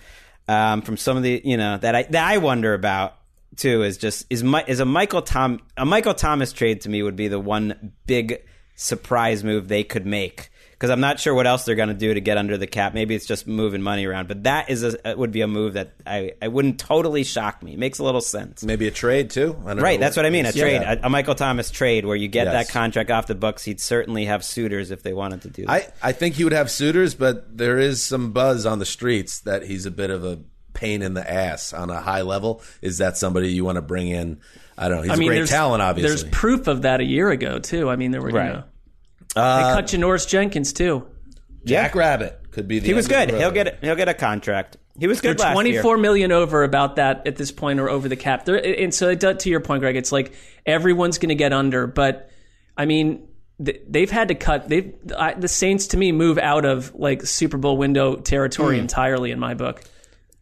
um, 0.49 0.83
from 0.83 0.97
some 0.97 1.17
of 1.17 1.23
the 1.23 1.41
you 1.45 1.57
know 1.57 1.79
that 1.79 1.95
I 1.95 2.03
that 2.05 2.25
I 2.25 2.39
wonder 2.39 2.75
about 2.75 3.17
too 3.57 3.83
is 3.83 3.99
just 3.99 4.27
is 4.31 4.43
my, 4.43 4.65
is 4.67 4.81
a 4.81 4.85
Michael 4.85 5.23
Tom 5.23 5.61
a 5.77 5.85
Michael 5.85 6.15
Thomas 6.15 6.53
trade 6.53 6.83
to 6.83 6.89
me 6.89 7.03
would 7.03 7.17
be 7.17 7.29
the 7.29 7.41
one 7.41 7.93
big 8.07 8.43
surprise 8.77 9.45
move 9.45 9.69
they 9.69 9.85
could 9.85 10.07
make 10.07 10.51
because 10.81 10.89
I'm 10.89 11.01
not 11.01 11.21
sure 11.21 11.35
what 11.35 11.47
else 11.47 11.67
they're 11.67 11.75
going 11.75 11.91
to 11.91 11.95
do 11.95 12.15
to 12.15 12.23
get 12.23 12.39
under 12.39 12.57
the 12.57 12.67
cap. 12.67 12.95
Maybe 12.95 13.15
it's 13.15 13.27
just 13.27 13.47
moving 13.47 13.83
money 13.83 14.07
around, 14.07 14.29
but 14.29 14.45
that 14.45 14.71
is 14.71 14.83
a, 15.05 15.15
would 15.15 15.31
be 15.31 15.43
a 15.43 15.47
move 15.47 15.75
that 15.75 15.93
I, 16.07 16.33
I 16.41 16.49
wouldn't 16.49 16.79
totally 16.81 17.23
shock 17.23 17.63
me. 17.63 17.77
Makes 17.77 17.99
a 17.99 18.05
little 18.05 18.23
sense. 18.23 18.65
Maybe 18.65 18.89
a 18.89 18.91
trade 18.91 19.29
too. 19.29 19.55
I 19.67 19.75
don't 19.75 19.83
Right, 19.83 20.01
know. 20.01 20.07
that's 20.07 20.17
what 20.17 20.25
I 20.25 20.31
mean. 20.31 20.47
A 20.47 20.53
Yeah. 20.53 20.63
trade, 20.63 20.77
a, 20.83 21.07
a 21.07 21.11
Michael 21.11 21.35
Thomas 21.35 21.71
trade, 21.71 22.07
where 22.07 22.17
you 22.17 22.29
get 22.29 22.47
Yes. 22.47 22.69
that 22.69 22.73
contract 22.73 23.11
off 23.11 23.27
the 23.27 23.35
books. 23.35 23.63
He'd 23.63 23.79
certainly 23.79 24.25
have 24.25 24.43
suitors 24.43 24.91
if 24.91 25.03
they 25.03 25.13
wanted 25.13 25.43
to 25.43 25.49
do 25.51 25.67
that. 25.67 25.95
I, 26.03 26.09
I 26.09 26.13
think 26.13 26.37
he 26.37 26.45
would 26.45 26.55
have 26.55 26.71
suitors, 26.71 27.15
but 27.15 27.59
there 27.59 27.79
is 27.79 28.03
some 28.03 28.33
buzz 28.33 28.65
on 28.65 28.79
the 28.79 28.87
streets 28.87 29.41
that 29.41 29.65
he's 29.65 29.85
a 29.85 29.91
bit 29.91 30.09
of 30.09 30.25
a 30.25 30.39
pain 30.73 31.03
in 31.03 31.13
the 31.13 31.31
ass 31.31 31.75
on 31.75 31.91
a 31.91 32.01
high 32.01 32.23
level. 32.23 32.63
Is 32.81 32.97
that 32.99 33.19
somebody 33.19 33.53
you 33.53 33.67
want 33.67 33.77
to 33.77 33.83
bring 33.83 34.09
in? 34.09 34.41
I 34.79 34.89
don't 34.89 34.99
know. 34.99 35.03
He's 35.03 35.11
I 35.13 35.17
mean, 35.17 35.25
a 35.25 35.27
great 35.33 35.37
there's, 35.41 35.51
talent, 35.51 35.83
obviously. 35.83 36.09
There's 36.09 36.25
proof 36.35 36.69
of 36.69 36.83
that 36.83 37.01
a 37.01 37.05
year 37.05 37.29
ago 37.31 37.59
too. 37.59 37.91
I 37.91 37.97
mean, 37.97 38.13
there 38.13 38.23
were 38.23 38.31
Right. 38.31 38.47
you 38.47 38.53
know, 38.55 38.65
Uh, 39.37 39.57
they 39.69 39.75
cut 39.81 39.87
Janoris 39.87 40.27
Jenkins 40.29 40.73
too. 40.73 41.07
Jack 41.65 41.95
Rabbit 41.95 42.39
could 42.51 42.67
be 42.67 42.79
the 42.79 42.87
he 42.89 42.95
was 42.95 43.07
good. 43.09 43.29
the 43.29 43.39
He'll 43.39 43.49
road. 43.49 43.55
get 43.55 43.79
he'll 43.85 43.97
get 43.97 44.09
a 44.09 44.15
contract. 44.15 44.77
He 44.99 45.07
was 45.07 45.21
good. 45.21 45.29
They're 45.29 45.35
good 45.35 45.43
last 45.43 45.53
twenty 45.55 45.71
year. 45.73 45.83
four 45.83 45.97
million 45.99 46.33
over 46.33 46.63
about 46.65 46.97
that 46.97 47.27
at 47.27 47.37
this 47.37 47.53
point, 47.53 47.81
or 47.81 47.89
over 47.89 48.09
the 48.09 48.17
cap. 48.17 48.45
They're, 48.45 48.57
and 48.57 48.93
so 48.95 49.09
it 49.11 49.21
to 49.41 49.49
your 49.51 49.61
point, 49.61 49.81
Gregg, 49.83 49.97
it's 49.97 50.13
like 50.13 50.33
everyone's 50.67 51.19
going 51.19 51.29
to 51.31 51.35
get 51.37 51.53
under. 51.53 51.87
But 51.87 52.31
I 52.77 52.87
mean, 52.87 53.29
they've 53.59 54.11
had 54.11 54.29
to 54.29 54.35
cut. 54.35 54.69
They've 54.69 54.95
I, 55.17 55.35
the 55.35 55.49
Saints 55.49 55.89
to 55.89 55.97
me 55.97 56.13
move 56.13 56.39
out 56.39 56.65
of 56.65 56.95
like 56.95 57.23
Super 57.23 57.57
Bowl 57.57 57.77
window 57.77 58.17
territory 58.17 58.77
Hmm. 58.77 58.81
entirely 58.83 59.31
in 59.31 59.39
my 59.39 59.55
book. 59.55 59.83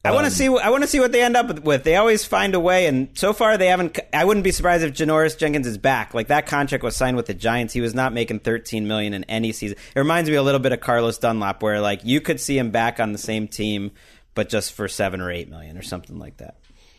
I 0.04 0.12
want 0.12 0.26
to 0.26 0.30
see. 0.30 0.46
I 0.46 0.70
want 0.70 0.84
to 0.84 0.88
see 0.88 1.00
what 1.00 1.12
they 1.12 1.22
end 1.22 1.36
up 1.36 1.60
with. 1.64 1.84
They 1.84 1.96
always 1.96 2.24
find 2.24 2.54
a 2.54 2.60
way, 2.60 2.86
and 2.86 3.08
so 3.14 3.32
far 3.32 3.58
they 3.58 3.66
haven't. 3.66 3.98
I 4.12 4.24
wouldn't 4.24 4.44
be 4.44 4.52
surprised 4.52 4.84
if 4.84 4.94
Janoris 4.94 5.36
Jenkins 5.36 5.66
is 5.66 5.76
back. 5.76 6.14
Like 6.14 6.28
that 6.28 6.46
contract 6.46 6.84
was 6.84 6.96
signed 6.96 7.16
with 7.16 7.26
the 7.26 7.34
Giants. 7.34 7.74
He 7.74 7.80
was 7.80 7.94
not 7.94 8.12
making 8.12 8.40
thirteen 8.40 8.86
million 8.86 9.12
in 9.12 9.24
any 9.24 9.52
season. 9.52 9.76
It 9.94 9.98
reminds 9.98 10.30
me 10.30 10.36
a 10.36 10.42
little 10.42 10.60
bit 10.60 10.72
of 10.72 10.80
Carlos 10.80 11.18
Dunlap, 11.18 11.62
where 11.62 11.80
like 11.80 12.04
you 12.04 12.20
could 12.20 12.40
see 12.40 12.56
him 12.56 12.70
back 12.70 13.00
on 13.00 13.12
the 13.12 13.18
same 13.18 13.48
team, 13.48 13.90
but 14.34 14.48
just 14.48 14.72
for 14.72 14.86
seven 14.86 15.20
or 15.20 15.32
eight 15.32 15.50
million 15.50 15.76
or 15.76 15.82
something 15.82 16.18
like 16.18 16.36
that. 16.38 16.56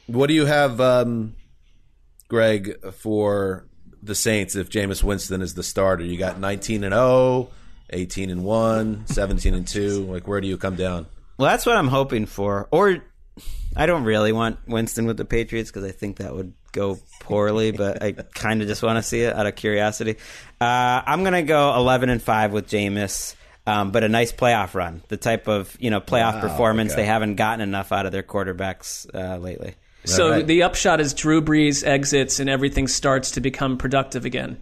What 0.07 0.27
do 0.27 0.33
you 0.33 0.45
have, 0.45 0.81
um, 0.81 1.35
Gregg, 2.27 2.93
for 2.93 3.65
the 4.01 4.15
Saints 4.15 4.55
if 4.55 4.69
Jameis 4.69 5.03
Winston 5.03 5.41
is 5.41 5.53
the 5.53 5.63
starter? 5.63 6.03
You 6.03 6.17
got 6.17 6.39
19 6.39 6.83
and 6.83 6.93
0, 6.93 7.49
18 7.91 8.29
and 8.31 8.43
1, 8.43 9.05
17 9.05 9.53
and 9.53 9.67
2. 9.67 10.05
Like, 10.05 10.27
where 10.27 10.41
do 10.41 10.47
you 10.47 10.57
come 10.57 10.75
down? 10.75 11.05
Well, 11.39 11.49
that's 11.49 11.65
what 11.65 11.77
I'm 11.77 11.87
hoping 11.87 12.25
for. 12.25 12.67
Or 12.69 12.97
I 13.73 13.85
don't 13.85 14.03
really 14.03 14.33
want 14.33 14.59
Winston 14.67 15.05
with 15.05 15.15
the 15.15 15.23
Patriots 15.23 15.71
because 15.71 15.85
I 15.85 15.91
think 15.91 16.17
that 16.17 16.35
would 16.35 16.53
go 16.73 16.99
poorly. 17.21 17.71
but 17.71 18.03
I 18.03 18.11
kind 18.11 18.61
of 18.61 18.67
just 18.67 18.83
want 18.83 18.97
to 18.97 19.03
see 19.03 19.21
it 19.21 19.33
out 19.33 19.47
of 19.47 19.55
curiosity. 19.55 20.17
Uh, 20.59 21.01
I'm 21.05 21.23
gonna 21.23 21.43
go 21.43 21.73
11 21.75 22.09
and 22.09 22.21
five 22.21 22.51
with 22.51 22.67
Jameis. 22.67 23.35
Um, 23.65 23.91
but 23.91 24.03
a 24.03 24.09
nice 24.09 24.31
playoff 24.33 24.73
run, 24.73 25.01
the 25.09 25.17
type 25.17 25.47
of 25.47 25.77
you 25.79 25.91
know 25.91 26.01
playoff 26.01 26.35
Wow, 26.35 26.41
performance 26.41 26.91
okay. 26.91 27.03
they 27.03 27.05
haven't 27.05 27.35
gotten 27.35 27.61
enough 27.61 27.91
out 27.93 28.05
of 28.05 28.11
their 28.11 28.23
quarterbacks 28.23 29.07
uh, 29.13 29.37
lately. 29.37 29.75
So 30.05 30.31
right. 30.31 30.47
the 30.47 30.63
upshot 30.63 30.99
is 30.99 31.13
Drew 31.13 31.41
Brees 31.41 31.85
exits 31.85 32.39
and 32.39 32.49
everything 32.49 32.87
starts 32.87 33.31
to 33.31 33.41
become 33.41 33.77
productive 33.77 34.25
again. 34.25 34.57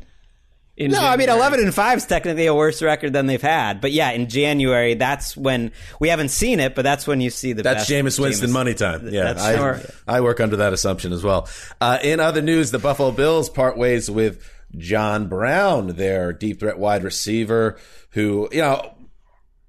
In 0.78 0.92
No, 0.92 1.02
I 1.02 1.18
mean 1.18 1.28
eleven 1.28 1.60
and 1.60 1.74
five 1.74 1.98
is 1.98 2.06
technically 2.06 2.46
a 2.46 2.54
worse 2.54 2.84
record 2.84 3.12
than 3.12 3.26
they've 3.26 3.42
had. 3.42 3.82
But 3.82 3.92
yeah, 3.92 4.12
in 4.12 4.30
January, 4.30 4.94
that's 4.94 5.36
when 5.36 5.72
we 6.00 6.10
haven't 6.10 6.30
seen 6.30 6.60
it, 6.60 6.76
but 6.76 6.84
that's 6.84 7.08
when 7.08 7.20
you 7.20 7.32
see 7.32 7.54
the 7.54 7.64
That's 7.64 7.80
best 7.82 7.90
Jameis 7.90 8.20
Winston 8.20 8.50
Jameis. 8.50 8.54
money 8.54 8.74
time. 8.76 9.10
Yeah, 9.12 9.24
That's 9.34 9.42
I, 9.44 9.56
sure. 9.56 9.82
I 10.08 10.22
work 10.22 10.40
under 10.40 10.58
that 10.58 10.74
assumption 10.74 11.14
as 11.14 11.24
well. 11.24 11.50
Uh, 11.82 11.98
in 12.04 12.20
other 12.20 12.44
news, 12.44 12.70
the 12.70 12.78
Buffalo 12.78 13.10
Bills 13.12 13.50
part 13.50 13.76
ways 13.76 14.12
with 14.12 14.48
John 14.78 15.28
Brown, 15.28 15.88
their 15.96 16.32
deep 16.32 16.60
threat 16.60 16.78
wide 16.78 17.04
receiver, 17.04 17.78
who 18.12 18.48
you 18.52 18.62
know 18.62 18.94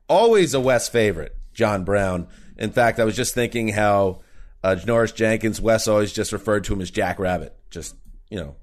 always 0.08 0.52
a 0.52 0.60
Wes 0.60 0.88
favorite. 0.90 1.34
John 1.54 1.84
Brown. 1.84 2.28
In 2.58 2.70
fact, 2.70 3.00
I 3.00 3.04
was 3.04 3.16
just 3.16 3.34
thinking 3.34 3.68
how 3.68 4.20
uh, 4.62 4.76
Janoris 4.78 5.14
Jenkins, 5.14 5.60
Wes 5.60 5.88
always 5.88 6.12
just 6.12 6.32
referred 6.32 6.64
to 6.64 6.74
him 6.74 6.80
as 6.82 6.90
Jack 6.90 7.18
Rabbit. 7.18 7.56
Just 7.70 7.94
you 8.28 8.38
know, 8.38 8.56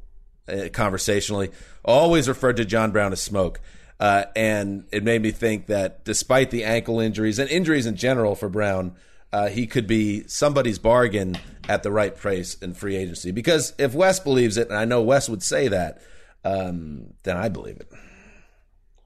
uh, 0.47 0.69
conversationally, 0.71 1.51
always 1.83 2.27
referred 2.27 2.57
to 2.57 2.65
John 2.65 2.91
Brown 2.91 3.11
as 3.13 3.21
Smoke. 3.21 3.59
Uh, 3.99 4.25
and 4.35 4.85
it 4.91 5.03
made 5.03 5.21
me 5.21 5.31
think 5.31 5.67
that 5.67 6.03
despite 6.03 6.51
the 6.51 6.63
ankle 6.65 6.99
injuries 6.99 7.39
and 7.39 7.49
injuries 7.49 7.85
in 7.85 7.95
general 7.95 8.35
for 8.35 8.49
Brown, 8.49 8.95
uh, 9.31 9.47
he 9.47 9.67
could 9.67 9.87
be 9.87 10.27
somebody's 10.27 10.79
bargain 10.79 11.37
at 11.67 11.83
the 11.83 11.91
right 11.91 12.15
price 12.15 12.55
in 12.55 12.73
free 12.73 12.95
agency. 12.95 13.31
Because 13.31 13.73
if 13.77 13.93
Wes 13.93 14.19
believes 14.19 14.57
it, 14.57 14.69
and 14.69 14.77
I 14.77 14.85
know 14.85 15.01
Wes 15.01 15.29
would 15.29 15.43
say 15.43 15.69
that, 15.69 16.01
um, 16.43 17.13
then 17.23 17.37
I 17.37 17.49
believe 17.49 17.77
it. 17.77 17.91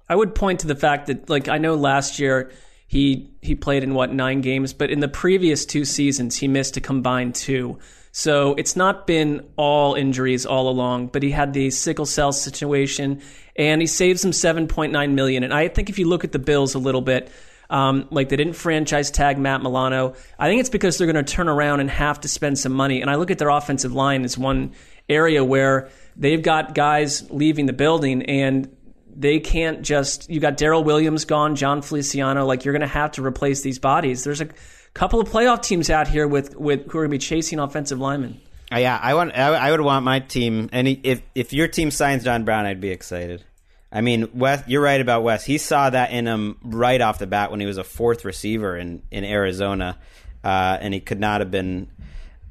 I 0.07 0.15
would 0.15 0.33
point 0.33 0.61
to 0.61 0.67
the 0.67 0.75
fact 0.75 1.07
that, 1.07 1.29
like, 1.29 1.47
I 1.47 1.59
know 1.59 1.75
last 1.75 2.19
year 2.19 2.51
he 2.87 3.29
he 3.41 3.53
played 3.53 3.83
in 3.83 3.93
what 3.93 4.11
nine 4.11 4.41
games, 4.41 4.73
but 4.73 4.89
in 4.89 4.99
the 4.99 5.07
previous 5.07 5.65
two 5.65 5.85
seasons 5.85 6.37
he 6.37 6.47
missed 6.47 6.75
a 6.77 6.81
combined 6.81 7.35
two. 7.35 7.77
So 8.19 8.53
it's 8.55 8.75
not 8.75 9.07
been 9.07 9.47
all 9.55 9.93
injuries 9.93 10.45
all 10.45 10.67
along, 10.67 11.07
but 11.07 11.23
he 11.23 11.31
had 11.31 11.53
the 11.53 11.69
sickle 11.69 12.05
cell 12.05 12.33
situation, 12.33 13.21
and 13.55 13.79
he 13.79 13.87
saves 13.87 14.25
point 14.67 14.91
nine 14.91 15.15
million. 15.15 15.45
And 15.45 15.53
I 15.53 15.69
think 15.69 15.89
if 15.89 15.97
you 15.97 16.05
look 16.05 16.25
at 16.25 16.33
the 16.33 16.39
Bills 16.39 16.75
a 16.75 16.79
little 16.79 16.99
bit, 16.99 17.31
um, 17.69 18.09
like 18.11 18.27
they 18.27 18.35
didn't 18.35 18.57
franchise 18.57 19.09
tag 19.09 19.37
Matt 19.37 19.63
Milano. 19.63 20.15
I 20.37 20.49
think 20.49 20.59
it's 20.59 20.69
because 20.69 20.97
they're 20.97 21.09
going 21.09 21.23
to 21.23 21.33
turn 21.33 21.47
around 21.47 21.79
and 21.79 21.89
have 21.89 22.19
to 22.19 22.27
spend 22.27 22.59
some 22.59 22.73
money. 22.73 23.01
And 23.01 23.09
I 23.09 23.15
look 23.15 23.31
at 23.31 23.37
their 23.37 23.47
offensive 23.47 23.93
line 23.93 24.25
as 24.25 24.37
one 24.37 24.73
area 25.07 25.41
where 25.41 25.87
they've 26.17 26.43
got 26.43 26.75
guys 26.75 27.31
leaving 27.31 27.67
the 27.67 27.73
building 27.73 28.23
and 28.23 28.75
they 29.15 29.39
can't 29.39 29.81
just 29.81 30.29
you 30.29 30.41
got 30.41 30.57
Daryl 30.57 30.83
Williams 30.83 31.23
gone, 31.23 31.55
Jon 31.55 31.81
Feliciano, 31.81 32.45
like 32.45 32.65
you're 32.65 32.73
going 32.73 32.81
to 32.81 32.87
have 32.87 33.13
to 33.13 33.25
replace 33.25 33.61
these 33.61 33.79
bodies. 33.79 34.25
There's 34.25 34.41
a 34.41 34.49
couple 34.93 35.19
of 35.19 35.29
playoff 35.29 35.61
teams 35.61 35.89
out 35.89 36.07
here 36.07 36.27
with 36.27 36.55
with 36.55 36.91
who 36.91 36.99
are 36.99 37.03
going 37.03 37.11
to 37.11 37.15
be 37.15 37.19
chasing 37.19 37.59
offensive 37.59 37.99
linemen. 37.99 38.39
Uh, 38.71 38.77
yeah, 38.77 38.99
I 39.01 39.13
want. 39.15 39.37
I, 39.37 39.47
I 39.47 39.71
would 39.71 39.81
want 39.81 40.05
my 40.05 40.19
team. 40.19 40.69
And 40.71 40.87
if 40.87 41.21
if 41.35 41.53
your 41.53 41.67
team 41.67 41.91
signs 41.91 42.23
John 42.23 42.45
Brown, 42.45 42.65
I'd 42.65 42.81
be 42.81 42.89
excited. 42.89 43.43
I 43.91 44.01
mean, 44.01 44.29
Wes, 44.35 44.63
you're 44.67 44.83
right 44.83 45.01
about 45.01 45.23
Wes. 45.23 45.43
He 45.43 45.57
saw 45.57 45.89
that 45.89 46.11
in 46.11 46.27
him 46.27 46.57
right 46.63 47.01
off 47.01 47.17
the 47.17 47.25
bat 47.25 47.49
when 47.49 47.59
he 47.59 47.65
was 47.65 47.77
a 47.77 47.83
fourth 47.83 48.25
receiver 48.25 48.77
in 48.77 49.01
in 49.09 49.23
Arizona, 49.23 49.97
uh, 50.43 50.77
and 50.79 50.93
he 50.93 50.99
could 50.99 51.19
not 51.19 51.41
have 51.41 51.49
been 51.49 51.89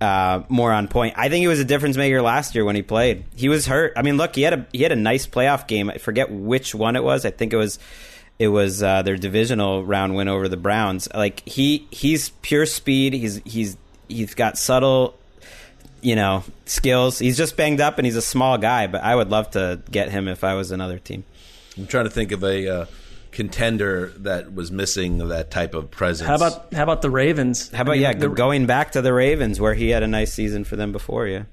uh, 0.01 0.43
more 0.49 0.73
on 0.73 0.89
point. 0.89 1.15
I 1.17 1.29
think 1.29 1.43
he 1.43 1.49
was 1.49 1.61
a 1.61 1.65
difference 1.65 1.97
maker 1.97 2.23
last 2.23 2.55
year 2.55 2.65
when 2.65 2.75
he 2.75 2.83
played. 2.83 3.25
He 3.37 3.49
was 3.49 3.67
hurt. 3.67 3.93
I 3.97 4.03
mean, 4.03 4.17
look, 4.17 4.35
he 4.35 4.43
had 4.43 4.53
a 4.55 4.67
he 4.73 4.83
had 4.83 4.93
a 4.93 4.97
nice 4.97 5.27
playoff 5.27 5.69
game. 5.69 5.91
I 5.91 5.99
forget 5.99 6.31
which 6.31 6.75
one 6.75 6.97
it 6.97 7.05
was. 7.05 7.25
I 7.25 7.31
think 7.31 7.53
it 7.53 7.57
was 7.57 7.79
it 8.39 8.49
was 8.49 8.83
uh, 8.83 9.03
their 9.03 9.17
divisional 9.17 9.85
round 9.85 10.15
win 10.15 10.29
over 10.29 10.49
the 10.49 10.57
Browns. 10.57 11.09
Like 11.15 11.47
he 11.49 11.87
he's 11.91 12.31
pure 12.43 12.67
speed. 12.67 13.13
He's 13.13 13.41
he's 13.45 13.77
he's 14.09 14.35
got 14.35 14.57
subtle 14.59 15.15
you 16.01 16.15
know 16.15 16.45
skills. 16.65 17.19
He's 17.19 17.37
just 17.37 17.57
banged 17.57 17.81
up 17.81 17.99
and 17.99 18.07
he's 18.07 18.17
a 18.17 18.23
small 18.23 18.59
guy, 18.59 18.87
but 18.87 19.03
I 19.03 19.15
would 19.15 19.31
love 19.31 19.51
to 19.53 19.83
get 19.91 20.11
him 20.11 20.29
if 20.29 20.45
I 20.45 20.55
was 20.55 20.71
another 20.71 20.99
team. 20.99 21.25
I'm 21.77 21.87
trying 21.87 22.05
to 22.05 22.11
think 22.11 22.33
of 22.33 22.43
a 22.45 22.69
uh, 22.69 22.87
contender 23.33 24.13
that 24.19 24.55
was 24.55 24.71
missing 24.71 25.19
that 25.29 25.51
type 25.51 25.75
of 25.75 25.91
presence. 25.91 26.29
How 26.29 26.37
about 26.37 26.73
how 26.73 26.83
about 26.85 27.03
the 27.03 27.11
Ravens? 27.11 27.71
How 27.71 27.83
about 27.83 27.93
I 27.93 27.95
mean, 27.95 28.03
yeah, 28.03 28.13
the- 28.15 28.29
going 28.29 28.67
back 28.67 28.93
to 28.93 29.03
the 29.03 29.13
Ravens 29.13 29.61
where 29.61 29.75
he 29.75 29.91
had 29.91 30.03
a 30.03 30.09
nice 30.09 30.33
season 30.33 30.65
for 30.65 30.77
them 30.77 30.93
before, 30.93 31.27
yeah. 31.27 31.45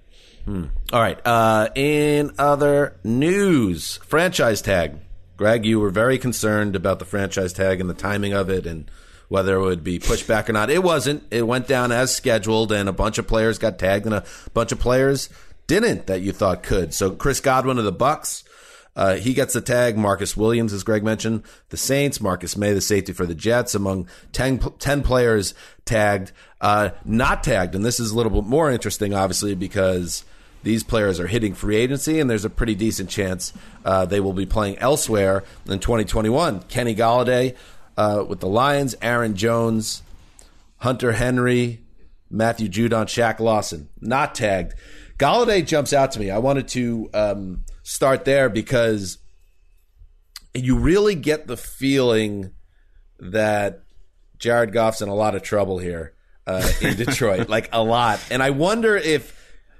All 0.48 0.62
right. 0.94 1.20
Uh, 1.26 1.70
in 1.74 2.32
other 2.38 2.96
news, 3.04 3.98
franchise 4.04 4.62
tag. 4.62 4.96
Gregg, 5.38 5.66
you 5.66 5.80
were 5.80 5.90
very 5.90 6.18
concerned 6.18 6.76
about 6.76 7.00
the 7.00 7.06
franchise 7.06 7.54
tag 7.54 7.82
and 7.82 7.90
the 7.90 7.94
timing 7.94 8.34
of 8.34 8.50
it 8.50 8.66
and 8.66 8.90
whether 9.28 9.56
it 9.56 9.62
would 9.62 9.84
be 9.84 10.00
pushed 10.00 10.28
back 10.28 10.50
or 10.50 10.54
not. 10.54 10.70
It 10.70 10.84
wasn't. 10.84 11.24
It 11.32 11.48
went 11.48 11.68
down 11.68 11.92
as 11.92 12.16
scheduled, 12.16 12.72
and 12.72 12.88
a 12.88 12.94
bunch 12.94 13.18
of 13.18 13.28
players 13.28 13.58
got 13.58 13.80
tagged, 13.80 14.06
and 14.06 14.16
a 14.16 14.24
bunch 14.54 14.72
of 14.72 14.80
players 14.80 15.30
didn't 15.68 16.08
that 16.08 16.22
you 16.22 16.32
thought 16.32 16.64
could. 16.64 16.94
So 16.94 17.12
Chris 17.12 17.40
Godwin 17.40 17.78
of 17.78 17.86
the 17.86 17.94
Bucs, 17.94 18.44
uh, 18.96 19.16
he 19.16 19.34
gets 19.34 19.54
the 19.54 19.62
tag. 19.62 19.98
Marcus 19.98 20.38
Williams, 20.38 20.74
as 20.74 20.84
Gregg 20.84 21.04
mentioned, 21.04 21.44
the 21.70 21.78
Saints. 21.78 22.22
Marcus 22.22 22.56
Maye, 22.56 22.74
the 22.74 22.82
safety 22.82 23.14
for 23.14 23.26
the 23.26 23.36
Jets, 23.36 23.76
among 23.76 24.08
10, 24.32 24.60
10 24.80 25.02
players 25.02 25.54
tagged. 25.86 26.32
Uh, 26.62 26.92
not 27.04 27.44
tagged, 27.44 27.76
and 27.76 27.84
this 27.84 28.00
is 28.00 28.12
a 28.12 28.16
little 28.16 28.32
bit 28.32 28.48
more 28.48 28.72
interesting, 28.72 29.14
obviously, 29.14 29.56
because 29.56 30.24
these 30.66 30.84
players 30.84 31.20
are 31.20 31.28
hitting 31.28 31.54
free 31.54 31.76
agency, 31.76 32.20
and 32.20 32.28
there's 32.28 32.44
a 32.44 32.50
pretty 32.50 32.74
decent 32.74 33.08
chance 33.08 33.54
uh, 33.86 34.04
they 34.04 34.20
will 34.20 34.34
be 34.34 34.48
playing 34.48 34.80
elsewhere 34.80 35.44
in 35.68 35.78
2021. 35.78 36.64
Kenny 36.64 36.96
Golladay 36.96 37.56
uh, 37.96 38.26
with 38.28 38.40
the 38.40 38.48
Lions, 38.48 38.96
Aaron 39.00 39.36
Jones, 39.36 40.02
Hunter 40.78 41.12
Henry, 41.12 41.84
Matthew 42.32 42.68
Judon, 42.68 43.06
Shaq 43.06 43.40
Lawson, 43.40 43.90
not 44.02 44.34
tagged. 44.34 44.74
Golladay 45.20 45.64
jumps 45.64 45.94
out 45.94 46.12
to 46.14 46.20
me. 46.20 46.32
I 46.32 46.40
wanted 46.40 46.68
to 46.70 47.12
um, 47.14 47.64
start 47.84 48.26
there 48.26 48.50
because 48.50 49.20
you 50.56 50.80
really 50.80 51.14
get 51.14 51.46
the 51.46 51.58
feeling 51.58 52.54
that 53.20 53.84
Jared 54.40 54.74
Goff's 54.74 55.04
in 55.04 55.10
a 55.10 55.16
lot 55.16 55.36
of 55.36 55.44
trouble 55.44 55.78
here 55.78 56.14
uh, 56.48 56.68
in 56.82 56.96
Detroit, 56.98 57.50
like 57.50 57.70
a 57.72 57.84
lot. 57.84 58.20
And 58.32 58.42
I 58.42 58.50
wonder 58.50 58.98
if 58.98 59.35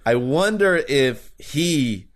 I 0.06 0.16
wonder 0.16 0.76
if 0.76 1.32
he 1.40 2.08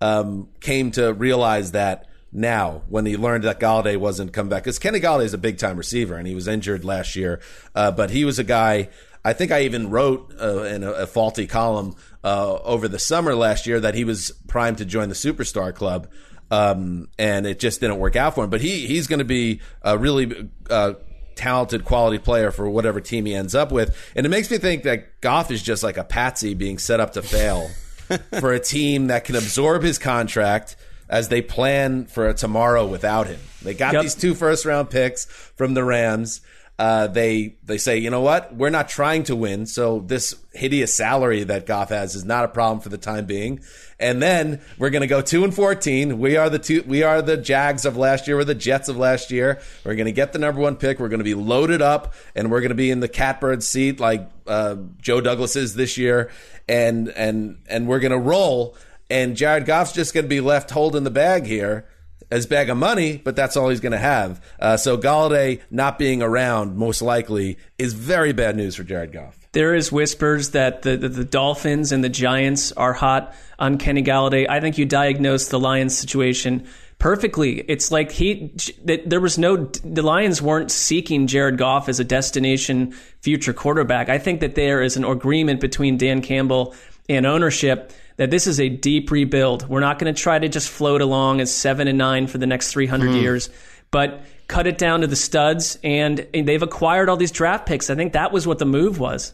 um, 0.00 0.48
came 0.60 0.90
to 0.92 1.12
realize 1.12 1.72
that 1.72 2.06
now 2.32 2.82
when 2.88 3.06
he 3.06 3.16
learned 3.16 3.44
that 3.44 3.60
Golladay 3.60 3.96
wasn't 3.96 4.32
coming 4.32 4.50
back 4.50 4.64
because 4.64 4.78
Kenny 4.78 5.00
Golladay 5.00 5.24
is 5.24 5.34
a 5.34 5.38
big 5.38 5.58
time 5.58 5.76
receiver 5.76 6.16
and 6.16 6.26
he 6.26 6.34
was 6.34 6.48
injured 6.48 6.84
last 6.84 7.16
year, 7.16 7.40
uh, 7.74 7.90
but 7.90 8.10
he 8.10 8.24
was 8.24 8.38
a 8.38 8.44
guy. 8.44 8.88
I 9.24 9.32
think 9.32 9.52
I 9.52 9.62
even 9.62 9.90
wrote 9.90 10.32
uh, 10.40 10.62
in 10.62 10.82
a, 10.82 10.92
a, 10.92 11.06
faulty 11.06 11.46
column 11.46 11.96
uh, 12.24 12.54
over 12.56 12.88
the 12.88 12.98
summer 12.98 13.34
last 13.34 13.66
year 13.66 13.80
that 13.80 13.94
he 13.94 14.04
was 14.04 14.30
primed 14.46 14.78
to 14.78 14.84
join 14.84 15.08
the 15.08 15.14
superstar 15.14 15.74
club, 15.74 16.08
um, 16.50 17.08
and 17.18 17.46
it 17.46 17.58
just 17.58 17.80
didn't 17.80 17.98
work 17.98 18.16
out 18.16 18.34
for 18.34 18.44
him. 18.44 18.50
But 18.50 18.60
he 18.60 18.86
he's 18.86 19.06
going 19.06 19.18
to 19.18 19.24
be 19.24 19.60
a 19.82 19.98
really 19.98 20.50
uh, 20.70 20.94
talented, 21.38 21.84
quality 21.84 22.18
player 22.18 22.50
for 22.50 22.68
whatever 22.68 23.00
team 23.00 23.24
he 23.24 23.34
ends 23.34 23.54
up 23.54 23.72
with, 23.72 23.96
and 24.14 24.26
it 24.26 24.28
makes 24.28 24.50
me 24.50 24.58
think 24.58 24.82
that 24.82 25.20
Goff 25.20 25.50
is 25.50 25.62
just 25.62 25.82
like 25.82 25.96
a 25.96 26.04
patsy 26.04 26.54
being 26.54 26.78
set 26.78 27.00
up 27.00 27.12
to 27.12 27.22
fail 27.22 27.70
for 28.40 28.52
a 28.52 28.60
team 28.60 29.06
that 29.06 29.24
can 29.24 29.36
absorb 29.36 29.82
his 29.82 29.98
contract 29.98 30.76
as 31.08 31.28
they 31.28 31.40
plan 31.40 32.04
for 32.04 32.28
a 32.28 32.34
tomorrow 32.34 32.86
without 32.86 33.28
him. 33.28 33.40
They 33.62 33.74
got 33.74 33.94
yep. 33.94 34.02
these 34.02 34.14
two 34.14 34.34
first 34.34 34.66
round 34.66 34.90
picks 34.90 35.24
from 35.24 35.74
the 35.74 35.84
Rams. 35.84 36.40
Uh, 36.78 37.08
they 37.08 37.56
they 37.64 37.76
say, 37.76 37.98
you 37.98 38.08
know 38.08 38.20
what, 38.20 38.54
we're 38.54 38.70
not 38.70 38.88
trying 38.88 39.24
to 39.24 39.34
win, 39.34 39.66
so 39.66 39.98
this 39.98 40.36
hideous 40.52 40.94
salary 40.94 41.42
that 41.42 41.66
Goff 41.66 41.88
has 41.88 42.14
is 42.14 42.24
not 42.24 42.44
a 42.44 42.48
problem 42.48 42.80
for 42.80 42.88
the 42.88 42.98
time 42.98 43.26
being. 43.26 43.60
And 43.98 44.22
then 44.22 44.60
we're 44.78 44.90
going 44.90 45.00
to 45.02 45.08
go 45.08 45.20
two 45.20 45.42
and 45.42 45.52
fourteen. 45.52 46.20
We 46.20 46.36
are 46.36 46.48
the 46.48 46.60
two. 46.60 46.84
We 46.86 47.02
are 47.02 47.20
the 47.20 47.36
Jags 47.36 47.84
of 47.84 47.96
last 47.96 48.28
year. 48.28 48.36
We're 48.36 48.44
the 48.44 48.54
Jets 48.54 48.88
of 48.88 48.96
last 48.96 49.32
year. 49.32 49.60
We're 49.84 49.96
going 49.96 50.06
to 50.06 50.12
get 50.12 50.32
the 50.32 50.38
number 50.38 50.60
one 50.60 50.76
pick. 50.76 51.00
We're 51.00 51.08
going 51.08 51.18
to 51.18 51.24
be 51.24 51.34
loaded 51.34 51.82
up, 51.82 52.14
and 52.36 52.48
we're 52.48 52.60
going 52.60 52.68
to 52.68 52.76
be 52.76 52.92
in 52.92 53.00
the 53.00 53.08
catbird 53.08 53.64
seat 53.64 53.98
like 53.98 54.30
uh, 54.46 54.76
Joe 55.00 55.20
Douglas 55.20 55.56
is 55.56 55.74
this 55.74 55.98
year. 55.98 56.30
And 56.68 57.08
and 57.08 57.58
and 57.66 57.88
we're 57.88 58.00
going 58.00 58.12
to 58.12 58.18
roll 58.18 58.76
and 59.10 59.36
Jared 59.36 59.64
Goff's 59.64 59.92
just 59.92 60.12
going 60.12 60.24
to 60.24 60.28
be 60.28 60.40
left 60.40 60.70
holding 60.70 61.04
the 61.04 61.10
bag 61.10 61.46
here 61.46 61.86
as 62.30 62.46
bag 62.46 62.70
of 62.70 62.76
money, 62.76 63.16
but 63.16 63.36
that's 63.36 63.56
all 63.56 63.68
he's 63.68 63.80
going 63.80 63.92
to 63.92 63.98
have. 63.98 64.42
Uh, 64.58 64.76
so 64.76 64.98
Golladay 64.98 65.60
not 65.70 65.98
being 65.98 66.22
around, 66.22 66.76
most 66.76 67.02
likely, 67.02 67.58
is 67.78 67.94
very 67.94 68.32
bad 68.32 68.56
news 68.56 68.76
for 68.76 68.84
Jared 68.84 69.12
Goff. 69.12 69.38
There 69.52 69.74
is 69.74 69.90
whispers 69.90 70.50
that 70.50 70.82
the, 70.82 70.96
the, 70.96 71.08
the, 71.08 71.24
Dolphins 71.24 71.90
and 71.90 72.04
the 72.04 72.10
Giants 72.10 72.70
are 72.72 72.92
hot 72.92 73.34
on 73.58 73.78
Kenny 73.78 74.02
Golladay. 74.02 74.46
I 74.48 74.60
think 74.60 74.76
you 74.76 74.84
diagnosed 74.84 75.50
the 75.50 75.58
Lions 75.58 75.96
situation 75.96 76.66
perfectly. 76.98 77.60
It's 77.60 77.90
like 77.90 78.12
he 78.12 78.52
there 78.84 79.20
was 79.20 79.38
no 79.38 79.56
the 79.84 80.02
Lions 80.02 80.42
weren't 80.42 80.70
seeking 80.70 81.26
Jared 81.26 81.56
Goff 81.56 81.88
as 81.88 81.98
a 81.98 82.04
destination 82.04 82.92
future 83.20 83.52
quarterback. 83.54 84.08
I 84.08 84.18
think 84.18 84.40
that 84.40 84.54
there 84.54 84.82
is 84.82 84.96
an 84.96 85.04
agreement 85.04 85.60
between 85.60 85.96
Dan 85.96 86.20
Campbell 86.20 86.74
and 87.08 87.24
ownership 87.24 87.92
that 88.18 88.30
this 88.30 88.46
is 88.46 88.60
a 88.60 88.68
deep 88.68 89.10
rebuild. 89.10 89.66
We're 89.68 89.80
not 89.80 89.98
going 89.98 90.12
to 90.12 90.20
try 90.20 90.38
to 90.38 90.48
just 90.48 90.68
float 90.68 91.00
along 91.00 91.40
as 91.40 91.54
seven 91.54 91.88
and 91.88 91.96
nine 91.96 92.26
for 92.26 92.38
the 92.38 92.46
next 92.46 92.72
300 92.72 93.10
mm. 93.10 93.20
years, 93.20 93.48
but 93.90 94.24
cut 94.48 94.66
it 94.66 94.76
down 94.76 95.00
to 95.00 95.06
the 95.06 95.16
studs. 95.16 95.78
And, 95.82 96.26
and 96.34 96.46
they've 96.46 96.62
acquired 96.62 97.08
all 97.08 97.16
these 97.16 97.30
draft 97.30 97.66
picks. 97.66 97.88
I 97.88 97.94
think 97.94 98.12
that 98.12 98.32
was 98.32 98.46
what 98.46 98.58
the 98.58 98.66
move 98.66 98.98
was. 98.98 99.32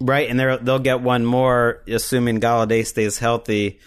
Right, 0.00 0.30
and 0.30 0.40
they'll 0.40 0.78
get 0.78 1.02
one 1.02 1.26
more, 1.26 1.82
assuming 1.86 2.40
Golladay 2.40 2.86
stays 2.86 3.18
healthy, 3.18 3.80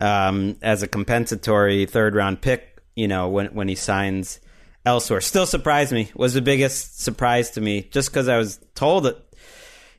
um, 0.00 0.56
as 0.62 0.82
a 0.82 0.88
compensatory 0.88 1.86
third 1.86 2.14
round 2.14 2.40
pick. 2.40 2.82
You 2.96 3.06
know, 3.06 3.28
when 3.28 3.46
when 3.54 3.68
he 3.68 3.76
signs 3.76 4.40
elsewhere, 4.84 5.20
still 5.20 5.46
surprised 5.46 5.92
me. 5.92 6.10
Was 6.14 6.34
the 6.34 6.42
biggest 6.42 7.00
surprise 7.02 7.50
to 7.52 7.60
me, 7.60 7.82
just 7.82 8.10
because 8.10 8.28
I 8.28 8.36
was 8.36 8.58
told 8.74 9.04
that 9.04 9.23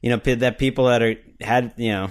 you 0.05 0.11
know 0.11 0.35
that 0.35 0.59
people 0.59 0.85
that 0.85 1.01
are 1.01 1.15
had 1.41 1.73
you 1.77 1.91
know 1.91 2.09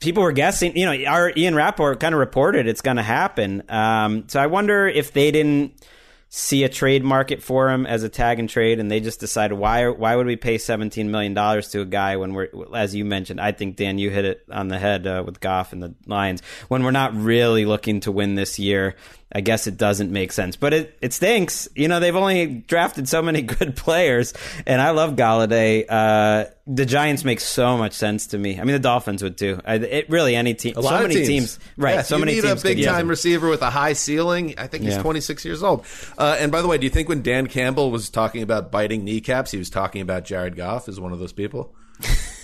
people 0.00 0.22
were 0.22 0.30
guessing 0.30 0.76
you 0.76 0.86
know 0.86 1.10
our 1.10 1.32
Ian 1.36 1.56
Rapoport 1.56 1.98
kind 1.98 2.14
of 2.14 2.20
reported 2.20 2.68
it's 2.68 2.82
going 2.82 2.98
to 2.98 3.02
happen 3.02 3.64
um, 3.68 4.28
so 4.28 4.40
I 4.40 4.46
wonder 4.46 4.86
if 4.86 5.12
they 5.12 5.32
didn't 5.32 5.72
see 6.28 6.64
a 6.64 6.68
trade 6.68 7.04
market 7.04 7.42
for 7.42 7.70
him 7.70 7.86
as 7.86 8.02
a 8.02 8.08
tag 8.08 8.38
and 8.38 8.50
trade, 8.50 8.80
and 8.80 8.90
they 8.90 9.00
just 9.00 9.20
decided 9.20 9.56
why 9.56 9.88
why 9.88 10.16
would 10.16 10.26
we 10.26 10.36
pay 10.36 10.58
seventeen 10.58 11.10
million 11.10 11.34
dollars 11.34 11.68
to 11.68 11.80
a 11.80 11.84
guy 11.84 12.16
when 12.16 12.34
we're 12.34 12.48
as 12.74 12.94
you 12.94 13.04
mentioned, 13.04 13.40
I 13.40 13.52
think 13.52 13.76
Dan, 13.76 13.98
you 13.98 14.10
hit 14.10 14.24
it 14.24 14.44
on 14.50 14.68
the 14.68 14.78
head 14.78 15.06
uh, 15.06 15.22
with 15.24 15.40
Goff 15.40 15.72
and 15.72 15.82
the 15.82 15.94
Lions 16.06 16.42
when 16.68 16.82
we're 16.82 16.90
not 16.90 17.14
really 17.14 17.64
looking 17.64 18.00
to 18.00 18.12
win 18.12 18.34
this 18.34 18.58
year. 18.58 18.96
I 19.32 19.40
guess 19.40 19.66
it 19.66 19.76
doesn't 19.76 20.12
make 20.12 20.30
sense, 20.30 20.54
but 20.54 20.72
it, 20.72 20.96
it 21.00 21.12
stinks. 21.12 21.68
You 21.74 21.88
know, 21.88 21.98
they've 21.98 22.14
only 22.14 22.46
drafted 22.46 23.08
so 23.08 23.22
many 23.22 23.42
good 23.58 23.74
players, 23.76 24.32
and 24.66 24.80
I 24.80 24.90
love 24.90 25.16
Golladay. 25.16 25.84
Uh, 25.88 26.44
the 26.68 26.86
Giants 26.86 27.24
make 27.24 27.40
so 27.40 27.76
much 27.76 27.92
sense 27.92 28.28
to 28.28 28.38
me. 28.38 28.60
I 28.60 28.64
mean, 28.64 28.74
the 28.74 28.78
Dolphins 28.78 29.24
would 29.24 29.36
too. 29.36 29.60
I, 29.64 29.74
it 29.74 30.08
really 30.10 30.36
any 30.36 30.54
team. 30.54 30.74
A 30.76 30.82
so 30.82 31.02
many 31.02 31.14
teams. 31.14 31.28
teams. 31.28 31.58
right? 31.76 31.96
Yeah, 31.96 32.02
so 32.02 32.16
you 32.16 32.24
many 32.24 32.34
need 32.36 32.42
teams. 32.42 32.60
a 32.60 32.64
big 32.64 32.84
time 32.84 33.08
receiver 33.08 33.48
with 33.48 33.62
a 33.62 33.70
high 33.70 33.94
ceiling. 33.94 34.54
I 34.58 34.68
think 34.68 34.84
he's 34.84 34.94
yeah. 34.94 35.02
26 35.02 35.44
years 35.44 35.62
old. 35.62 35.84
Uh, 36.16 36.36
and 36.38 36.52
by 36.52 36.62
the 36.62 36.68
way, 36.68 36.78
do 36.78 36.84
you 36.84 36.90
think 36.90 37.08
when 37.08 37.22
Dan 37.22 37.48
Campbell 37.48 37.90
was 37.90 38.08
talking 38.10 38.42
about 38.42 38.70
biting 38.70 39.04
kneecaps, 39.04 39.50
he 39.50 39.58
was 39.58 39.70
talking 39.70 40.02
about 40.02 40.24
Jared 40.24 40.54
Goff 40.54 40.88
as 40.88 41.00
one 41.00 41.12
of 41.12 41.18
those 41.18 41.32
people? 41.32 41.74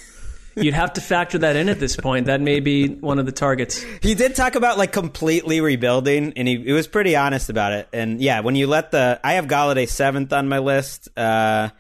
You'd 0.54 0.74
have 0.74 0.94
to 0.94 1.00
factor 1.00 1.38
that 1.38 1.56
in 1.56 1.68
at 1.68 1.80
this 1.80 1.96
point. 1.96 2.26
That 2.26 2.40
may 2.40 2.60
be 2.60 2.88
one 2.88 3.18
of 3.18 3.26
the 3.26 3.32
targets. 3.32 3.82
He 4.02 4.14
did 4.14 4.34
talk 4.34 4.54
about 4.54 4.78
like 4.78 4.92
completely 4.92 5.60
rebuilding, 5.60 6.34
and 6.36 6.46
he, 6.46 6.58
he 6.62 6.72
was 6.72 6.86
pretty 6.86 7.16
honest 7.16 7.50
about 7.50 7.72
it. 7.72 7.88
And 7.92 8.20
yeah, 8.20 8.40
when 8.40 8.54
you 8.54 8.66
let 8.66 8.90
the, 8.90 9.20
I 9.24 9.34
have 9.34 9.46
Golladay 9.46 9.88
seventh 9.88 10.32
on 10.32 10.48
my 10.48 10.58
list. 10.58 11.08
Uh, 11.16 11.70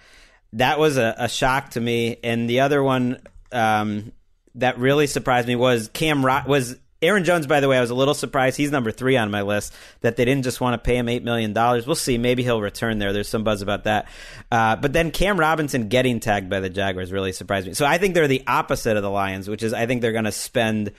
that 0.54 0.78
was 0.78 0.96
a, 0.96 1.14
a, 1.18 1.28
shock 1.28 1.70
to 1.70 1.80
me. 1.80 2.18
And 2.22 2.48
the 2.48 2.60
other 2.60 2.82
one 2.82 3.20
um, 3.50 4.12
that 4.56 4.78
really 4.78 5.06
surprised 5.06 5.48
me 5.48 5.56
was 5.56 5.88
Cam 5.92 6.22
was 6.22 6.76
Aaron 7.02 7.24
Jones, 7.24 7.46
by 7.46 7.60
the 7.60 7.68
way, 7.68 7.76
I 7.76 7.80
was 7.80 7.90
a 7.90 7.94
little 7.94 8.14
surprised. 8.14 8.56
He's 8.56 8.70
number 8.70 8.92
three 8.92 9.16
on 9.16 9.30
my 9.30 9.42
list. 9.42 9.74
That 10.00 10.16
they 10.16 10.24
didn't 10.24 10.44
just 10.44 10.60
want 10.60 10.74
to 10.74 10.78
pay 10.78 10.96
him 10.96 11.08
eight 11.08 11.24
million 11.24 11.52
dollars. 11.52 11.86
We'll 11.86 11.96
see. 11.96 12.16
Maybe 12.16 12.42
he'll 12.42 12.60
return 12.60 12.98
there. 12.98 13.12
There's 13.12 13.28
some 13.28 13.44
buzz 13.44 13.60
about 13.60 13.84
that. 13.84 14.08
Uh, 14.50 14.76
but 14.76 14.92
then 14.92 15.10
Cam 15.10 15.38
Robinson 15.38 15.88
getting 15.88 16.20
tagged 16.20 16.48
by 16.48 16.60
the 16.60 16.70
Jaguars 16.70 17.12
really 17.12 17.32
surprised 17.32 17.66
me. 17.66 17.74
So 17.74 17.84
I 17.84 17.98
think 17.98 18.14
they're 18.14 18.28
the 18.28 18.44
opposite 18.46 18.96
of 18.96 19.02
the 19.02 19.10
Lions, 19.10 19.48
which 19.48 19.62
is 19.62 19.74
I 19.74 19.86
think 19.86 20.00
they're 20.00 20.12
going 20.12 20.24
to 20.24 20.32
spend 20.32 20.92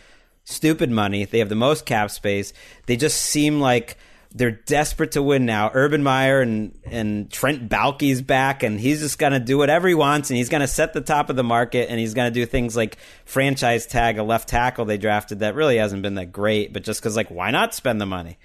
stupid 0.44 0.92
money. 0.92 1.26
They 1.26 1.40
have 1.40 1.50
the 1.50 1.56
most 1.56 1.86
cap 1.86 2.12
space. 2.12 2.54
They 2.86 2.98
just 2.98 3.22
seem 3.22 3.62
like 3.62 3.98
they're 4.36 4.52
desperate 4.52 5.12
to 5.12 5.22
win 5.22 5.46
now. 5.46 5.70
Urban 5.74 6.04
Meyer 6.04 6.42
and 6.42 6.78
and 6.86 7.32
Trent 7.32 7.70
Baalke's 7.70 8.22
back, 8.22 8.64
and 8.64 8.80
he's 8.80 9.00
just 9.00 9.20
gonna 9.20 9.40
do 9.40 9.58
whatever 9.58 9.88
he 9.88 9.94
wants, 9.94 10.30
and 10.30 10.38
he's 10.38 10.50
gonna 10.50 10.68
set 10.68 10.94
the 10.94 11.02
top 11.02 11.30
of 11.30 11.36
the 11.36 11.44
market, 11.44 11.90
and 11.90 12.00
he's 12.00 12.14
gonna 12.14 12.32
do 12.32 12.46
things 12.46 12.76
like 12.76 12.98
franchise 13.26 13.86
tag 13.86 14.18
a 14.18 14.24
left 14.24 14.50
tackle 14.50 14.86
they 14.86 14.98
drafted 14.98 15.40
that 15.40 15.56
really 15.56 15.78
hasn't 15.78 16.02
been 16.02 16.16
that 16.16 16.32
great, 16.32 16.74
but 16.74 16.84
just 16.84 17.02
because 17.02 17.16
like 17.16 17.30
why 17.30 17.52
not 17.52 17.74
spend 17.74 18.02
the 18.02 18.06
money? 18.06 18.38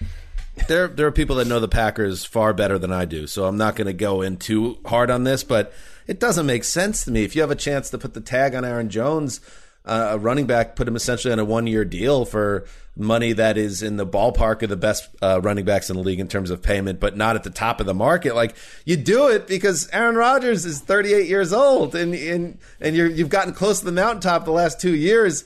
There 0.66 0.88
there 0.88 1.06
are 1.06 1.12
people 1.12 1.36
that 1.36 1.46
know 1.46 1.60
the 1.60 1.68
Packers 1.68 2.24
far 2.24 2.52
better 2.52 2.78
than 2.78 2.92
I 2.92 3.04
do, 3.04 3.26
so 3.26 3.44
I'm 3.44 3.56
not 3.56 3.76
going 3.76 3.86
to 3.86 3.92
go 3.92 4.22
in 4.22 4.38
too 4.38 4.78
hard 4.84 5.10
on 5.10 5.22
this, 5.22 5.44
but 5.44 5.72
it 6.06 6.18
doesn't 6.18 6.46
make 6.46 6.64
sense 6.64 7.04
to 7.04 7.10
me 7.10 7.22
if 7.22 7.36
you 7.36 7.42
have 7.42 7.50
a 7.50 7.56
chance 7.56 7.90
to 7.90 7.98
put 7.98 8.14
the 8.14 8.20
tag 8.20 8.54
on 8.54 8.64
Aaron 8.64 8.88
Jones 8.88 9.40
uh, 9.88 10.10
a 10.12 10.18
running 10.18 10.46
back, 10.46 10.76
put 10.76 10.86
him 10.86 10.96
essentially 10.96 11.32
on 11.32 11.38
a 11.38 11.44
one 11.44 11.66
year 11.66 11.84
deal 11.84 12.24
for 12.24 12.66
money 12.96 13.32
that 13.32 13.56
is 13.56 13.82
in 13.82 13.96
the 13.96 14.06
ballpark 14.06 14.62
of 14.62 14.68
the 14.68 14.76
best 14.76 15.08
uh, 15.22 15.40
running 15.42 15.64
backs 15.64 15.88
in 15.88 15.96
the 15.96 16.02
league 16.02 16.20
in 16.20 16.28
terms 16.28 16.50
of 16.50 16.62
payment, 16.62 16.98
but 16.98 17.16
not 17.16 17.36
at 17.36 17.44
the 17.44 17.50
top 17.50 17.80
of 17.80 17.86
the 17.86 17.94
market. 17.94 18.34
Like 18.34 18.56
you 18.84 18.96
do 18.96 19.28
it 19.28 19.46
because 19.46 19.88
Aaron 19.92 20.16
Rodgers 20.16 20.64
is 20.64 20.80
38 20.80 21.28
years 21.28 21.52
old 21.52 21.94
and 21.94 22.14
and 22.14 22.58
and 22.80 22.96
you 22.96 23.10
have 23.10 23.28
gotten 23.28 23.54
close 23.54 23.78
to 23.80 23.84
the 23.84 23.92
mountaintop 23.92 24.44
the 24.44 24.52
last 24.52 24.80
two 24.80 24.94
years 24.94 25.44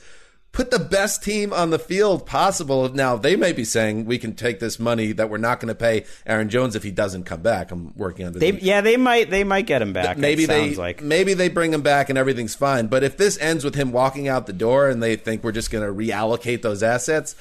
put 0.53 0.71
the 0.71 0.79
best 0.79 1.23
team 1.23 1.53
on 1.53 1.71
the 1.71 1.79
field 1.79 2.27
possible. 2.27 2.89
Now 2.91 3.17
they 3.17 3.37
may 3.37 3.53
be 3.53 3.65
saying 3.65 4.05
we 4.05 4.19
can 4.19 4.35
take 4.35 4.61
this 4.61 4.79
money 4.79 5.13
that 5.13 5.31
we're 5.31 5.39
not 5.39 5.61
going 5.61 5.69
to 5.69 5.75
pay 5.75 6.05
Aaron 6.27 6.51
Jones 6.51 6.77
if 6.77 6.83
he 6.83 6.91
doesn't 6.91 7.25
come 7.25 7.41
back. 7.41 7.73
I'm 7.73 7.95
working 7.97 8.27
on 8.27 8.35
the 8.35 8.59
yeah, 8.61 8.83
they 8.83 8.97
might 8.97 9.31
they 9.31 9.45
might 9.45 9.67
get 9.67 9.83
him 9.83 9.93
back. 9.93 10.19
Maybe 10.19 10.47
they 10.47 10.75
like. 10.75 11.03
maybe 11.03 11.35
they 11.35 11.49
bring 11.49 11.73
him 11.73 11.83
back 11.83 12.11
and 12.11 12.19
everything's 12.19 12.55
fine. 12.55 12.87
But 12.87 13.03
if 13.03 13.17
this 13.17 13.39
ends 13.39 13.65
with 13.65 13.75
him 13.75 13.93
walking 13.93 14.29
out 14.29 14.47
the 14.47 14.53
door 14.53 14.89
and 14.89 15.03
they 15.03 15.17
think 15.17 15.43
we're 15.43 15.53
just 15.53 15.71
going 15.71 15.85
to 15.85 15.93
reallocate 15.93 16.63
those 16.63 16.83
assets, 16.83 17.35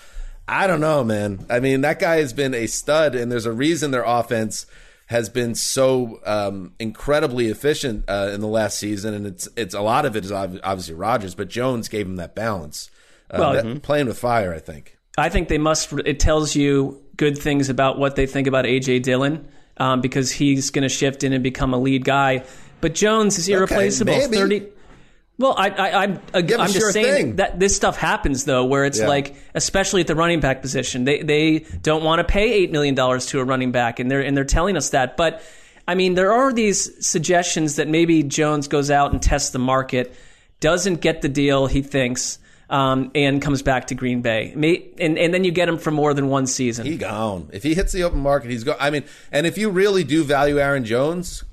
I 0.48 0.68
don't 0.68 0.82
know, 0.82 1.04
man. 1.04 1.46
I 1.50 1.60
mean, 1.60 1.82
that 1.82 2.00
guy 2.00 2.18
has 2.18 2.34
been 2.34 2.54
a 2.54 2.68
stud, 2.68 3.16
and 3.16 3.32
there's 3.32 3.46
a 3.46 3.52
reason 3.52 3.92
their 3.92 4.04
offense 4.04 4.66
has 5.08 5.28
been 5.28 5.54
so 5.56 6.22
um, 6.26 6.74
incredibly 6.80 7.48
efficient 7.48 8.06
uh, 8.08 8.32
in 8.34 8.40
the 8.40 8.48
last 8.48 8.80
season, 8.80 9.14
and 9.14 9.28
it's 9.28 9.50
it's 9.58 9.74
a 9.74 9.82
lot 9.82 10.06
of 10.06 10.16
it 10.16 10.24
is 10.24 10.32
obviously 10.32 10.94
Rodgers, 10.94 11.36
but 11.36 11.50
Jones 11.50 11.90
gave 11.90 12.06
him 12.06 12.16
that 12.16 12.34
balance. 12.34 12.90
Uh, 13.32 13.38
well, 13.40 13.54
that, 13.54 13.66
mm-hmm. 13.66 13.78
playing 13.80 14.08
with 14.08 14.20
fire, 14.20 14.54
I 14.54 14.60
think. 14.60 14.98
I 15.18 15.30
think 15.30 15.48
they 15.48 15.58
must. 15.58 15.94
It 15.94 16.20
tells 16.20 16.56
you 16.56 17.02
good 17.18 17.38
things 17.38 17.70
about 17.70 17.98
what 17.98 18.16
they 18.16 18.26
think 18.26 18.48
about 18.48 18.66
AJ 18.66 19.04
Dillon 19.04 19.48
um, 19.78 20.02
because 20.02 20.32
he's 20.32 20.70
going 20.70 20.84
to 20.84 20.90
shift 20.90 21.24
in 21.24 21.34
and 21.34 21.44
become 21.44 21.74
a 21.74 21.78
lead 21.78 22.06
guy. 22.06 22.44
But 22.82 22.96
Jones 22.96 23.38
is 23.38 23.48
irreplaceable. 23.48 24.14
Okay, 24.14 24.28
Thirty. 24.28 24.68
Well, 25.38 25.56
I, 25.58 25.70
I, 25.70 26.04
I'm, 26.04 26.20
I'm 26.36 26.48
just 26.48 26.74
sure 26.78 26.92
saying 26.92 27.16
thing. 27.16 27.36
that 27.38 27.60
this 27.60 27.76
stuff 27.76 27.98
happens 27.98 28.46
though, 28.46 28.66
where 28.66 28.86
it's 28.86 29.00
Yeah. 29.00 29.08
like, 29.08 29.36
especially 29.56 30.02
at 30.02 30.08
the 30.08 30.16
running 30.16 30.40
back 30.40 30.62
position, 30.62 31.04
they 31.04 31.24
they 31.24 31.66
don't 31.82 32.04
want 32.04 32.20
to 32.20 32.24
pay 32.24 32.54
eight 32.54 32.72
million 32.72 32.94
dollars 32.94 33.26
to 33.28 33.40
a 33.40 33.44
running 33.44 33.72
back, 33.72 34.00
and 34.00 34.10
they're 34.12 34.22
and 34.22 34.38
they're 34.38 34.44
telling 34.46 34.78
us 34.78 34.92
that. 34.92 35.18
But 35.18 35.42
I 35.88 35.96
mean, 35.96 36.14
there 36.14 36.32
are 36.32 36.54
these 36.54 37.06
suggestions 37.06 37.78
that 37.78 37.88
maybe 37.88 38.22
Jones 38.22 38.68
goes 38.68 38.92
out 38.92 39.14
and 39.14 39.22
tests 39.22 39.50
the 39.50 39.60
market, 39.60 40.14
doesn't 40.60 41.02
get 41.02 41.24
the 41.24 41.30
deal 41.30 41.66
he 41.66 41.82
thinks, 41.82 42.38
um, 42.72 43.12
and 43.14 43.42
comes 43.42 43.62
back 43.62 43.88
to 43.88 43.96
Green 43.96 44.22
Bay. 44.22 44.54
And, 44.54 45.20
and 45.20 45.34
then 45.34 45.44
you 45.44 45.52
get 45.52 45.70
him 45.70 45.78
for 45.78 45.92
more 45.92 46.14
than 46.14 46.30
one 46.30 46.48
season. 46.48 46.86
He 46.88 46.98
gone. 46.98 47.50
If 47.54 47.62
he 47.62 47.76
hits 47.76 47.92
the 47.92 48.04
open 48.04 48.22
market, 48.22 48.50
he's 48.50 48.64
gone. 48.64 48.78
I 48.80 48.90
mean, 48.90 49.04
and 49.32 49.46
if 49.46 49.58
you 49.58 49.70
really 49.70 50.04
do 50.04 50.24
value 50.24 50.58
Aaron 50.58 50.86
Jones, 50.86 51.44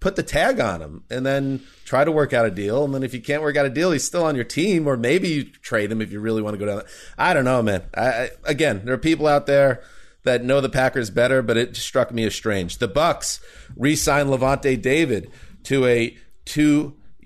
put 0.00 0.16
the 0.16 0.22
tag 0.22 0.58
on 0.58 0.80
him 0.80 1.04
and 1.10 1.26
then 1.26 1.62
try 1.84 2.04
to 2.04 2.10
work 2.10 2.32
out 2.32 2.46
a 2.46 2.50
deal. 2.50 2.84
And 2.84 2.94
then 2.94 3.02
if 3.02 3.12
you 3.12 3.20
can't 3.20 3.42
work 3.42 3.56
out 3.56 3.66
a 3.66 3.70
deal, 3.70 3.92
he's 3.92 4.04
still 4.04 4.24
on 4.24 4.34
your 4.34 4.44
team, 4.44 4.86
or 4.86 4.96
maybe 4.96 5.28
you 5.28 5.44
trade 5.44 5.92
him 5.92 6.00
if 6.00 6.10
you 6.10 6.20
really 6.20 6.42
want 6.42 6.54
to 6.54 6.58
go 6.58 6.66
down. 6.66 6.82
I 7.18 7.34
don't 7.34 7.44
know, 7.44 7.62
man. 7.62 7.82
I, 7.94 8.30
again, 8.44 8.82
there 8.84 8.94
are 8.94 8.98
people 8.98 9.26
out 9.26 9.46
there 9.46 9.82
that 10.24 10.42
know 10.42 10.60
the 10.60 10.68
Packers 10.70 11.10
better, 11.10 11.42
but 11.42 11.56
it 11.56 11.76
struck 11.76 12.12
me 12.12 12.24
as 12.24 12.34
strange. 12.34 12.78
The 12.78 12.88
Bucs 12.88 13.40
re-signed 13.76 14.30
Lavonte 14.30 14.80
David 14.80 15.30
to 15.64 15.84
a 15.86 16.16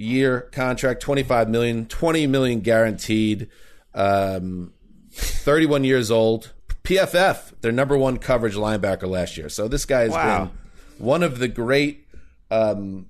two-year 0.01 0.43
contract, 0.53 1.03
25 1.03 1.49
million, 1.49 1.87
20 1.87 2.27
million 2.27 2.61
guaranteed. 2.61 3.49
Um, 3.95 4.73
31 5.13 5.85
years 5.85 6.11
old. 6.11 6.53
PFF, 6.85 7.53
their 7.61 7.73
number 7.73 7.97
one 7.99 8.17
coverage 8.19 8.55
linebacker 8.57 9.09
last 9.09 9.37
year. 9.37 9.49
So 9.49 9.69
this 9.69 9.85
guy 9.85 10.03
has 10.03 10.11
Wow. 10.13 10.45
been 10.47 11.05
one 11.07 11.23
of 11.23 11.39
the 11.39 11.49
great 11.49 12.07
um, 12.51 13.07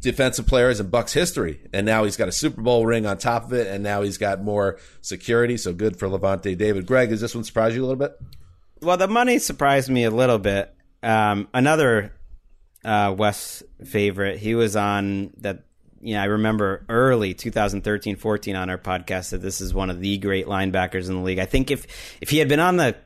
defensive 0.00 0.46
players 0.46 0.80
in 0.80 0.88
Bucs 0.90 1.12
history, 1.12 1.60
and 1.72 1.84
now 1.84 2.04
he's 2.04 2.16
got 2.16 2.28
a 2.28 2.32
Super 2.32 2.62
Bowl 2.62 2.86
ring 2.86 3.04
on 3.06 3.18
top 3.18 3.44
of 3.44 3.52
it, 3.52 3.66
and 3.68 3.82
now 3.84 4.02
he's 4.02 4.18
got 4.18 4.42
more 4.42 4.78
security. 5.02 5.56
So 5.56 5.72
good 5.72 5.98
for 5.98 6.08
Lavonte 6.08 6.56
David. 6.56 6.86
Gregg, 6.86 7.10
does 7.10 7.20
this 7.20 7.34
one 7.34 7.44
surprise 7.44 7.74
you 7.76 7.82
a 7.82 7.86
little 7.86 7.96
bit? 7.96 8.12
Well, 8.80 8.96
the 8.96 9.06
money 9.08 9.38
surprised 9.38 9.88
me 9.90 10.04
a 10.04 10.10
little 10.10 10.38
bit. 10.38 10.74
Um, 11.02 11.48
another 11.54 12.12
uh, 12.84 13.14
Wes 13.16 13.62
favorite. 13.84 14.38
He 14.38 14.54
was 14.54 14.74
on 14.74 15.32
that. 15.38 15.64
You 16.02 16.14
know, 16.14 16.20
I 16.22 16.24
remember 16.24 16.84
early 16.88 17.32
2013, 17.34 18.16
14 18.16 18.56
on 18.56 18.68
our 18.70 18.78
podcast 18.78 19.30
that 19.30 19.38
this 19.40 19.60
is 19.60 19.72
one 19.72 19.88
of 19.88 20.00
the 20.00 20.18
great 20.18 20.46
linebackers 20.46 21.08
in 21.08 21.14
the 21.14 21.22
league. 21.22 21.38
I 21.38 21.46
think 21.46 21.70
if 21.70 21.86
if 22.20 22.28
he 22.30 22.38
had 22.38 22.48
been 22.48 22.60
on 22.60 22.76
the 22.76 22.96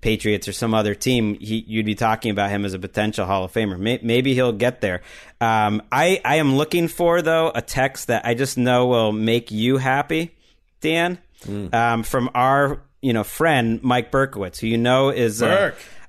Patriots 0.00 0.46
or 0.48 0.52
some 0.52 0.74
other 0.74 0.94
team, 0.94 1.34
he, 1.40 1.64
you'd 1.66 1.84
be 1.84 1.96
talking 1.96 2.30
about 2.30 2.50
him 2.50 2.64
as 2.64 2.72
a 2.72 2.78
potential 2.78 3.26
Hall 3.26 3.44
of 3.44 3.52
Famer. 3.52 3.78
May, 3.78 3.98
maybe 4.02 4.32
he'll 4.32 4.52
get 4.52 4.80
there. 4.80 5.02
Um, 5.40 5.82
I 5.92 6.20
I 6.24 6.36
am 6.36 6.56
looking 6.56 6.88
for 6.88 7.20
though 7.20 7.50
a 7.54 7.60
text 7.62 8.06
that 8.06 8.24
I 8.24 8.34
just 8.34 8.56
know 8.56 8.86
will 8.86 9.12
make 9.12 9.50
you 9.50 9.76
happy, 9.76 10.34
Dan, 10.80 11.18
um, 11.72 12.02
from 12.04 12.30
our 12.34 12.80
you 13.02 13.12
know 13.12 13.24
friend 13.24 13.82
Mike 13.82 14.10
Berkowitz, 14.12 14.58
who 14.60 14.68
you 14.68 14.78
know 14.78 15.10
is 15.10 15.42
uh, 15.42 15.46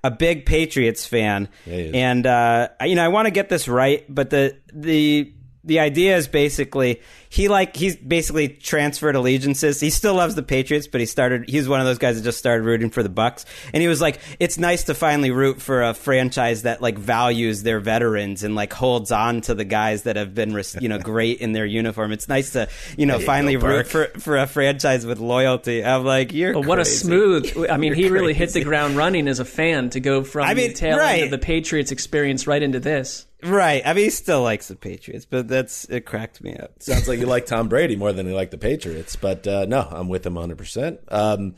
a 0.03 0.11
big 0.11 0.45
Patriots 0.45 1.05
fan, 1.05 1.49
is. 1.65 1.93
and 1.93 2.25
uh, 2.25 2.69
I- 2.79 2.85
you 2.85 2.95
know 2.95 3.03
I 3.03 3.09
want 3.09 3.25
to 3.25 3.31
get 3.31 3.49
this 3.49 3.67
right, 3.67 4.05
but 4.07 4.29
the 4.29 4.55
the 4.71 5.33
the 5.63 5.79
idea 5.79 6.15
is 6.15 6.27
basically 6.27 7.01
he 7.27 7.47
like 7.47 7.75
he's 7.75 7.95
basically 7.95 8.47
transferred 8.47 9.15
allegiances. 9.15 9.79
He 9.79 9.89
still 9.89 10.15
loves 10.15 10.35
the 10.35 10.41
Patriots, 10.41 10.87
but 10.87 11.01
he 11.01 11.05
started. 11.05 11.49
He's 11.49 11.67
one 11.67 11.79
of 11.79 11.85
those 11.85 11.97
guys 11.97 12.15
that 12.15 12.23
just 12.23 12.39
started 12.39 12.63
rooting 12.63 12.89
for 12.89 13.03
the 13.03 13.09
Bucs, 13.09 13.45
and 13.73 13.81
he 13.81 13.87
was 13.87 13.99
like, 13.99 14.19
"It's 14.39 14.57
nice 14.57 14.85
to 14.85 14.95
finally 14.95 15.31
root 15.31 15.61
for 15.61 15.83
a 15.83 15.93
franchise 15.93 16.63
that 16.63 16.81
like 16.81 16.97
values 16.97 17.63
their 17.63 17.79
veterans 17.79 18.43
and 18.43 18.55
like 18.55 18.71
holds 18.73 19.11
on 19.11 19.41
to 19.41 19.53
the 19.53 19.65
guys 19.65 20.03
that 20.03 20.15
have 20.15 20.33
been 20.33 20.59
you 20.79 20.89
know 20.89 20.97
great 20.97 21.39
in 21.39 21.51
their 21.51 21.65
uniform. 21.65 22.13
It's 22.13 22.29
nice 22.29 22.51
to 22.51 22.69
you 22.97 23.05
know 23.05 23.19
finally 23.19 23.55
go, 23.57 23.67
root 23.67 23.87
for 23.87 24.05
for 24.17 24.37
a 24.37 24.47
franchise 24.47 25.05
with 25.05 25.19
loyalty." 25.19 25.83
I'm 25.83 26.05
like, 26.05 26.31
"You're 26.33 26.53
But 26.53 26.65
what 26.65 26.79
a 26.79 26.85
smooth! 26.85 27.67
I 27.69 27.77
mean, 27.77 27.93
he 27.93 28.03
You're 28.03 28.13
really 28.13 28.33
hit 28.33 28.53
the 28.53 28.63
ground 28.63 28.95
running 28.95 29.27
as 29.27 29.39
a 29.39 29.45
fan 29.45 29.89
to 29.91 29.99
go 29.99 30.23
from 30.23 30.47
I 30.47 30.53
mean, 30.53 30.69
the 30.69 30.73
tail 30.73 30.97
right. 30.97 31.15
end 31.15 31.23
of 31.25 31.31
the 31.31 31.37
Patriots 31.37 31.91
experience 31.91 32.47
right 32.47 32.63
into 32.63 32.79
this. 32.79 33.25
Right. 33.43 33.81
I 33.85 33.93
mean, 33.93 34.05
he 34.05 34.09
still 34.09 34.43
likes 34.43 34.67
the 34.67 34.75
Patriots, 34.75 35.25
but 35.25 35.47
that's 35.47 35.85
it 35.85 36.05
cracked 36.05 36.43
me 36.43 36.55
up. 36.55 36.73
Sounds 36.83 37.07
like 37.07 37.19
you 37.19 37.25
like 37.25 37.45
Tom 37.45 37.69
Brady 37.69 37.95
more 37.95 38.11
than 38.11 38.27
you 38.27 38.35
like 38.35 38.51
the 38.51 38.57
Patriots, 38.57 39.15
but 39.15 39.47
uh, 39.47 39.65
no, 39.65 39.81
I'm 39.81 40.09
with 40.09 40.25
him 40.25 40.33
100%. 40.33 40.99
Um, 41.09 41.55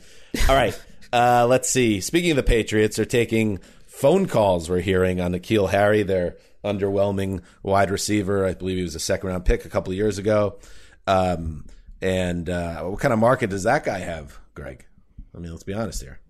all 0.48 0.54
right, 0.54 0.80
uh, 1.12 1.46
let's 1.48 1.68
see. 1.68 2.00
Speaking 2.00 2.30
of 2.30 2.36
the 2.36 2.42
Patriots, 2.42 2.96
they're 2.96 3.04
taking 3.04 3.58
phone 3.86 4.26
calls 4.26 4.70
we're 4.70 4.80
hearing 4.80 5.20
on 5.20 5.32
N'Keal 5.32 5.70
Harry, 5.70 6.02
their 6.02 6.36
underwhelming 6.64 7.42
wide 7.62 7.90
receiver. 7.90 8.46
I 8.46 8.54
believe 8.54 8.76
he 8.76 8.82
was 8.84 8.94
a 8.94 9.00
second 9.00 9.28
round 9.28 9.44
pick 9.44 9.64
a 9.64 9.68
couple 9.68 9.92
of 9.92 9.96
years 9.96 10.18
ago. 10.18 10.58
Um, 11.06 11.66
and 12.00 12.48
uh, 12.48 12.82
what 12.82 13.00
kind 13.00 13.12
of 13.12 13.18
market 13.18 13.50
does 13.50 13.64
that 13.64 13.84
guy 13.84 13.98
have, 13.98 14.38
Gregg? 14.54 14.86
I 15.34 15.38
mean, 15.38 15.50
let's 15.50 15.64
be 15.64 15.74
honest 15.74 16.02
here. 16.02 16.20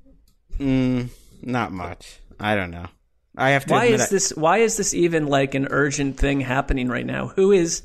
Mm, 0.59 1.11
not 1.43 1.73
much. 1.73 2.21
I 2.39 2.55
don't 2.55 2.71
know. 2.71 2.87
I 3.37 3.51
have 3.51 3.65
to. 3.67 3.73
Why 3.73 3.85
admit 3.87 4.01
is 4.01 4.07
I- 4.07 4.11
this? 4.11 4.31
Why 4.37 4.59
is 4.59 4.77
this 4.77 4.95
even 4.95 5.27
like 5.27 5.55
an 5.55 5.69
urgent 5.71 6.19
thing 6.19 6.41
happening 6.41 6.89
right 6.89 7.07
now? 7.07 7.29
Who 7.29 7.53
is? 7.53 7.83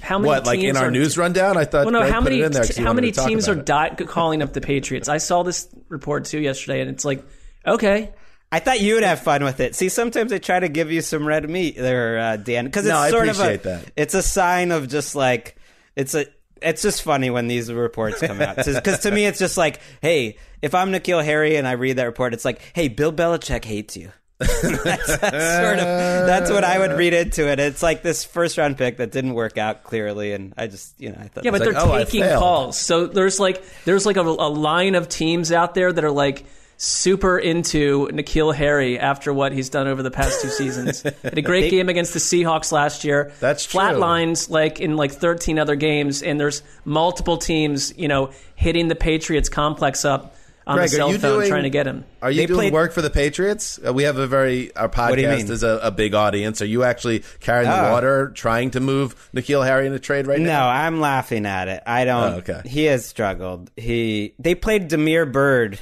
How 0.00 0.18
many? 0.18 0.28
What, 0.28 0.44
like 0.46 0.58
in 0.60 0.76
our 0.76 0.86
are, 0.86 0.90
news 0.90 1.16
rundown? 1.16 1.56
I 1.56 1.64
thought 1.64 1.84
Well, 1.86 1.92
no. 1.92 2.00
Gregg 2.00 2.12
How 2.12 2.20
many? 2.20 2.42
in 2.42 2.52
there 2.52 2.64
'cause 2.64 2.76
how 2.76 2.92
many 2.92 3.12
teams 3.12 3.48
are 3.48 3.52
about 3.52 3.96
di- 3.98 4.04
calling 4.04 4.42
up 4.42 4.52
the 4.52 4.60
Patriots? 4.60 5.08
I 5.08 5.18
saw 5.18 5.42
this 5.42 5.68
report 5.88 6.24
too 6.26 6.40
yesterday, 6.40 6.80
and 6.80 6.90
it's 6.90 7.04
like, 7.04 7.22
okay, 7.66 8.10
I 8.52 8.58
thought 8.58 8.80
you 8.80 8.94
would 8.94 9.04
have 9.04 9.20
fun 9.20 9.42
with 9.44 9.60
it. 9.60 9.74
See, 9.74 9.88
sometimes 9.88 10.32
I 10.32 10.38
try 10.38 10.60
to 10.60 10.68
give 10.68 10.90
you 10.92 11.00
some 11.00 11.26
red 11.26 11.48
meat 11.48 11.76
there, 11.76 12.18
uh, 12.18 12.36
Dan, 12.36 12.64
because 12.66 12.84
it's 12.84 12.92
No, 12.92 12.98
I 12.98 13.10
sort 13.10 13.28
appreciate 13.28 13.54
of 13.60 13.60
a. 13.60 13.68
that. 13.68 13.92
It's 13.96 14.14
a 14.14 14.22
sign 14.22 14.70
of 14.72 14.88
just 14.88 15.14
like 15.14 15.56
it's 15.96 16.14
a. 16.14 16.26
It's 16.62 16.82
just 16.82 17.02
funny 17.02 17.30
when 17.30 17.46
these 17.46 17.70
reports 17.72 18.20
come 18.20 18.40
out 18.40 18.56
because 18.56 19.00
to 19.00 19.10
me 19.10 19.26
it's 19.26 19.38
just 19.38 19.56
like, 19.58 19.80
hey, 20.00 20.38
if 20.62 20.74
I'm 20.74 20.92
N'Keal 20.92 21.22
Harry 21.24 21.56
and 21.56 21.68
I 21.68 21.72
read 21.72 21.96
that 21.96 22.04
report, 22.04 22.32
it's 22.32 22.44
like, 22.44 22.60
hey, 22.74 22.88
Bill 22.88 23.12
Belichick 23.12 23.64
hates 23.64 23.96
you. 23.96 24.10
that's, 24.84 25.18
that's 25.18 25.56
sort 25.56 25.78
of 25.78 26.26
that's 26.26 26.50
what 26.50 26.64
I 26.64 26.78
would 26.78 26.92
read 26.92 27.14
into 27.14 27.48
it. 27.48 27.58
It's 27.58 27.82
like 27.82 28.02
this 28.02 28.24
first 28.24 28.58
round 28.58 28.78
pick 28.78 28.98
that 28.98 29.12
didn't 29.12 29.34
work 29.34 29.58
out 29.58 29.84
clearly, 29.84 30.32
and 30.32 30.54
I 30.56 30.66
just 30.66 30.98
you 31.00 31.10
know 31.10 31.18
I 31.20 31.28
thought 31.28 31.44
yeah, 31.44 31.50
but 31.50 31.60
like, 31.60 31.70
they're 31.70 31.82
oh, 31.82 32.04
taking 32.04 32.22
calls. 32.38 32.78
So 32.78 33.06
there's 33.06 33.40
like 33.40 33.64
there's 33.84 34.06
like 34.06 34.16
a, 34.16 34.22
a 34.22 34.50
line 34.50 34.94
of 34.94 35.08
teams 35.08 35.52
out 35.52 35.74
there 35.74 35.92
that 35.92 36.04
are 36.04 36.10
like 36.10 36.44
super 36.76 37.38
into 37.38 38.08
N'Keal 38.08 38.54
Harry 38.54 38.98
after 38.98 39.32
what 39.32 39.52
he's 39.52 39.70
done 39.70 39.86
over 39.86 40.02
the 40.02 40.10
past 40.10 40.42
two 40.42 40.48
seasons. 40.48 41.02
Had 41.22 41.38
a 41.38 41.42
great 41.42 41.70
game 41.70 41.88
against 41.88 42.12
the 42.12 42.18
Seahawks 42.18 42.72
last 42.72 43.04
year. 43.04 43.32
That's 43.40 43.66
true. 43.66 43.80
Flatlines 43.80 44.50
like 44.50 44.80
in 44.80 44.96
like 44.96 45.12
13 45.12 45.58
other 45.58 45.76
games, 45.76 46.22
and 46.22 46.38
there's 46.38 46.62
multiple 46.84 47.38
teams, 47.38 47.96
you 47.96 48.08
know, 48.08 48.30
hitting 48.56 48.88
the 48.88 48.96
Patriots 48.96 49.48
complex 49.48 50.04
up 50.04 50.34
on 50.66 50.76
Gregg, 50.76 50.90
the 50.90 50.96
are 50.96 50.98
cell 50.98 51.12
you 51.12 51.18
phone 51.18 51.38
doing- 51.38 51.48
trying 51.50 51.62
to 51.64 51.70
get 51.70 51.86
him. 51.86 52.04
Are 52.22 52.30
you 52.30 52.40
They 52.42 52.46
doing 52.46 52.58
played- 52.58 52.72
work 52.72 52.92
for 52.92 53.02
the 53.02 53.10
Patriots? 53.10 53.78
Uh, 53.86 53.92
we 53.92 54.04
have 54.04 54.16
a 54.16 54.26
very 54.26 54.74
our 54.76 54.88
podcast 54.88 55.50
is 55.50 55.62
a, 55.62 55.78
a 55.82 55.90
big 55.90 56.14
audience. 56.14 56.62
Are 56.62 56.66
you 56.66 56.84
actually 56.84 57.22
carrying 57.40 57.70
the 57.70 57.88
Oh. 57.88 57.92
water, 57.92 58.30
trying 58.34 58.70
to 58.72 58.80
move 58.80 59.14
N'Keal 59.34 59.64
Harry 59.66 59.86
in 59.86 59.92
a 59.92 59.98
trade 59.98 60.26
right 60.26 60.38
No, 60.40 60.46
now? 60.46 60.60
No, 60.60 60.66
I'm 60.68 61.00
laughing 61.00 61.44
at 61.46 61.68
it. 61.68 61.82
I 61.86 62.04
don't. 62.04 62.34
Oh, 62.34 62.36
okay. 62.38 62.62
He 62.64 62.84
has 62.84 63.04
struggled. 63.04 63.70
He 63.76 64.34
they 64.38 64.54
played 64.54 64.88
Damiere 64.88 65.26
Byrd, 65.26 65.78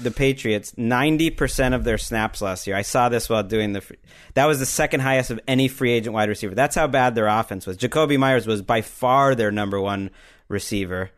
the 0.00 0.10
Patriots, 0.10 0.74
ninety 0.76 1.30
percent 1.30 1.74
of 1.74 1.82
their 1.84 1.98
snaps 1.98 2.40
last 2.40 2.66
year. 2.66 2.76
I 2.76 2.82
saw 2.82 3.08
this 3.08 3.28
while 3.28 3.42
doing 3.42 3.72
the. 3.72 3.80
Free, 3.80 3.96
that 4.34 4.46
was 4.46 4.58
the 4.60 4.66
second 4.66 5.00
highest 5.00 5.30
of 5.30 5.40
any 5.48 5.66
free 5.68 5.90
agent 5.92 6.14
wide 6.14 6.28
receiver. 6.28 6.54
That's 6.54 6.74
how 6.76 6.86
bad 6.86 7.14
their 7.14 7.26
offense 7.28 7.66
was. 7.66 7.76
Jakobi 7.76 8.18
Meyers 8.18 8.46
was 8.46 8.62
by 8.62 8.82
far 8.82 9.34
their 9.34 9.50
number 9.50 9.80
one 9.80 10.10
receiver. 10.48 11.10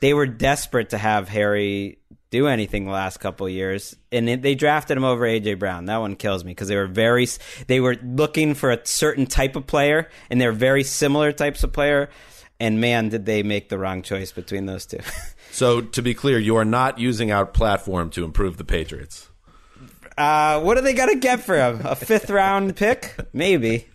They 0.00 0.14
were 0.14 0.26
desperate 0.26 0.90
to 0.90 0.98
have 0.98 1.28
Harry 1.28 1.98
do 2.32 2.48
anything 2.48 2.86
the 2.86 2.90
last 2.90 3.18
couple 3.20 3.48
years, 3.48 3.94
and 4.10 4.28
it, 4.28 4.42
they 4.42 4.56
drafted 4.56 4.96
him 4.96 5.04
over 5.04 5.24
AJ 5.24 5.60
Brown. 5.60 5.84
That 5.84 5.98
one 5.98 6.16
kills 6.16 6.44
me 6.44 6.50
because 6.50 6.66
they 6.66 6.74
were 6.76 6.88
very 6.88 7.28
they 7.68 7.78
were 7.78 7.94
looking 8.02 8.54
for 8.54 8.72
a 8.72 8.84
certain 8.84 9.26
type 9.26 9.54
of 9.54 9.68
player, 9.68 10.08
and 10.30 10.40
they're 10.40 10.50
very 10.50 10.82
similar 10.82 11.30
types 11.30 11.62
of 11.62 11.72
player. 11.72 12.10
And 12.58 12.80
man, 12.80 13.08
did 13.10 13.26
they 13.26 13.42
make 13.42 13.68
the 13.68 13.78
wrong 13.78 14.02
choice 14.02 14.32
between 14.32 14.66
those 14.66 14.86
two. 14.86 14.98
So 15.54 15.82
to 15.82 16.00
be 16.00 16.14
clear, 16.14 16.38
you 16.38 16.56
are 16.56 16.64
not 16.64 16.98
using 16.98 17.30
our 17.30 17.44
platform 17.44 18.08
to 18.12 18.24
improve 18.24 18.56
the 18.56 18.64
Patriots. 18.64 19.28
uh, 20.16 20.58
what 20.62 20.78
are 20.78 20.80
they 20.80 20.94
gonna 20.94 21.16
get 21.16 21.40
for 21.40 21.54
him? 21.56 21.82
A 21.84 21.94
fifth 21.94 22.30
round 22.30 22.74
pick? 22.74 23.14
Maybe. 23.34 23.86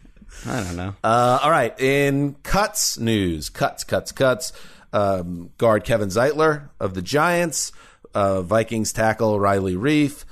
I 0.46 0.62
don't 0.62 0.76
know. 0.76 0.94
Uh, 1.04 1.40
all 1.42 1.50
right, 1.50 1.74
in 1.80 2.36
cuts 2.44 3.00
news, 3.00 3.50
cuts, 3.50 3.84
cuts, 3.84 4.12
cuts. 4.12 4.54
Um, 4.94 5.50
guard 5.58 5.84
Kevin 5.84 6.10
Zeitler 6.10 6.70
of 6.80 6.94
the 6.94 7.02
Giants, 7.02 7.72
uh, 8.18 8.42
Vikings 8.42 8.92
tackle 8.92 9.40
Riley 9.40 9.76
Reiff, 9.76 10.26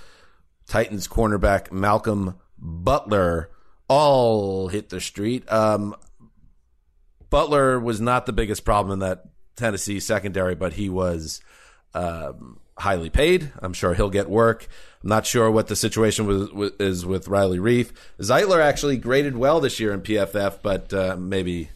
Titans 0.68 1.08
cornerback 1.08 1.72
Malcolm 1.72 2.36
Butler, 2.58 3.52
all 3.88 4.70
hit 4.70 4.90
the 4.90 5.00
street. 5.00 5.50
Um, 5.52 5.96
Butler 7.30 7.80
was 7.80 8.02
not 8.02 8.26
the 8.26 8.34
biggest 8.34 8.66
problem 8.66 8.94
in 8.94 9.00
that 9.00 9.26
Tennessee 9.56 10.00
secondary, 10.00 10.56
but 10.56 10.74
he 10.74 10.90
was 10.90 11.42
um, 11.94 12.60
highly 12.76 13.12
paid. 13.12 13.52
I'm 13.60 13.74
sure 13.74 13.94
he'll 13.94 14.10
get 14.10 14.32
work. 14.32 14.68
I'm 15.04 15.10
not 15.10 15.28
sure 15.28 15.52
what 15.52 15.68
the 15.68 15.76
situation 15.76 16.26
was, 16.26 16.52
was, 16.52 16.72
is 16.80 17.06
with 17.06 17.28
Riley 17.28 17.60
Reiff. 17.60 17.92
Zeitler 18.20 18.64
actually 18.64 18.98
graded 18.98 19.38
well 19.38 19.60
this 19.60 19.80
year 19.80 19.94
in 19.94 20.02
PFF, 20.02 20.64
but 20.64 20.92
uh, 20.92 21.18
maybe 21.20 21.70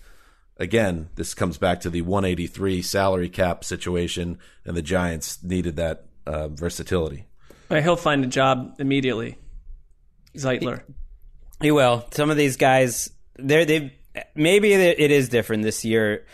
again 0.60 1.10
this 1.16 1.34
comes 1.34 1.58
back 1.58 1.82
to 1.82 1.90
the 1.90 2.02
183 2.02 2.82
salary 2.82 3.30
cap 3.30 3.64
situation, 3.64 4.38
and 4.66 4.78
the 4.78 4.82
Giants 4.82 5.42
needed 5.44 5.78
that 5.78 6.06
uh, 6.26 6.50
versatility. 6.50 7.26
He'll 7.70 7.96
find 7.96 8.24
a 8.24 8.28
job 8.28 8.76
immediately. 8.80 9.38
Zeitler. 10.36 10.84
He 11.62 11.72
will. 11.72 12.06
Some 12.12 12.30
of 12.30 12.38
these 12.38 12.58
guys, 12.58 13.12
they're 13.38 13.66
they 13.66 13.94
maybe 14.36 14.74
it 14.74 15.12
is 15.12 15.30
different 15.30 15.64
this 15.64 15.84
year. 15.86 16.26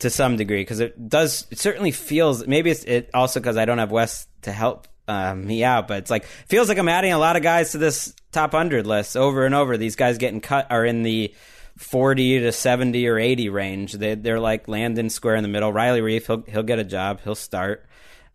to 0.00 0.10
some 0.10 0.36
degree 0.36 0.62
because 0.62 0.80
it 0.80 1.08
does. 1.08 1.46
It 1.50 1.58
certainly 1.58 1.92
feels. 1.92 2.46
Maybe 2.46 2.70
it's 2.70 2.84
it 2.84 3.10
also 3.14 3.40
because 3.40 3.56
I 3.56 3.64
don't 3.64 3.78
have 3.78 3.92
Wes 3.92 4.26
to 4.42 4.52
help 4.52 4.88
um, 5.08 5.46
me 5.46 5.64
out, 5.64 5.88
but 5.88 5.98
it's 5.98 6.10
like 6.10 6.24
feels 6.24 6.68
like 6.68 6.78
I'm 6.78 6.88
adding 6.88 7.12
a 7.12 7.18
lot 7.18 7.36
of 7.36 7.42
guys 7.42 7.72
to 7.72 7.78
this 7.78 8.14
top 8.32 8.52
hundred 8.52 8.86
list 8.86 9.16
over 9.16 9.46
and 9.46 9.54
over. 9.54 9.76
These 9.76 9.96
guys 9.96 10.18
getting 10.18 10.40
cut 10.40 10.66
are 10.70 10.84
in 10.84 11.02
the 11.02 11.34
40 11.82 12.40
to 12.40 12.52
70 12.52 13.06
or 13.08 13.18
80 13.18 13.48
range. 13.48 13.92
They, 13.92 14.14
they're 14.14 14.40
like 14.40 14.68
landing 14.68 15.10
square 15.10 15.34
in 15.36 15.42
the 15.42 15.48
middle. 15.48 15.72
Riley 15.72 16.00
Reiff, 16.00 16.26
he'll, 16.26 16.42
he'll 16.42 16.62
get 16.62 16.78
a 16.78 16.84
job. 16.84 17.20
He'll 17.22 17.34
start. 17.34 17.84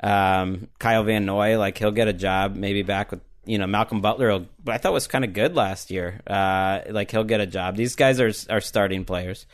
Um, 0.01 0.67
Kyle 0.79 1.03
Van 1.03 1.25
Noy, 1.25 1.57
like 1.57 1.77
he'll 1.77 1.91
get 1.91 2.07
a 2.07 2.13
job, 2.13 2.55
maybe 2.55 2.83
back 2.83 3.09
with, 3.11 3.21
you 3.45 3.57
know, 3.57 3.65
Malcolm 3.65 4.01
Butler, 4.01 4.29
will, 4.29 4.45
but 4.63 4.75
I 4.75 4.77
thought 4.77 4.93
was 4.93 5.07
kind 5.07 5.23
of 5.25 5.33
good 5.33 5.55
last 5.55 5.89
year. 5.89 6.21
Uh, 6.27 6.81
like 6.89 7.09
he'll 7.09 7.23
get 7.23 7.39
a 7.39 7.47
job. 7.47 7.75
These 7.77 7.95
guys 7.95 8.19
are, 8.19 8.31
are 8.49 8.61
starting 8.61 9.05
players. 9.05 9.45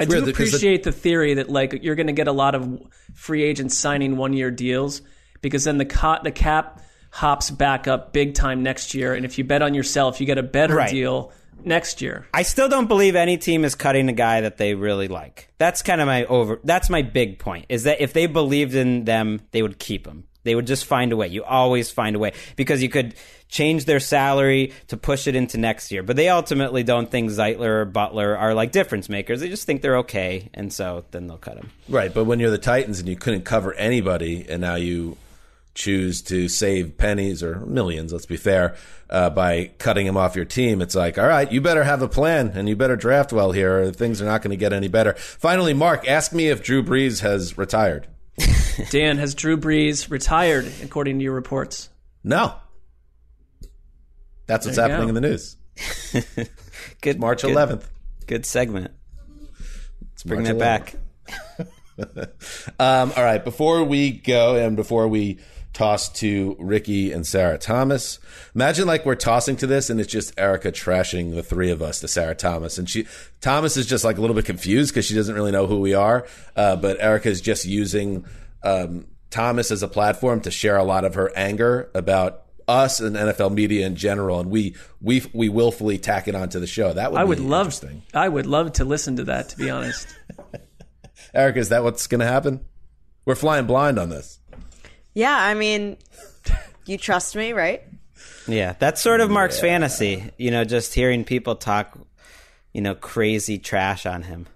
I 0.00 0.06
do 0.06 0.26
appreciate 0.26 0.84
the 0.84 0.92
theory 0.92 1.34
that 1.34 1.50
like 1.50 1.80
you're 1.82 1.96
going 1.96 2.06
to 2.06 2.14
get 2.14 2.28
a 2.28 2.32
lot 2.32 2.54
of 2.54 2.80
free 3.14 3.42
agents 3.42 3.76
signing 3.76 4.16
one 4.16 4.32
year 4.32 4.50
deals 4.50 5.02
because 5.42 5.64
then 5.64 5.76
the 5.76 5.84
co- 5.84 6.18
the 6.22 6.30
cap 6.30 6.80
hops 7.10 7.50
back 7.50 7.86
up 7.86 8.12
big 8.14 8.32
time 8.32 8.62
next 8.62 8.94
year, 8.94 9.12
and 9.12 9.26
if 9.26 9.36
you 9.36 9.44
bet 9.44 9.60
on 9.60 9.74
yourself, 9.74 10.18
you 10.18 10.26
get 10.26 10.38
a 10.38 10.42
better 10.42 10.76
Right. 10.76 10.90
deal 10.90 11.30
next 11.64 12.02
year. 12.02 12.26
I 12.34 12.42
still 12.42 12.68
don't 12.68 12.88
believe 12.88 13.16
any 13.16 13.38
team 13.38 13.64
is 13.64 13.74
cutting 13.74 14.08
a 14.08 14.12
guy 14.12 14.42
that 14.42 14.56
they 14.56 14.74
really 14.74 15.08
like. 15.08 15.48
That's 15.58 15.82
kind 15.82 16.00
of 16.00 16.06
my 16.06 16.24
over. 16.24 16.60
That's 16.64 16.90
my 16.90 17.02
big 17.02 17.38
point. 17.38 17.66
Is 17.68 17.84
that 17.84 18.00
if 18.00 18.12
they 18.12 18.26
believed 18.26 18.74
in 18.74 19.04
them, 19.04 19.40
they 19.50 19.62
would 19.62 19.78
keep 19.78 20.06
him. 20.06 20.24
They 20.44 20.54
would 20.54 20.66
just 20.66 20.84
find 20.84 21.12
a 21.12 21.16
way. 21.16 21.28
You 21.28 21.44
always 21.44 21.90
find 21.90 22.16
a 22.16 22.18
way 22.18 22.32
because 22.56 22.82
you 22.82 22.88
could 22.88 23.14
change 23.48 23.84
their 23.84 24.00
salary 24.00 24.72
to 24.88 24.96
push 24.96 25.26
it 25.26 25.36
into 25.36 25.58
next 25.58 25.92
year. 25.92 26.02
But 26.02 26.16
they 26.16 26.28
ultimately 26.28 26.82
don't 26.82 27.10
think 27.10 27.30
Zeitler 27.30 27.82
or 27.82 27.84
Butler 27.84 28.36
are 28.36 28.54
like 28.54 28.72
difference 28.72 29.08
makers. 29.08 29.40
They 29.40 29.48
just 29.48 29.66
think 29.66 29.82
they're 29.82 29.98
okay, 29.98 30.50
and 30.54 30.72
so 30.72 31.04
then 31.10 31.26
they'll 31.26 31.38
cut 31.38 31.58
him. 31.58 31.70
Right, 31.88 32.12
but 32.12 32.24
when 32.24 32.40
you're 32.40 32.50
the 32.50 32.58
Titans 32.58 32.98
and 32.98 33.08
you 33.08 33.16
couldn't 33.16 33.44
cover 33.44 33.72
anybody, 33.74 34.46
and 34.48 34.60
now 34.60 34.74
you 34.74 35.16
choose 35.74 36.22
to 36.22 36.48
save 36.48 36.96
pennies 36.98 37.42
or 37.42 37.60
millions, 37.60 38.12
let's 38.12 38.26
be 38.26 38.36
fair, 38.36 38.76
uh, 39.10 39.30
by 39.30 39.70
cutting 39.78 40.06
him 40.06 40.16
off 40.16 40.36
your 40.36 40.44
team, 40.44 40.82
it's 40.82 40.94
like, 40.94 41.18
all 41.18 41.26
right, 41.26 41.50
you 41.50 41.60
better 41.60 41.84
have 41.84 42.02
a 42.02 42.08
plan 42.08 42.52
and 42.54 42.68
you 42.68 42.76
better 42.76 42.96
draft 42.96 43.32
well 43.32 43.52
here, 43.52 43.82
or 43.82 43.90
things 43.92 44.20
are 44.20 44.26
not 44.26 44.42
going 44.42 44.50
to 44.50 44.56
get 44.56 44.72
any 44.72 44.88
better. 44.88 45.14
Finally, 45.14 45.74
Marc, 45.74 46.06
ask 46.06 46.32
me 46.32 46.48
if 46.48 46.62
Drew 46.62 46.82
Brees 46.82 47.20
has 47.20 47.56
retired. 47.56 48.06
Dan, 48.90 49.18
has 49.18 49.34
Drew 49.34 49.56
Brees 49.56 50.10
retired 50.10 50.70
according 50.82 51.18
to 51.18 51.24
your 51.24 51.34
reports? 51.34 51.88
No. 52.24 52.54
That's 54.46 54.66
what's 54.66 54.78
happening 54.78 55.04
go. 55.04 55.08
in 55.08 55.14
the 55.14 55.20
news. 55.20 55.56
Good 57.00 57.18
March 57.18 57.42
good- 57.42 57.56
11th. 57.56 57.84
Good 58.26 58.46
segment. 58.46 58.92
Let's 60.00 60.22
Bring 60.22 60.42
March 60.44 60.58
that 60.58 60.58
11th. 60.58 60.58
back. 60.58 61.68
Um, 62.78 63.12
all 63.16 63.22
right, 63.22 63.44
before 63.44 63.84
we 63.84 64.10
go 64.10 64.56
and 64.56 64.76
before 64.76 65.06
we 65.08 65.38
toss 65.72 66.08
to 66.20 66.56
Ricky 66.58 67.12
and 67.12 67.26
Sarah 67.26 67.58
Thomas, 67.58 68.18
imagine 68.54 68.86
like 68.86 69.06
we're 69.06 69.14
tossing 69.14 69.56
to 69.56 69.66
this 69.66 69.90
and 69.90 70.00
it's 70.00 70.10
just 70.10 70.38
Erica 70.38 70.70
trashing 70.70 71.34
the 71.34 71.42
three 71.42 71.70
of 71.70 71.82
us 71.82 72.00
to 72.00 72.08
Sarah 72.08 72.34
Thomas, 72.34 72.78
and 72.78 72.88
she 72.88 73.06
Thomas 73.40 73.76
is 73.76 73.86
just 73.86 74.04
like 74.04 74.18
a 74.18 74.20
little 74.20 74.36
bit 74.36 74.44
confused 74.44 74.92
because 74.92 75.06
she 75.06 75.14
doesn't 75.14 75.34
really 75.34 75.52
know 75.52 75.66
who 75.66 75.80
we 75.80 75.94
are, 75.94 76.26
uh, 76.56 76.76
but 76.76 77.00
Erica 77.00 77.28
is 77.28 77.40
just 77.40 77.64
using 77.64 78.24
um, 78.62 79.06
Thomas 79.30 79.70
as 79.70 79.82
a 79.82 79.88
platform 79.88 80.40
to 80.42 80.50
share 80.50 80.76
a 80.76 80.84
lot 80.84 81.04
of 81.04 81.14
her 81.14 81.32
anger 81.34 81.90
about 81.94 82.42
us 82.68 83.00
and 83.00 83.16
NFL 83.16 83.52
media 83.52 83.86
in 83.86 83.96
general, 83.96 84.40
and 84.40 84.50
we 84.50 84.76
we 85.00 85.22
we 85.32 85.48
willfully 85.48 85.98
tack 85.98 86.28
it 86.28 86.34
onto 86.34 86.60
the 86.60 86.66
show. 86.66 86.92
That 86.92 87.12
would 87.12 87.20
I 87.20 87.24
would 87.24 87.40
love. 87.40 87.66
interesting. 87.66 88.02
I 88.14 88.28
would 88.28 88.46
love 88.46 88.74
to 88.74 88.84
listen 88.84 89.16
to 89.16 89.24
that. 89.24 89.50
To 89.50 89.56
be 89.56 89.70
honest, 89.70 90.14
Erica, 91.34 91.58
is 91.58 91.70
that 91.70 91.82
what's 91.82 92.06
going 92.06 92.20
to 92.20 92.26
happen? 92.26 92.64
We're 93.24 93.34
flying 93.34 93.66
blind 93.66 93.98
on 93.98 94.08
this. 94.08 94.38
Yeah, 95.14 95.36
I 95.36 95.54
mean, 95.54 95.96
you 96.86 96.96
trust 96.98 97.36
me, 97.36 97.52
right? 97.52 97.82
Yeah, 98.48 98.74
that's 98.78 99.00
sort 99.00 99.20
of 99.20 99.30
Marc's 99.30 99.60
fantasy. 99.60 100.30
You 100.36 100.50
know, 100.50 100.64
just 100.64 100.94
hearing 100.94 101.24
people 101.24 101.54
talk, 101.54 101.96
you 102.72 102.80
know, 102.80 102.94
crazy 102.94 103.58
trash 103.58 104.06
on 104.06 104.22
him. 104.22 104.46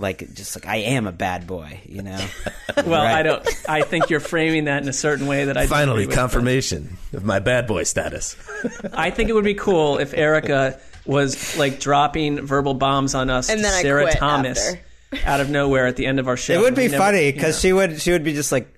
Like, 0.00 0.32
just 0.34 0.54
like, 0.54 0.66
I 0.66 0.76
am 0.76 1.06
a 1.08 1.12
bad 1.12 1.46
boy, 1.48 1.80
you 1.84 2.02
know? 2.02 2.24
well, 2.76 3.02
Right. 3.02 3.16
I 3.18 3.22
don't. 3.24 3.44
I 3.68 3.82
think 3.82 4.10
you're 4.10 4.20
framing 4.20 4.64
that 4.66 4.82
in 4.82 4.88
a 4.88 4.92
certain 4.92 5.26
way 5.26 5.46
that 5.46 5.56
I 5.56 5.62
disagree 5.62 5.78
Finally, 5.80 6.06
with. 6.06 6.14
confirmation 6.14 6.96
of 7.12 7.24
my 7.24 7.40
bad 7.40 7.66
boy 7.66 7.82
status. 7.82 8.36
I 8.92 9.10
think 9.10 9.28
it 9.28 9.32
would 9.32 9.44
be 9.44 9.54
cool 9.54 9.98
if 9.98 10.14
Erica 10.14 10.78
was 11.04 11.58
like 11.58 11.80
dropping 11.80 12.46
verbal 12.46 12.74
bombs 12.74 13.14
on 13.16 13.28
us 13.30 13.48
And 13.48 13.58
to 13.58 13.62
then 13.62 13.74
I 13.74 13.82
Sarah 13.82 14.02
quit 14.04 14.18
Thomas 14.18 14.74
after. 15.12 15.28
out 15.28 15.40
of 15.40 15.50
nowhere 15.50 15.86
at 15.88 15.96
the 15.96 16.06
end 16.06 16.20
of 16.20 16.28
our 16.28 16.36
show. 16.36 16.52
It 16.54 16.60
would 16.60 16.74
be 16.76 16.82
We 16.82 16.88
never- 16.88 17.02
funny 17.04 17.26
you 17.26 17.32
because 17.32 17.56
know. 17.56 17.68
she 17.68 17.72
would 17.72 18.00
she 18.00 18.12
would 18.12 18.24
be 18.24 18.34
just 18.34 18.52
like, 18.52 18.72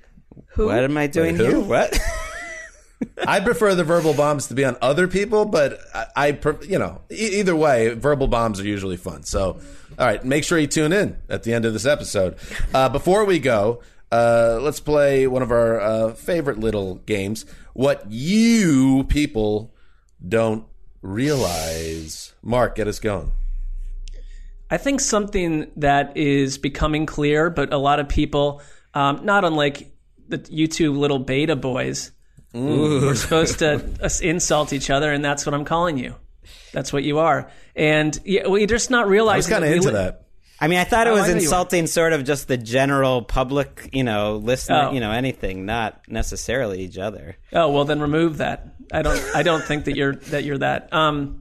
"What 0.57 0.85
am 0.85 0.97
I 0.97 1.07
doing 1.07 1.39
Wait, 1.39 1.47
who? 1.47 1.61
here? 1.61 1.61
What?" 1.61 1.99
I 3.27 3.41
prefer 3.41 3.75
the 3.75 3.85
verbal 3.85 4.13
bombs 4.15 4.49
to 4.49 4.55
be 4.55 4.65
on 4.65 4.77
other 4.83 5.09
people, 5.09 5.47
but 5.47 5.79
I, 5.95 6.07
I 6.17 6.39
you 6.63 6.79
know, 6.79 7.01
e- 7.11 7.39
either 7.41 7.57
way, 7.57 7.95
verbal 7.95 8.29
bombs 8.29 8.61
are 8.61 8.65
usually 8.67 8.97
fun. 8.99 9.23
So, 9.23 9.59
all 9.99 10.07
right, 10.07 10.23
make 10.25 10.45
sure 10.45 10.59
you 10.59 10.67
tune 10.67 10.93
in 10.93 11.17
at 11.29 11.43
the 11.43 11.55
end 11.55 11.65
of 11.65 11.73
this 11.73 11.87
episode. 11.87 12.37
Uh, 12.75 12.89
before 12.91 13.25
we 13.25 13.39
go, 13.39 13.81
uh, 14.13 14.59
let's 14.61 14.81
play 14.81 15.27
one 15.27 15.43
of 15.43 15.51
our 15.51 15.81
uh, 15.81 16.13
favorite 16.13 16.59
little 16.59 16.97
games. 16.97 17.47
What 17.73 18.05
you 18.11 19.05
people 19.05 19.73
don't 20.27 20.67
realize. 21.03 22.35
Marc, 22.43 22.75
get 22.77 22.89
us 22.89 22.99
going. 22.99 23.33
I 24.71 24.77
think 24.77 25.01
something 25.01 25.71
that 25.77 26.17
is 26.17 26.59
becoming 26.59 27.07
clear, 27.07 27.51
but 27.51 27.73
a 27.73 27.79
lot 27.79 27.99
of 27.99 28.09
people, 28.09 28.63
um, 28.95 29.25
not 29.25 29.45
unlike 29.45 29.90
the 30.31 30.39
YouTube 30.39 30.97
little 30.97 31.19
beta 31.19 31.57
boys, 31.57 32.13
we're 32.53 33.15
supposed 33.15 33.59
to 33.61 33.83
insult 34.23 34.73
each 34.73 34.91
other, 34.91 35.13
and 35.13 35.25
that's 35.25 35.45
what 35.47 35.55
I'm 35.55 35.65
calling 35.65 35.99
you. 35.99 36.15
That's 36.73 36.93
what 36.93 37.03
you 37.05 37.19
are, 37.19 37.51
and 37.77 38.19
yeah, 38.25 38.47
we're 38.47 38.67
just 38.67 38.91
not 38.91 39.09
realizing. 39.09 39.35
I 39.35 39.37
was 39.37 39.47
kind 39.49 39.65
of 39.65 39.73
into 39.73 39.89
li- 39.89 39.95
that. 39.95 40.27
I 40.63 40.69
mean, 40.69 40.79
I 40.79 40.85
thought 40.85 41.07
it 41.07 41.11
Oh, 41.11 41.15
was 41.15 41.23
I 41.23 41.25
know 41.25 41.29
you 41.31 41.35
were. 41.37 41.41
insulting, 41.43 41.87
sort 41.87 42.13
of 42.13 42.23
just 42.25 42.47
the 42.47 42.59
general 42.59 43.23
public, 43.23 43.89
you 43.93 44.05
know, 44.05 44.37
listener, 44.37 44.89
Oh. 44.91 44.93
you 44.93 45.01
know, 45.01 45.11
anything, 45.11 45.65
not 45.65 46.03
necessarily 46.07 46.81
each 46.83 46.99
other. 46.99 47.37
Oh 47.53 47.71
well, 47.71 47.85
then 47.87 48.01
remove 48.01 48.39
that. 48.39 48.67
I 48.93 49.03
don't. 49.03 49.21
I 49.35 49.43
don't 49.43 49.65
think 49.65 49.85
that 49.87 49.97
you're 49.97 50.17
that 50.17 50.45
you're 50.45 50.59
that. 50.59 50.93
Um, 50.93 51.40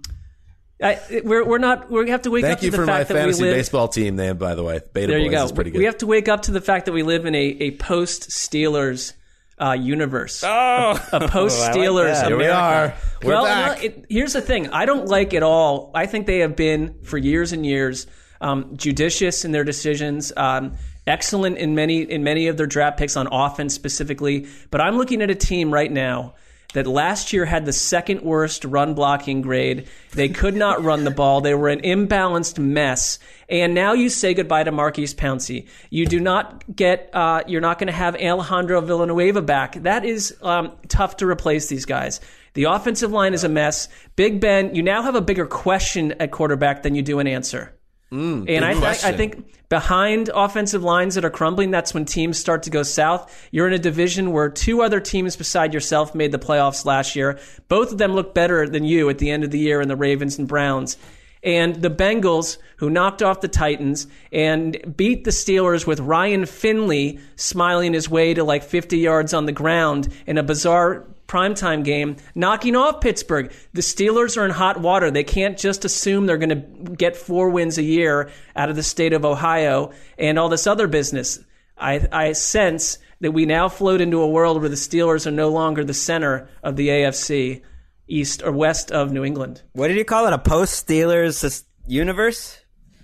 I, 0.81 1.21
we're 1.25 1.45
we're 1.45 1.57
not. 1.57 1.91
We 1.91 2.09
have 2.09 2.21
to 2.21 2.31
wake 2.31 2.45
up 2.45 2.49
Thank 2.49 2.59
to 2.59 2.65
you 2.65 2.71
the 2.71 2.77
for 2.77 2.85
my 2.85 2.99
fact 2.99 3.09
that 3.09 3.15
we 3.15 3.19
fantasy 3.21 3.43
live. 3.43 3.55
baseball 3.55 3.87
team 3.89 4.15
name, 4.15 4.37
by 4.37 4.55
the 4.55 4.63
way. 4.63 4.79
Beta 4.93 5.07
there 5.07 5.19
you 5.19 5.29
Boys 5.29 5.39
go. 5.39 5.45
is 5.45 5.51
pretty 5.51 5.71
good. 5.71 5.79
We 5.79 5.85
have 5.85 5.97
to 5.97 6.07
wake 6.07 6.29
up 6.29 6.43
to 6.43 6.51
the 6.51 6.61
fact 6.61 6.85
that 6.85 6.93
we 6.93 7.03
live 7.03 7.25
in 7.25 7.35
a, 7.35 7.39
a 7.39 7.71
post 7.71 8.29
Steelers 8.29 9.13
uh, 9.61 9.73
universe. 9.73 10.41
Oh, 10.45 11.05
a 11.11 11.27
post 11.27 11.59
Steelers. 11.69 12.13
that. 12.13 12.27
Here 12.27 12.37
we 12.37 12.47
are. 12.47 12.93
We're 13.21 13.29
well, 13.29 13.43
back. 13.43 13.77
no, 13.79 13.83
it, 13.83 14.05
here's 14.09 14.33
the 14.33 14.41
thing. 14.41 14.69
I 14.69 14.85
don't 14.85 15.07
like 15.07 15.33
at 15.33 15.43
all. 15.43 15.91
I 15.93 16.05
think 16.05 16.27
they 16.27 16.39
have 16.39 16.55
been 16.55 17.03
for 17.03 17.17
years 17.17 17.51
and 17.51 17.65
years 17.65 18.07
um, 18.39 18.77
judicious 18.77 19.43
in 19.43 19.51
their 19.51 19.65
decisions. 19.65 20.31
Um, 20.37 20.77
excellent 21.05 21.57
in 21.57 21.75
many 21.75 22.03
in 22.03 22.23
many 22.23 22.47
of 22.47 22.55
their 22.55 22.67
draft 22.67 22.97
picks 22.97 23.17
on 23.17 23.27
offense 23.31 23.73
specifically. 23.73 24.47
But 24.71 24.79
I'm 24.79 24.97
looking 24.97 25.21
at 25.21 25.29
a 25.29 25.35
team 25.35 25.73
right 25.73 25.91
now 25.91 26.35
that 26.73 26.85
last 26.85 27.33
year 27.33 27.45
had 27.45 27.65
the 27.65 27.73
second 27.73 28.21
worst 28.21 28.63
run 28.63 28.93
blocking 28.93 29.41
grade. 29.41 29.87
They 30.11 30.29
could 30.29 30.55
not 30.55 30.83
run 30.83 31.03
the 31.03 31.11
ball. 31.11 31.41
They 31.41 31.55
were 31.55 31.69
an 31.69 31.81
imbalanced 31.81 32.59
mess. 32.59 33.17
And 33.49 33.73
now 33.73 33.93
you 33.93 34.09
say 34.09 34.35
goodbye 34.35 34.63
to 34.63 34.71
Maurkice 34.71 35.13
Pouncey. 35.13 35.67
You 35.89 36.05
do 36.05 36.19
not 36.19 36.63
get. 36.75 37.09
Uh, 37.13 37.43
you're 37.47 37.61
not 37.61 37.79
going 37.79 37.87
to 37.87 37.93
have 37.93 38.15
Alejandro 38.15 38.81
Villanueva 38.81 39.41
back. 39.41 39.81
That 39.81 40.05
is 40.05 40.35
um, 40.41 40.73
tough 40.87 41.17
to 41.17 41.27
replace 41.27 41.67
these 41.67 41.85
guys. 41.85 42.21
The 42.53 42.65
offensive 42.65 43.11
line 43.11 43.33
is 43.33 43.43
a 43.43 43.49
mess. 43.49 43.89
Big 44.15 44.39
Ben. 44.39 44.75
You 44.75 44.83
now 44.83 45.01
have 45.01 45.15
a 45.15 45.21
bigger 45.21 45.45
question 45.45 46.13
at 46.19 46.31
quarterback 46.31 46.83
than 46.83 46.93
you 46.93 47.01
do 47.01 47.19
an 47.19 47.27
answer. 47.27 47.73
Mm, 48.11 48.49
and 48.49 48.65
I, 48.65 48.73
th- 48.73 49.03
I 49.03 49.15
think 49.15 49.69
behind 49.69 50.29
offensive 50.33 50.83
lines 50.83 51.13
that 51.15 51.23
are 51.23 51.29
crumbling, 51.29 51.69
that's 51.69 51.93
when 51.93 52.05
teams 52.05 52.39
start 52.39 52.63
to 52.63 52.71
go 52.71 52.81
south. 52.81 53.47
You're 53.51 53.67
in 53.67 53.73
a 53.73 53.79
division 53.79 54.31
where 54.31 54.49
two 54.49 54.81
other 54.81 54.99
teams 54.99 55.35
beside 55.35 55.73
yourself 55.73 56.15
made 56.15 56.31
the 56.31 56.39
playoffs 56.39 56.85
last 56.85 57.15
year. 57.15 57.39
Both 57.67 57.91
of 57.91 57.99
them 57.99 58.13
look 58.13 58.33
better 58.33 58.67
than 58.67 58.83
you 58.83 59.09
at 59.09 59.19
the 59.19 59.29
end 59.29 59.43
of 59.43 59.51
the 59.51 59.59
year 59.59 59.79
in 59.79 59.87
the 59.87 59.95
Ravens 59.95 60.39
and 60.39 60.47
Browns. 60.47 60.97
And 61.43 61.75
the 61.75 61.89
Bengals, 61.89 62.57
who 62.77 62.89
knocked 62.89 63.21
off 63.21 63.41
the 63.41 63.47
Titans 63.47 64.07
and 64.31 64.95
beat 64.97 65.23
the 65.23 65.31
Steelers 65.31 65.87
with 65.87 65.99
Ryan 65.99 66.45
Finley 66.45 67.19
smiling 67.35 67.93
his 67.93 68.09
way 68.09 68.33
to 68.33 68.43
like 68.43 68.63
50 68.63 68.97
yards 68.97 69.33
on 69.33 69.45
the 69.45 69.51
ground 69.51 70.09
in 70.25 70.37
a 70.37 70.43
bizarre 70.43 71.05
primetime 71.29 71.85
game, 71.85 72.17
knocking 72.35 72.75
off 72.75 72.99
Pittsburgh. 72.99 73.53
The 73.73 73.81
Steelers 73.81 74.35
are 74.35 74.43
in 74.45 74.51
hot 74.51 74.81
water. 74.81 75.11
They 75.11 75.23
can't 75.23 75.57
just 75.57 75.85
assume 75.85 76.25
they're 76.25 76.37
going 76.37 76.49
to 76.49 76.95
get 76.95 77.15
four 77.15 77.49
wins 77.49 77.77
a 77.77 77.83
year 77.83 78.31
out 78.55 78.69
of 78.69 78.75
the 78.75 78.83
state 78.83 79.13
of 79.13 79.23
Ohio 79.23 79.91
and 80.17 80.37
all 80.37 80.49
this 80.49 80.67
other 80.67 80.87
business. 80.87 81.39
I, 81.77 82.05
I 82.11 82.31
sense 82.33 82.97
that 83.21 83.31
we 83.31 83.45
now 83.45 83.69
float 83.69 84.01
into 84.01 84.21
a 84.21 84.27
world 84.27 84.59
where 84.59 84.69
the 84.69 84.75
Steelers 84.75 85.27
are 85.27 85.31
no 85.31 85.49
longer 85.49 85.83
the 85.83 85.93
center 85.93 86.49
of 86.63 86.75
the 86.75 86.89
AFC, 86.89 87.61
east 88.07 88.41
or 88.43 88.51
west 88.51 88.91
of 88.91 89.11
New 89.11 89.23
England. 89.23 89.61
What 89.73 89.87
did 89.89 89.97
you 89.97 90.05
call 90.05 90.27
it? 90.27 90.33
A 90.33 90.37
post 90.39 90.87
Steelers 90.87 91.63
universe? 91.87 92.59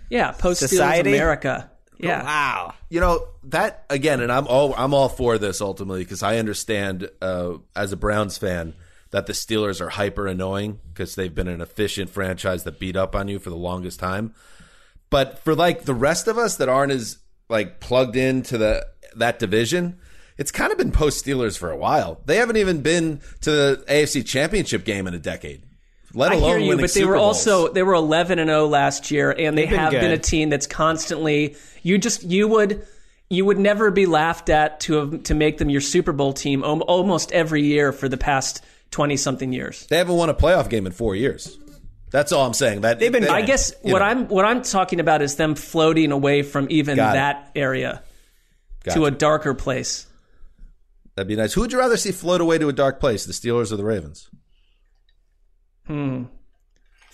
Yeah, 0.10 0.32
post 0.32 0.64
Steelers 0.64 1.02
America. 1.02 1.72
Yeah. 2.00 2.24
Wow. 2.24 2.74
You 2.90 3.00
know 3.00 3.28
that 3.50 3.86
again, 3.90 4.22
and 4.22 4.32
I'm 4.32 4.48
all 4.48 4.74
I'm 4.78 4.94
all 4.94 5.10
for 5.10 5.38
this 5.38 5.62
ultimately 5.62 6.04
because 6.04 6.24
I 6.24 6.38
understand 6.38 7.10
uh, 7.22 7.54
as 7.76 7.92
a 7.92 7.98
Browns 7.98 8.38
fan 8.38 8.74
that 9.12 9.28
the 9.28 9.34
Steelers 9.34 9.80
are 9.80 9.90
hyper 9.90 10.28
annoying 10.28 10.80
because 10.92 11.16
they've 11.16 11.34
been 11.34 11.48
an 11.48 11.62
efficient 11.62 12.10
franchise 12.10 12.64
that 12.64 12.80
beat 12.80 12.96
up 12.96 13.16
on 13.16 13.28
you 13.28 13.40
for 13.40 13.50
the 13.50 13.56
longest 13.56 14.00
time. 14.00 14.34
But 15.10 15.40
for 15.40 15.56
like 15.56 15.84
the 15.84 15.94
rest 15.94 16.28
of 16.28 16.38
us 16.38 16.58
that 16.58 16.70
aren't 16.70 16.92
as 16.92 17.20
like 17.50 17.80
plugged 17.80 18.16
into 18.16 18.58
the 18.58 18.86
that 19.16 19.40
division, 19.40 20.00
it's 20.38 20.52
kind 20.52 20.72
of 20.72 20.78
been 20.78 20.92
post 20.92 21.26
Steelers 21.26 21.58
for 21.58 21.72
a 21.72 21.78
while. 21.78 22.22
They 22.26 22.38
haven't 22.38 22.58
even 22.58 22.82
been 22.82 23.22
to 23.42 23.52
the 23.52 23.86
AFC 23.88 24.26
Championship 24.26 24.84
game 24.84 25.08
in 25.08 25.14
a 25.14 25.20
decade. 25.20 25.64
Let 26.14 26.32
I 26.32 26.36
alone 26.36 26.50
hear 26.50 26.60
you, 26.60 26.70
winning 26.70 26.84
but 26.84 26.94
they 26.94 27.02
Super 27.02 27.12
were 27.12 27.18
Bowls. 27.18 27.48
also 27.48 27.74
they 27.74 27.84
were 27.84 27.94
11 27.94 28.40
and 28.40 28.50
0 28.50 28.68
last 28.68 29.12
year, 29.12 29.32
and 29.32 29.58
they 29.58 29.64
They've 29.64 29.72
been 29.72 29.80
have 29.80 29.92
been 29.92 30.12
a 30.12 30.18
team 30.18 30.50
that's 30.50 30.68
constantly 30.68 31.56
you 31.84 31.98
just 31.98 32.24
you 32.24 32.48
would 32.48 32.86
you 33.30 33.46
would 33.46 33.58
never 33.60 33.92
be 33.92 34.06
laughed 34.06 34.50
at 34.50 34.80
to 34.82 34.94
have, 34.94 35.24
to 35.24 35.34
make 35.34 35.58
them 35.58 35.70
your 35.70 35.82
Super 35.82 36.12
Bowl 36.12 36.34
team 36.34 36.64
almost 36.64 37.32
every 37.32 37.64
year 37.64 37.92
for 37.92 38.08
the 38.08 38.18
past 38.18 38.64
20 38.92 39.18
something 39.18 39.52
years. 39.52 39.86
They 39.88 39.98
haven't 39.98 40.16
won 40.16 40.30
a 40.30 40.34
playoff 40.34 40.70
game 40.70 40.86
in 40.86 40.92
four 40.92 41.16
years. 41.16 41.58
That's 42.12 42.32
all 42.32 42.46
I'm 42.46 42.54
saying. 42.54 42.82
That 42.82 43.00
They've 43.00 43.12
been- 43.12 43.24
they- 43.24 43.30
I 43.30 43.42
guess 43.42 43.74
what 43.82 44.00
know. 44.00 44.06
I'm 44.06 44.28
what 44.28 44.46
I'm 44.46 44.62
talking 44.62 45.00
about 45.00 45.22
is 45.22 45.36
them 45.36 45.56
floating 45.56 46.12
away 46.12 46.44
from 46.44 46.68
even 46.70 46.96
Got 46.96 47.10
it. 47.12 47.14
that 47.16 47.52
area 47.56 48.04
to 48.84 48.90
Gotcha. 48.90 49.04
a 49.04 49.12
darker 49.12 49.54
place. 49.54 50.06
That'd 51.16 51.28
be 51.28 51.36
nice. 51.36 51.54
Who 51.54 51.62
would 51.62 51.72
you 51.72 51.80
rather 51.80 51.98
see 51.98 52.12
float 52.12 52.42
away 52.42 52.58
to 52.60 52.70
a 52.70 52.74
dark 52.74 53.00
place, 53.00 53.26
the 53.26 53.34
Steelers 53.34 53.72
or 53.72 53.78
the 53.78 53.84
Ravens? 53.84 54.30
Hmm. 55.88 56.24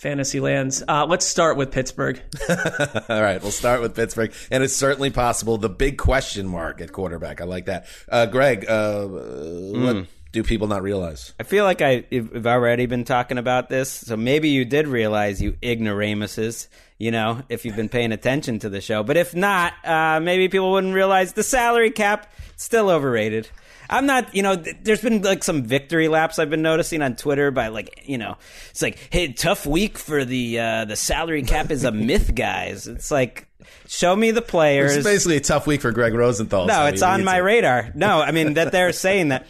Fantasy 0.02 0.40
lands. 0.40 0.82
Uh, 0.88 1.06
let's 1.06 1.24
start 1.24 1.56
with 1.56 1.70
Pittsburgh. 1.70 2.20
All 2.48 3.22
right, 3.22 3.40
we'll 3.40 3.52
start 3.52 3.80
with 3.80 3.94
Pittsburgh, 3.94 4.34
and 4.50 4.64
it's 4.64 4.74
certainly 4.74 5.10
possible. 5.10 5.58
The 5.58 5.68
big 5.68 5.96
question 5.96 6.48
mark 6.48 6.80
at 6.80 6.90
quarterback. 6.90 7.40
I 7.40 7.44
like 7.44 7.66
that. 7.66 7.86
Uh, 8.08 8.26
Gregg, 8.26 8.68
uh, 8.68 9.06
what 9.06 10.06
do 10.32 10.42
people 10.42 10.66
not 10.66 10.82
realize? 10.82 11.32
I 11.38 11.44
feel 11.44 11.62
like 11.64 11.82
I, 11.82 12.04
if- 12.10 12.34
I've 12.34 12.48
already 12.48 12.86
been 12.86 13.04
talking 13.04 13.38
about 13.38 13.68
this, 13.68 13.90
so 13.92 14.16
maybe 14.16 14.48
you 14.48 14.64
did 14.64 14.88
realize, 14.88 15.40
you 15.40 15.56
ignoramuses, 15.62 16.66
you 16.98 17.12
know, 17.12 17.42
if 17.48 17.64
you've 17.64 17.76
been 17.76 17.88
paying 17.88 18.10
attention 18.10 18.58
to 18.58 18.68
the 18.68 18.80
show. 18.80 19.04
But 19.04 19.16
if 19.16 19.36
not, 19.36 19.72
uh, 19.84 20.18
maybe 20.20 20.48
people 20.48 20.72
wouldn't 20.72 20.94
realize 20.94 21.34
the 21.34 21.44
salary 21.44 21.92
cap 21.92 22.32
still 22.56 22.90
overrated. 22.90 23.48
I'm 23.92 24.06
not, 24.06 24.34
you 24.34 24.42
know, 24.42 24.56
th- 24.56 24.76
there's 24.82 25.02
been 25.02 25.22
like 25.22 25.44
some 25.44 25.62
victory 25.64 26.08
laps 26.08 26.38
I've 26.38 26.50
been 26.50 26.62
noticing 26.62 27.02
on 27.02 27.14
Twitter 27.14 27.50
by 27.50 27.68
like, 27.68 28.02
you 28.06 28.16
know, 28.18 28.36
it's 28.70 28.80
like, 28.82 28.98
hey, 29.10 29.32
tough 29.32 29.66
week 29.66 29.98
for 29.98 30.24
the 30.24 30.58
uh, 30.58 30.84
the 30.86 30.96
salary 30.96 31.42
cap 31.42 31.70
is 31.70 31.84
a 31.84 31.92
myth, 31.92 32.34
guys. 32.34 32.86
It's 32.88 33.10
like, 33.10 33.48
show 33.86 34.16
me 34.16 34.30
the 34.30 34.42
players. 34.42 34.96
It's 34.96 35.04
basically 35.04 35.36
a 35.36 35.40
tough 35.40 35.66
week 35.66 35.82
for 35.82 35.92
Gregg 35.92 36.14
Rosenthal. 36.14 36.66
No, 36.66 36.74
so 36.74 36.86
it's 36.86 37.02
on 37.02 37.22
my 37.22 37.36
it. 37.38 37.42
radar. 37.42 37.92
No, 37.94 38.20
I 38.20 38.32
mean 38.32 38.54
that 38.54 38.72
they're 38.72 38.92
saying 38.94 39.28
that. 39.28 39.46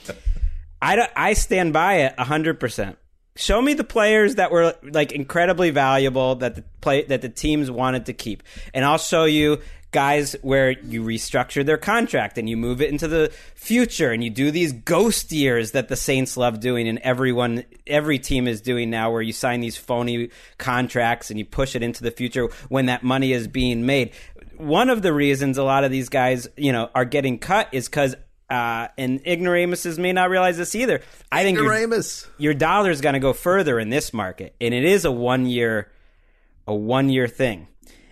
I 0.81 0.97
don't, 0.97 1.11
I 1.15 1.35
stand 1.35 1.73
by 1.73 1.95
it 1.99 2.19
hundred 2.19 2.59
percent. 2.59 2.99
Show 3.37 3.63
me 3.63 3.73
the 3.75 3.85
players 3.85 4.35
that 4.35 4.51
were 4.51 4.75
like 4.83 5.13
incredibly 5.13 5.71
valuable 5.71 6.35
that 6.37 6.57
the 6.57 6.65
play 6.81 7.05
that 7.05 7.23
the 7.23 7.29
teams 7.29 7.71
wanted 7.71 8.07
to 8.07 8.13
keep, 8.13 8.43
and 8.75 8.85
I'll 8.85 8.99
show 8.99 9.25
you 9.25 9.61
guys 9.93 10.35
where 10.43 10.71
you 10.71 11.03
restructure 11.03 11.65
their 11.65 11.77
contract 11.77 12.39
and 12.39 12.49
you 12.49 12.57
move 12.57 12.81
it 12.81 12.91
into 12.91 13.07
the 13.07 13.31
future 13.55 14.11
and 14.11 14.25
you 14.25 14.31
do 14.31 14.51
these 14.51 14.73
ghost 14.73 15.31
years 15.31 15.73
that 15.73 15.89
the 15.89 15.97
Saints 15.97 16.37
love 16.37 16.61
doing 16.61 16.89
and 16.89 16.99
everyone 17.01 17.65
every 17.87 18.19
team 18.19 18.49
is 18.49 18.61
doing 18.61 18.91
now 18.91 19.13
where 19.13 19.23
you 19.23 19.33
sign 19.33 19.61
these 19.61 19.77
phony 19.77 20.31
contracts 20.59 21.31
and 21.31 21.39
you 21.39 21.45
push 21.45 21.77
it 21.77 21.83
into 21.83 22.03
the 22.03 22.11
future 22.11 22.49
when 22.69 22.87
that 22.87 23.03
money 23.03 23.33
is 23.33 23.47
being 23.47 23.87
made. 23.87 24.13
One 24.57 24.91
of 24.91 25.03
the 25.03 25.13
reasons 25.13 25.59
a 25.59 25.63
lot 25.63 25.85
of 25.85 25.91
these 25.91 26.09
guys, 26.09 26.49
you 26.57 26.73
know, 26.73 26.91
are 26.95 27.05
getting 27.05 27.39
cut 27.39 27.69
is 27.73 27.89
because 27.89 28.17
uh, 28.49 28.89
and 28.99 29.21
ignoramuses 29.27 29.99
may 29.99 30.13
not 30.13 30.29
realize 30.29 30.59
this 30.59 30.75
either. 30.75 31.01
I 31.31 31.43
think 31.43 31.57
your, 31.57 31.73
Ignoramus. 31.73 32.29
your 32.37 32.53
dollar's 32.53 33.01
going 33.01 33.15
to 33.15 33.19
go 33.19 33.33
further 33.33 33.79
in 33.79 33.89
this 33.89 34.13
market, 34.13 34.55
and 34.61 34.75
it 34.75 34.85
is 34.85 35.07
a 35.07 35.11
one 35.11 35.47
year, 35.47 35.91
a 36.67 36.75
one 36.75 37.09
year 37.09 37.29
thing. 37.29 37.67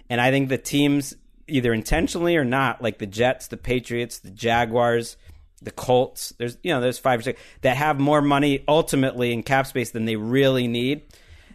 And 0.09 0.19
I 0.19 0.31
think 0.31 0.49
the 0.49 0.57
teams, 0.57 1.15
either 1.51 1.73
intentionally 1.73 2.37
or 2.37 2.45
not, 2.45 2.83
like 2.83 2.99
the 2.99 3.07
Jets, 3.07 3.49
the 3.49 3.57
Patriots, 3.57 4.19
the 4.19 4.31
Jaguars, 4.31 5.17
the 5.63 5.71
Colts, 5.71 6.33
there's 6.39 6.57
you 6.63 6.73
know 6.73 6.81
there's 6.81 6.99
five 6.99 7.21
or 7.21 7.23
six 7.23 7.41
that 7.61 7.77
have 7.77 8.01
more 8.01 8.23
money 8.23 8.65
ultimately 8.67 9.33
in 9.33 9.43
cap 9.43 9.67
space 9.67 9.91
than 9.91 10.05
they 10.05 10.17
really 10.17 10.69
need. 10.69 11.03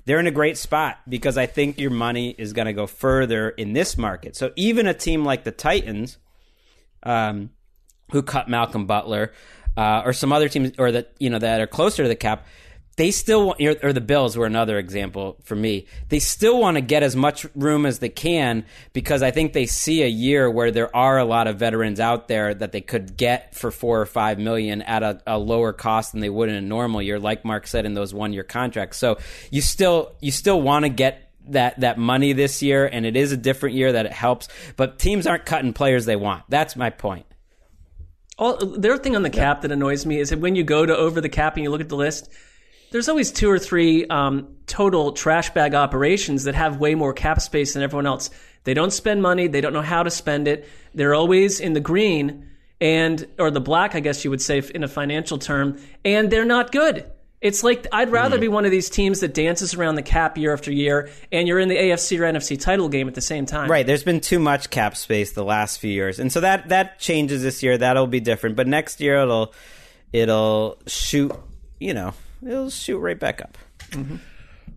They're 0.06 0.20
in 0.20 0.28
a 0.28 0.32
great 0.32 0.58
spot 0.58 1.00
because 1.10 1.38
I 1.38 1.48
think 1.48 1.80
your 1.80 1.90
money 1.90 2.36
is 2.38 2.54
going 2.54 2.68
to 2.68 2.74
go 2.74 2.86
further 2.86 3.50
in 3.50 3.74
this 3.74 3.98
market. 3.98 4.36
So 4.36 4.52
even 4.56 4.86
a 4.86 4.94
team 4.94 5.26
like 5.26 5.44
the 5.44 5.52
Titans, 5.52 6.20
um, 7.02 7.50
who 8.12 8.22
cut 8.22 8.48
Malcolm 8.48 8.86
Butler, 8.86 9.34
uh, 9.76 10.04
or 10.06 10.14
some 10.14 10.32
other 10.32 10.48
teams, 10.48 10.74
or 10.78 10.92
that 10.92 11.14
you 11.20 11.32
know 11.32 11.40
that 11.40 11.60
are 11.60 11.68
closer 11.68 12.04
to 12.04 12.10
the 12.10 12.16
cap, 12.16 12.46
they 12.98 13.12
still 13.12 13.48
want, 13.48 13.62
or 13.62 13.92
the 13.92 14.02
Bills 14.02 14.38
were 14.38 14.46
another 14.46 14.78
example 14.78 15.38
for 15.44 15.56
me. 15.56 15.86
They 16.10 16.20
still 16.20 16.60
want 16.60 16.76
to 16.76 16.82
get 16.82 17.04
as 17.04 17.16
much 17.16 17.46
room 17.54 17.86
as 17.86 18.00
they 18.00 18.10
can 18.10 18.66
because 18.94 19.22
I 19.22 19.32
think 19.32 19.52
they 19.52 19.66
see 19.66 20.02
a 20.04 20.08
year 20.08 20.50
where 20.50 20.72
there 20.72 20.96
are 20.96 21.18
a 21.18 21.26
lot 21.26 21.48
of 21.48 21.60
veterans 21.60 22.00
out 22.00 22.28
there 22.30 22.54
that 22.54 22.72
they 22.72 22.82
could 22.82 23.18
get 23.18 23.54
for 23.54 23.70
four 23.70 24.00
or 24.00 24.06
five 24.06 24.40
million 24.40 24.82
at 24.82 25.04
a, 25.04 25.22
a 25.28 25.38
lower 25.38 25.74
cost 25.74 26.14
than 26.14 26.22
they 26.22 26.30
would 26.30 26.48
in 26.48 26.56
a 26.56 26.62
normal 26.62 27.02
year, 27.02 27.20
like 27.20 27.44
Marc 27.44 27.68
said 27.68 27.86
in 27.86 27.96
those 27.96 28.14
one 28.14 28.32
year 28.32 28.44
contracts. 28.44 28.98
So 28.98 29.18
you 29.52 29.62
still 29.62 30.16
you 30.22 30.32
still 30.32 30.62
want 30.62 30.84
to 30.84 30.90
get 30.90 31.32
that 31.48 31.82
that 31.82 31.98
money 31.98 32.32
this 32.32 32.64
year, 32.64 32.86
and 32.86 33.06
it 33.06 33.18
is 33.18 33.34
a 33.34 33.38
different 33.38 33.76
year 33.76 33.92
that 33.92 34.06
it 34.06 34.14
helps. 34.14 34.48
But 34.78 35.00
teams 35.00 35.28
aren't 35.28 35.46
cutting 35.46 35.74
players 35.74 36.06
they 36.06 36.16
want. 36.16 36.44
That's 36.48 36.78
my 36.78 36.92
point. 36.92 37.26
All, 38.38 38.58
the 38.58 38.90
other 38.90 38.98
thing 38.98 39.16
on 39.16 39.22
the 39.22 39.30
cap 39.30 39.62
that 39.62 39.72
annoys 39.72 40.06
me 40.06 40.20
is 40.20 40.30
that 40.30 40.40
when 40.40 40.56
you 40.56 40.64
go 40.64 40.86
to 40.86 40.96
over 40.96 41.22
the 41.22 41.30
cap 41.30 41.56
and 41.56 41.64
you 41.64 41.70
look 41.70 41.80
at 41.80 41.88
the 41.88 41.96
list, 41.96 42.30
there's 42.96 43.10
always 43.10 43.30
two 43.30 43.52
or 43.52 43.60
three 43.60 44.06
um, 44.06 44.48
total 44.68 45.12
trash 45.12 45.50
bag 45.50 45.76
operations 45.76 46.46
that 46.46 46.56
have 46.56 46.78
way 46.78 46.96
more 46.96 47.12
cap 47.12 47.42
space 47.42 47.74
than 47.74 47.84
everyone 47.84 48.06
else. 48.06 48.30
They 48.64 48.74
don't 48.74 48.92
spend 48.92 49.22
money. 49.22 49.48
They 49.48 49.60
don't 49.60 49.74
know 49.74 49.82
how 49.82 50.04
to 50.04 50.10
spend 50.10 50.48
it. 50.48 50.66
They're 50.94 51.14
always 51.14 51.60
in 51.60 51.74
the 51.74 51.82
green 51.82 52.48
and 52.80 53.28
or 53.38 53.52
the 53.52 53.60
black, 53.60 53.96
I 53.96 54.00
guess 54.00 54.24
you 54.24 54.30
would 54.30 54.42
say 54.42 54.64
in 54.74 54.86
a 54.86 54.88
financial 54.88 55.38
term, 55.38 55.78
and 56.06 56.32
they're 56.32 56.46
not 56.46 56.72
good. 56.72 57.06
It's 57.42 57.66
like 57.66 57.86
I'd 57.92 58.12
rather 58.12 58.40
be 58.40 58.48
one 58.48 58.64
of 58.64 58.72
these 58.72 58.90
teams 58.90 59.20
that 59.20 59.34
dances 59.34 59.74
around 59.74 59.96
the 59.96 60.02
cap 60.02 60.38
year 60.38 60.54
after 60.54 60.72
year, 60.72 61.10
and 61.34 61.50
you're 61.50 61.60
in 61.60 61.68
the 61.68 61.76
AFC 61.76 62.18
or 62.18 62.22
NFC 62.22 62.58
title 62.58 62.88
game 62.88 63.10
at 63.10 63.14
the 63.14 63.20
same 63.20 63.46
time. 63.46 63.70
Right. 63.70 63.86
There's 63.86 64.04
been 64.04 64.22
too 64.22 64.40
much 64.40 64.70
cap 64.70 64.96
space 64.96 65.34
the 65.34 65.44
last 65.44 65.82
few 65.82 65.92
years, 65.92 66.18
and 66.18 66.32
so 66.32 66.40
that 66.40 66.70
that 66.70 66.98
changes 67.00 67.44
this 67.44 67.62
year. 67.62 67.78
That'll 67.78 68.08
be 68.08 68.22
different, 68.22 68.56
but 68.56 68.68
next 68.68 69.02
year 69.02 69.18
it'll 69.18 69.54
it'll 70.14 70.80
shoot. 70.88 71.34
You 71.78 71.94
know, 71.94 72.14
it'll 72.46 72.70
shoot 72.70 73.00
right 73.00 73.20
back 73.20 73.42
up. 73.42 73.58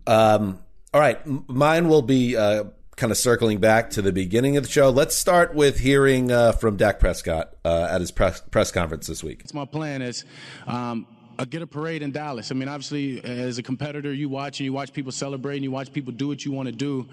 Um, 0.07 0.59
all 0.93 0.99
right, 1.01 1.19
m- 1.25 1.45
mine 1.47 1.87
will 1.87 2.01
be 2.01 2.35
uh, 2.35 2.65
kind 2.95 3.11
of 3.11 3.17
circling 3.17 3.59
back 3.59 3.91
to 3.91 4.01
the 4.01 4.11
beginning 4.11 4.57
of 4.57 4.63
the 4.63 4.69
show. 4.69 4.89
Let's 4.89 5.15
start 5.15 5.53
with 5.53 5.79
hearing 5.79 6.31
uh, 6.31 6.53
from 6.53 6.77
Dak 6.77 6.99
Prescott 6.99 7.55
uh, 7.63 7.87
at 7.91 8.01
his 8.01 8.11
press 8.11 8.41
press 8.51 8.71
conference 8.71 9.07
this 9.07 9.23
week. 9.23 9.41
It's 9.43 9.53
my 9.53 9.65
plan 9.65 10.01
is 10.01 10.25
um, 10.67 11.05
uh, 11.37 11.45
get 11.45 11.61
a 11.61 11.67
parade 11.67 12.01
in 12.01 12.11
Dallas. 12.11 12.51
I 12.51 12.55
mean, 12.55 12.67
obviously, 12.67 13.23
as 13.23 13.57
a 13.57 13.63
competitor, 13.63 14.13
you 14.13 14.29
watch 14.29 14.59
and 14.59 14.65
you 14.65 14.73
watch 14.73 14.91
people 14.91 15.11
celebrate 15.11 15.55
and 15.55 15.63
you 15.63 15.71
watch 15.71 15.93
people 15.93 16.11
do 16.11 16.27
what 16.27 16.43
you 16.43 16.51
want 16.51 16.67
to 16.67 16.75
do. 16.75 17.07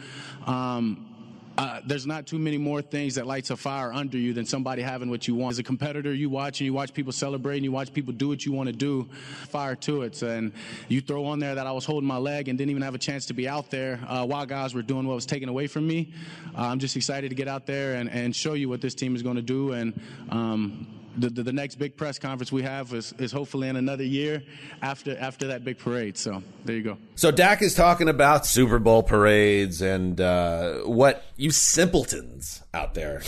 Um, 0.47 1.16
uh, 1.59 1.81
there's 1.87 2.07
not 2.07 2.27
too 2.27 2.39
many 2.39 2.59
more 2.59 2.83
things 2.83 3.15
that 3.15 3.27
lights 3.27 3.51
a 3.51 3.57
fire 3.57 3.93
under 3.93 4.19
you 4.19 4.35
than 4.35 4.45
somebody 4.45 4.83
having 4.83 5.09
what 5.09 5.27
you 5.27 5.35
want. 5.35 5.53
As 5.53 5.59
a 5.59 5.63
competitor, 5.63 6.13
you 6.13 6.29
watch 6.29 6.61
and 6.61 6.67
you 6.67 6.73
watch 6.73 6.93
people 6.93 7.13
celebrate 7.13 7.57
and 7.57 7.65
you 7.65 7.73
watch 7.73 7.93
people 7.93 8.13
do 8.13 8.29
what 8.29 8.45
you 8.45 8.53
want 8.53 8.69
to 8.69 8.75
do. 8.75 9.09
Fire 9.49 9.75
to 9.77 10.03
it, 10.03 10.21
and 10.23 10.53
you 10.89 11.01
throw 11.01 11.25
on 11.25 11.39
there 11.39 11.55
that 11.55 11.67
I 11.67 11.73
was 11.73 11.85
holding 11.85 12.07
my 12.07 12.19
leg 12.19 12.49
and 12.49 12.59
didn't 12.59 12.71
even 12.71 12.83
have 12.83 12.95
a 12.95 12.99
chance 12.99 13.27
to 13.27 13.35
be 13.35 13.49
out 13.49 13.71
there 13.71 14.01
uh, 14.07 14.27
while 14.27 14.45
guys 14.45 14.75
were 14.75 14.83
doing 14.83 15.07
what 15.07 15.15
was 15.15 15.27
taken 15.27 15.49
away 15.49 15.67
from 15.67 15.87
me. 15.87 16.13
Uh, 16.57 16.63
I'm 16.63 16.79
just 16.79 16.97
excited 16.97 17.31
to 17.31 17.35
get 17.35 17.49
out 17.49 17.67
there 17.67 17.95
and, 17.95 18.11
and 18.11 18.37
show 18.37 18.53
you 18.53 18.69
what 18.69 18.81
this 18.81 18.95
team 18.95 19.17
is 19.17 19.23
going 19.23 19.37
to 19.37 19.43
do 19.43 19.73
and. 19.73 19.99
Um, 20.31 20.87
the, 21.17 21.31
the, 21.31 21.43
the 21.43 21.53
next 21.53 21.77
big 21.77 21.97
press 21.97 22.19
conference 22.19 22.53
we 22.53 22.63
have 22.63 22.93
is, 22.93 23.13
is 23.19 23.33
hopefully 23.33 23.69
in 23.69 23.77
another 23.77 24.05
year 24.05 24.43
after 24.83 25.17
after 25.19 25.49
that 25.49 25.65
big 25.65 25.79
parade. 25.79 26.17
So 26.17 26.43
there 26.65 26.77
you 26.77 26.83
go. 26.83 26.99
So 27.15 27.31
Dak 27.31 27.63
is 27.63 27.75
talking 27.75 28.09
about 28.09 28.47
Super 28.47 28.79
Bowl 28.79 29.03
parades 29.03 29.81
and 29.83 30.21
uh, 30.21 30.81
what 30.81 31.25
you 31.37 31.51
simpletons 31.51 32.63
out 32.75 32.95
there 32.95 33.23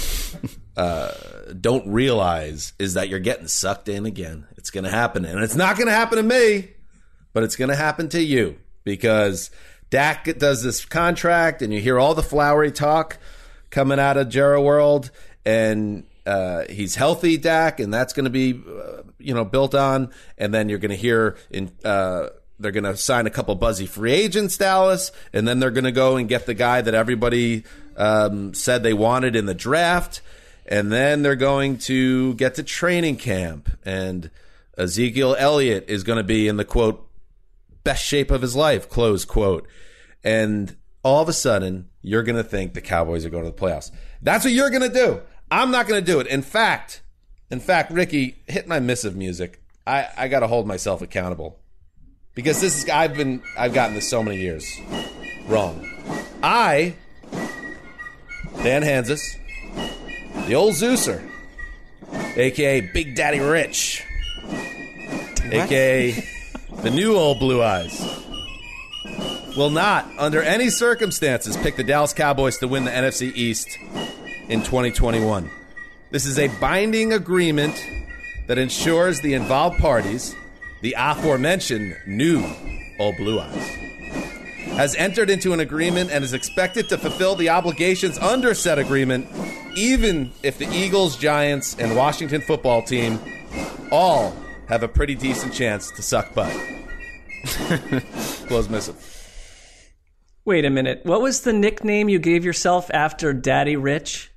uh, 0.76 1.12
don't 1.60 1.86
realize 1.88 2.72
is 2.78 2.94
that 2.94 3.08
you're 3.08 3.18
getting 3.18 3.48
sucked 3.48 3.88
in 3.88 4.06
again. 4.06 4.46
It's 4.56 4.70
going 4.70 4.84
to 4.84 4.90
happen, 4.90 5.24
and 5.24 5.42
it's 5.42 5.56
not 5.56 5.76
going 5.76 5.88
to 5.88 5.94
happen 5.94 6.18
to 6.18 6.22
me, 6.22 6.70
but 7.32 7.42
it's 7.42 7.56
going 7.56 7.70
to 7.70 7.76
happen 7.76 8.08
to 8.10 8.22
you 8.22 8.58
because 8.84 9.50
Dak 9.90 10.38
does 10.38 10.62
this 10.62 10.84
contract, 10.84 11.62
and 11.62 11.72
you 11.72 11.80
hear 11.80 11.98
all 11.98 12.14
the 12.14 12.22
flowery 12.22 12.70
talk 12.70 13.18
coming 13.70 13.98
out 13.98 14.16
of 14.16 14.28
Jerry 14.28 14.60
World, 14.60 15.10
and 15.44 16.04
uh, 16.28 16.64
he's 16.68 16.94
healthy, 16.94 17.38
Dak, 17.38 17.80
and 17.80 17.92
that's 17.92 18.12
going 18.12 18.24
to 18.24 18.30
be, 18.30 18.52
uh, 18.52 19.02
you 19.18 19.32
know, 19.32 19.44
built 19.44 19.74
on. 19.74 20.10
And 20.36 20.52
then 20.52 20.68
you're 20.68 20.78
going 20.78 20.90
to 20.90 20.96
hear 20.96 21.36
in 21.50 21.72
uh, 21.84 22.28
they're 22.58 22.72
gonna 22.72 22.96
sign 22.96 23.26
a 23.26 23.30
couple 23.30 23.54
buzzy 23.54 23.86
free 23.86 24.12
agents, 24.12 24.56
Dallas, 24.56 25.12
and 25.32 25.46
then 25.46 25.60
they're 25.60 25.70
gonna 25.70 25.92
go 25.92 26.16
and 26.16 26.28
get 26.28 26.46
the 26.46 26.54
guy 26.54 26.80
that 26.80 26.92
everybody 26.94 27.64
um, 27.96 28.52
said 28.52 28.82
they 28.82 28.92
wanted 28.92 29.36
in 29.36 29.46
the 29.46 29.54
draft, 29.54 30.20
and 30.66 30.90
then 30.90 31.22
they're 31.22 31.36
going 31.36 31.78
to 31.78 32.34
get 32.34 32.56
to 32.56 32.62
training 32.62 33.16
camp, 33.16 33.70
and 33.84 34.30
Ezekiel 34.76 35.36
Elliott 35.38 35.84
is 35.88 36.02
going 36.02 36.18
to 36.18 36.24
be 36.24 36.48
in 36.48 36.56
the 36.56 36.64
quote 36.64 37.08
best 37.84 38.04
shape 38.04 38.30
of 38.30 38.42
his 38.42 38.56
life, 38.56 38.88
close 38.88 39.24
quote, 39.24 39.66
and 40.24 40.76
all 41.04 41.22
of 41.22 41.28
a 41.28 41.32
sudden 41.32 41.88
you're 42.02 42.22
going 42.22 42.36
to 42.36 42.44
think 42.44 42.74
the 42.74 42.80
Cowboys 42.80 43.24
are 43.24 43.30
going 43.30 43.44
to 43.44 43.50
the 43.50 43.56
playoffs. 43.56 43.90
That's 44.20 44.44
what 44.44 44.52
you're 44.52 44.70
going 44.70 44.82
to 44.82 44.88
do. 44.88 45.20
I'm 45.50 45.70
not 45.70 45.86
going 45.86 46.04
to 46.04 46.12
do 46.12 46.20
it. 46.20 46.26
In 46.26 46.42
fact, 46.42 47.02
in 47.50 47.60
fact, 47.60 47.90
Ricky, 47.90 48.42
hit 48.46 48.66
my 48.68 48.80
missive 48.80 49.16
music. 49.16 49.62
I, 49.86 50.08
I 50.16 50.28
got 50.28 50.40
to 50.40 50.46
hold 50.46 50.66
myself 50.66 51.00
accountable 51.00 51.58
because 52.34 52.60
this 52.60 52.82
is 52.82 52.90
I've 52.90 53.14
been 53.14 53.42
I've 53.56 53.72
gotten 53.72 53.94
this 53.94 54.08
so 54.08 54.22
many 54.22 54.38
years 54.38 54.70
wrong. 55.46 55.88
I 56.42 56.94
Dan 58.62 58.82
Hanzus, 58.82 59.36
the 60.46 60.54
old 60.54 60.74
Zeuser, 60.74 61.26
aka 62.36 62.80
Big 62.80 63.14
Daddy 63.14 63.40
Rich, 63.40 64.04
aka 65.50 66.10
the 66.82 66.90
new 66.90 67.16
old 67.16 67.38
Blue 67.38 67.62
Eyes, 67.62 67.98
will 69.56 69.70
not, 69.70 70.06
under 70.18 70.42
any 70.42 70.68
circumstances, 70.68 71.56
pick 71.56 71.76
the 71.76 71.84
Dallas 71.84 72.12
Cowboys 72.12 72.58
to 72.58 72.68
win 72.68 72.84
the 72.84 72.90
NFC 72.90 73.32
East 73.34 73.68
in 74.48 74.60
2021. 74.62 75.50
This 76.10 76.24
is 76.24 76.38
a 76.38 76.48
binding 76.58 77.12
agreement 77.12 77.82
that 78.46 78.58
ensures 78.58 79.20
the 79.20 79.34
involved 79.34 79.78
parties, 79.78 80.34
the 80.80 80.94
aforementioned 80.98 81.96
new 82.06 82.44
Old 82.98 83.16
Blue 83.16 83.38
Eyes, 83.40 83.68
has 84.72 84.94
entered 84.94 85.28
into 85.28 85.52
an 85.52 85.60
agreement 85.60 86.10
and 86.10 86.24
is 86.24 86.32
expected 86.32 86.88
to 86.88 86.96
fulfill 86.96 87.34
the 87.34 87.50
obligations 87.50 88.18
under 88.18 88.54
said 88.54 88.78
agreement, 88.78 89.28
even 89.76 90.32
if 90.42 90.56
the 90.56 90.68
Eagles, 90.68 91.16
Giants, 91.16 91.76
and 91.78 91.94
Washington 91.94 92.40
football 92.40 92.82
team 92.82 93.20
all 93.92 94.34
have 94.68 94.82
a 94.82 94.88
pretty 94.88 95.14
decent 95.14 95.52
chance 95.52 95.90
to 95.90 96.02
suck 96.02 96.34
butt. 96.34 96.54
Close 98.46 98.68
missive. 98.68 99.14
Wait 100.44 100.64
a 100.64 100.70
minute. 100.70 101.02
What 101.04 101.20
was 101.20 101.42
the 101.42 101.52
nickname 101.52 102.08
you 102.08 102.18
gave 102.18 102.44
yourself 102.44 102.90
after 102.94 103.34
Daddy 103.34 103.76
Rich? 103.76 104.30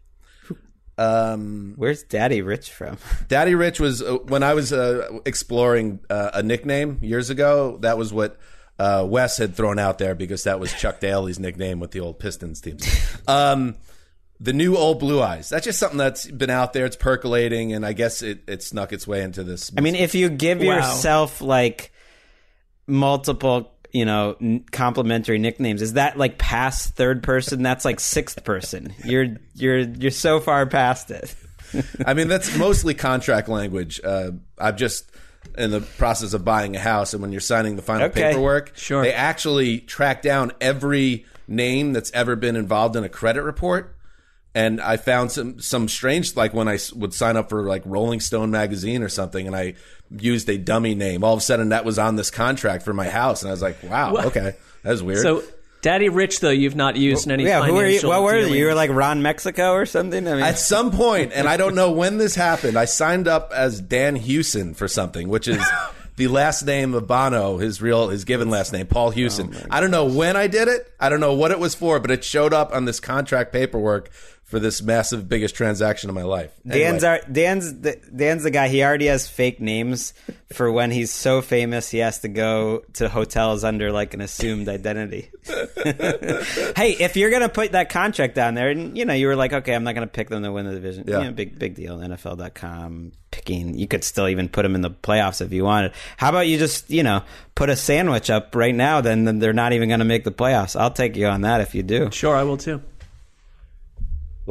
Um, 1.02 1.74
Where's 1.78 2.04
Daddy 2.04 2.41
Rich 2.41 2.72
from? 2.72 2.97
Daddy 3.28 3.56
Rich 3.56 3.80
was 3.80 4.02
uh, 4.02 4.18
when 4.28 4.43
I 4.43 4.54
was 4.54 4.72
uh, 4.72 5.20
exploring 5.26 5.99
uh, 6.10 6.32
a 6.34 6.43
nickname 6.43 6.99
years 7.02 7.30
ago. 7.30 7.78
That 7.82 7.97
was 7.97 8.14
what 8.14 8.38
uh, 8.80 9.06
Wes 9.08 9.38
had 9.38 9.56
thrown 9.56 9.80
out 9.80 9.97
there 9.97 10.16
because 10.16 10.43
that 10.43 10.60
was 10.60 10.72
Chuck 10.74 10.99
Daly's 10.99 11.39
nickname 11.39 11.80
with 11.80 11.91
the 11.91 11.99
old 12.02 12.20
Pistons 12.20 12.62
team. 12.62 12.78
Um, 13.28 13.76
the 14.39 14.54
new 14.54 14.76
old 14.76 14.99
Blue 14.99 15.22
Eyes. 15.22 15.49
That's 15.49 15.66
just 15.66 15.78
something 15.80 15.99
that's 15.99 16.26
been 16.30 16.49
out 16.49 16.74
there. 16.74 16.86
It's 16.86 16.95
percolating, 16.95 17.74
and 17.74 17.86
I 17.86 17.93
guess 17.93 18.22
it, 18.24 18.41
it 18.47 18.64
snuck 18.64 18.91
its 18.91 19.08
way 19.08 19.22
into 19.22 19.43
this. 19.43 19.72
I 19.78 19.82
mean, 19.82 19.95
if 19.95 20.16
you 20.16 20.30
give 20.30 20.60
Wow. 20.60 20.78
yourself 20.78 21.41
like 21.41 21.91
multiple, 22.88 23.72
you 23.94 24.06
know, 24.06 24.36
n- 24.42 24.64
complimentary 24.72 25.38
nicknames, 25.39 25.82
is 25.82 25.94
that 25.94 26.18
like 26.18 26.38
past 26.38 26.96
third 26.96 27.24
person? 27.24 27.62
That's 27.64 27.86
like 27.86 28.00
sixth 28.00 28.44
person. 28.44 28.94
You're 29.04 29.38
you're 29.56 29.80
you're 29.80 30.12
so 30.12 30.39
far 30.39 30.66
past 30.66 31.12
it. 31.12 31.36
I 32.06 32.14
mean, 32.14 32.28
that's 32.28 32.56
mostly 32.58 32.94
contract 32.94 33.48
language. 33.50 34.00
Uh, 34.04 34.32
I've 34.58 34.76
just 34.78 35.10
in 35.58 35.72
the 35.72 35.82
process 35.82 36.34
of 36.34 36.46
buying 36.46 36.76
a 36.76 36.80
house, 36.80 37.14
and 37.14 37.22
when 37.22 37.32
you're 37.32 37.42
signing 37.42 37.76
the 37.76 37.82
final 37.82 38.08
Okay. 38.08 38.30
paperwork, 38.30 38.76
Sure. 38.76 39.02
they 39.02 39.14
actually 39.14 39.80
track 39.80 40.22
down 40.22 40.52
every 40.62 41.26
name 41.48 41.94
that's 41.94 42.12
ever 42.12 42.36
been 42.36 42.56
involved 42.56 42.96
in 42.96 43.04
a 43.04 43.10
credit 43.10 43.42
report. 43.44 43.96
And 44.54 44.82
I 44.82 44.98
found 44.98 45.32
some 45.32 45.60
some 45.60 45.88
strange, 45.88 46.36
like 46.36 46.54
when 46.54 46.68
I 46.68 46.78
would 46.94 47.14
sign 47.14 47.38
up 47.38 47.50
for 47.50 47.64
like 47.64 47.84
Rolling 47.86 48.20
Stone 48.20 48.52
magazine 48.52 49.02
or 49.02 49.10
something, 49.10 49.48
and 49.48 49.56
I 49.56 49.76
used 50.18 50.49
a 50.49 50.57
dummy 50.57 50.95
name. 50.95 51.24
All 51.24 51.34
of 51.34 51.39
a 51.39 51.43
sudden, 51.43 51.70
that 51.70 51.86
was 51.86 51.99
on 51.99 52.16
this 52.16 52.32
contract 52.32 52.84
for 52.84 52.93
my 52.93 53.09
house, 53.09 53.41
and 53.41 53.49
I 53.49 53.51
was 53.51 53.62
like, 53.62 53.78
"Wow, 53.84 54.14
What? 54.14 54.26
okay, 54.28 54.55
that's 54.84 55.01
weird." 55.01 55.22
So, 55.22 55.43
Daddy 55.82 56.09
Rich, 56.09 56.41
though, 56.41 56.49
you've 56.49 56.76
not 56.76 56.95
used 56.95 57.26
in 57.26 57.32
any 57.32 57.45
yeah, 57.45 57.64
who 57.64 57.78
are 57.78 57.88
you? 57.88 58.07
What 58.07 58.24
were 58.24 58.38
you? 58.38 58.53
You 58.53 58.66
were 58.66 58.76
like 58.76 58.91
Ron 58.91 59.22
Mexico 59.22 59.72
or 59.72 59.86
something. 59.86 60.28
I 60.28 60.34
mean, 60.36 60.43
At 60.43 60.59
some 60.59 60.91
point, 60.91 61.32
and 61.34 61.47
I 61.47 61.57
don't 61.57 61.76
know 61.76 61.91
when 61.91 62.18
this 62.18 62.36
happened, 62.36 62.78
I 62.78 62.86
signed 62.86 63.28
up 63.28 63.51
as 63.55 63.82
Dan 63.82 64.16
Hewson 64.16 64.74
for 64.74 64.88
something, 64.88 65.28
which 65.28 65.47
is 65.47 65.64
the 66.18 66.28
last 66.28 66.64
name 66.64 66.93
of 66.93 67.07
Bono, 67.07 67.57
his 67.57 67.82
real, 67.82 68.09
his 68.09 68.26
given 68.26 68.49
last 68.49 68.74
name, 68.74 68.86
Paul 68.86 69.07
oh 69.07 69.12
Hewson. 69.12 69.55
I 69.72 69.80
don't 69.80 69.91
know 69.91 70.05
when 70.05 70.36
I 70.36 70.45
did 70.47 70.68
it. 70.68 70.93
I 70.99 71.09
don't 71.09 71.20
know 71.20 71.34
what 71.34 71.49
it 71.49 71.59
was 71.59 71.74
for, 71.74 71.99
but 71.99 72.12
it 72.12 72.24
showed 72.24 72.53
up 72.53 72.74
on 72.74 72.86
this 72.86 72.99
contract 72.99 73.51
paperwork 73.51 74.12
for 74.52 74.60
this 74.60 74.82
massive, 74.82 75.30
biggest 75.30 75.56
transaction 75.56 76.10
of 76.10 76.16
my 76.16 76.24
life. 76.24 76.52
Dan's 76.68 77.04
Anyway. 77.06 77.22
our, 77.26 77.32
Dan's 77.32 77.80
the, 77.80 77.97
Dan's 78.14 78.43
the 78.43 78.52
guy. 78.52 78.68
He 78.68 78.84
already 78.84 79.06
has 79.06 79.28
fake 79.28 79.62
names 79.62 80.14
for 80.52 80.70
when 80.70 80.91
he's 80.91 81.10
so 81.10 81.41
famous 81.41 81.89
he 81.89 81.99
has 81.99 82.20
to 82.20 82.28
go 82.28 82.84
to 82.93 83.08
hotels 83.08 83.64
under 83.64 83.93
like 83.93 84.14
an 84.14 84.20
assumed 84.20 84.68
identity. 84.68 85.32
hey, 85.45 86.97
if 86.99 87.16
you're 87.16 87.32
gonna 87.32 87.47
put 87.47 87.72
that 87.72 87.89
contract 87.89 88.36
down 88.36 88.54
there, 88.54 88.70
and 88.70 88.97
you 88.97 89.06
know 89.06 89.14
you 89.14 89.28
were 89.28 89.38
like, 89.38 89.54
okay, 89.54 89.74
I'm 89.74 89.86
not 89.86 89.95
gonna 89.95 90.06
pick 90.06 90.28
them 90.28 90.43
to 90.43 90.52
win 90.52 90.66
the 90.66 90.74
division. 90.74 91.06
Yeah. 91.08 91.20
You 91.20 91.24
know, 91.26 91.32
big 91.32 91.58
big 91.58 91.76
deal. 91.76 91.97
NFL.com 91.97 93.14
picking. 93.32 93.80
You 93.80 93.88
could 93.88 94.04
still 94.04 94.28
even 94.28 94.49
put 94.49 94.64
them 94.64 94.76
in 94.76 94.82
the 94.82 94.91
playoffs 94.91 95.41
if 95.41 95.54
you 95.54 95.64
wanted. 95.64 95.93
How 96.18 96.30
about 96.30 96.47
you 96.47 96.58
just 96.58 96.89
you 96.89 97.04
know 97.04 97.24
put 97.56 97.70
a 97.70 97.78
sandwich 97.78 98.30
up 98.30 98.54
right 98.54 98.76
now? 98.76 98.99
Then, 98.99 99.24
then 99.24 99.39
they're 99.39 99.54
not 99.54 99.72
even 99.72 99.88
gonna 99.88 100.04
make 100.04 100.26
the 100.26 100.32
playoffs. 100.32 100.78
I'll 100.78 100.91
take 100.91 101.16
you 101.16 101.28
on 101.28 101.41
that 101.41 101.62
if 101.62 101.74
you 101.74 101.84
do. 101.84 102.12
Sure, 102.12 102.36
I 102.36 102.43
will 102.43 102.58
too. 102.58 102.82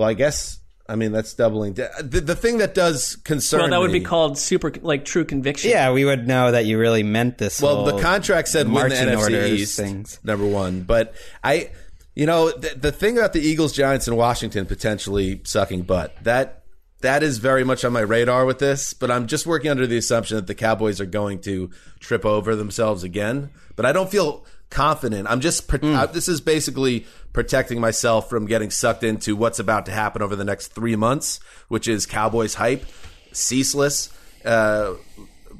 Well, 0.01 0.09
I 0.09 0.15
guess, 0.15 0.59
I 0.89 0.97
mean, 0.97 1.13
that's 1.13 1.35
doubling. 1.35 1.75
da- 1.75 1.91
The, 2.03 2.23
the 2.23 2.35
thing 2.35 2.57
that 2.59 2.75
does 2.75 3.17
concern 3.17 3.61
Well, 3.61 3.69
that 3.71 3.81
would 3.81 3.93
be 3.93 4.01
called 4.01 4.39
super, 4.39 4.73
like 4.81 5.05
true 5.05 5.27
conviction. 5.27 5.71
Yeah, 5.71 5.93
we 5.93 6.07
would 6.07 6.27
know 6.27 6.51
that 6.53 6.65
you 6.65 6.79
really 6.79 7.03
meant 7.03 7.37
this. 7.37 7.61
Well, 7.61 7.85
the 7.85 8.01
contract 8.01 8.49
said 8.49 8.67
win 8.69 8.89
the 8.89 8.95
NFC 8.95 9.49
East, 9.51 9.77
things. 9.77 10.19
number 10.25 10.47
one. 10.47 10.83
But 10.85 11.15
I, 11.45 11.71
you 12.15 12.25
know, 12.25 12.51
the, 12.51 12.71
the 12.71 12.93
thing 12.93 13.19
about 13.19 13.35
the 13.35 13.41
Eagles, 13.41 13.73
Giants, 13.75 14.09
and 14.09 14.17
Washington 14.17 14.65
potentially 14.65 15.43
sucking 15.45 15.83
butt 15.83 16.17
that 16.25 16.65
that 17.03 17.23
is 17.23 17.39
very 17.39 17.63
much 17.65 17.85
on 17.85 17.93
my 17.93 18.01
radar 18.01 18.47
with 18.47 18.59
this. 18.59 18.95
But 18.95 19.11
I'm 19.11 19.27
just 19.27 19.47
working 19.47 19.71
under 19.71 19.87
the 19.87 19.99
assumption 19.99 20.37
that 20.37 20.47
the 20.47 20.55
Cowboys 20.55 20.99
are 21.01 21.07
going 21.07 21.41
to 21.43 21.71
trip 21.99 22.25
over 22.25 22.57
themselves 22.57 23.05
again. 23.05 23.51
But 23.77 23.85
I 23.85 23.93
don't 23.93 24.11
feel 24.11 24.45
confident. 24.71 25.29
I'm 25.29 25.41
just 25.41 25.69
pro- 25.69 25.79
Hmm. 25.81 25.95
uh, 25.97 26.07
this 26.07 26.29
is 26.29 26.41
basically 26.41 27.07
protecting 27.33 27.81
myself 27.81 28.29
from 28.31 28.47
getting 28.47 28.71
sucked 28.71 29.05
into 29.05 29.37
what's 29.37 29.59
about 29.59 29.87
to 29.87 29.93
happen 29.93 30.23
over 30.23 30.35
the 30.37 30.45
next 30.45 30.69
three 30.69 30.97
months, 30.97 31.39
which 31.69 31.87
is 31.89 32.07
Cowboys 32.07 32.55
hype, 32.55 32.85
ceaseless. 33.33 34.11
Uh, 34.45 34.95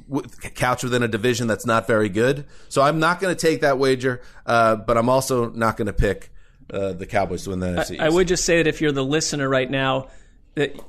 w- 0.09 0.27
couch 0.55 0.83
within 0.83 1.03
a 1.03 1.07
division 1.07 1.47
that's 1.47 1.65
not 1.65 1.87
very 1.87 2.09
good. 2.09 2.45
So 2.69 2.81
I'm 2.81 2.99
not 2.99 3.19
going 3.19 3.33
to 3.35 3.39
take 3.39 3.61
that 3.61 3.77
wager, 3.77 4.21
uh, 4.45 4.75
but 4.75 4.97
I'm 4.97 5.07
also 5.09 5.49
not 5.51 5.77
going 5.77 5.85
to 5.87 5.93
pick 5.93 6.31
uh, 6.73 6.93
the 6.93 7.05
Cowboys 7.05 7.43
to 7.43 7.51
win 7.51 7.59
the 7.59 7.67
NFC. 7.67 7.99
I 7.99 8.07
East. 8.07 8.15
would 8.15 8.27
just 8.27 8.43
say 8.45 8.57
that 8.57 8.67
if 8.67 8.81
you're 8.81 8.91
the 8.91 9.03
listener 9.05 9.47
right 9.47 9.69
now, 9.69 10.07
that 10.55 10.75
that 10.75 10.83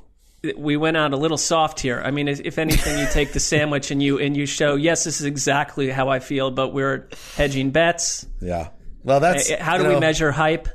we 0.57 0.75
went 0.77 0.97
out 0.97 1.13
a 1.13 1.17
little 1.17 1.37
soft 1.37 1.79
here. 1.79 2.01
I 2.03 2.11
mean, 2.11 2.27
if 2.27 2.57
anything, 2.57 2.99
you 2.99 3.07
take 3.11 3.31
the 3.33 3.39
sandwich 3.51 3.91
and 3.91 4.03
you 4.03 4.19
and 4.19 4.35
you 4.35 4.45
show, 4.45 4.75
yes, 4.75 5.03
this 5.05 5.19
is 5.21 5.25
exactly 5.25 5.89
how 5.89 6.09
I 6.09 6.19
feel, 6.19 6.51
but 6.51 6.73
we're 6.73 7.07
hedging 7.35 7.71
bets. 7.71 8.25
Yeah. 8.41 8.69
Well, 9.03 9.19
that's 9.19 9.49
Uh, 9.51 9.57
How 9.61 9.77
do 9.77 9.83
you 9.83 9.89
we 9.89 9.93
know, 9.95 9.99
measure 10.01 10.31
hype? 10.31 10.67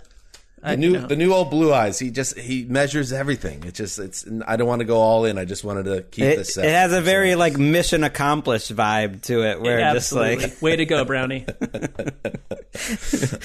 the 0.63 0.77
new 0.77 0.99
the 1.07 1.15
new 1.17 1.33
old 1.33 1.51
blue 1.51 1.73
eyes? 1.73 1.99
He 1.99 2.11
just 2.11 2.37
he 2.39 2.65
measures 2.65 3.13
everything. 3.13 3.63
It's 3.65 3.79
just 3.79 3.99
it's. 3.99 4.27
I 4.47 4.57
don't 4.57 4.67
want 4.67 4.81
to 4.81 4.85
go 4.87 4.97
all 4.99 5.25
in. 5.25 5.39
I 5.39 5.45
just 5.45 5.65
wanted 5.65 5.85
to 5.85 6.03
keep 6.03 6.25
It, 6.25 6.37
this. 6.39 6.57
it 6.59 6.65
has 6.65 6.93
a 6.93 7.01
very 7.01 7.35
like 7.37 7.57
mission 7.59 8.05
accomplished 8.05 8.75
vibe 8.75 9.23
to 9.23 9.45
it, 9.45 9.61
where 9.61 9.79
Yeah, 9.79 9.93
just 9.95 10.13
absolutely. 10.13 10.45
like 10.45 10.63
way 10.63 10.77
to 10.77 10.85
go, 10.87 11.05
Brownie. 11.07 11.47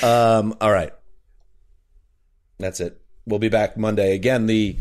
Um, 0.04 0.56
all 0.62 0.72
right. 0.72 0.94
That's 2.60 2.80
it. 2.80 3.02
We'll 3.26 3.40
be 3.40 3.50
back 3.50 3.78
Monday. 3.78 4.14
Again, 4.16 4.46
the 4.46 4.78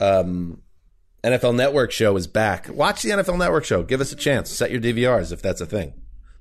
um, 0.00 0.60
NFL 1.26 1.56
Network 1.56 1.90
show 1.90 2.16
is 2.16 2.28
back. 2.28 2.68
Watch 2.68 3.02
the 3.02 3.10
NFL 3.10 3.38
Network 3.38 3.64
show. 3.64 3.82
Give 3.82 4.00
us 4.00 4.12
a 4.12 4.16
chance. 4.16 4.48
Set 4.48 4.70
your 4.70 4.80
DVRs 4.80 5.32
if 5.32 5.42
that's 5.42 5.60
a 5.60 5.66
thing 5.66 5.94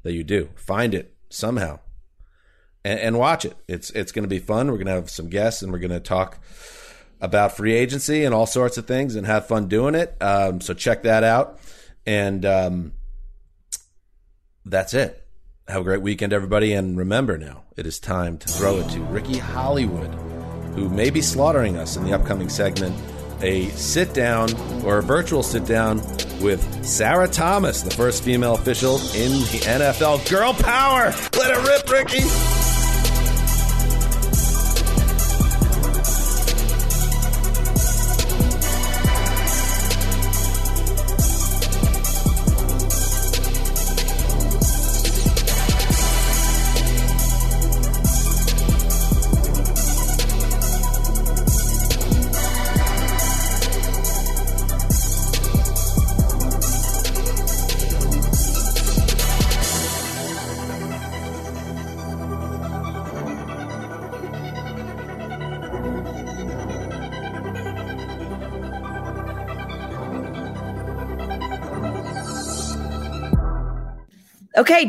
that 0.03 0.13
you 0.13 0.23
do. 0.23 0.49
Find 0.55 0.93
it 0.93 1.15
somehow 1.29 1.79
and, 2.83 2.99
and 2.99 3.17
watch 3.17 3.45
it. 3.45 3.57
It's 3.67 3.89
it's 3.89 4.11
going 4.11 4.23
to 4.23 4.29
be 4.29 4.37
fun. 4.37 4.67
We're 4.67 4.77
going 4.77 4.85
to 4.85 4.93
have 4.93 5.09
some 5.09 5.27
guests 5.27 5.63
and 5.63 5.73
we're 5.73 5.79
going 5.79 5.89
to 5.89 5.99
talk 5.99 6.37
about 7.19 7.57
free 7.57 7.73
agency 7.73 8.23
and 8.23 8.33
all 8.33 8.45
sorts 8.45 8.77
of 8.77 8.85
things 8.85 9.15
and 9.15 9.25
have 9.25 9.47
fun 9.47 9.67
doing 9.67 9.95
it. 9.95 10.15
Um, 10.21 10.61
so 10.61 10.75
check 10.75 11.01
that 11.03 11.23
out. 11.23 11.59
And 12.05 12.45
um, 12.45 12.93
that's 14.65 14.93
it. 14.93 15.25
Have 15.67 15.81
a 15.81 15.83
great 15.83 16.03
weekend, 16.03 16.31
everybody. 16.31 16.73
And 16.73 16.95
remember 16.95 17.39
now, 17.39 17.63
it 17.75 17.87
is 17.87 17.99
time 17.99 18.37
to 18.37 18.47
throw 18.47 18.77
it 18.77 18.89
to 18.91 18.99
Ricky 19.01 19.39
Hollywood, 19.39 20.13
who 20.75 20.89
may 20.89 21.09
be 21.09 21.21
slaughtering 21.21 21.75
us 21.77 21.97
in 21.97 22.03
the 22.03 22.13
upcoming 22.13 22.49
segment. 22.49 22.95
A 23.41 23.69
sit 23.69 24.13
down 24.13 24.53
or 24.83 24.99
a 24.99 25.03
virtual 25.03 25.43
sit 25.43 25.65
down 25.65 25.97
with 26.41 26.85
Sarah 26.85 27.27
Thomas, 27.27 27.81
the 27.81 27.91
first 27.91 28.23
female 28.23 28.55
official 28.55 28.95
in 29.15 29.31
the 29.51 29.61
NFL. 29.65 30.29
Girl 30.29 30.53
power! 30.53 31.13
Let 31.37 31.51
it 31.51 31.67
rip, 31.67 31.89
Ricky! 31.89 32.74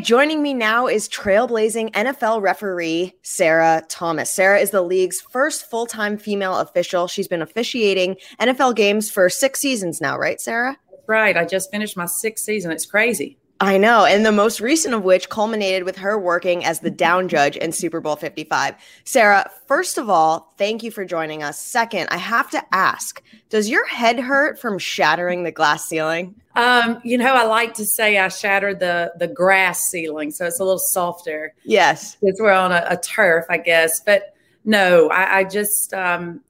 Joining 0.01 0.43
me 0.43 0.53
now 0.53 0.85
is 0.87 1.09
trailblazing 1.09 1.91
NFL 1.93 2.41
referee 2.41 3.13
Sarah 3.23 3.83
Thomas. 3.89 4.31
Sarah 4.31 4.59
is 4.59 4.69
the 4.69 4.81
league's 4.81 5.21
first 5.21 5.69
full 5.69 5.87
time 5.87 6.17
female 6.17 6.57
official. 6.57 7.07
She's 7.07 7.27
been 7.27 7.41
officiating 7.41 8.17
NFL 8.39 8.75
games 8.75 9.09
for 9.09 9.27
six 9.29 9.59
seasons 9.59 9.99
now, 9.99 10.17
right, 10.17 10.39
Sarah? 10.39 10.77
Right. 11.07 11.35
I 11.35 11.45
just 11.45 11.71
finished 11.71 11.97
my 11.97 12.05
sixth 12.05 12.43
season. 12.45 12.71
It's 12.71 12.85
crazy. 12.85 13.37
I 13.59 13.77
know. 13.77 14.05
And 14.05 14.25
the 14.25 14.31
most 14.31 14.59
recent 14.59 14.93
of 14.93 15.03
which 15.03 15.29
culminated 15.29 15.83
with 15.83 15.97
her 15.97 16.17
working 16.17 16.63
as 16.63 16.81
the 16.81 16.91
down 16.91 17.27
judge 17.27 17.57
in 17.57 17.71
Super 17.71 17.99
Bowl 17.99 18.15
55. 18.15 18.75
Sarah, 19.03 19.49
first 19.67 19.97
of 19.97 20.09
all, 20.09 20.53
thank 20.57 20.83
you 20.83 20.91
for 20.91 21.05
joining 21.05 21.41
us. 21.41 21.59
Second, 21.59 22.07
I 22.11 22.17
have 22.17 22.51
to 22.51 22.63
ask 22.71 23.21
Does 23.49 23.69
your 23.69 23.85
head 23.87 24.19
hurt 24.19 24.59
from 24.59 24.77
shattering 24.77 25.43
the 25.43 25.51
glass 25.51 25.85
ceiling? 25.85 26.35
Um, 26.55 27.01
you 27.03 27.17
know, 27.17 27.33
I 27.33 27.45
like 27.45 27.73
to 27.75 27.85
say 27.85 28.17
I 28.17 28.27
shattered 28.27 28.79
the 28.79 29.13
the 29.17 29.27
grass 29.27 29.81
ceiling, 29.89 30.31
so 30.31 30.45
it's 30.45 30.59
a 30.59 30.63
little 30.63 30.79
softer. 30.79 31.53
Yes. 31.63 32.15
Because 32.15 32.39
we're 32.39 32.51
on 32.51 32.71
a, 32.71 32.85
a, 32.89 32.97
turf, 32.97 33.45
I 33.49 33.57
guess. 33.57 34.01
But 34.01 34.33
no, 34.65 35.09
I, 35.09 35.39
I 35.39 35.43
just, 35.43 35.93
um, 35.93 36.41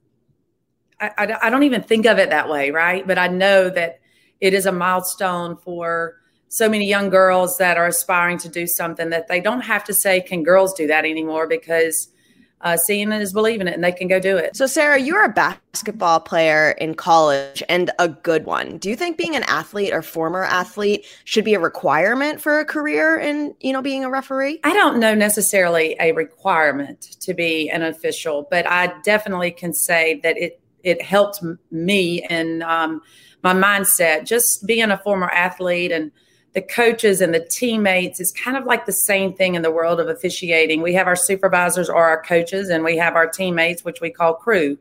I, 1.00 1.10
I, 1.16 1.36
I 1.44 1.50
don't 1.50 1.62
even 1.62 1.82
think 1.82 2.06
of 2.06 2.18
it 2.18 2.30
that 2.30 2.48
way, 2.48 2.70
right? 2.70 3.06
But 3.06 3.18
I 3.18 3.28
know 3.28 3.70
that 3.70 4.00
it 4.40 4.54
is 4.54 4.66
a 4.66 4.72
milestone 4.72 5.56
for 5.56 6.17
so 6.48 6.68
many 6.68 6.86
young 6.86 7.10
girls 7.10 7.58
that 7.58 7.76
are 7.76 7.86
aspiring 7.86 8.38
to 8.38 8.48
do 8.48 8.66
something 8.66 9.10
that 9.10 9.28
they 9.28 9.40
don't 9.40 9.60
have 9.62 9.84
to 9.84 9.94
say, 9.94 10.20
can 10.20 10.42
girls 10.42 10.72
do 10.74 10.86
that 10.86 11.04
anymore? 11.04 11.46
Because 11.46 12.08
uh, 12.60 12.76
seeing 12.76 13.12
it 13.12 13.22
is 13.22 13.32
believing 13.32 13.68
it 13.68 13.74
and 13.74 13.84
they 13.84 13.92
can 13.92 14.08
go 14.08 14.18
do 14.18 14.36
it. 14.36 14.56
So, 14.56 14.66
Sarah, 14.66 14.98
you're 14.98 15.24
a 15.24 15.28
basketball 15.28 16.20
player 16.20 16.72
in 16.72 16.94
college 16.94 17.62
and 17.68 17.90
a 17.98 18.08
good 18.08 18.46
one. 18.46 18.78
Do 18.78 18.90
you 18.90 18.96
think 18.96 19.16
being 19.16 19.36
an 19.36 19.44
athlete 19.44 19.92
or 19.92 20.02
former 20.02 20.44
athlete 20.44 21.06
should 21.24 21.44
be 21.44 21.54
a 21.54 21.60
requirement 21.60 22.40
for 22.40 22.58
a 22.58 22.64
career 22.64 23.16
in, 23.16 23.54
you 23.60 23.72
know, 23.72 23.82
being 23.82 24.04
a 24.04 24.10
referee? 24.10 24.60
I 24.64 24.72
don't 24.72 24.98
know 24.98 25.14
necessarily 25.14 25.96
a 26.00 26.12
requirement 26.12 27.00
to 27.20 27.34
be 27.34 27.70
an 27.70 27.82
official, 27.82 28.48
but 28.50 28.68
I 28.68 28.92
definitely 29.02 29.52
can 29.52 29.72
say 29.72 30.20
that 30.22 30.36
it 30.36 30.60
it 30.84 31.02
helped 31.02 31.42
me 31.70 32.22
and 32.22 32.62
um, 32.62 33.02
my 33.42 33.52
mindset. 33.52 34.26
Just 34.26 34.66
being 34.66 34.90
a 34.90 34.98
former 34.98 35.28
athlete 35.28 35.92
and 35.92 36.12
the 36.58 36.66
coaches 36.66 37.20
and 37.20 37.32
the 37.32 37.38
teammates 37.38 38.18
is 38.18 38.32
kind 38.32 38.56
of 38.56 38.64
like 38.64 38.84
the 38.84 38.92
same 38.92 39.32
thing 39.32 39.54
in 39.54 39.62
the 39.62 39.70
world 39.70 40.00
of 40.00 40.08
officiating. 40.08 40.82
We 40.82 40.92
have 40.94 41.06
our 41.06 41.14
supervisors 41.14 41.88
or 41.88 42.04
our 42.04 42.20
coaches, 42.20 42.68
and 42.68 42.82
we 42.82 42.96
have 42.96 43.14
our 43.14 43.28
teammates, 43.28 43.84
which 43.84 44.00
we 44.00 44.10
call 44.10 44.34
crew. 44.34 44.76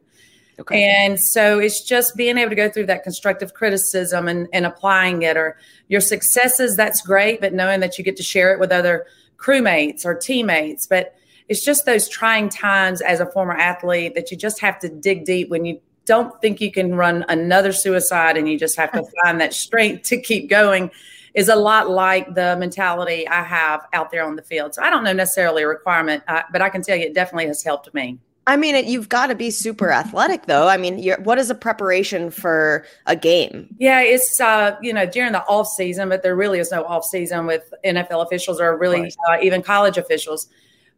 Okay. 0.58 0.82
And 0.82 1.20
so 1.20 1.60
it's 1.60 1.84
just 1.84 2.16
being 2.16 2.40
able 2.40 2.50
to 2.50 2.56
go 2.56 2.68
through 2.68 2.88
that 2.88 3.04
constructive 3.04 3.54
criticism 3.54 4.28
and, 4.28 4.48
and 4.52 4.66
applying 4.66 5.22
it, 5.22 5.38
or 5.38 5.56
your 5.88 6.02
successes, 6.02 6.76
that's 6.76 7.00
great, 7.02 7.42
but 7.42 7.54
knowing 7.54 7.80
that 7.82 8.00
you 8.00 8.04
get 8.04 8.18
to 8.18 8.24
share 8.24 8.52
it 8.52 8.60
with 8.60 8.72
other 8.72 9.06
crewmates 9.38 10.04
or 10.04 10.16
teammates. 10.16 10.88
But 10.88 11.14
it's 11.48 11.64
just 11.64 11.86
those 11.86 12.10
trying 12.10 12.50
times 12.50 13.02
as 13.02 13.20
a 13.20 13.28
former 13.28 13.54
athlete 13.54 14.16
that 14.16 14.32
you 14.32 14.38
just 14.38 14.60
have 14.62 14.80
to 14.80 14.90
dig 14.90 15.26
deep 15.26 15.50
when 15.50 15.64
you 15.64 15.80
don't 16.06 16.42
think 16.42 16.60
you 16.60 16.72
can 16.72 16.96
run 16.96 17.24
another 17.30 17.72
suicide 17.72 18.36
and 18.36 18.50
you 18.50 18.58
just 18.58 18.78
have 18.78 18.92
to 18.94 19.04
find 19.24 19.40
that 19.40 19.54
strength 19.54 20.06
to 20.06 20.20
keep 20.20 20.50
going 20.50 20.90
is 21.38 21.50
a 21.50 21.56
lot 21.56 21.88
like 21.88 22.34
the 22.34 22.58
mentality 22.58 23.28
I 23.28 23.44
have 23.44 23.86
out 23.94 24.10
there 24.10 24.26
on 24.26 24.36
the 24.36 24.42
field. 24.42 24.74
So 24.74 24.82
I 24.82 24.90
don't 24.90 25.04
know 25.04 25.14
necessarily 25.14 25.62
a 25.62 25.68
requirement, 25.68 26.24
uh, 26.28 26.42
but 26.52 26.64
I 26.64 26.70
can 26.70 26.82
tell 26.82 26.98
you 26.98 27.06
it 27.06 27.14
definitely 27.14 27.46
has 27.46 27.64
helped 27.64 27.94
me. 27.94 28.18
I 28.48 28.58
mean, 28.58 28.74
it, 28.74 28.86
you've 28.86 29.08
got 29.08 29.28
to 29.28 29.36
be 29.36 29.52
super 29.52 29.92
athletic, 29.92 30.48
though. 30.48 30.68
I 30.68 30.78
mean, 30.78 31.04
what 31.24 31.38
is 31.38 31.52
a 31.52 31.56
preparation 31.56 32.32
for 32.32 32.86
a 33.06 33.16
game? 33.16 33.76
Yeah, 33.78 34.02
it's 34.02 34.40
uh, 34.40 34.78
you 34.82 34.94
know 34.94 35.06
during 35.06 35.34
the 35.34 35.44
off 35.44 35.68
season, 35.68 36.10
but 36.10 36.24
there 36.24 36.36
really 36.36 36.58
is 36.58 36.72
no 36.72 36.84
off 36.86 37.04
season 37.04 37.46
with 37.46 37.72
NFL 37.86 38.26
officials 38.26 38.60
or 38.60 38.76
really 38.76 39.12
uh, 39.30 39.38
even 39.44 39.62
college 39.62 39.98
officials. 39.98 40.48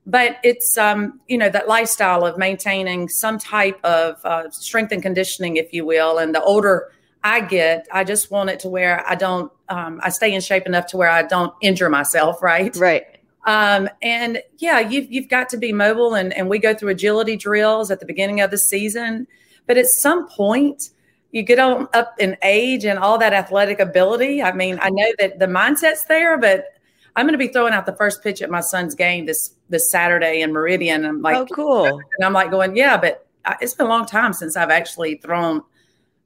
But 0.05 0.37
it's 0.43 0.77
um, 0.77 1.19
you 1.27 1.37
know 1.37 1.49
that 1.49 1.67
lifestyle 1.67 2.23
of 2.23 2.37
maintaining 2.37 3.09
some 3.09 3.39
type 3.39 3.83
of 3.83 4.23
uh, 4.23 4.51
strength 4.51 4.91
and 4.93 5.01
conditioning, 5.01 5.57
if 5.57 5.73
you 5.73 5.85
will. 5.85 6.19
And 6.19 6.33
the 6.33 6.43
older 6.43 6.91
I 7.23 7.41
get, 7.41 7.87
I 7.91 8.03
just 8.03 8.31
want 8.31 8.49
it 8.49 8.59
to 8.61 8.69
where 8.69 9.07
I 9.07 9.15
don't 9.15 9.51
um, 9.67 9.99
I 10.03 10.09
stay 10.09 10.33
in 10.33 10.41
shape 10.41 10.65
enough 10.65 10.87
to 10.87 10.97
where 10.97 11.09
I 11.09 11.23
don't 11.23 11.53
injure 11.61 11.89
myself, 11.89 12.41
right? 12.41 12.75
Right. 12.75 13.03
Um, 13.45 13.89
and 14.01 14.41
yeah, 14.57 14.79
you've 14.79 15.11
you've 15.11 15.29
got 15.29 15.49
to 15.49 15.57
be 15.57 15.71
mobile, 15.71 16.15
and 16.15 16.33
and 16.33 16.49
we 16.49 16.59
go 16.59 16.73
through 16.73 16.89
agility 16.89 17.35
drills 17.35 17.91
at 17.91 17.99
the 17.99 18.05
beginning 18.05 18.41
of 18.41 18.51
the 18.51 18.57
season, 18.57 19.27
but 19.65 19.77
at 19.77 19.87
some 19.87 20.27
point 20.27 20.89
you 21.31 21.43
get 21.43 21.59
on 21.59 21.87
up 21.93 22.15
in 22.19 22.35
age 22.41 22.85
and 22.85 22.97
all 22.99 23.17
that 23.19 23.33
athletic 23.33 23.79
ability. 23.79 24.41
I 24.41 24.51
mean, 24.51 24.79
I 24.81 24.89
know 24.89 25.11
that 25.19 25.39
the 25.39 25.45
mindset's 25.45 26.05
there, 26.05 26.37
but 26.37 26.73
I'm 27.15 27.25
going 27.25 27.33
to 27.33 27.37
be 27.37 27.47
throwing 27.47 27.73
out 27.73 27.85
the 27.85 27.95
first 27.95 28.23
pitch 28.23 28.41
at 28.41 28.49
my 28.49 28.61
son's 28.61 28.95
game 28.95 29.25
this 29.25 29.53
this 29.69 29.91
Saturday 29.91 30.41
in 30.41 30.51
Meridian. 30.51 31.05
I'm 31.05 31.21
like, 31.21 31.37
oh, 31.37 31.45
cool. 31.45 31.85
And 31.85 32.25
I'm 32.25 32.33
like 32.33 32.49
going, 32.49 32.75
yeah, 32.75 32.97
but 32.97 33.27
it's 33.61 33.73
been 33.73 33.85
a 33.85 33.89
long 33.89 34.05
time 34.05 34.33
since 34.33 34.57
I've 34.57 34.69
actually 34.69 35.15
thrown 35.15 35.61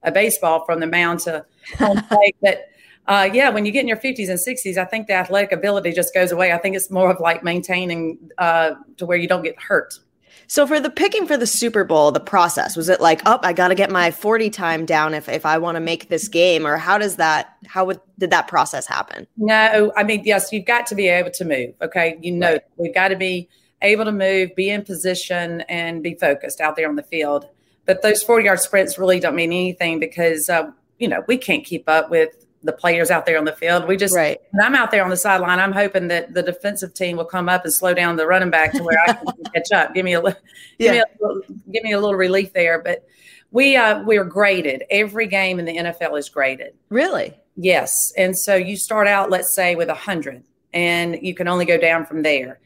a 0.03 0.11
baseball 0.11 0.65
from 0.65 0.79
the 0.79 0.87
mound 0.87 1.19
to 1.21 1.45
home 1.77 2.01
plate. 2.09 2.35
but 2.41 2.69
uh, 3.07 3.29
yeah, 3.33 3.49
when 3.49 3.65
you 3.65 3.71
get 3.71 3.81
in 3.81 3.87
your 3.87 3.97
50s 3.97 4.29
and 4.29 4.39
60s, 4.39 4.77
I 4.77 4.85
think 4.85 5.07
the 5.07 5.13
athletic 5.13 5.51
ability 5.51 5.91
just 5.91 6.13
goes 6.13 6.31
away. 6.31 6.53
I 6.53 6.57
think 6.57 6.75
it's 6.75 6.89
more 6.89 7.09
of 7.09 7.19
like 7.19 7.43
maintaining 7.43 8.17
uh, 8.37 8.71
to 8.97 9.05
where 9.05 9.17
you 9.17 9.27
don't 9.27 9.43
get 9.43 9.59
hurt. 9.59 9.99
So 10.47 10.67
for 10.67 10.79
the 10.79 10.89
picking 10.89 11.25
for 11.25 11.37
the 11.37 11.47
Super 11.47 11.83
Bowl, 11.83 12.11
the 12.11 12.19
process 12.19 12.75
was 12.75 12.89
it 12.89 13.01
like, 13.01 13.21
oh, 13.25 13.39
I 13.41 13.53
got 13.53 13.69
to 13.69 13.75
get 13.75 13.89
my 13.89 14.11
40 14.11 14.49
time 14.49 14.85
down 14.85 15.13
if 15.13 15.29
if 15.29 15.45
I 15.45 15.57
want 15.57 15.75
to 15.75 15.79
make 15.79 16.09
this 16.09 16.27
game, 16.27 16.67
or 16.67 16.77
how 16.77 16.97
does 16.97 17.15
that 17.15 17.55
how 17.65 17.85
would 17.85 17.99
did 18.19 18.29
that 18.31 18.47
process 18.47 18.85
happen? 18.85 19.25
No, 19.37 19.91
I 19.95 20.03
mean 20.03 20.21
yes, 20.25 20.51
you've 20.51 20.65
got 20.65 20.85
to 20.87 20.95
be 20.95 21.07
able 21.07 21.31
to 21.31 21.45
move. 21.45 21.73
Okay, 21.81 22.17
you 22.21 22.31
know 22.31 22.53
right. 22.53 22.61
we've 22.77 22.93
got 22.93 23.07
to 23.09 23.15
be 23.15 23.49
able 23.81 24.05
to 24.05 24.11
move, 24.11 24.55
be 24.55 24.69
in 24.69 24.83
position, 24.83 25.61
and 25.61 26.03
be 26.03 26.15
focused 26.15 26.61
out 26.61 26.75
there 26.75 26.89
on 26.89 26.95
the 26.95 27.03
field. 27.03 27.47
But 27.85 28.01
those 28.01 28.23
40 28.23 28.45
yard 28.45 28.59
sprints 28.59 28.97
really 28.97 29.19
don't 29.19 29.35
mean 29.35 29.51
anything 29.51 29.99
because 29.99 30.49
uh, 30.49 30.71
you 30.99 31.07
know 31.07 31.23
we 31.27 31.37
can't 31.37 31.65
keep 31.65 31.89
up 31.89 32.09
with 32.09 32.43
the 32.63 32.71
players 32.71 33.11
out 33.11 33.25
there 33.25 33.37
on 33.37 33.45
the 33.45 33.53
field. 33.53 33.87
We 33.87 33.97
just, 33.97 34.15
right. 34.15 34.39
when 34.51 34.65
I'm 34.65 34.75
out 34.75 34.89
there 34.89 35.03
on 35.03 35.09
the 35.09 35.17
sideline, 35.17 35.59
I'm 35.59 35.73
hoping 35.73 36.07
that 36.07 36.33
the 36.33 36.41
defensive 36.41 36.93
team 36.93 37.17
will 37.17 37.25
come 37.25 37.49
up 37.49 37.65
and 37.65 37.73
slow 37.73 37.93
down 37.93 38.15
the 38.15 38.25
running 38.25 38.49
back 38.49 38.71
to 38.73 38.83
where 38.83 38.97
I 39.05 39.13
can 39.13 39.25
catch 39.53 39.71
up. 39.73 39.93
Give 39.93 40.05
me 40.05 40.15
a, 40.15 40.21
give 40.21 40.35
yeah. 40.79 40.91
me 40.93 40.99
a 40.99 41.05
little, 41.19 41.41
give 41.71 41.83
me 41.83 41.91
a 41.91 41.99
little 41.99 42.15
relief 42.15 42.53
there. 42.53 42.81
But 42.81 43.05
we 43.51 43.75
uh, 43.75 44.01
we 44.03 44.17
are 44.17 44.25
graded. 44.25 44.83
Every 44.89 45.27
game 45.27 45.59
in 45.59 45.65
the 45.65 45.77
NFL 45.77 46.17
is 46.17 46.29
graded. 46.29 46.73
Really? 46.89 47.33
Yes. 47.55 48.11
And 48.17 48.37
so 48.37 48.55
you 48.55 48.77
start 48.77 49.07
out, 49.07 49.29
let's 49.29 49.53
say, 49.53 49.75
with 49.75 49.89
a 49.89 49.95
hundred, 49.95 50.43
and 50.73 51.19
you 51.21 51.35
can 51.35 51.47
only 51.47 51.65
go 51.65 51.77
down 51.77 52.05
from 52.05 52.23
there. 52.23 52.59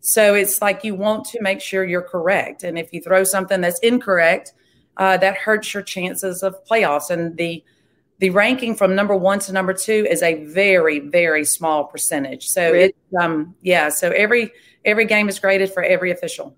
So 0.00 0.34
it's 0.34 0.60
like 0.60 0.84
you 0.84 0.94
want 0.94 1.24
to 1.28 1.40
make 1.40 1.62
sure 1.62 1.82
you're 1.82 2.02
correct, 2.02 2.62
and 2.62 2.78
if 2.78 2.92
you 2.92 3.00
throw 3.00 3.24
something 3.24 3.62
that's 3.62 3.78
incorrect, 3.80 4.52
uh, 4.96 5.16
that 5.18 5.36
hurts 5.36 5.74
your 5.74 5.82
chances 5.82 6.42
of 6.42 6.64
playoffs. 6.64 7.10
And 7.10 7.36
the 7.36 7.64
the 8.18 8.30
ranking 8.30 8.74
from 8.76 8.94
number 8.94 9.16
one 9.16 9.38
to 9.40 9.52
number 9.52 9.74
two 9.74 10.06
is 10.08 10.22
a 10.22 10.44
very 10.44 11.00
very 11.00 11.44
small 11.44 11.84
percentage. 11.84 12.48
So 12.48 12.70
really? 12.70 12.84
it 12.84 12.96
um 13.20 13.54
yeah 13.62 13.88
so 13.88 14.10
every 14.10 14.52
every 14.84 15.04
game 15.04 15.28
is 15.28 15.38
graded 15.38 15.72
for 15.72 15.82
every 15.82 16.10
official. 16.10 16.56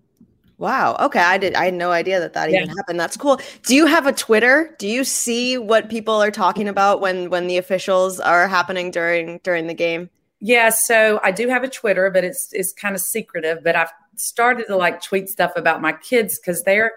Wow. 0.58 0.96
Okay. 1.00 1.20
I 1.20 1.38
did 1.38 1.54
i 1.54 1.66
had 1.66 1.74
no 1.74 1.90
idea 1.90 2.20
that 2.20 2.32
that 2.34 2.50
yeah. 2.50 2.62
even 2.62 2.76
happened. 2.76 3.00
That's 3.00 3.16
cool. 3.16 3.40
Do 3.64 3.74
you 3.74 3.86
have 3.86 4.06
a 4.06 4.12
twitter? 4.12 4.74
Do 4.78 4.88
you 4.88 5.04
see 5.04 5.58
what 5.58 5.88
people 5.88 6.14
are 6.14 6.30
talking 6.30 6.68
about 6.68 7.00
when 7.00 7.30
when 7.30 7.46
the 7.46 7.56
officials 7.56 8.20
are 8.20 8.48
happening 8.48 8.90
during 8.90 9.38
during 9.42 9.66
the 9.66 9.74
game? 9.74 10.10
Yeah. 10.40 10.68
So 10.68 11.20
i 11.24 11.30
do 11.30 11.48
have 11.48 11.64
a 11.64 11.68
twitter 11.68 12.10
but 12.10 12.22
it's 12.22 12.52
it's 12.52 12.72
kind 12.72 12.94
of 12.94 13.00
secretive 13.00 13.64
but 13.64 13.74
i've 13.76 13.92
started 14.16 14.66
to 14.66 14.76
like 14.76 15.02
tweet 15.02 15.28
stuff 15.28 15.52
about 15.56 15.80
my 15.80 15.92
kids 15.92 16.38
because 16.38 16.62
they're 16.62 16.92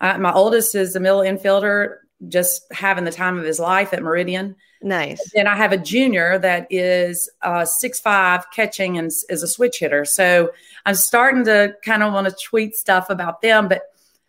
uh, 0.00 0.18
my 0.18 0.32
oldest 0.32 0.74
is 0.74 0.96
a 0.96 1.00
middle 1.00 1.20
infielder 1.20 1.96
just 2.28 2.62
having 2.72 3.04
the 3.04 3.12
time 3.12 3.38
of 3.38 3.44
his 3.44 3.58
life 3.58 3.92
at 3.92 4.02
Meridian. 4.02 4.56
Nice. 4.82 5.32
And 5.34 5.48
I 5.48 5.56
have 5.56 5.72
a 5.72 5.78
junior 5.78 6.38
that 6.38 6.66
is 6.70 7.30
uh, 7.42 7.64
six 7.64 8.00
five 8.00 8.50
catching 8.50 8.98
and 8.98 9.10
is 9.28 9.42
a 9.42 9.48
switch 9.48 9.78
hitter. 9.78 10.04
So 10.04 10.52
I'm 10.84 10.94
starting 10.94 11.44
to 11.46 11.74
kind 11.84 12.02
of 12.02 12.12
want 12.12 12.28
to 12.28 12.36
tweet 12.44 12.76
stuff 12.76 13.08
about 13.08 13.40
them. 13.40 13.68
But 13.68 13.82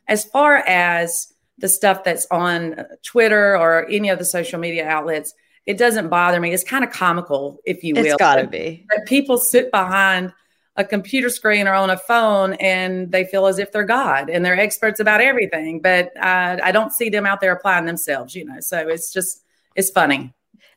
as 0.08 0.24
far 0.24 0.58
as 0.58 1.34
the 1.58 1.68
stuff 1.68 2.04
that's 2.04 2.28
on 2.32 2.86
Twitter 3.04 3.58
or 3.58 3.88
any 3.90 4.10
of 4.10 4.20
the 4.20 4.26
social 4.26 4.60
media 4.60 4.88
outlets, 4.88 5.34
it 5.66 5.78
doesn't 5.78 6.10
bother 6.10 6.40
me. 6.40 6.54
It's 6.54 6.64
kind 6.64 6.84
of 6.84 6.92
comical, 6.92 7.60
if 7.66 7.84
you 7.84 7.96
will. 7.96 8.06
It's 8.06 8.16
got 8.16 8.36
to 8.36 8.48
be. 8.48 8.86
That 8.90 9.06
people 9.08 9.38
sit 9.38 9.72
behind 9.72 10.34
a 10.77 10.84
computer 10.84 11.30
screen 11.30 11.68
or 11.68 11.73
on 11.73 11.89
a 11.89 11.97
phone 11.97 12.53
and 12.53 13.11
they 13.11 13.23
feel 13.23 13.47
as 13.47 13.60
if 13.60 13.72
they're 13.72 13.85
God 13.85 14.30
and 14.30 14.43
they're 14.43 14.60
experts 14.60 14.99
about 14.99 15.22
everything. 15.22 15.80
But 15.80 16.15
uh, 16.18 16.57
I 16.61 16.72
don't 16.72 16.91
see 16.91 17.10
them 17.10 17.26
out 17.26 17.39
there 17.39 17.53
applying 17.53 17.85
themselves, 17.85 18.35
you 18.35 18.45
know. 18.45 18.60
So 18.60 18.88
it's 18.89 19.14
just, 19.14 19.43
it's 19.76 19.89
funny. 19.89 20.34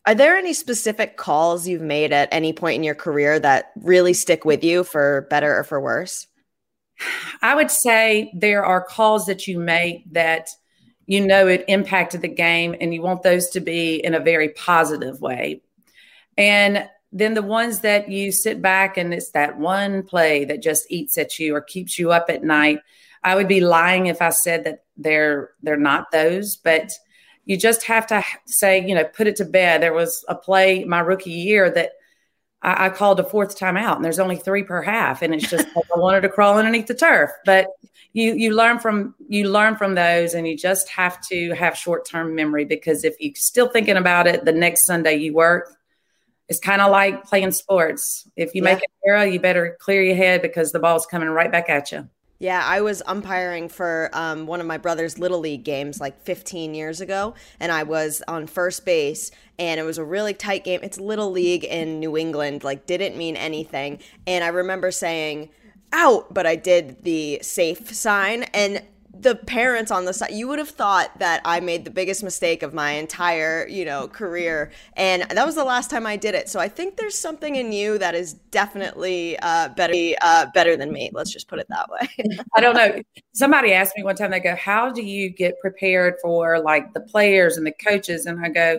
Are 0.06 0.14
there 0.14 0.36
any 0.36 0.52
specific 0.52 1.16
calls 1.16 1.66
you've 1.66 1.82
made 1.82 2.12
at 2.12 2.28
any 2.32 2.52
point 2.52 2.76
in 2.76 2.84
your 2.84 2.94
career 2.94 3.38
that 3.40 3.72
really 3.76 4.14
stick 4.14 4.44
with 4.44 4.62
you 4.62 4.84
for 4.84 5.26
better 5.28 5.58
or 5.58 5.64
for 5.64 5.80
worse? 5.80 6.26
I 7.42 7.54
would 7.54 7.70
say 7.70 8.32
there 8.34 8.64
are 8.64 8.82
calls 8.82 9.26
that 9.26 9.46
you 9.46 9.58
make 9.58 10.12
that 10.12 10.48
you 11.06 11.26
know 11.26 11.46
it 11.46 11.64
impacted 11.68 12.22
the 12.22 12.28
game 12.28 12.74
and 12.80 12.92
you 12.92 13.02
want 13.02 13.22
those 13.22 13.50
to 13.50 13.60
be 13.60 13.96
in 13.96 14.14
a 14.14 14.20
very 14.20 14.50
positive 14.50 15.20
way. 15.20 15.62
And 16.36 16.88
then 17.12 17.34
the 17.34 17.42
ones 17.42 17.80
that 17.80 18.08
you 18.08 18.30
sit 18.32 18.60
back 18.60 18.96
and 18.96 19.14
it's 19.14 19.30
that 19.30 19.58
one 19.58 20.02
play 20.02 20.44
that 20.44 20.62
just 20.62 20.90
eats 20.90 21.16
at 21.16 21.38
you 21.38 21.54
or 21.54 21.60
keeps 21.60 21.98
you 21.98 22.12
up 22.12 22.26
at 22.28 22.42
night. 22.42 22.80
I 23.24 23.34
would 23.34 23.48
be 23.48 23.60
lying 23.60 24.06
if 24.06 24.20
I 24.20 24.30
said 24.30 24.64
that 24.64 24.84
they're 24.96 25.50
they're 25.62 25.76
not 25.76 26.10
those, 26.12 26.56
but 26.56 26.90
you 27.44 27.56
just 27.56 27.84
have 27.84 28.06
to 28.08 28.22
say, 28.46 28.86
you 28.86 28.94
know, 28.94 29.04
put 29.04 29.26
it 29.26 29.36
to 29.36 29.44
bed. 29.44 29.82
There 29.82 29.94
was 29.94 30.24
a 30.28 30.34
play 30.34 30.84
my 30.84 31.00
rookie 31.00 31.30
year 31.30 31.70
that 31.70 31.92
I, 32.62 32.86
I 32.86 32.88
called 32.90 33.20
a 33.20 33.24
fourth 33.24 33.58
time 33.58 33.76
out, 33.76 33.96
and 33.96 34.04
there's 34.04 34.18
only 34.18 34.36
three 34.36 34.62
per 34.62 34.82
half, 34.82 35.22
and 35.22 35.34
it's 35.34 35.48
just 35.48 35.66
like 35.76 35.86
I 35.94 35.98
wanted 35.98 36.20
to 36.22 36.28
crawl 36.28 36.58
underneath 36.58 36.86
the 36.86 36.94
turf. 36.94 37.30
But 37.46 37.68
you 38.12 38.34
you 38.34 38.54
learn 38.54 38.78
from 38.78 39.14
you 39.28 39.50
learn 39.50 39.76
from 39.76 39.94
those, 39.94 40.34
and 40.34 40.46
you 40.46 40.56
just 40.56 40.88
have 40.90 41.20
to 41.28 41.52
have 41.54 41.76
short 41.76 42.06
term 42.06 42.34
memory 42.34 42.66
because 42.66 43.02
if 43.02 43.16
you're 43.18 43.32
still 43.34 43.68
thinking 43.68 43.96
about 43.96 44.26
it 44.26 44.44
the 44.44 44.52
next 44.52 44.84
Sunday 44.84 45.16
you 45.16 45.32
work, 45.32 45.77
it's 46.48 46.60
kind 46.60 46.80
of 46.80 46.90
like 46.90 47.24
playing 47.24 47.52
sports. 47.52 48.28
If 48.36 48.54
you 48.54 48.62
Yeah. 48.62 48.74
make 48.74 48.78
an 48.78 48.82
error, 49.06 49.26
you 49.26 49.40
better 49.40 49.76
clear 49.80 50.02
your 50.02 50.16
head 50.16 50.42
because 50.42 50.72
the 50.72 50.78
ball's 50.80 51.06
coming 51.06 51.28
right 51.28 51.50
back 51.52 51.68
at 51.70 51.92
you. 51.92 52.08
Yeah, 52.40 52.62
I 52.64 52.82
was 52.82 53.02
umpiring 53.04 53.68
for 53.68 54.10
um, 54.12 54.46
one 54.46 54.60
of 54.60 54.66
my 54.66 54.78
brother's 54.78 55.18
little 55.18 55.40
league 55.40 55.64
games 55.64 56.00
like 56.00 56.20
15 56.22 56.72
years 56.72 57.00
ago, 57.00 57.34
and 57.58 57.72
I 57.72 57.82
was 57.82 58.22
on 58.28 58.46
first 58.46 58.84
base, 58.84 59.32
and 59.58 59.80
it 59.80 59.82
was 59.82 59.98
a 59.98 60.04
really 60.04 60.34
tight 60.34 60.62
game. 60.62 60.78
It's 60.84 61.00
little 61.00 61.32
league 61.32 61.64
in 61.64 61.98
New 61.98 62.16
England, 62.16 62.62
like 62.62 62.86
didn't 62.86 63.16
mean 63.16 63.36
anything, 63.36 63.98
and 64.24 64.44
I 64.44 64.48
remember 64.48 64.92
saying 64.92 65.48
out, 65.92 66.32
but 66.32 66.46
I 66.46 66.54
did 66.54 67.02
the 67.02 67.40
safe 67.42 67.92
sign, 67.92 68.44
and 68.54 68.82
the 69.20 69.34
parents 69.34 69.90
on 69.90 70.04
the 70.04 70.12
side, 70.12 70.32
you 70.32 70.46
would 70.48 70.58
have 70.58 70.68
thought 70.68 71.18
that 71.18 71.40
I 71.44 71.60
made 71.60 71.84
the 71.84 71.90
biggest 71.90 72.22
mistake 72.22 72.62
of 72.62 72.72
my 72.72 72.92
entire, 72.92 73.66
you 73.68 73.84
know, 73.84 74.08
career, 74.08 74.70
and 74.94 75.22
that 75.22 75.44
was 75.44 75.54
the 75.54 75.64
last 75.64 75.90
time 75.90 76.06
I 76.06 76.16
did 76.16 76.34
it. 76.34 76.48
So 76.48 76.60
I 76.60 76.68
think 76.68 76.96
there's 76.96 77.18
something 77.18 77.56
in 77.56 77.72
you 77.72 77.98
that 77.98 78.14
is 78.14 78.34
definitely 78.34 79.38
uh, 79.40 79.70
better, 79.70 79.94
uh, 80.20 80.46
better 80.54 80.76
than 80.76 80.92
me. 80.92 81.10
Let's 81.12 81.32
just 81.32 81.48
put 81.48 81.58
it 81.58 81.66
that 81.68 81.88
way. 81.90 82.38
I 82.56 82.60
don't 82.60 82.74
know. 82.74 83.02
Somebody 83.32 83.72
asked 83.72 83.96
me 83.96 84.04
one 84.04 84.16
time, 84.16 84.30
they 84.30 84.40
go, 84.40 84.56
How 84.56 84.90
do 84.90 85.02
you 85.02 85.30
get 85.30 85.58
prepared 85.60 86.14
for 86.22 86.60
like 86.60 86.92
the 86.94 87.00
players 87.00 87.56
and 87.56 87.66
the 87.66 87.72
coaches? 87.72 88.26
And 88.26 88.44
I 88.44 88.48
go, 88.48 88.78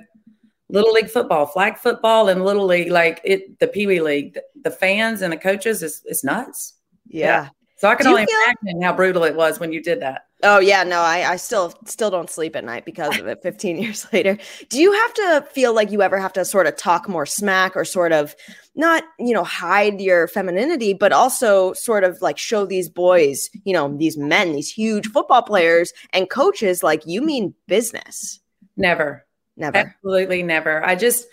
Little 0.71 0.93
league 0.93 1.09
football, 1.09 1.47
flag 1.47 1.77
football, 1.77 2.29
and 2.29 2.45
little 2.45 2.65
league, 2.65 2.91
like 2.91 3.19
it, 3.23 3.57
the 3.59 3.67
Pee 3.67 3.87
Wee 3.87 4.01
League, 4.01 4.37
the, 4.61 4.69
fans 4.69 5.23
and 5.23 5.33
the 5.33 5.37
coaches 5.37 5.81
is 5.81 6.03
it's 6.05 6.23
nuts. 6.23 6.75
Yeah. 7.07 7.49
So 7.77 7.87
I 7.87 7.95
can 7.95 8.05
only 8.05 8.27
feel- 8.27 8.55
imagine 8.63 8.81
how 8.83 8.93
brutal 8.93 9.23
it 9.23 9.35
was 9.35 9.59
when 9.59 9.73
you 9.73 9.81
did 9.81 10.01
that. 10.01 10.27
Oh 10.41 10.59
yeah, 10.59 10.83
no, 10.83 11.01
I, 11.01 11.31
I 11.31 11.35
still 11.35 11.73
still 11.85 12.09
don't 12.09 12.29
sleep 12.29 12.55
at 12.55 12.63
night 12.63 12.85
because 12.85 13.19
of 13.19 13.27
it 13.27 13.39
15 13.43 13.77
years 13.77 14.07
later. 14.13 14.37
Do 14.69 14.79
you 14.79 14.93
have 14.93 15.13
to 15.15 15.47
feel 15.51 15.73
like 15.73 15.91
you 15.91 16.01
ever 16.01 16.17
have 16.17 16.33
to 16.33 16.45
sort 16.45 16.65
of 16.65 16.77
talk 16.77 17.09
more 17.09 17.25
smack 17.25 17.75
or 17.75 17.83
sort 17.83 18.13
of 18.13 18.35
not, 18.75 19.03
you 19.19 19.33
know, 19.33 19.43
hide 19.43 19.99
your 19.99 20.29
femininity, 20.29 20.93
but 20.93 21.11
also 21.11 21.73
sort 21.73 22.05
of 22.05 22.21
like 22.21 22.37
show 22.37 22.65
these 22.65 22.89
boys, 22.89 23.49
you 23.65 23.73
know, 23.73 23.93
these 23.97 24.17
men, 24.17 24.53
these 24.53 24.71
huge 24.71 25.07
football 25.07 25.41
players 25.41 25.91
and 26.13 26.29
coaches 26.29 26.83
like 26.83 27.03
you 27.05 27.21
mean 27.21 27.53
business? 27.67 28.39
Never. 28.77 29.25
Never. 29.57 29.77
Absolutely 29.77 30.41
never. 30.41 30.81
I 30.85 30.95
just, 30.95 31.27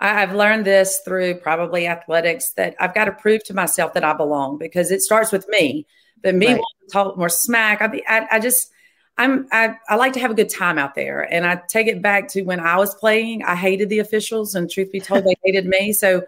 I've 0.00 0.34
learned 0.34 0.66
this 0.66 1.00
through 1.02 1.36
probably 1.36 1.86
athletics 1.86 2.52
that 2.58 2.74
I've 2.78 2.94
got 2.94 3.06
to 3.06 3.12
prove 3.12 3.42
to 3.44 3.54
myself 3.54 3.94
that 3.94 4.04
I 4.04 4.12
belong 4.12 4.58
because 4.58 4.90
it 4.90 5.00
starts 5.00 5.32
with 5.32 5.48
me. 5.48 5.86
But 6.22 6.34
me 6.34 6.46
Right. 6.46 6.52
wanting 6.52 6.88
to 6.88 6.92
talk 6.92 7.16
more 7.16 7.28
smack, 7.28 7.82
I, 7.82 7.86
be- 7.86 8.06
I, 8.06 8.26
I 8.32 8.40
just, 8.40 8.70
I'm, 9.18 9.46
I, 9.52 9.74
I 9.88 9.96
like 9.96 10.14
to 10.14 10.20
have 10.20 10.30
a 10.30 10.34
good 10.34 10.48
time 10.48 10.78
out 10.78 10.94
there. 10.94 11.22
And 11.32 11.46
I 11.46 11.60
take 11.68 11.86
it 11.86 12.00
back 12.02 12.28
to 12.28 12.42
when 12.42 12.60
I 12.60 12.76
was 12.76 12.94
playing, 12.94 13.42
I 13.42 13.54
hated 13.54 13.88
the 13.88 13.98
officials, 13.98 14.54
and 14.54 14.70
truth 14.70 14.92
be 14.92 15.00
told, 15.00 15.24
they 15.24 15.34
hated 15.44 15.66
me. 15.66 15.92
So 15.92 16.22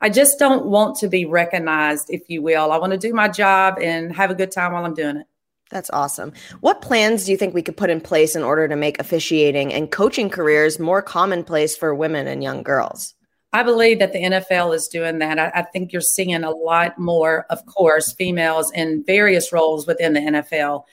I 0.00 0.08
just 0.08 0.38
don't 0.38 0.66
want 0.66 0.96
to 1.00 1.08
be 1.08 1.26
recognized, 1.26 2.06
if 2.08 2.28
you 2.28 2.40
will. 2.42 2.72
I 2.72 2.78
want 2.78 2.92
to 2.92 2.98
do 2.98 3.12
my 3.12 3.28
job 3.28 3.78
and 3.80 4.14
have 4.14 4.30
a 4.30 4.34
good 4.34 4.50
time 4.50 4.72
while 4.72 4.84
I'm 4.84 4.94
doing 4.94 5.18
it. 5.18 5.26
That's 5.70 5.90
awesome. 5.90 6.32
What 6.60 6.82
plans 6.82 7.24
do 7.24 7.30
you 7.30 7.36
think 7.36 7.54
we 7.54 7.62
could 7.62 7.76
put 7.76 7.90
in 7.90 8.00
place 8.00 8.34
in 8.34 8.42
order 8.42 8.66
to 8.66 8.74
make 8.74 8.98
officiating 8.98 9.72
and 9.72 9.90
coaching 9.90 10.28
careers 10.28 10.80
more 10.80 11.00
commonplace 11.00 11.76
for 11.76 11.94
women 11.94 12.26
and 12.26 12.42
young 12.42 12.62
girls? 12.62 13.14
I 13.52 13.62
believe 13.64 13.98
that 13.98 14.12
the 14.12 14.20
NFL 14.20 14.74
is 14.74 14.86
doing 14.86 15.18
that. 15.18 15.38
I, 15.38 15.50
I 15.54 15.62
think 15.62 15.92
you're 15.92 16.00
seeing 16.00 16.44
a 16.44 16.50
lot 16.50 16.98
more, 16.98 17.46
of 17.50 17.64
course, 17.66 18.12
females 18.12 18.70
in 18.72 19.02
various 19.04 19.52
roles 19.52 19.86
within 19.86 20.12
the 20.12 20.20
NFL. 20.20 20.84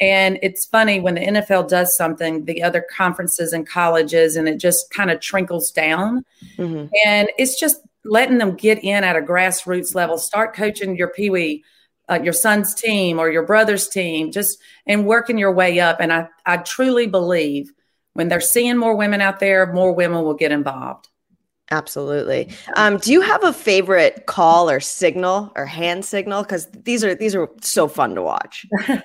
And 0.00 0.38
it's 0.42 0.64
funny 0.64 1.00
when 1.00 1.14
the 1.14 1.20
NFL 1.20 1.68
does 1.68 1.96
something, 1.96 2.44
the 2.44 2.62
other 2.62 2.84
conferences 2.96 3.52
and 3.52 3.66
colleges, 3.66 4.36
and 4.36 4.48
it 4.48 4.58
just 4.58 4.90
kind 4.90 5.10
of 5.10 5.20
trickles 5.20 5.70
down. 5.70 6.24
Mhm. 6.56 6.90
And 7.04 7.30
it's 7.38 7.58
just 7.58 7.80
letting 8.04 8.38
them 8.38 8.54
get 8.54 8.82
in 8.82 9.02
at 9.04 9.16
a 9.16 9.20
grassroots 9.20 9.94
level, 9.94 10.18
start 10.18 10.54
coaching 10.54 10.96
your 10.96 11.08
Pee 11.08 11.30
Wee, 11.30 11.64
uh, 12.08 12.20
your 12.22 12.32
son's 12.32 12.74
team 12.74 13.18
or 13.18 13.30
your 13.30 13.46
brother's 13.46 13.88
team, 13.88 14.30
just 14.30 14.58
and 14.86 15.06
working 15.06 15.38
your 15.38 15.52
way 15.52 15.80
up. 15.80 15.98
And 16.00 16.12
I, 16.12 16.28
I 16.44 16.58
truly 16.58 17.06
believe 17.06 17.72
when 18.12 18.28
they're 18.28 18.40
seeing 18.40 18.76
more 18.76 18.94
women 18.94 19.20
out 19.20 19.40
there, 19.40 19.72
more 19.72 19.92
women 19.92 20.22
will 20.22 20.34
get 20.34 20.52
involved. 20.52 21.08
Absolutely. 21.70 22.50
Um, 22.76 22.98
do 22.98 23.10
you 23.10 23.20
have 23.22 23.42
a 23.42 23.52
favorite 23.52 24.26
call 24.26 24.68
or 24.68 24.80
signal 24.80 25.50
or 25.56 25.64
hand 25.66 26.04
signal? 26.04 26.42
Because 26.42 26.66
these 26.66 27.02
are 27.02 27.14
these 27.14 27.34
are 27.34 27.48
so 27.62 27.88
fun 27.88 28.14
to 28.14 28.22
watch. 28.22 28.66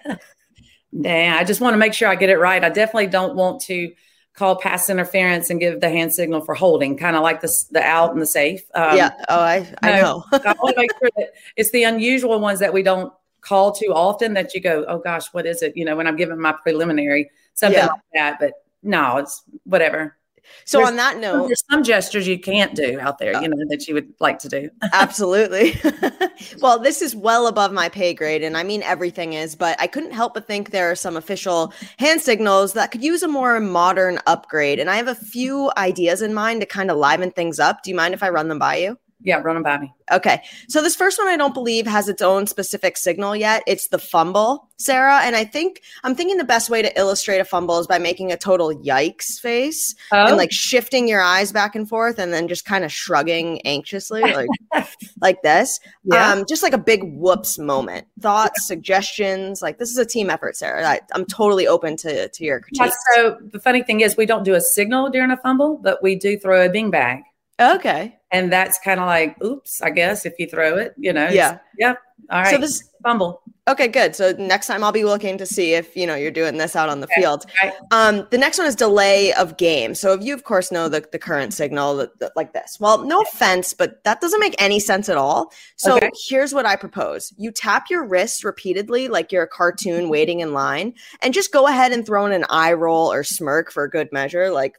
Yeah, 0.91 1.37
I 1.39 1.43
just 1.43 1.61
want 1.61 1.75
to 1.75 1.77
make 1.77 1.93
sure 1.93 2.07
I 2.07 2.15
get 2.15 2.31
it 2.31 2.39
right. 2.39 2.63
I 2.63 2.69
definitely 2.69 3.07
don't 3.07 3.35
want 3.35 3.61
to 3.65 3.93
call 4.33 4.55
pass 4.55 4.89
interference 4.89 5.51
and 5.51 5.59
give 5.59 5.81
the 5.81 5.89
hand 5.89 6.13
signal 6.13 6.41
for 6.41 6.55
holding, 6.55 6.97
kind 6.97 7.15
of 7.15 7.21
like 7.21 7.41
the 7.41 7.55
the 7.69 7.81
out 7.81 8.11
and 8.11 8.19
the 8.19 8.25
safe. 8.25 8.63
Um, 8.73 8.97
yeah. 8.97 9.11
Oh, 9.29 9.39
I 9.39 9.71
I 9.83 10.01
know. 10.01 10.23
I 10.31 10.55
want 10.59 10.75
to 10.75 10.81
make 10.81 10.91
sure 10.99 11.11
that 11.17 11.27
it's 11.55 11.69
the 11.71 11.83
unusual 11.83 12.39
ones 12.39 12.59
that 12.59 12.73
we 12.73 12.81
don't 12.81 13.13
call 13.41 13.71
too 13.71 13.93
often 13.93 14.33
that 14.33 14.55
you 14.55 14.61
go, 14.61 14.83
oh 14.87 14.97
gosh, 14.97 15.27
what 15.31 15.45
is 15.45 15.61
it? 15.61 15.77
You 15.77 15.85
know, 15.85 15.95
when 15.95 16.07
I'm 16.07 16.15
giving 16.15 16.39
my 16.39 16.53
preliminary, 16.53 17.29
something 17.53 17.77
Yeah. 17.77 17.85
like 17.87 18.01
that. 18.15 18.37
But 18.39 18.53
no, 18.81 19.17
it's 19.17 19.43
whatever. 19.65 20.17
So 20.65 20.79
There's- 20.79 20.89
on 20.89 20.95
that 20.97 21.17
note, 21.17 21.47
there's 21.47 21.63
some 21.69 21.83
gestures 21.83 22.27
you 22.27 22.39
can't 22.39 22.75
do 22.75 22.99
out 22.99 23.17
there, 23.17 23.35
uh, 23.35 23.41
you 23.41 23.47
know, 23.47 23.57
that 23.69 23.87
you 23.87 23.93
would 23.93 24.13
like 24.19 24.39
to 24.39 24.49
do. 24.49 24.69
Absolutely. 24.93 25.79
well, 26.61 26.79
this 26.79 27.01
is 27.01 27.15
well 27.15 27.47
above 27.47 27.71
my 27.71 27.89
pay 27.89 28.13
grade, 28.13 28.43
and 28.43 28.57
I 28.57 28.63
mean 28.63 28.83
everything 28.83 29.33
is, 29.33 29.55
but 29.55 29.79
I 29.79 29.87
couldn't 29.87 30.11
help 30.11 30.33
but 30.33 30.47
think 30.47 30.71
there 30.71 30.89
are 30.91 30.95
some 30.95 31.17
official 31.17 31.73
hand 31.97 32.21
signals 32.21 32.73
that 32.73 32.91
could 32.91 33.03
use 33.03 33.23
a 33.23 33.27
more 33.27 33.59
modern 33.59 34.19
upgrade. 34.27 34.79
And 34.79 34.89
I 34.89 34.95
have 34.95 35.07
a 35.07 35.15
few 35.15 35.71
ideas 35.77 36.21
in 36.21 36.33
mind 36.33 36.61
to 36.61 36.67
kind 36.67 36.91
of 36.91 36.97
liven 36.97 37.31
things 37.31 37.59
up. 37.59 37.83
Do 37.83 37.89
you 37.89 37.95
mind 37.95 38.13
if 38.13 38.23
I 38.23 38.29
run 38.29 38.47
them 38.47 38.59
by 38.59 38.77
you? 38.77 38.97
Yeah, 39.21 39.41
run 39.41 39.55
them 39.55 39.63
by 39.63 39.77
me. 39.77 39.93
Okay. 40.11 40.41
So 40.69 40.81
this 40.81 40.95
first 40.95 41.19
one 41.19 41.27
I 41.27 41.35
don't 41.37 41.53
believe 41.53 41.85
has 41.85 42.07
its 42.07 42.21
own 42.21 42.47
specific 42.47 42.95
signal 42.97 43.35
yet. 43.35 43.63
It's 43.67 43.89
the 43.89 43.99
fumble, 43.99 44.69
Sarah. 44.77 45.19
And 45.23 45.35
I 45.35 45.43
think 45.43 45.81
I'm 46.03 46.15
thinking 46.15 46.37
the 46.37 46.45
best 46.45 46.69
way 46.69 46.81
to 46.81 46.97
illustrate 46.97 47.39
a 47.39 47.45
fumble 47.45 47.77
is 47.79 47.85
by 47.85 47.99
making 47.99 48.31
a 48.31 48.37
total 48.37 48.69
yikes 48.73 49.39
face 49.39 49.93
Oh. 50.11 50.27
and 50.27 50.37
like 50.37 50.51
shifting 50.53 51.07
your 51.07 51.21
eyes 51.21 51.51
back 51.51 51.75
and 51.75 51.87
forth 51.87 52.17
and 52.17 52.31
then 52.33 52.47
just 52.47 52.65
kind 52.65 52.83
of 52.85 52.91
shrugging 52.93 53.61
anxiously 53.65 54.21
like 54.21 54.47
like 55.21 55.41
this. 55.43 55.79
Yeah. 56.05 56.31
Um 56.31 56.45
just 56.47 56.63
like 56.63 56.73
a 56.73 56.77
big 56.79 57.01
whoops 57.03 57.59
moment. 57.59 58.07
Thoughts, 58.21 58.65
suggestions, 58.67 59.61
like 59.61 59.77
this 59.79 59.89
is 59.91 59.97
a 59.97 60.05
team 60.05 60.29
effort, 60.29 60.55
Sarah. 60.55 60.87
I, 60.87 61.01
I'm 61.13 61.25
totally 61.25 61.67
open 61.67 61.97
to 61.97 62.29
to 62.29 62.43
your 62.43 62.61
Yeah, 62.71 62.89
so 63.15 63.37
the 63.51 63.59
funny 63.59 63.83
thing 63.83 63.99
is 64.01 64.15
we 64.17 64.25
don't 64.25 64.43
do 64.43 64.55
a 64.55 64.61
signal 64.61 65.09
during 65.09 65.29
a 65.31 65.37
fumble, 65.37 65.77
but 65.77 66.01
we 66.01 66.15
do 66.15 66.37
throw 66.39 66.65
a 66.65 66.69
bean 66.69 66.89
bag. 66.89 67.23
Okay. 67.59 68.15
And 68.31 68.51
that's 68.51 68.79
kind 68.79 68.99
of 68.99 69.07
like, 69.07 69.41
oops, 69.43 69.81
I 69.81 69.89
guess 69.89 70.25
if 70.25 70.33
you 70.39 70.47
throw 70.47 70.77
it, 70.77 70.93
you 70.97 71.11
know. 71.11 71.27
Yeah. 71.29 71.59
Yep. 71.77 71.97
All 72.31 72.41
right. 72.41 72.51
So 72.51 72.57
this 72.59 72.83
fumble. 73.03 73.41
Okay, 73.67 73.87
good. 73.87 74.15
So 74.15 74.31
next 74.39 74.65
time 74.65 74.83
I'll 74.83 74.91
be 74.91 75.03
looking 75.03 75.37
to 75.37 75.45
see 75.45 75.73
if 75.73 75.95
you 75.95 76.07
know 76.07 76.15
you're 76.15 76.31
doing 76.31 76.57
this 76.57 76.75
out 76.75 76.89
on 76.89 77.01
the 77.01 77.07
field. 77.07 77.45
Right. 77.61 77.73
Um, 77.91 78.27
the 78.31 78.37
next 78.37 78.57
one 78.57 78.65
is 78.65 78.75
delay 78.75 79.31
of 79.33 79.57
game. 79.57 79.93
So 79.93 80.13
if 80.13 80.23
you 80.23 80.33
of 80.33 80.43
course 80.43 80.71
know 80.71 80.89
the, 80.89 81.05
the 81.11 81.19
current 81.19 81.53
signal 81.53 81.95
that, 81.97 82.19
that- 82.19 82.31
like 82.35 82.53
this. 82.53 82.77
Well, 82.79 83.05
no 83.05 83.21
offense, 83.21 83.73
but 83.73 84.03
that 84.05 84.21
doesn't 84.21 84.39
make 84.39 84.55
any 84.59 84.79
sense 84.79 85.07
at 85.09 85.17
all. 85.17 85.51
So 85.75 85.97
Okay. 85.97 86.09
here's 86.29 86.53
what 86.53 86.65
I 86.65 86.75
propose: 86.75 87.33
you 87.37 87.51
tap 87.51 87.85
your 87.89 88.05
wrist 88.05 88.43
repeatedly, 88.43 89.07
like 89.07 89.31
you're 89.31 89.43
a 89.43 89.47
cartoon 89.47 90.09
waiting 90.09 90.39
in 90.39 90.53
line, 90.53 90.93
and 91.21 91.33
just 91.33 91.51
go 91.51 91.67
ahead 91.67 91.91
and 91.91 92.05
throw 92.05 92.25
in 92.25 92.31
an 92.31 92.45
eye 92.49 92.73
roll 92.73 93.11
or 93.11 93.23
smirk 93.23 93.71
for 93.71 93.87
good 93.87 94.09
measure, 94.11 94.49
like 94.51 94.75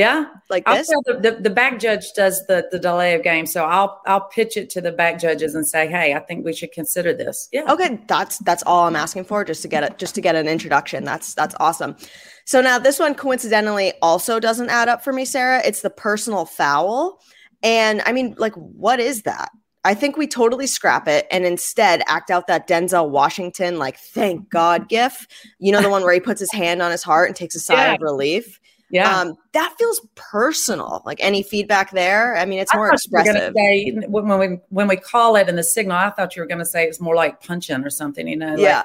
Yeah. 0.00 0.26
like 0.48 0.64
I'll 0.66 0.76
this. 0.76 0.88
tell 0.88 1.02
the, 1.04 1.14
the, 1.20 1.40
the 1.42 1.50
back 1.50 1.78
judge 1.78 2.12
does 2.14 2.44
the, 2.46 2.66
the 2.72 2.78
delay 2.78 3.14
of 3.14 3.22
game. 3.22 3.46
So 3.46 3.64
I'll 3.64 4.00
I'll 4.06 4.28
pitch 4.28 4.56
it 4.56 4.70
to 4.70 4.80
the 4.80 4.92
back 4.92 5.20
judges 5.20 5.54
and 5.54 5.66
say, 5.66 5.86
hey, 5.88 6.14
I 6.14 6.18
think 6.20 6.44
we 6.44 6.52
should 6.52 6.72
consider 6.72 7.12
this. 7.12 7.48
Yeah. 7.52 7.70
Okay, 7.72 8.00
that's 8.08 8.38
that's 8.38 8.62
all 8.64 8.86
I'm 8.86 8.96
asking 8.96 9.24
for, 9.24 9.44
just 9.44 9.62
to 9.62 9.68
get 9.68 9.84
it, 9.84 9.98
just 9.98 10.14
to 10.16 10.20
get 10.20 10.34
an 10.34 10.48
introduction. 10.48 11.04
That's 11.04 11.34
that's 11.34 11.54
awesome. 11.60 11.96
So 12.46 12.60
now 12.60 12.78
this 12.78 12.98
one 12.98 13.14
coincidentally 13.14 13.92
also 14.02 14.40
doesn't 14.40 14.70
add 14.70 14.88
up 14.88 15.04
for 15.04 15.12
me, 15.12 15.24
Sarah. 15.24 15.62
It's 15.64 15.82
the 15.82 15.90
personal 15.90 16.44
foul, 16.46 17.20
and 17.62 18.02
I 18.06 18.12
mean, 18.12 18.34
like, 18.38 18.54
what 18.54 18.98
is 19.00 19.22
that? 19.22 19.50
I 19.82 19.94
think 19.94 20.18
we 20.18 20.26
totally 20.26 20.66
scrap 20.66 21.08
it 21.08 21.26
and 21.30 21.46
instead 21.46 22.02
act 22.06 22.30
out 22.30 22.48
that 22.48 22.68
Denzel 22.68 23.08
Washington, 23.08 23.78
like, 23.78 23.96
thank 23.98 24.50
God 24.50 24.88
gif. 24.90 25.26
You 25.58 25.72
know, 25.72 25.80
the 25.80 25.88
one 25.88 26.02
where 26.02 26.12
he 26.12 26.20
puts 26.20 26.38
his 26.38 26.52
hand 26.52 26.82
on 26.82 26.90
his 26.90 27.02
heart 27.02 27.28
and 27.28 27.36
takes 27.36 27.54
a 27.54 27.60
sigh 27.60 27.86
Yeah. 27.86 27.94
of 27.94 28.02
relief. 28.02 28.60
Yeah. 28.90 29.20
Um, 29.20 29.36
that 29.52 29.74
feels 29.78 30.00
personal. 30.16 31.02
Like 31.06 31.18
any 31.20 31.42
feedback 31.42 31.92
there? 31.92 32.36
I 32.36 32.44
mean, 32.44 32.58
it's 32.58 32.72
I 32.74 32.76
more 32.76 32.88
thought 32.90 33.00
you 33.06 33.12
were 33.12 33.20
expressive. 33.20 33.54
say 33.56 33.90
when 34.08 34.28
when 34.28 34.38
we 34.38 34.58
when 34.70 34.88
we 34.88 34.96
call 34.96 35.36
it 35.36 35.48
in 35.48 35.56
the 35.56 35.62
signal, 35.62 35.96
I 35.96 36.10
thought 36.10 36.34
you 36.36 36.42
were 36.42 36.48
going 36.48 36.58
to 36.58 36.64
say 36.66 36.84
it's 36.86 37.00
more 37.00 37.14
like 37.14 37.40
punching 37.42 37.84
or 37.84 37.90
something. 37.90 38.26
You 38.26 38.36
know? 38.36 38.50
like 38.50 38.58
Yeah. 38.60 38.82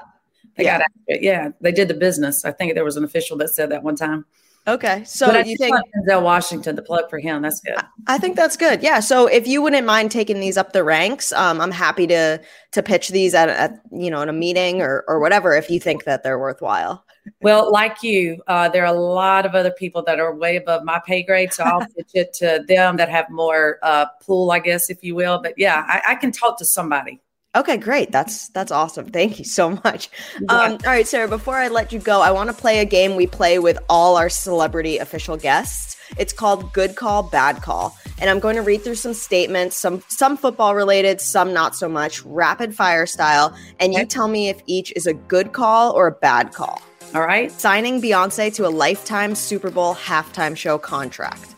They 0.57 0.63
Yeah. 0.65 0.77
got 0.77 0.81
after 0.81 0.99
it. 1.07 1.23
Yeah. 1.23 1.49
They 1.61 1.71
did 1.71 1.87
the 1.87 1.95
business. 1.95 2.45
I 2.45 2.51
think 2.51 2.75
there 2.75 2.85
was 2.85 2.97
an 2.97 3.03
official 3.03 3.35
that 3.37 3.49
said 3.49 3.69
that 3.71 3.83
one 3.83 3.95
time. 3.95 4.25
Okay, 4.67 5.03
so 5.03 5.27
but 5.27 5.45
you 5.45 5.55
think 5.57 5.75
Denzel 5.95 6.23
Washington 6.23 6.75
the 6.75 6.81
plug 6.81 7.07
for 7.07 7.19
him? 7.19 7.43
That's 7.43 7.59
good. 7.59 7.75
I 8.07 8.17
think 8.17 8.35
that's 8.35 8.57
good. 8.57 8.81
Yeah. 8.81 8.99
So 8.99 9.27
if 9.27 9.45
you 9.45 9.61
wouldn't 9.61 9.85
mind 9.85 10.09
taking 10.09 10.39
these 10.39 10.57
up 10.57 10.73
the 10.73 10.83
ranks, 10.83 11.31
um, 11.33 11.61
I'm 11.61 11.71
happy 11.71 12.07
to 12.07 12.41
to 12.71 12.83
pitch 12.83 13.09
these 13.09 13.35
at, 13.35 13.49
at 13.49 13.79
you 13.91 14.09
know 14.09 14.21
in 14.21 14.29
a 14.29 14.33
meeting 14.33 14.81
or 14.81 15.03
or 15.07 15.19
whatever 15.19 15.55
if 15.55 15.69
you 15.69 15.79
think 15.79 16.05
that 16.05 16.23
they're 16.23 16.39
worthwhile. 16.39 17.03
Well, 17.41 17.71
like 17.71 18.03
you, 18.03 18.39
uh, 18.45 18.69
there 18.69 18.83
are 18.83 18.95
a 18.95 18.99
lot 18.99 19.47
of 19.47 19.55
other 19.55 19.71
people 19.71 20.03
that 20.03 20.19
are 20.19 20.35
way 20.35 20.57
above 20.57 20.83
my 20.83 21.01
pay 21.07 21.23
grade. 21.23 21.51
So 21.53 21.63
I'll 21.63 21.79
pitch 21.79 22.11
it 22.13 22.33
to 22.33 22.63
them 22.67 22.97
that 22.97 23.09
have 23.09 23.31
more 23.31 23.79
uh, 23.81 24.05
pull, 24.23 24.51
I 24.51 24.59
guess, 24.59 24.91
if 24.91 25.03
you 25.03 25.15
will. 25.15 25.41
But 25.41 25.55
yeah, 25.57 25.83
I, 25.87 26.01
I 26.09 26.15
can 26.15 26.31
talk 26.31 26.59
to 26.59 26.65
somebody. 26.65 27.19
Okay, 27.55 27.77
great. 27.77 28.11
That's 28.11 28.49
that's 28.49 28.71
awesome. 28.71 29.09
Thank 29.09 29.39
you 29.39 29.45
so 29.45 29.79
much. 29.83 30.09
Um, 30.49 30.73
all 30.73 30.91
right, 30.91 31.07
Sarah. 31.07 31.27
Before 31.27 31.55
I 31.55 31.69
let 31.69 31.91
you 31.91 31.99
go, 31.99 32.21
I 32.21 32.29
want 32.29 32.49
to 32.49 32.55
play 32.55 32.79
a 32.79 32.85
game 32.85 33.15
we 33.15 33.25
play 33.25 33.57
with 33.57 33.79
all 33.89 34.17
our 34.17 34.29
celebrity 34.29 34.97
official 34.97 35.37
guests. 35.37 35.95
It's 36.17 36.33
called 36.33 36.71
Good 36.73 36.95
Call, 36.95 37.23
Bad 37.23 37.61
Call, 37.61 37.97
and 38.19 38.29
I'm 38.29 38.39
going 38.39 38.55
to 38.57 38.61
read 38.61 38.83
through 38.83 38.95
some 38.95 39.13
statements, 39.13 39.77
some 39.77 40.03
some 40.07 40.37
football 40.37 40.75
related, 40.75 41.21
some 41.21 41.53
not 41.53 41.75
so 41.75 41.87
much, 41.87 42.21
rapid 42.23 42.75
fire 42.75 43.05
style, 43.05 43.55
and 43.79 43.93
you 43.93 44.05
tell 44.05 44.27
me 44.27 44.49
if 44.49 44.61
each 44.67 44.91
is 44.95 45.07
a 45.07 45.13
good 45.13 45.53
call 45.53 45.93
or 45.93 46.07
a 46.07 46.11
bad 46.11 46.53
call. 46.53 46.81
All 47.13 47.21
right. 47.21 47.51
Signing 47.51 48.01
Beyonce 48.01 48.53
to 48.55 48.67
a 48.67 48.69
lifetime 48.69 49.35
Super 49.35 49.71
Bowl 49.71 49.95
halftime 49.95 50.55
show 50.55 50.77
contract. 50.77 51.55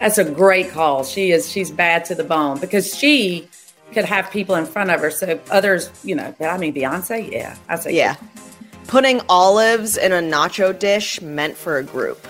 That's 0.00 0.18
a 0.18 0.24
great 0.24 0.70
call. 0.70 1.04
She 1.04 1.30
is 1.30 1.50
she's 1.50 1.70
bad 1.70 2.04
to 2.06 2.14
the 2.14 2.24
bone 2.24 2.58
because 2.60 2.94
she 2.94 3.48
could 3.92 4.04
have 4.04 4.30
people 4.30 4.54
in 4.56 4.66
front 4.66 4.90
of 4.90 5.00
her. 5.00 5.10
So 5.10 5.40
others, 5.50 5.90
you 6.04 6.14
know, 6.14 6.34
I 6.40 6.58
mean 6.58 6.74
Beyonce, 6.74 7.30
yeah. 7.30 7.56
I 7.68 7.76
say 7.76 7.94
Yeah. 7.94 8.16
Putting 8.86 9.20
olives 9.28 9.96
in 9.96 10.12
a 10.12 10.20
nacho 10.20 10.76
dish 10.78 11.20
meant 11.20 11.56
for 11.56 11.78
a 11.78 11.82
group. 11.82 12.24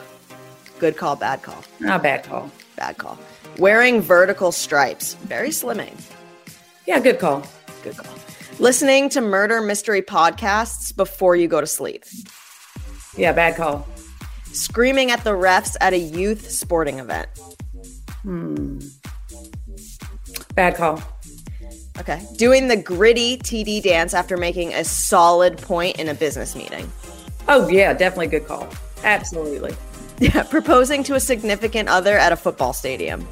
Good 0.79 0.97
call, 0.97 1.17
bad 1.17 1.43
call. 1.43 1.63
Not 1.81 2.03
bad 2.03 2.25
call. 2.25 2.51
Bad 2.77 2.99
call. 2.99 3.19
Wearing 3.59 4.01
vertical 4.01 4.53
stripes. 4.53 5.15
Very 5.15 5.51
slimming. 5.51 5.95
Yeah, 6.87 7.01
good 7.01 7.19
call. 7.19 7.45
Good 7.83 7.97
call. 7.97 8.15
Listening 8.59 9.09
to 9.11 9.21
murder 9.21 9.61
mystery 9.61 10.01
podcasts 10.03 10.95
before 10.95 11.37
you 11.37 11.47
go 11.49 11.61
to 11.61 11.67
sleep. 11.67 12.05
Yeah, 13.17 13.33
bad 13.33 13.57
call. 13.57 13.87
Screaming 14.53 15.11
at 15.11 15.25
the 15.25 15.31
refs 15.31 15.77
at 15.81 15.93
a 15.93 15.99
youth 15.99 16.51
sporting 16.51 16.99
event. 16.99 17.29
Hmm. 18.23 18.79
Bad 20.55 20.77
call. 20.77 21.03
Okay. 21.99 22.23
Doing 22.37 22.69
the 22.69 22.77
Griddy 22.77 23.39
TD 23.39 23.83
dance 23.83 24.15
after 24.15 24.37
making 24.37 24.75
a 24.75 24.85
solid 24.85 25.59
point 25.59 25.99
in 25.99 26.09
a 26.09 26.15
business 26.15 26.55
meeting. 26.55 26.91
Oh 27.49 27.69
yeah, 27.69 27.93
definitely 27.93 28.27
good 28.29 28.47
call. 28.47 28.69
Absolutely. 29.03 29.75
Yeah. 30.19 30.43
Proposing 30.45 31.03
to 31.05 31.15
a 31.15 31.21
significant 31.21 31.89
other 31.89 32.17
at 32.17 32.33
a 32.33 32.37
football 32.37 32.73
stadium. 32.73 33.27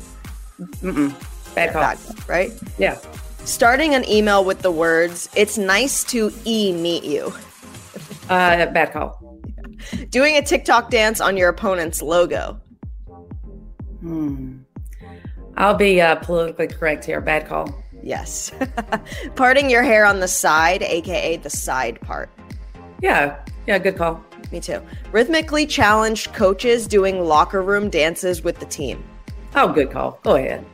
Mm-mm. 0.58 1.14
Bad 1.54 1.72
call. 1.72 1.82
Bad 1.82 2.28
right? 2.28 2.52
Yeah. 2.78 2.98
Starting 3.44 3.94
an 3.94 4.08
email 4.08 4.44
with 4.44 4.60
the 4.60 4.70
words, 4.70 5.28
it's 5.36 5.58
nice 5.58 6.04
to 6.04 6.32
e 6.44 6.72
meet 6.72 7.04
you. 7.04 7.32
Uh, 8.28 8.66
bad 8.66 8.92
call. 8.92 9.38
Doing 10.10 10.36
a 10.36 10.42
TikTok 10.42 10.90
dance 10.90 11.20
on 11.20 11.36
your 11.36 11.50
opponent's 11.50 12.00
logo. 12.00 12.60
Hmm. 14.00 14.58
I'll 15.56 15.74
be 15.74 16.00
uh, 16.00 16.16
politically 16.16 16.68
correct 16.68 17.04
here. 17.04 17.20
Bad 17.20 17.46
call. 17.46 17.83
Yes. 18.04 18.52
Parting 19.34 19.70
your 19.70 19.82
hair 19.82 20.04
on 20.04 20.20
the 20.20 20.28
side, 20.28 20.82
aka 20.82 21.38
the 21.38 21.50
side 21.50 21.98
part. 22.02 22.28
Yeah. 23.00 23.36
Yeah, 23.66 23.78
good 23.78 23.96
call. 23.96 24.22
Me 24.52 24.60
too. 24.60 24.82
Rhythmically 25.10 25.66
challenged 25.66 26.34
coaches 26.34 26.86
doing 26.86 27.24
locker 27.24 27.62
room 27.62 27.88
dances 27.88 28.44
with 28.44 28.60
the 28.60 28.66
team. 28.66 29.02
Oh, 29.56 29.72
good 29.72 29.90
call. 29.90 30.20
Go 30.22 30.36
ahead. 30.36 30.64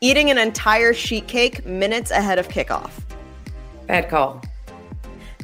Eating 0.00 0.30
an 0.30 0.38
entire 0.38 0.92
sheet 0.92 1.28
cake 1.28 1.64
minutes 1.64 2.10
ahead 2.10 2.40
of 2.40 2.48
kickoff. 2.48 2.90
Bad 3.86 4.08
call. 4.08 4.42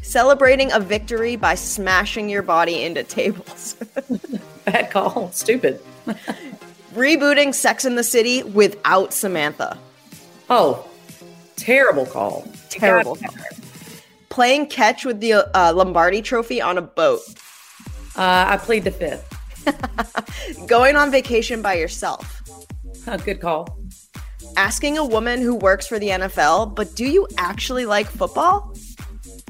Celebrating 0.03 0.73
a 0.73 0.81
victory 0.81 1.37
by 1.37 1.55
smashing 1.55 2.29
your 2.29 2.43
body 2.43 2.83
into 2.83 3.05
tables. 3.05 3.77
Bad 4.65 4.91
call. 4.91 5.31
Stupid. 5.31 5.81
Rebooting 6.95 7.55
Sex 7.55 7.85
in 7.85 7.95
the 7.95 8.03
City 8.03 8.43
without 8.43 9.12
Samantha. 9.12 9.79
Oh, 10.51 10.88
terrible 11.59 12.06
call. 12.06 12.47
Terrible 12.70 13.16
call. 13.16 13.35
Playing 14.30 14.66
catch 14.68 15.05
with 15.05 15.20
the 15.20 15.35
uh, 15.35 15.72
Lombardi 15.74 16.22
trophy 16.22 16.60
on 16.60 16.78
a 16.78 16.82
boat. 16.82 17.20
Uh, 18.16 18.47
I 18.48 18.56
played 18.56 18.85
the 18.85 18.90
fifth. 18.90 19.26
Going 20.66 20.97
on 20.97 21.10
vacation 21.10 21.60
by 21.60 21.74
yourself. 21.74 22.43
Uh, 23.06 23.16
good 23.16 23.40
call. 23.40 23.78
Asking 24.56 24.98
a 24.98 25.05
woman 25.05 25.40
who 25.40 25.55
works 25.55 25.86
for 25.86 25.98
the 25.98 26.09
NFL, 26.09 26.74
but 26.74 26.94
do 26.94 27.05
you 27.05 27.28
actually 27.36 27.86
like 27.86 28.06
football? 28.06 28.74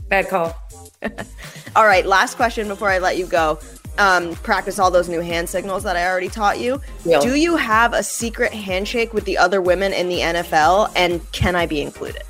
Bad 0.09 0.29
call. 0.29 0.57
All 1.77 1.87
right, 1.87 2.05
last 2.05 2.35
question 2.35 2.69
before 2.69 2.91
I 2.91 2.99
let 2.99 3.17
you 3.17 3.27
go. 3.27 3.59
Um, 3.99 4.35
practice 4.37 4.79
all 4.79 4.91
those 4.91 5.09
new 5.09 5.21
hand 5.21 5.49
signals 5.49 5.83
that 5.83 5.97
I 5.97 6.07
already 6.07 6.29
taught 6.29 6.61
you. 6.61 6.81
Yeah. 7.05 7.19
Do 7.19 7.35
you 7.35 7.57
have 7.57 7.93
a 7.93 8.03
secret 8.03 8.53
handshake 8.53 9.13
with 9.13 9.25
the 9.25 9.37
other 9.37 9.61
women 9.61 9.93
in 9.93 10.09
the 10.09 10.21
NFL, 10.21 10.93
and 10.95 11.21
can 11.33 11.57
I 11.57 11.67
be 11.67 11.81
included? 11.81 12.23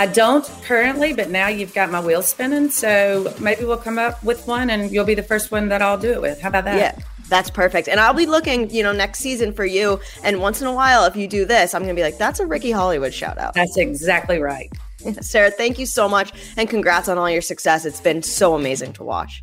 I 0.00 0.06
don't 0.06 0.44
currently, 0.64 1.12
but 1.12 1.28
now 1.28 1.48
you've 1.48 1.74
got 1.74 1.90
my 1.90 2.00
wheels 2.00 2.26
spinning. 2.26 2.70
So 2.70 3.34
maybe 3.38 3.66
we'll 3.66 3.76
come 3.76 3.98
up 3.98 4.24
with 4.24 4.46
one 4.46 4.70
and 4.70 4.90
you'll 4.90 5.04
be 5.04 5.14
the 5.14 5.22
first 5.22 5.50
one 5.50 5.68
that 5.68 5.82
I'll 5.82 5.98
do 5.98 6.10
it 6.10 6.22
with. 6.22 6.40
How 6.40 6.48
about 6.48 6.64
that? 6.64 6.78
Yeah, 6.78 7.04
that's 7.28 7.50
perfect. 7.50 7.86
And 7.86 8.00
I'll 8.00 8.14
be 8.14 8.24
looking, 8.24 8.70
you 8.70 8.82
know, 8.82 8.92
next 8.92 9.18
season 9.18 9.52
for 9.52 9.66
you. 9.66 10.00
And 10.24 10.40
once 10.40 10.62
in 10.62 10.66
a 10.66 10.72
while, 10.72 11.04
if 11.04 11.16
you 11.16 11.28
do 11.28 11.44
this, 11.44 11.74
I'm 11.74 11.82
going 11.82 11.94
to 11.94 11.98
be 11.98 12.02
like, 12.02 12.16
that's 12.16 12.40
a 12.40 12.46
Ricky 12.46 12.70
Hollywood 12.70 13.12
shout 13.12 13.36
out. 13.36 13.52
That's 13.52 13.76
exactly 13.76 14.38
right. 14.38 14.70
Sarah, 15.20 15.50
thank 15.50 15.78
you 15.78 15.84
so 15.84 16.08
much. 16.08 16.32
And 16.56 16.66
congrats 16.66 17.06
on 17.10 17.18
all 17.18 17.28
your 17.28 17.42
success. 17.42 17.84
It's 17.84 18.00
been 18.00 18.22
so 18.22 18.54
amazing 18.54 18.94
to 18.94 19.04
watch. 19.04 19.42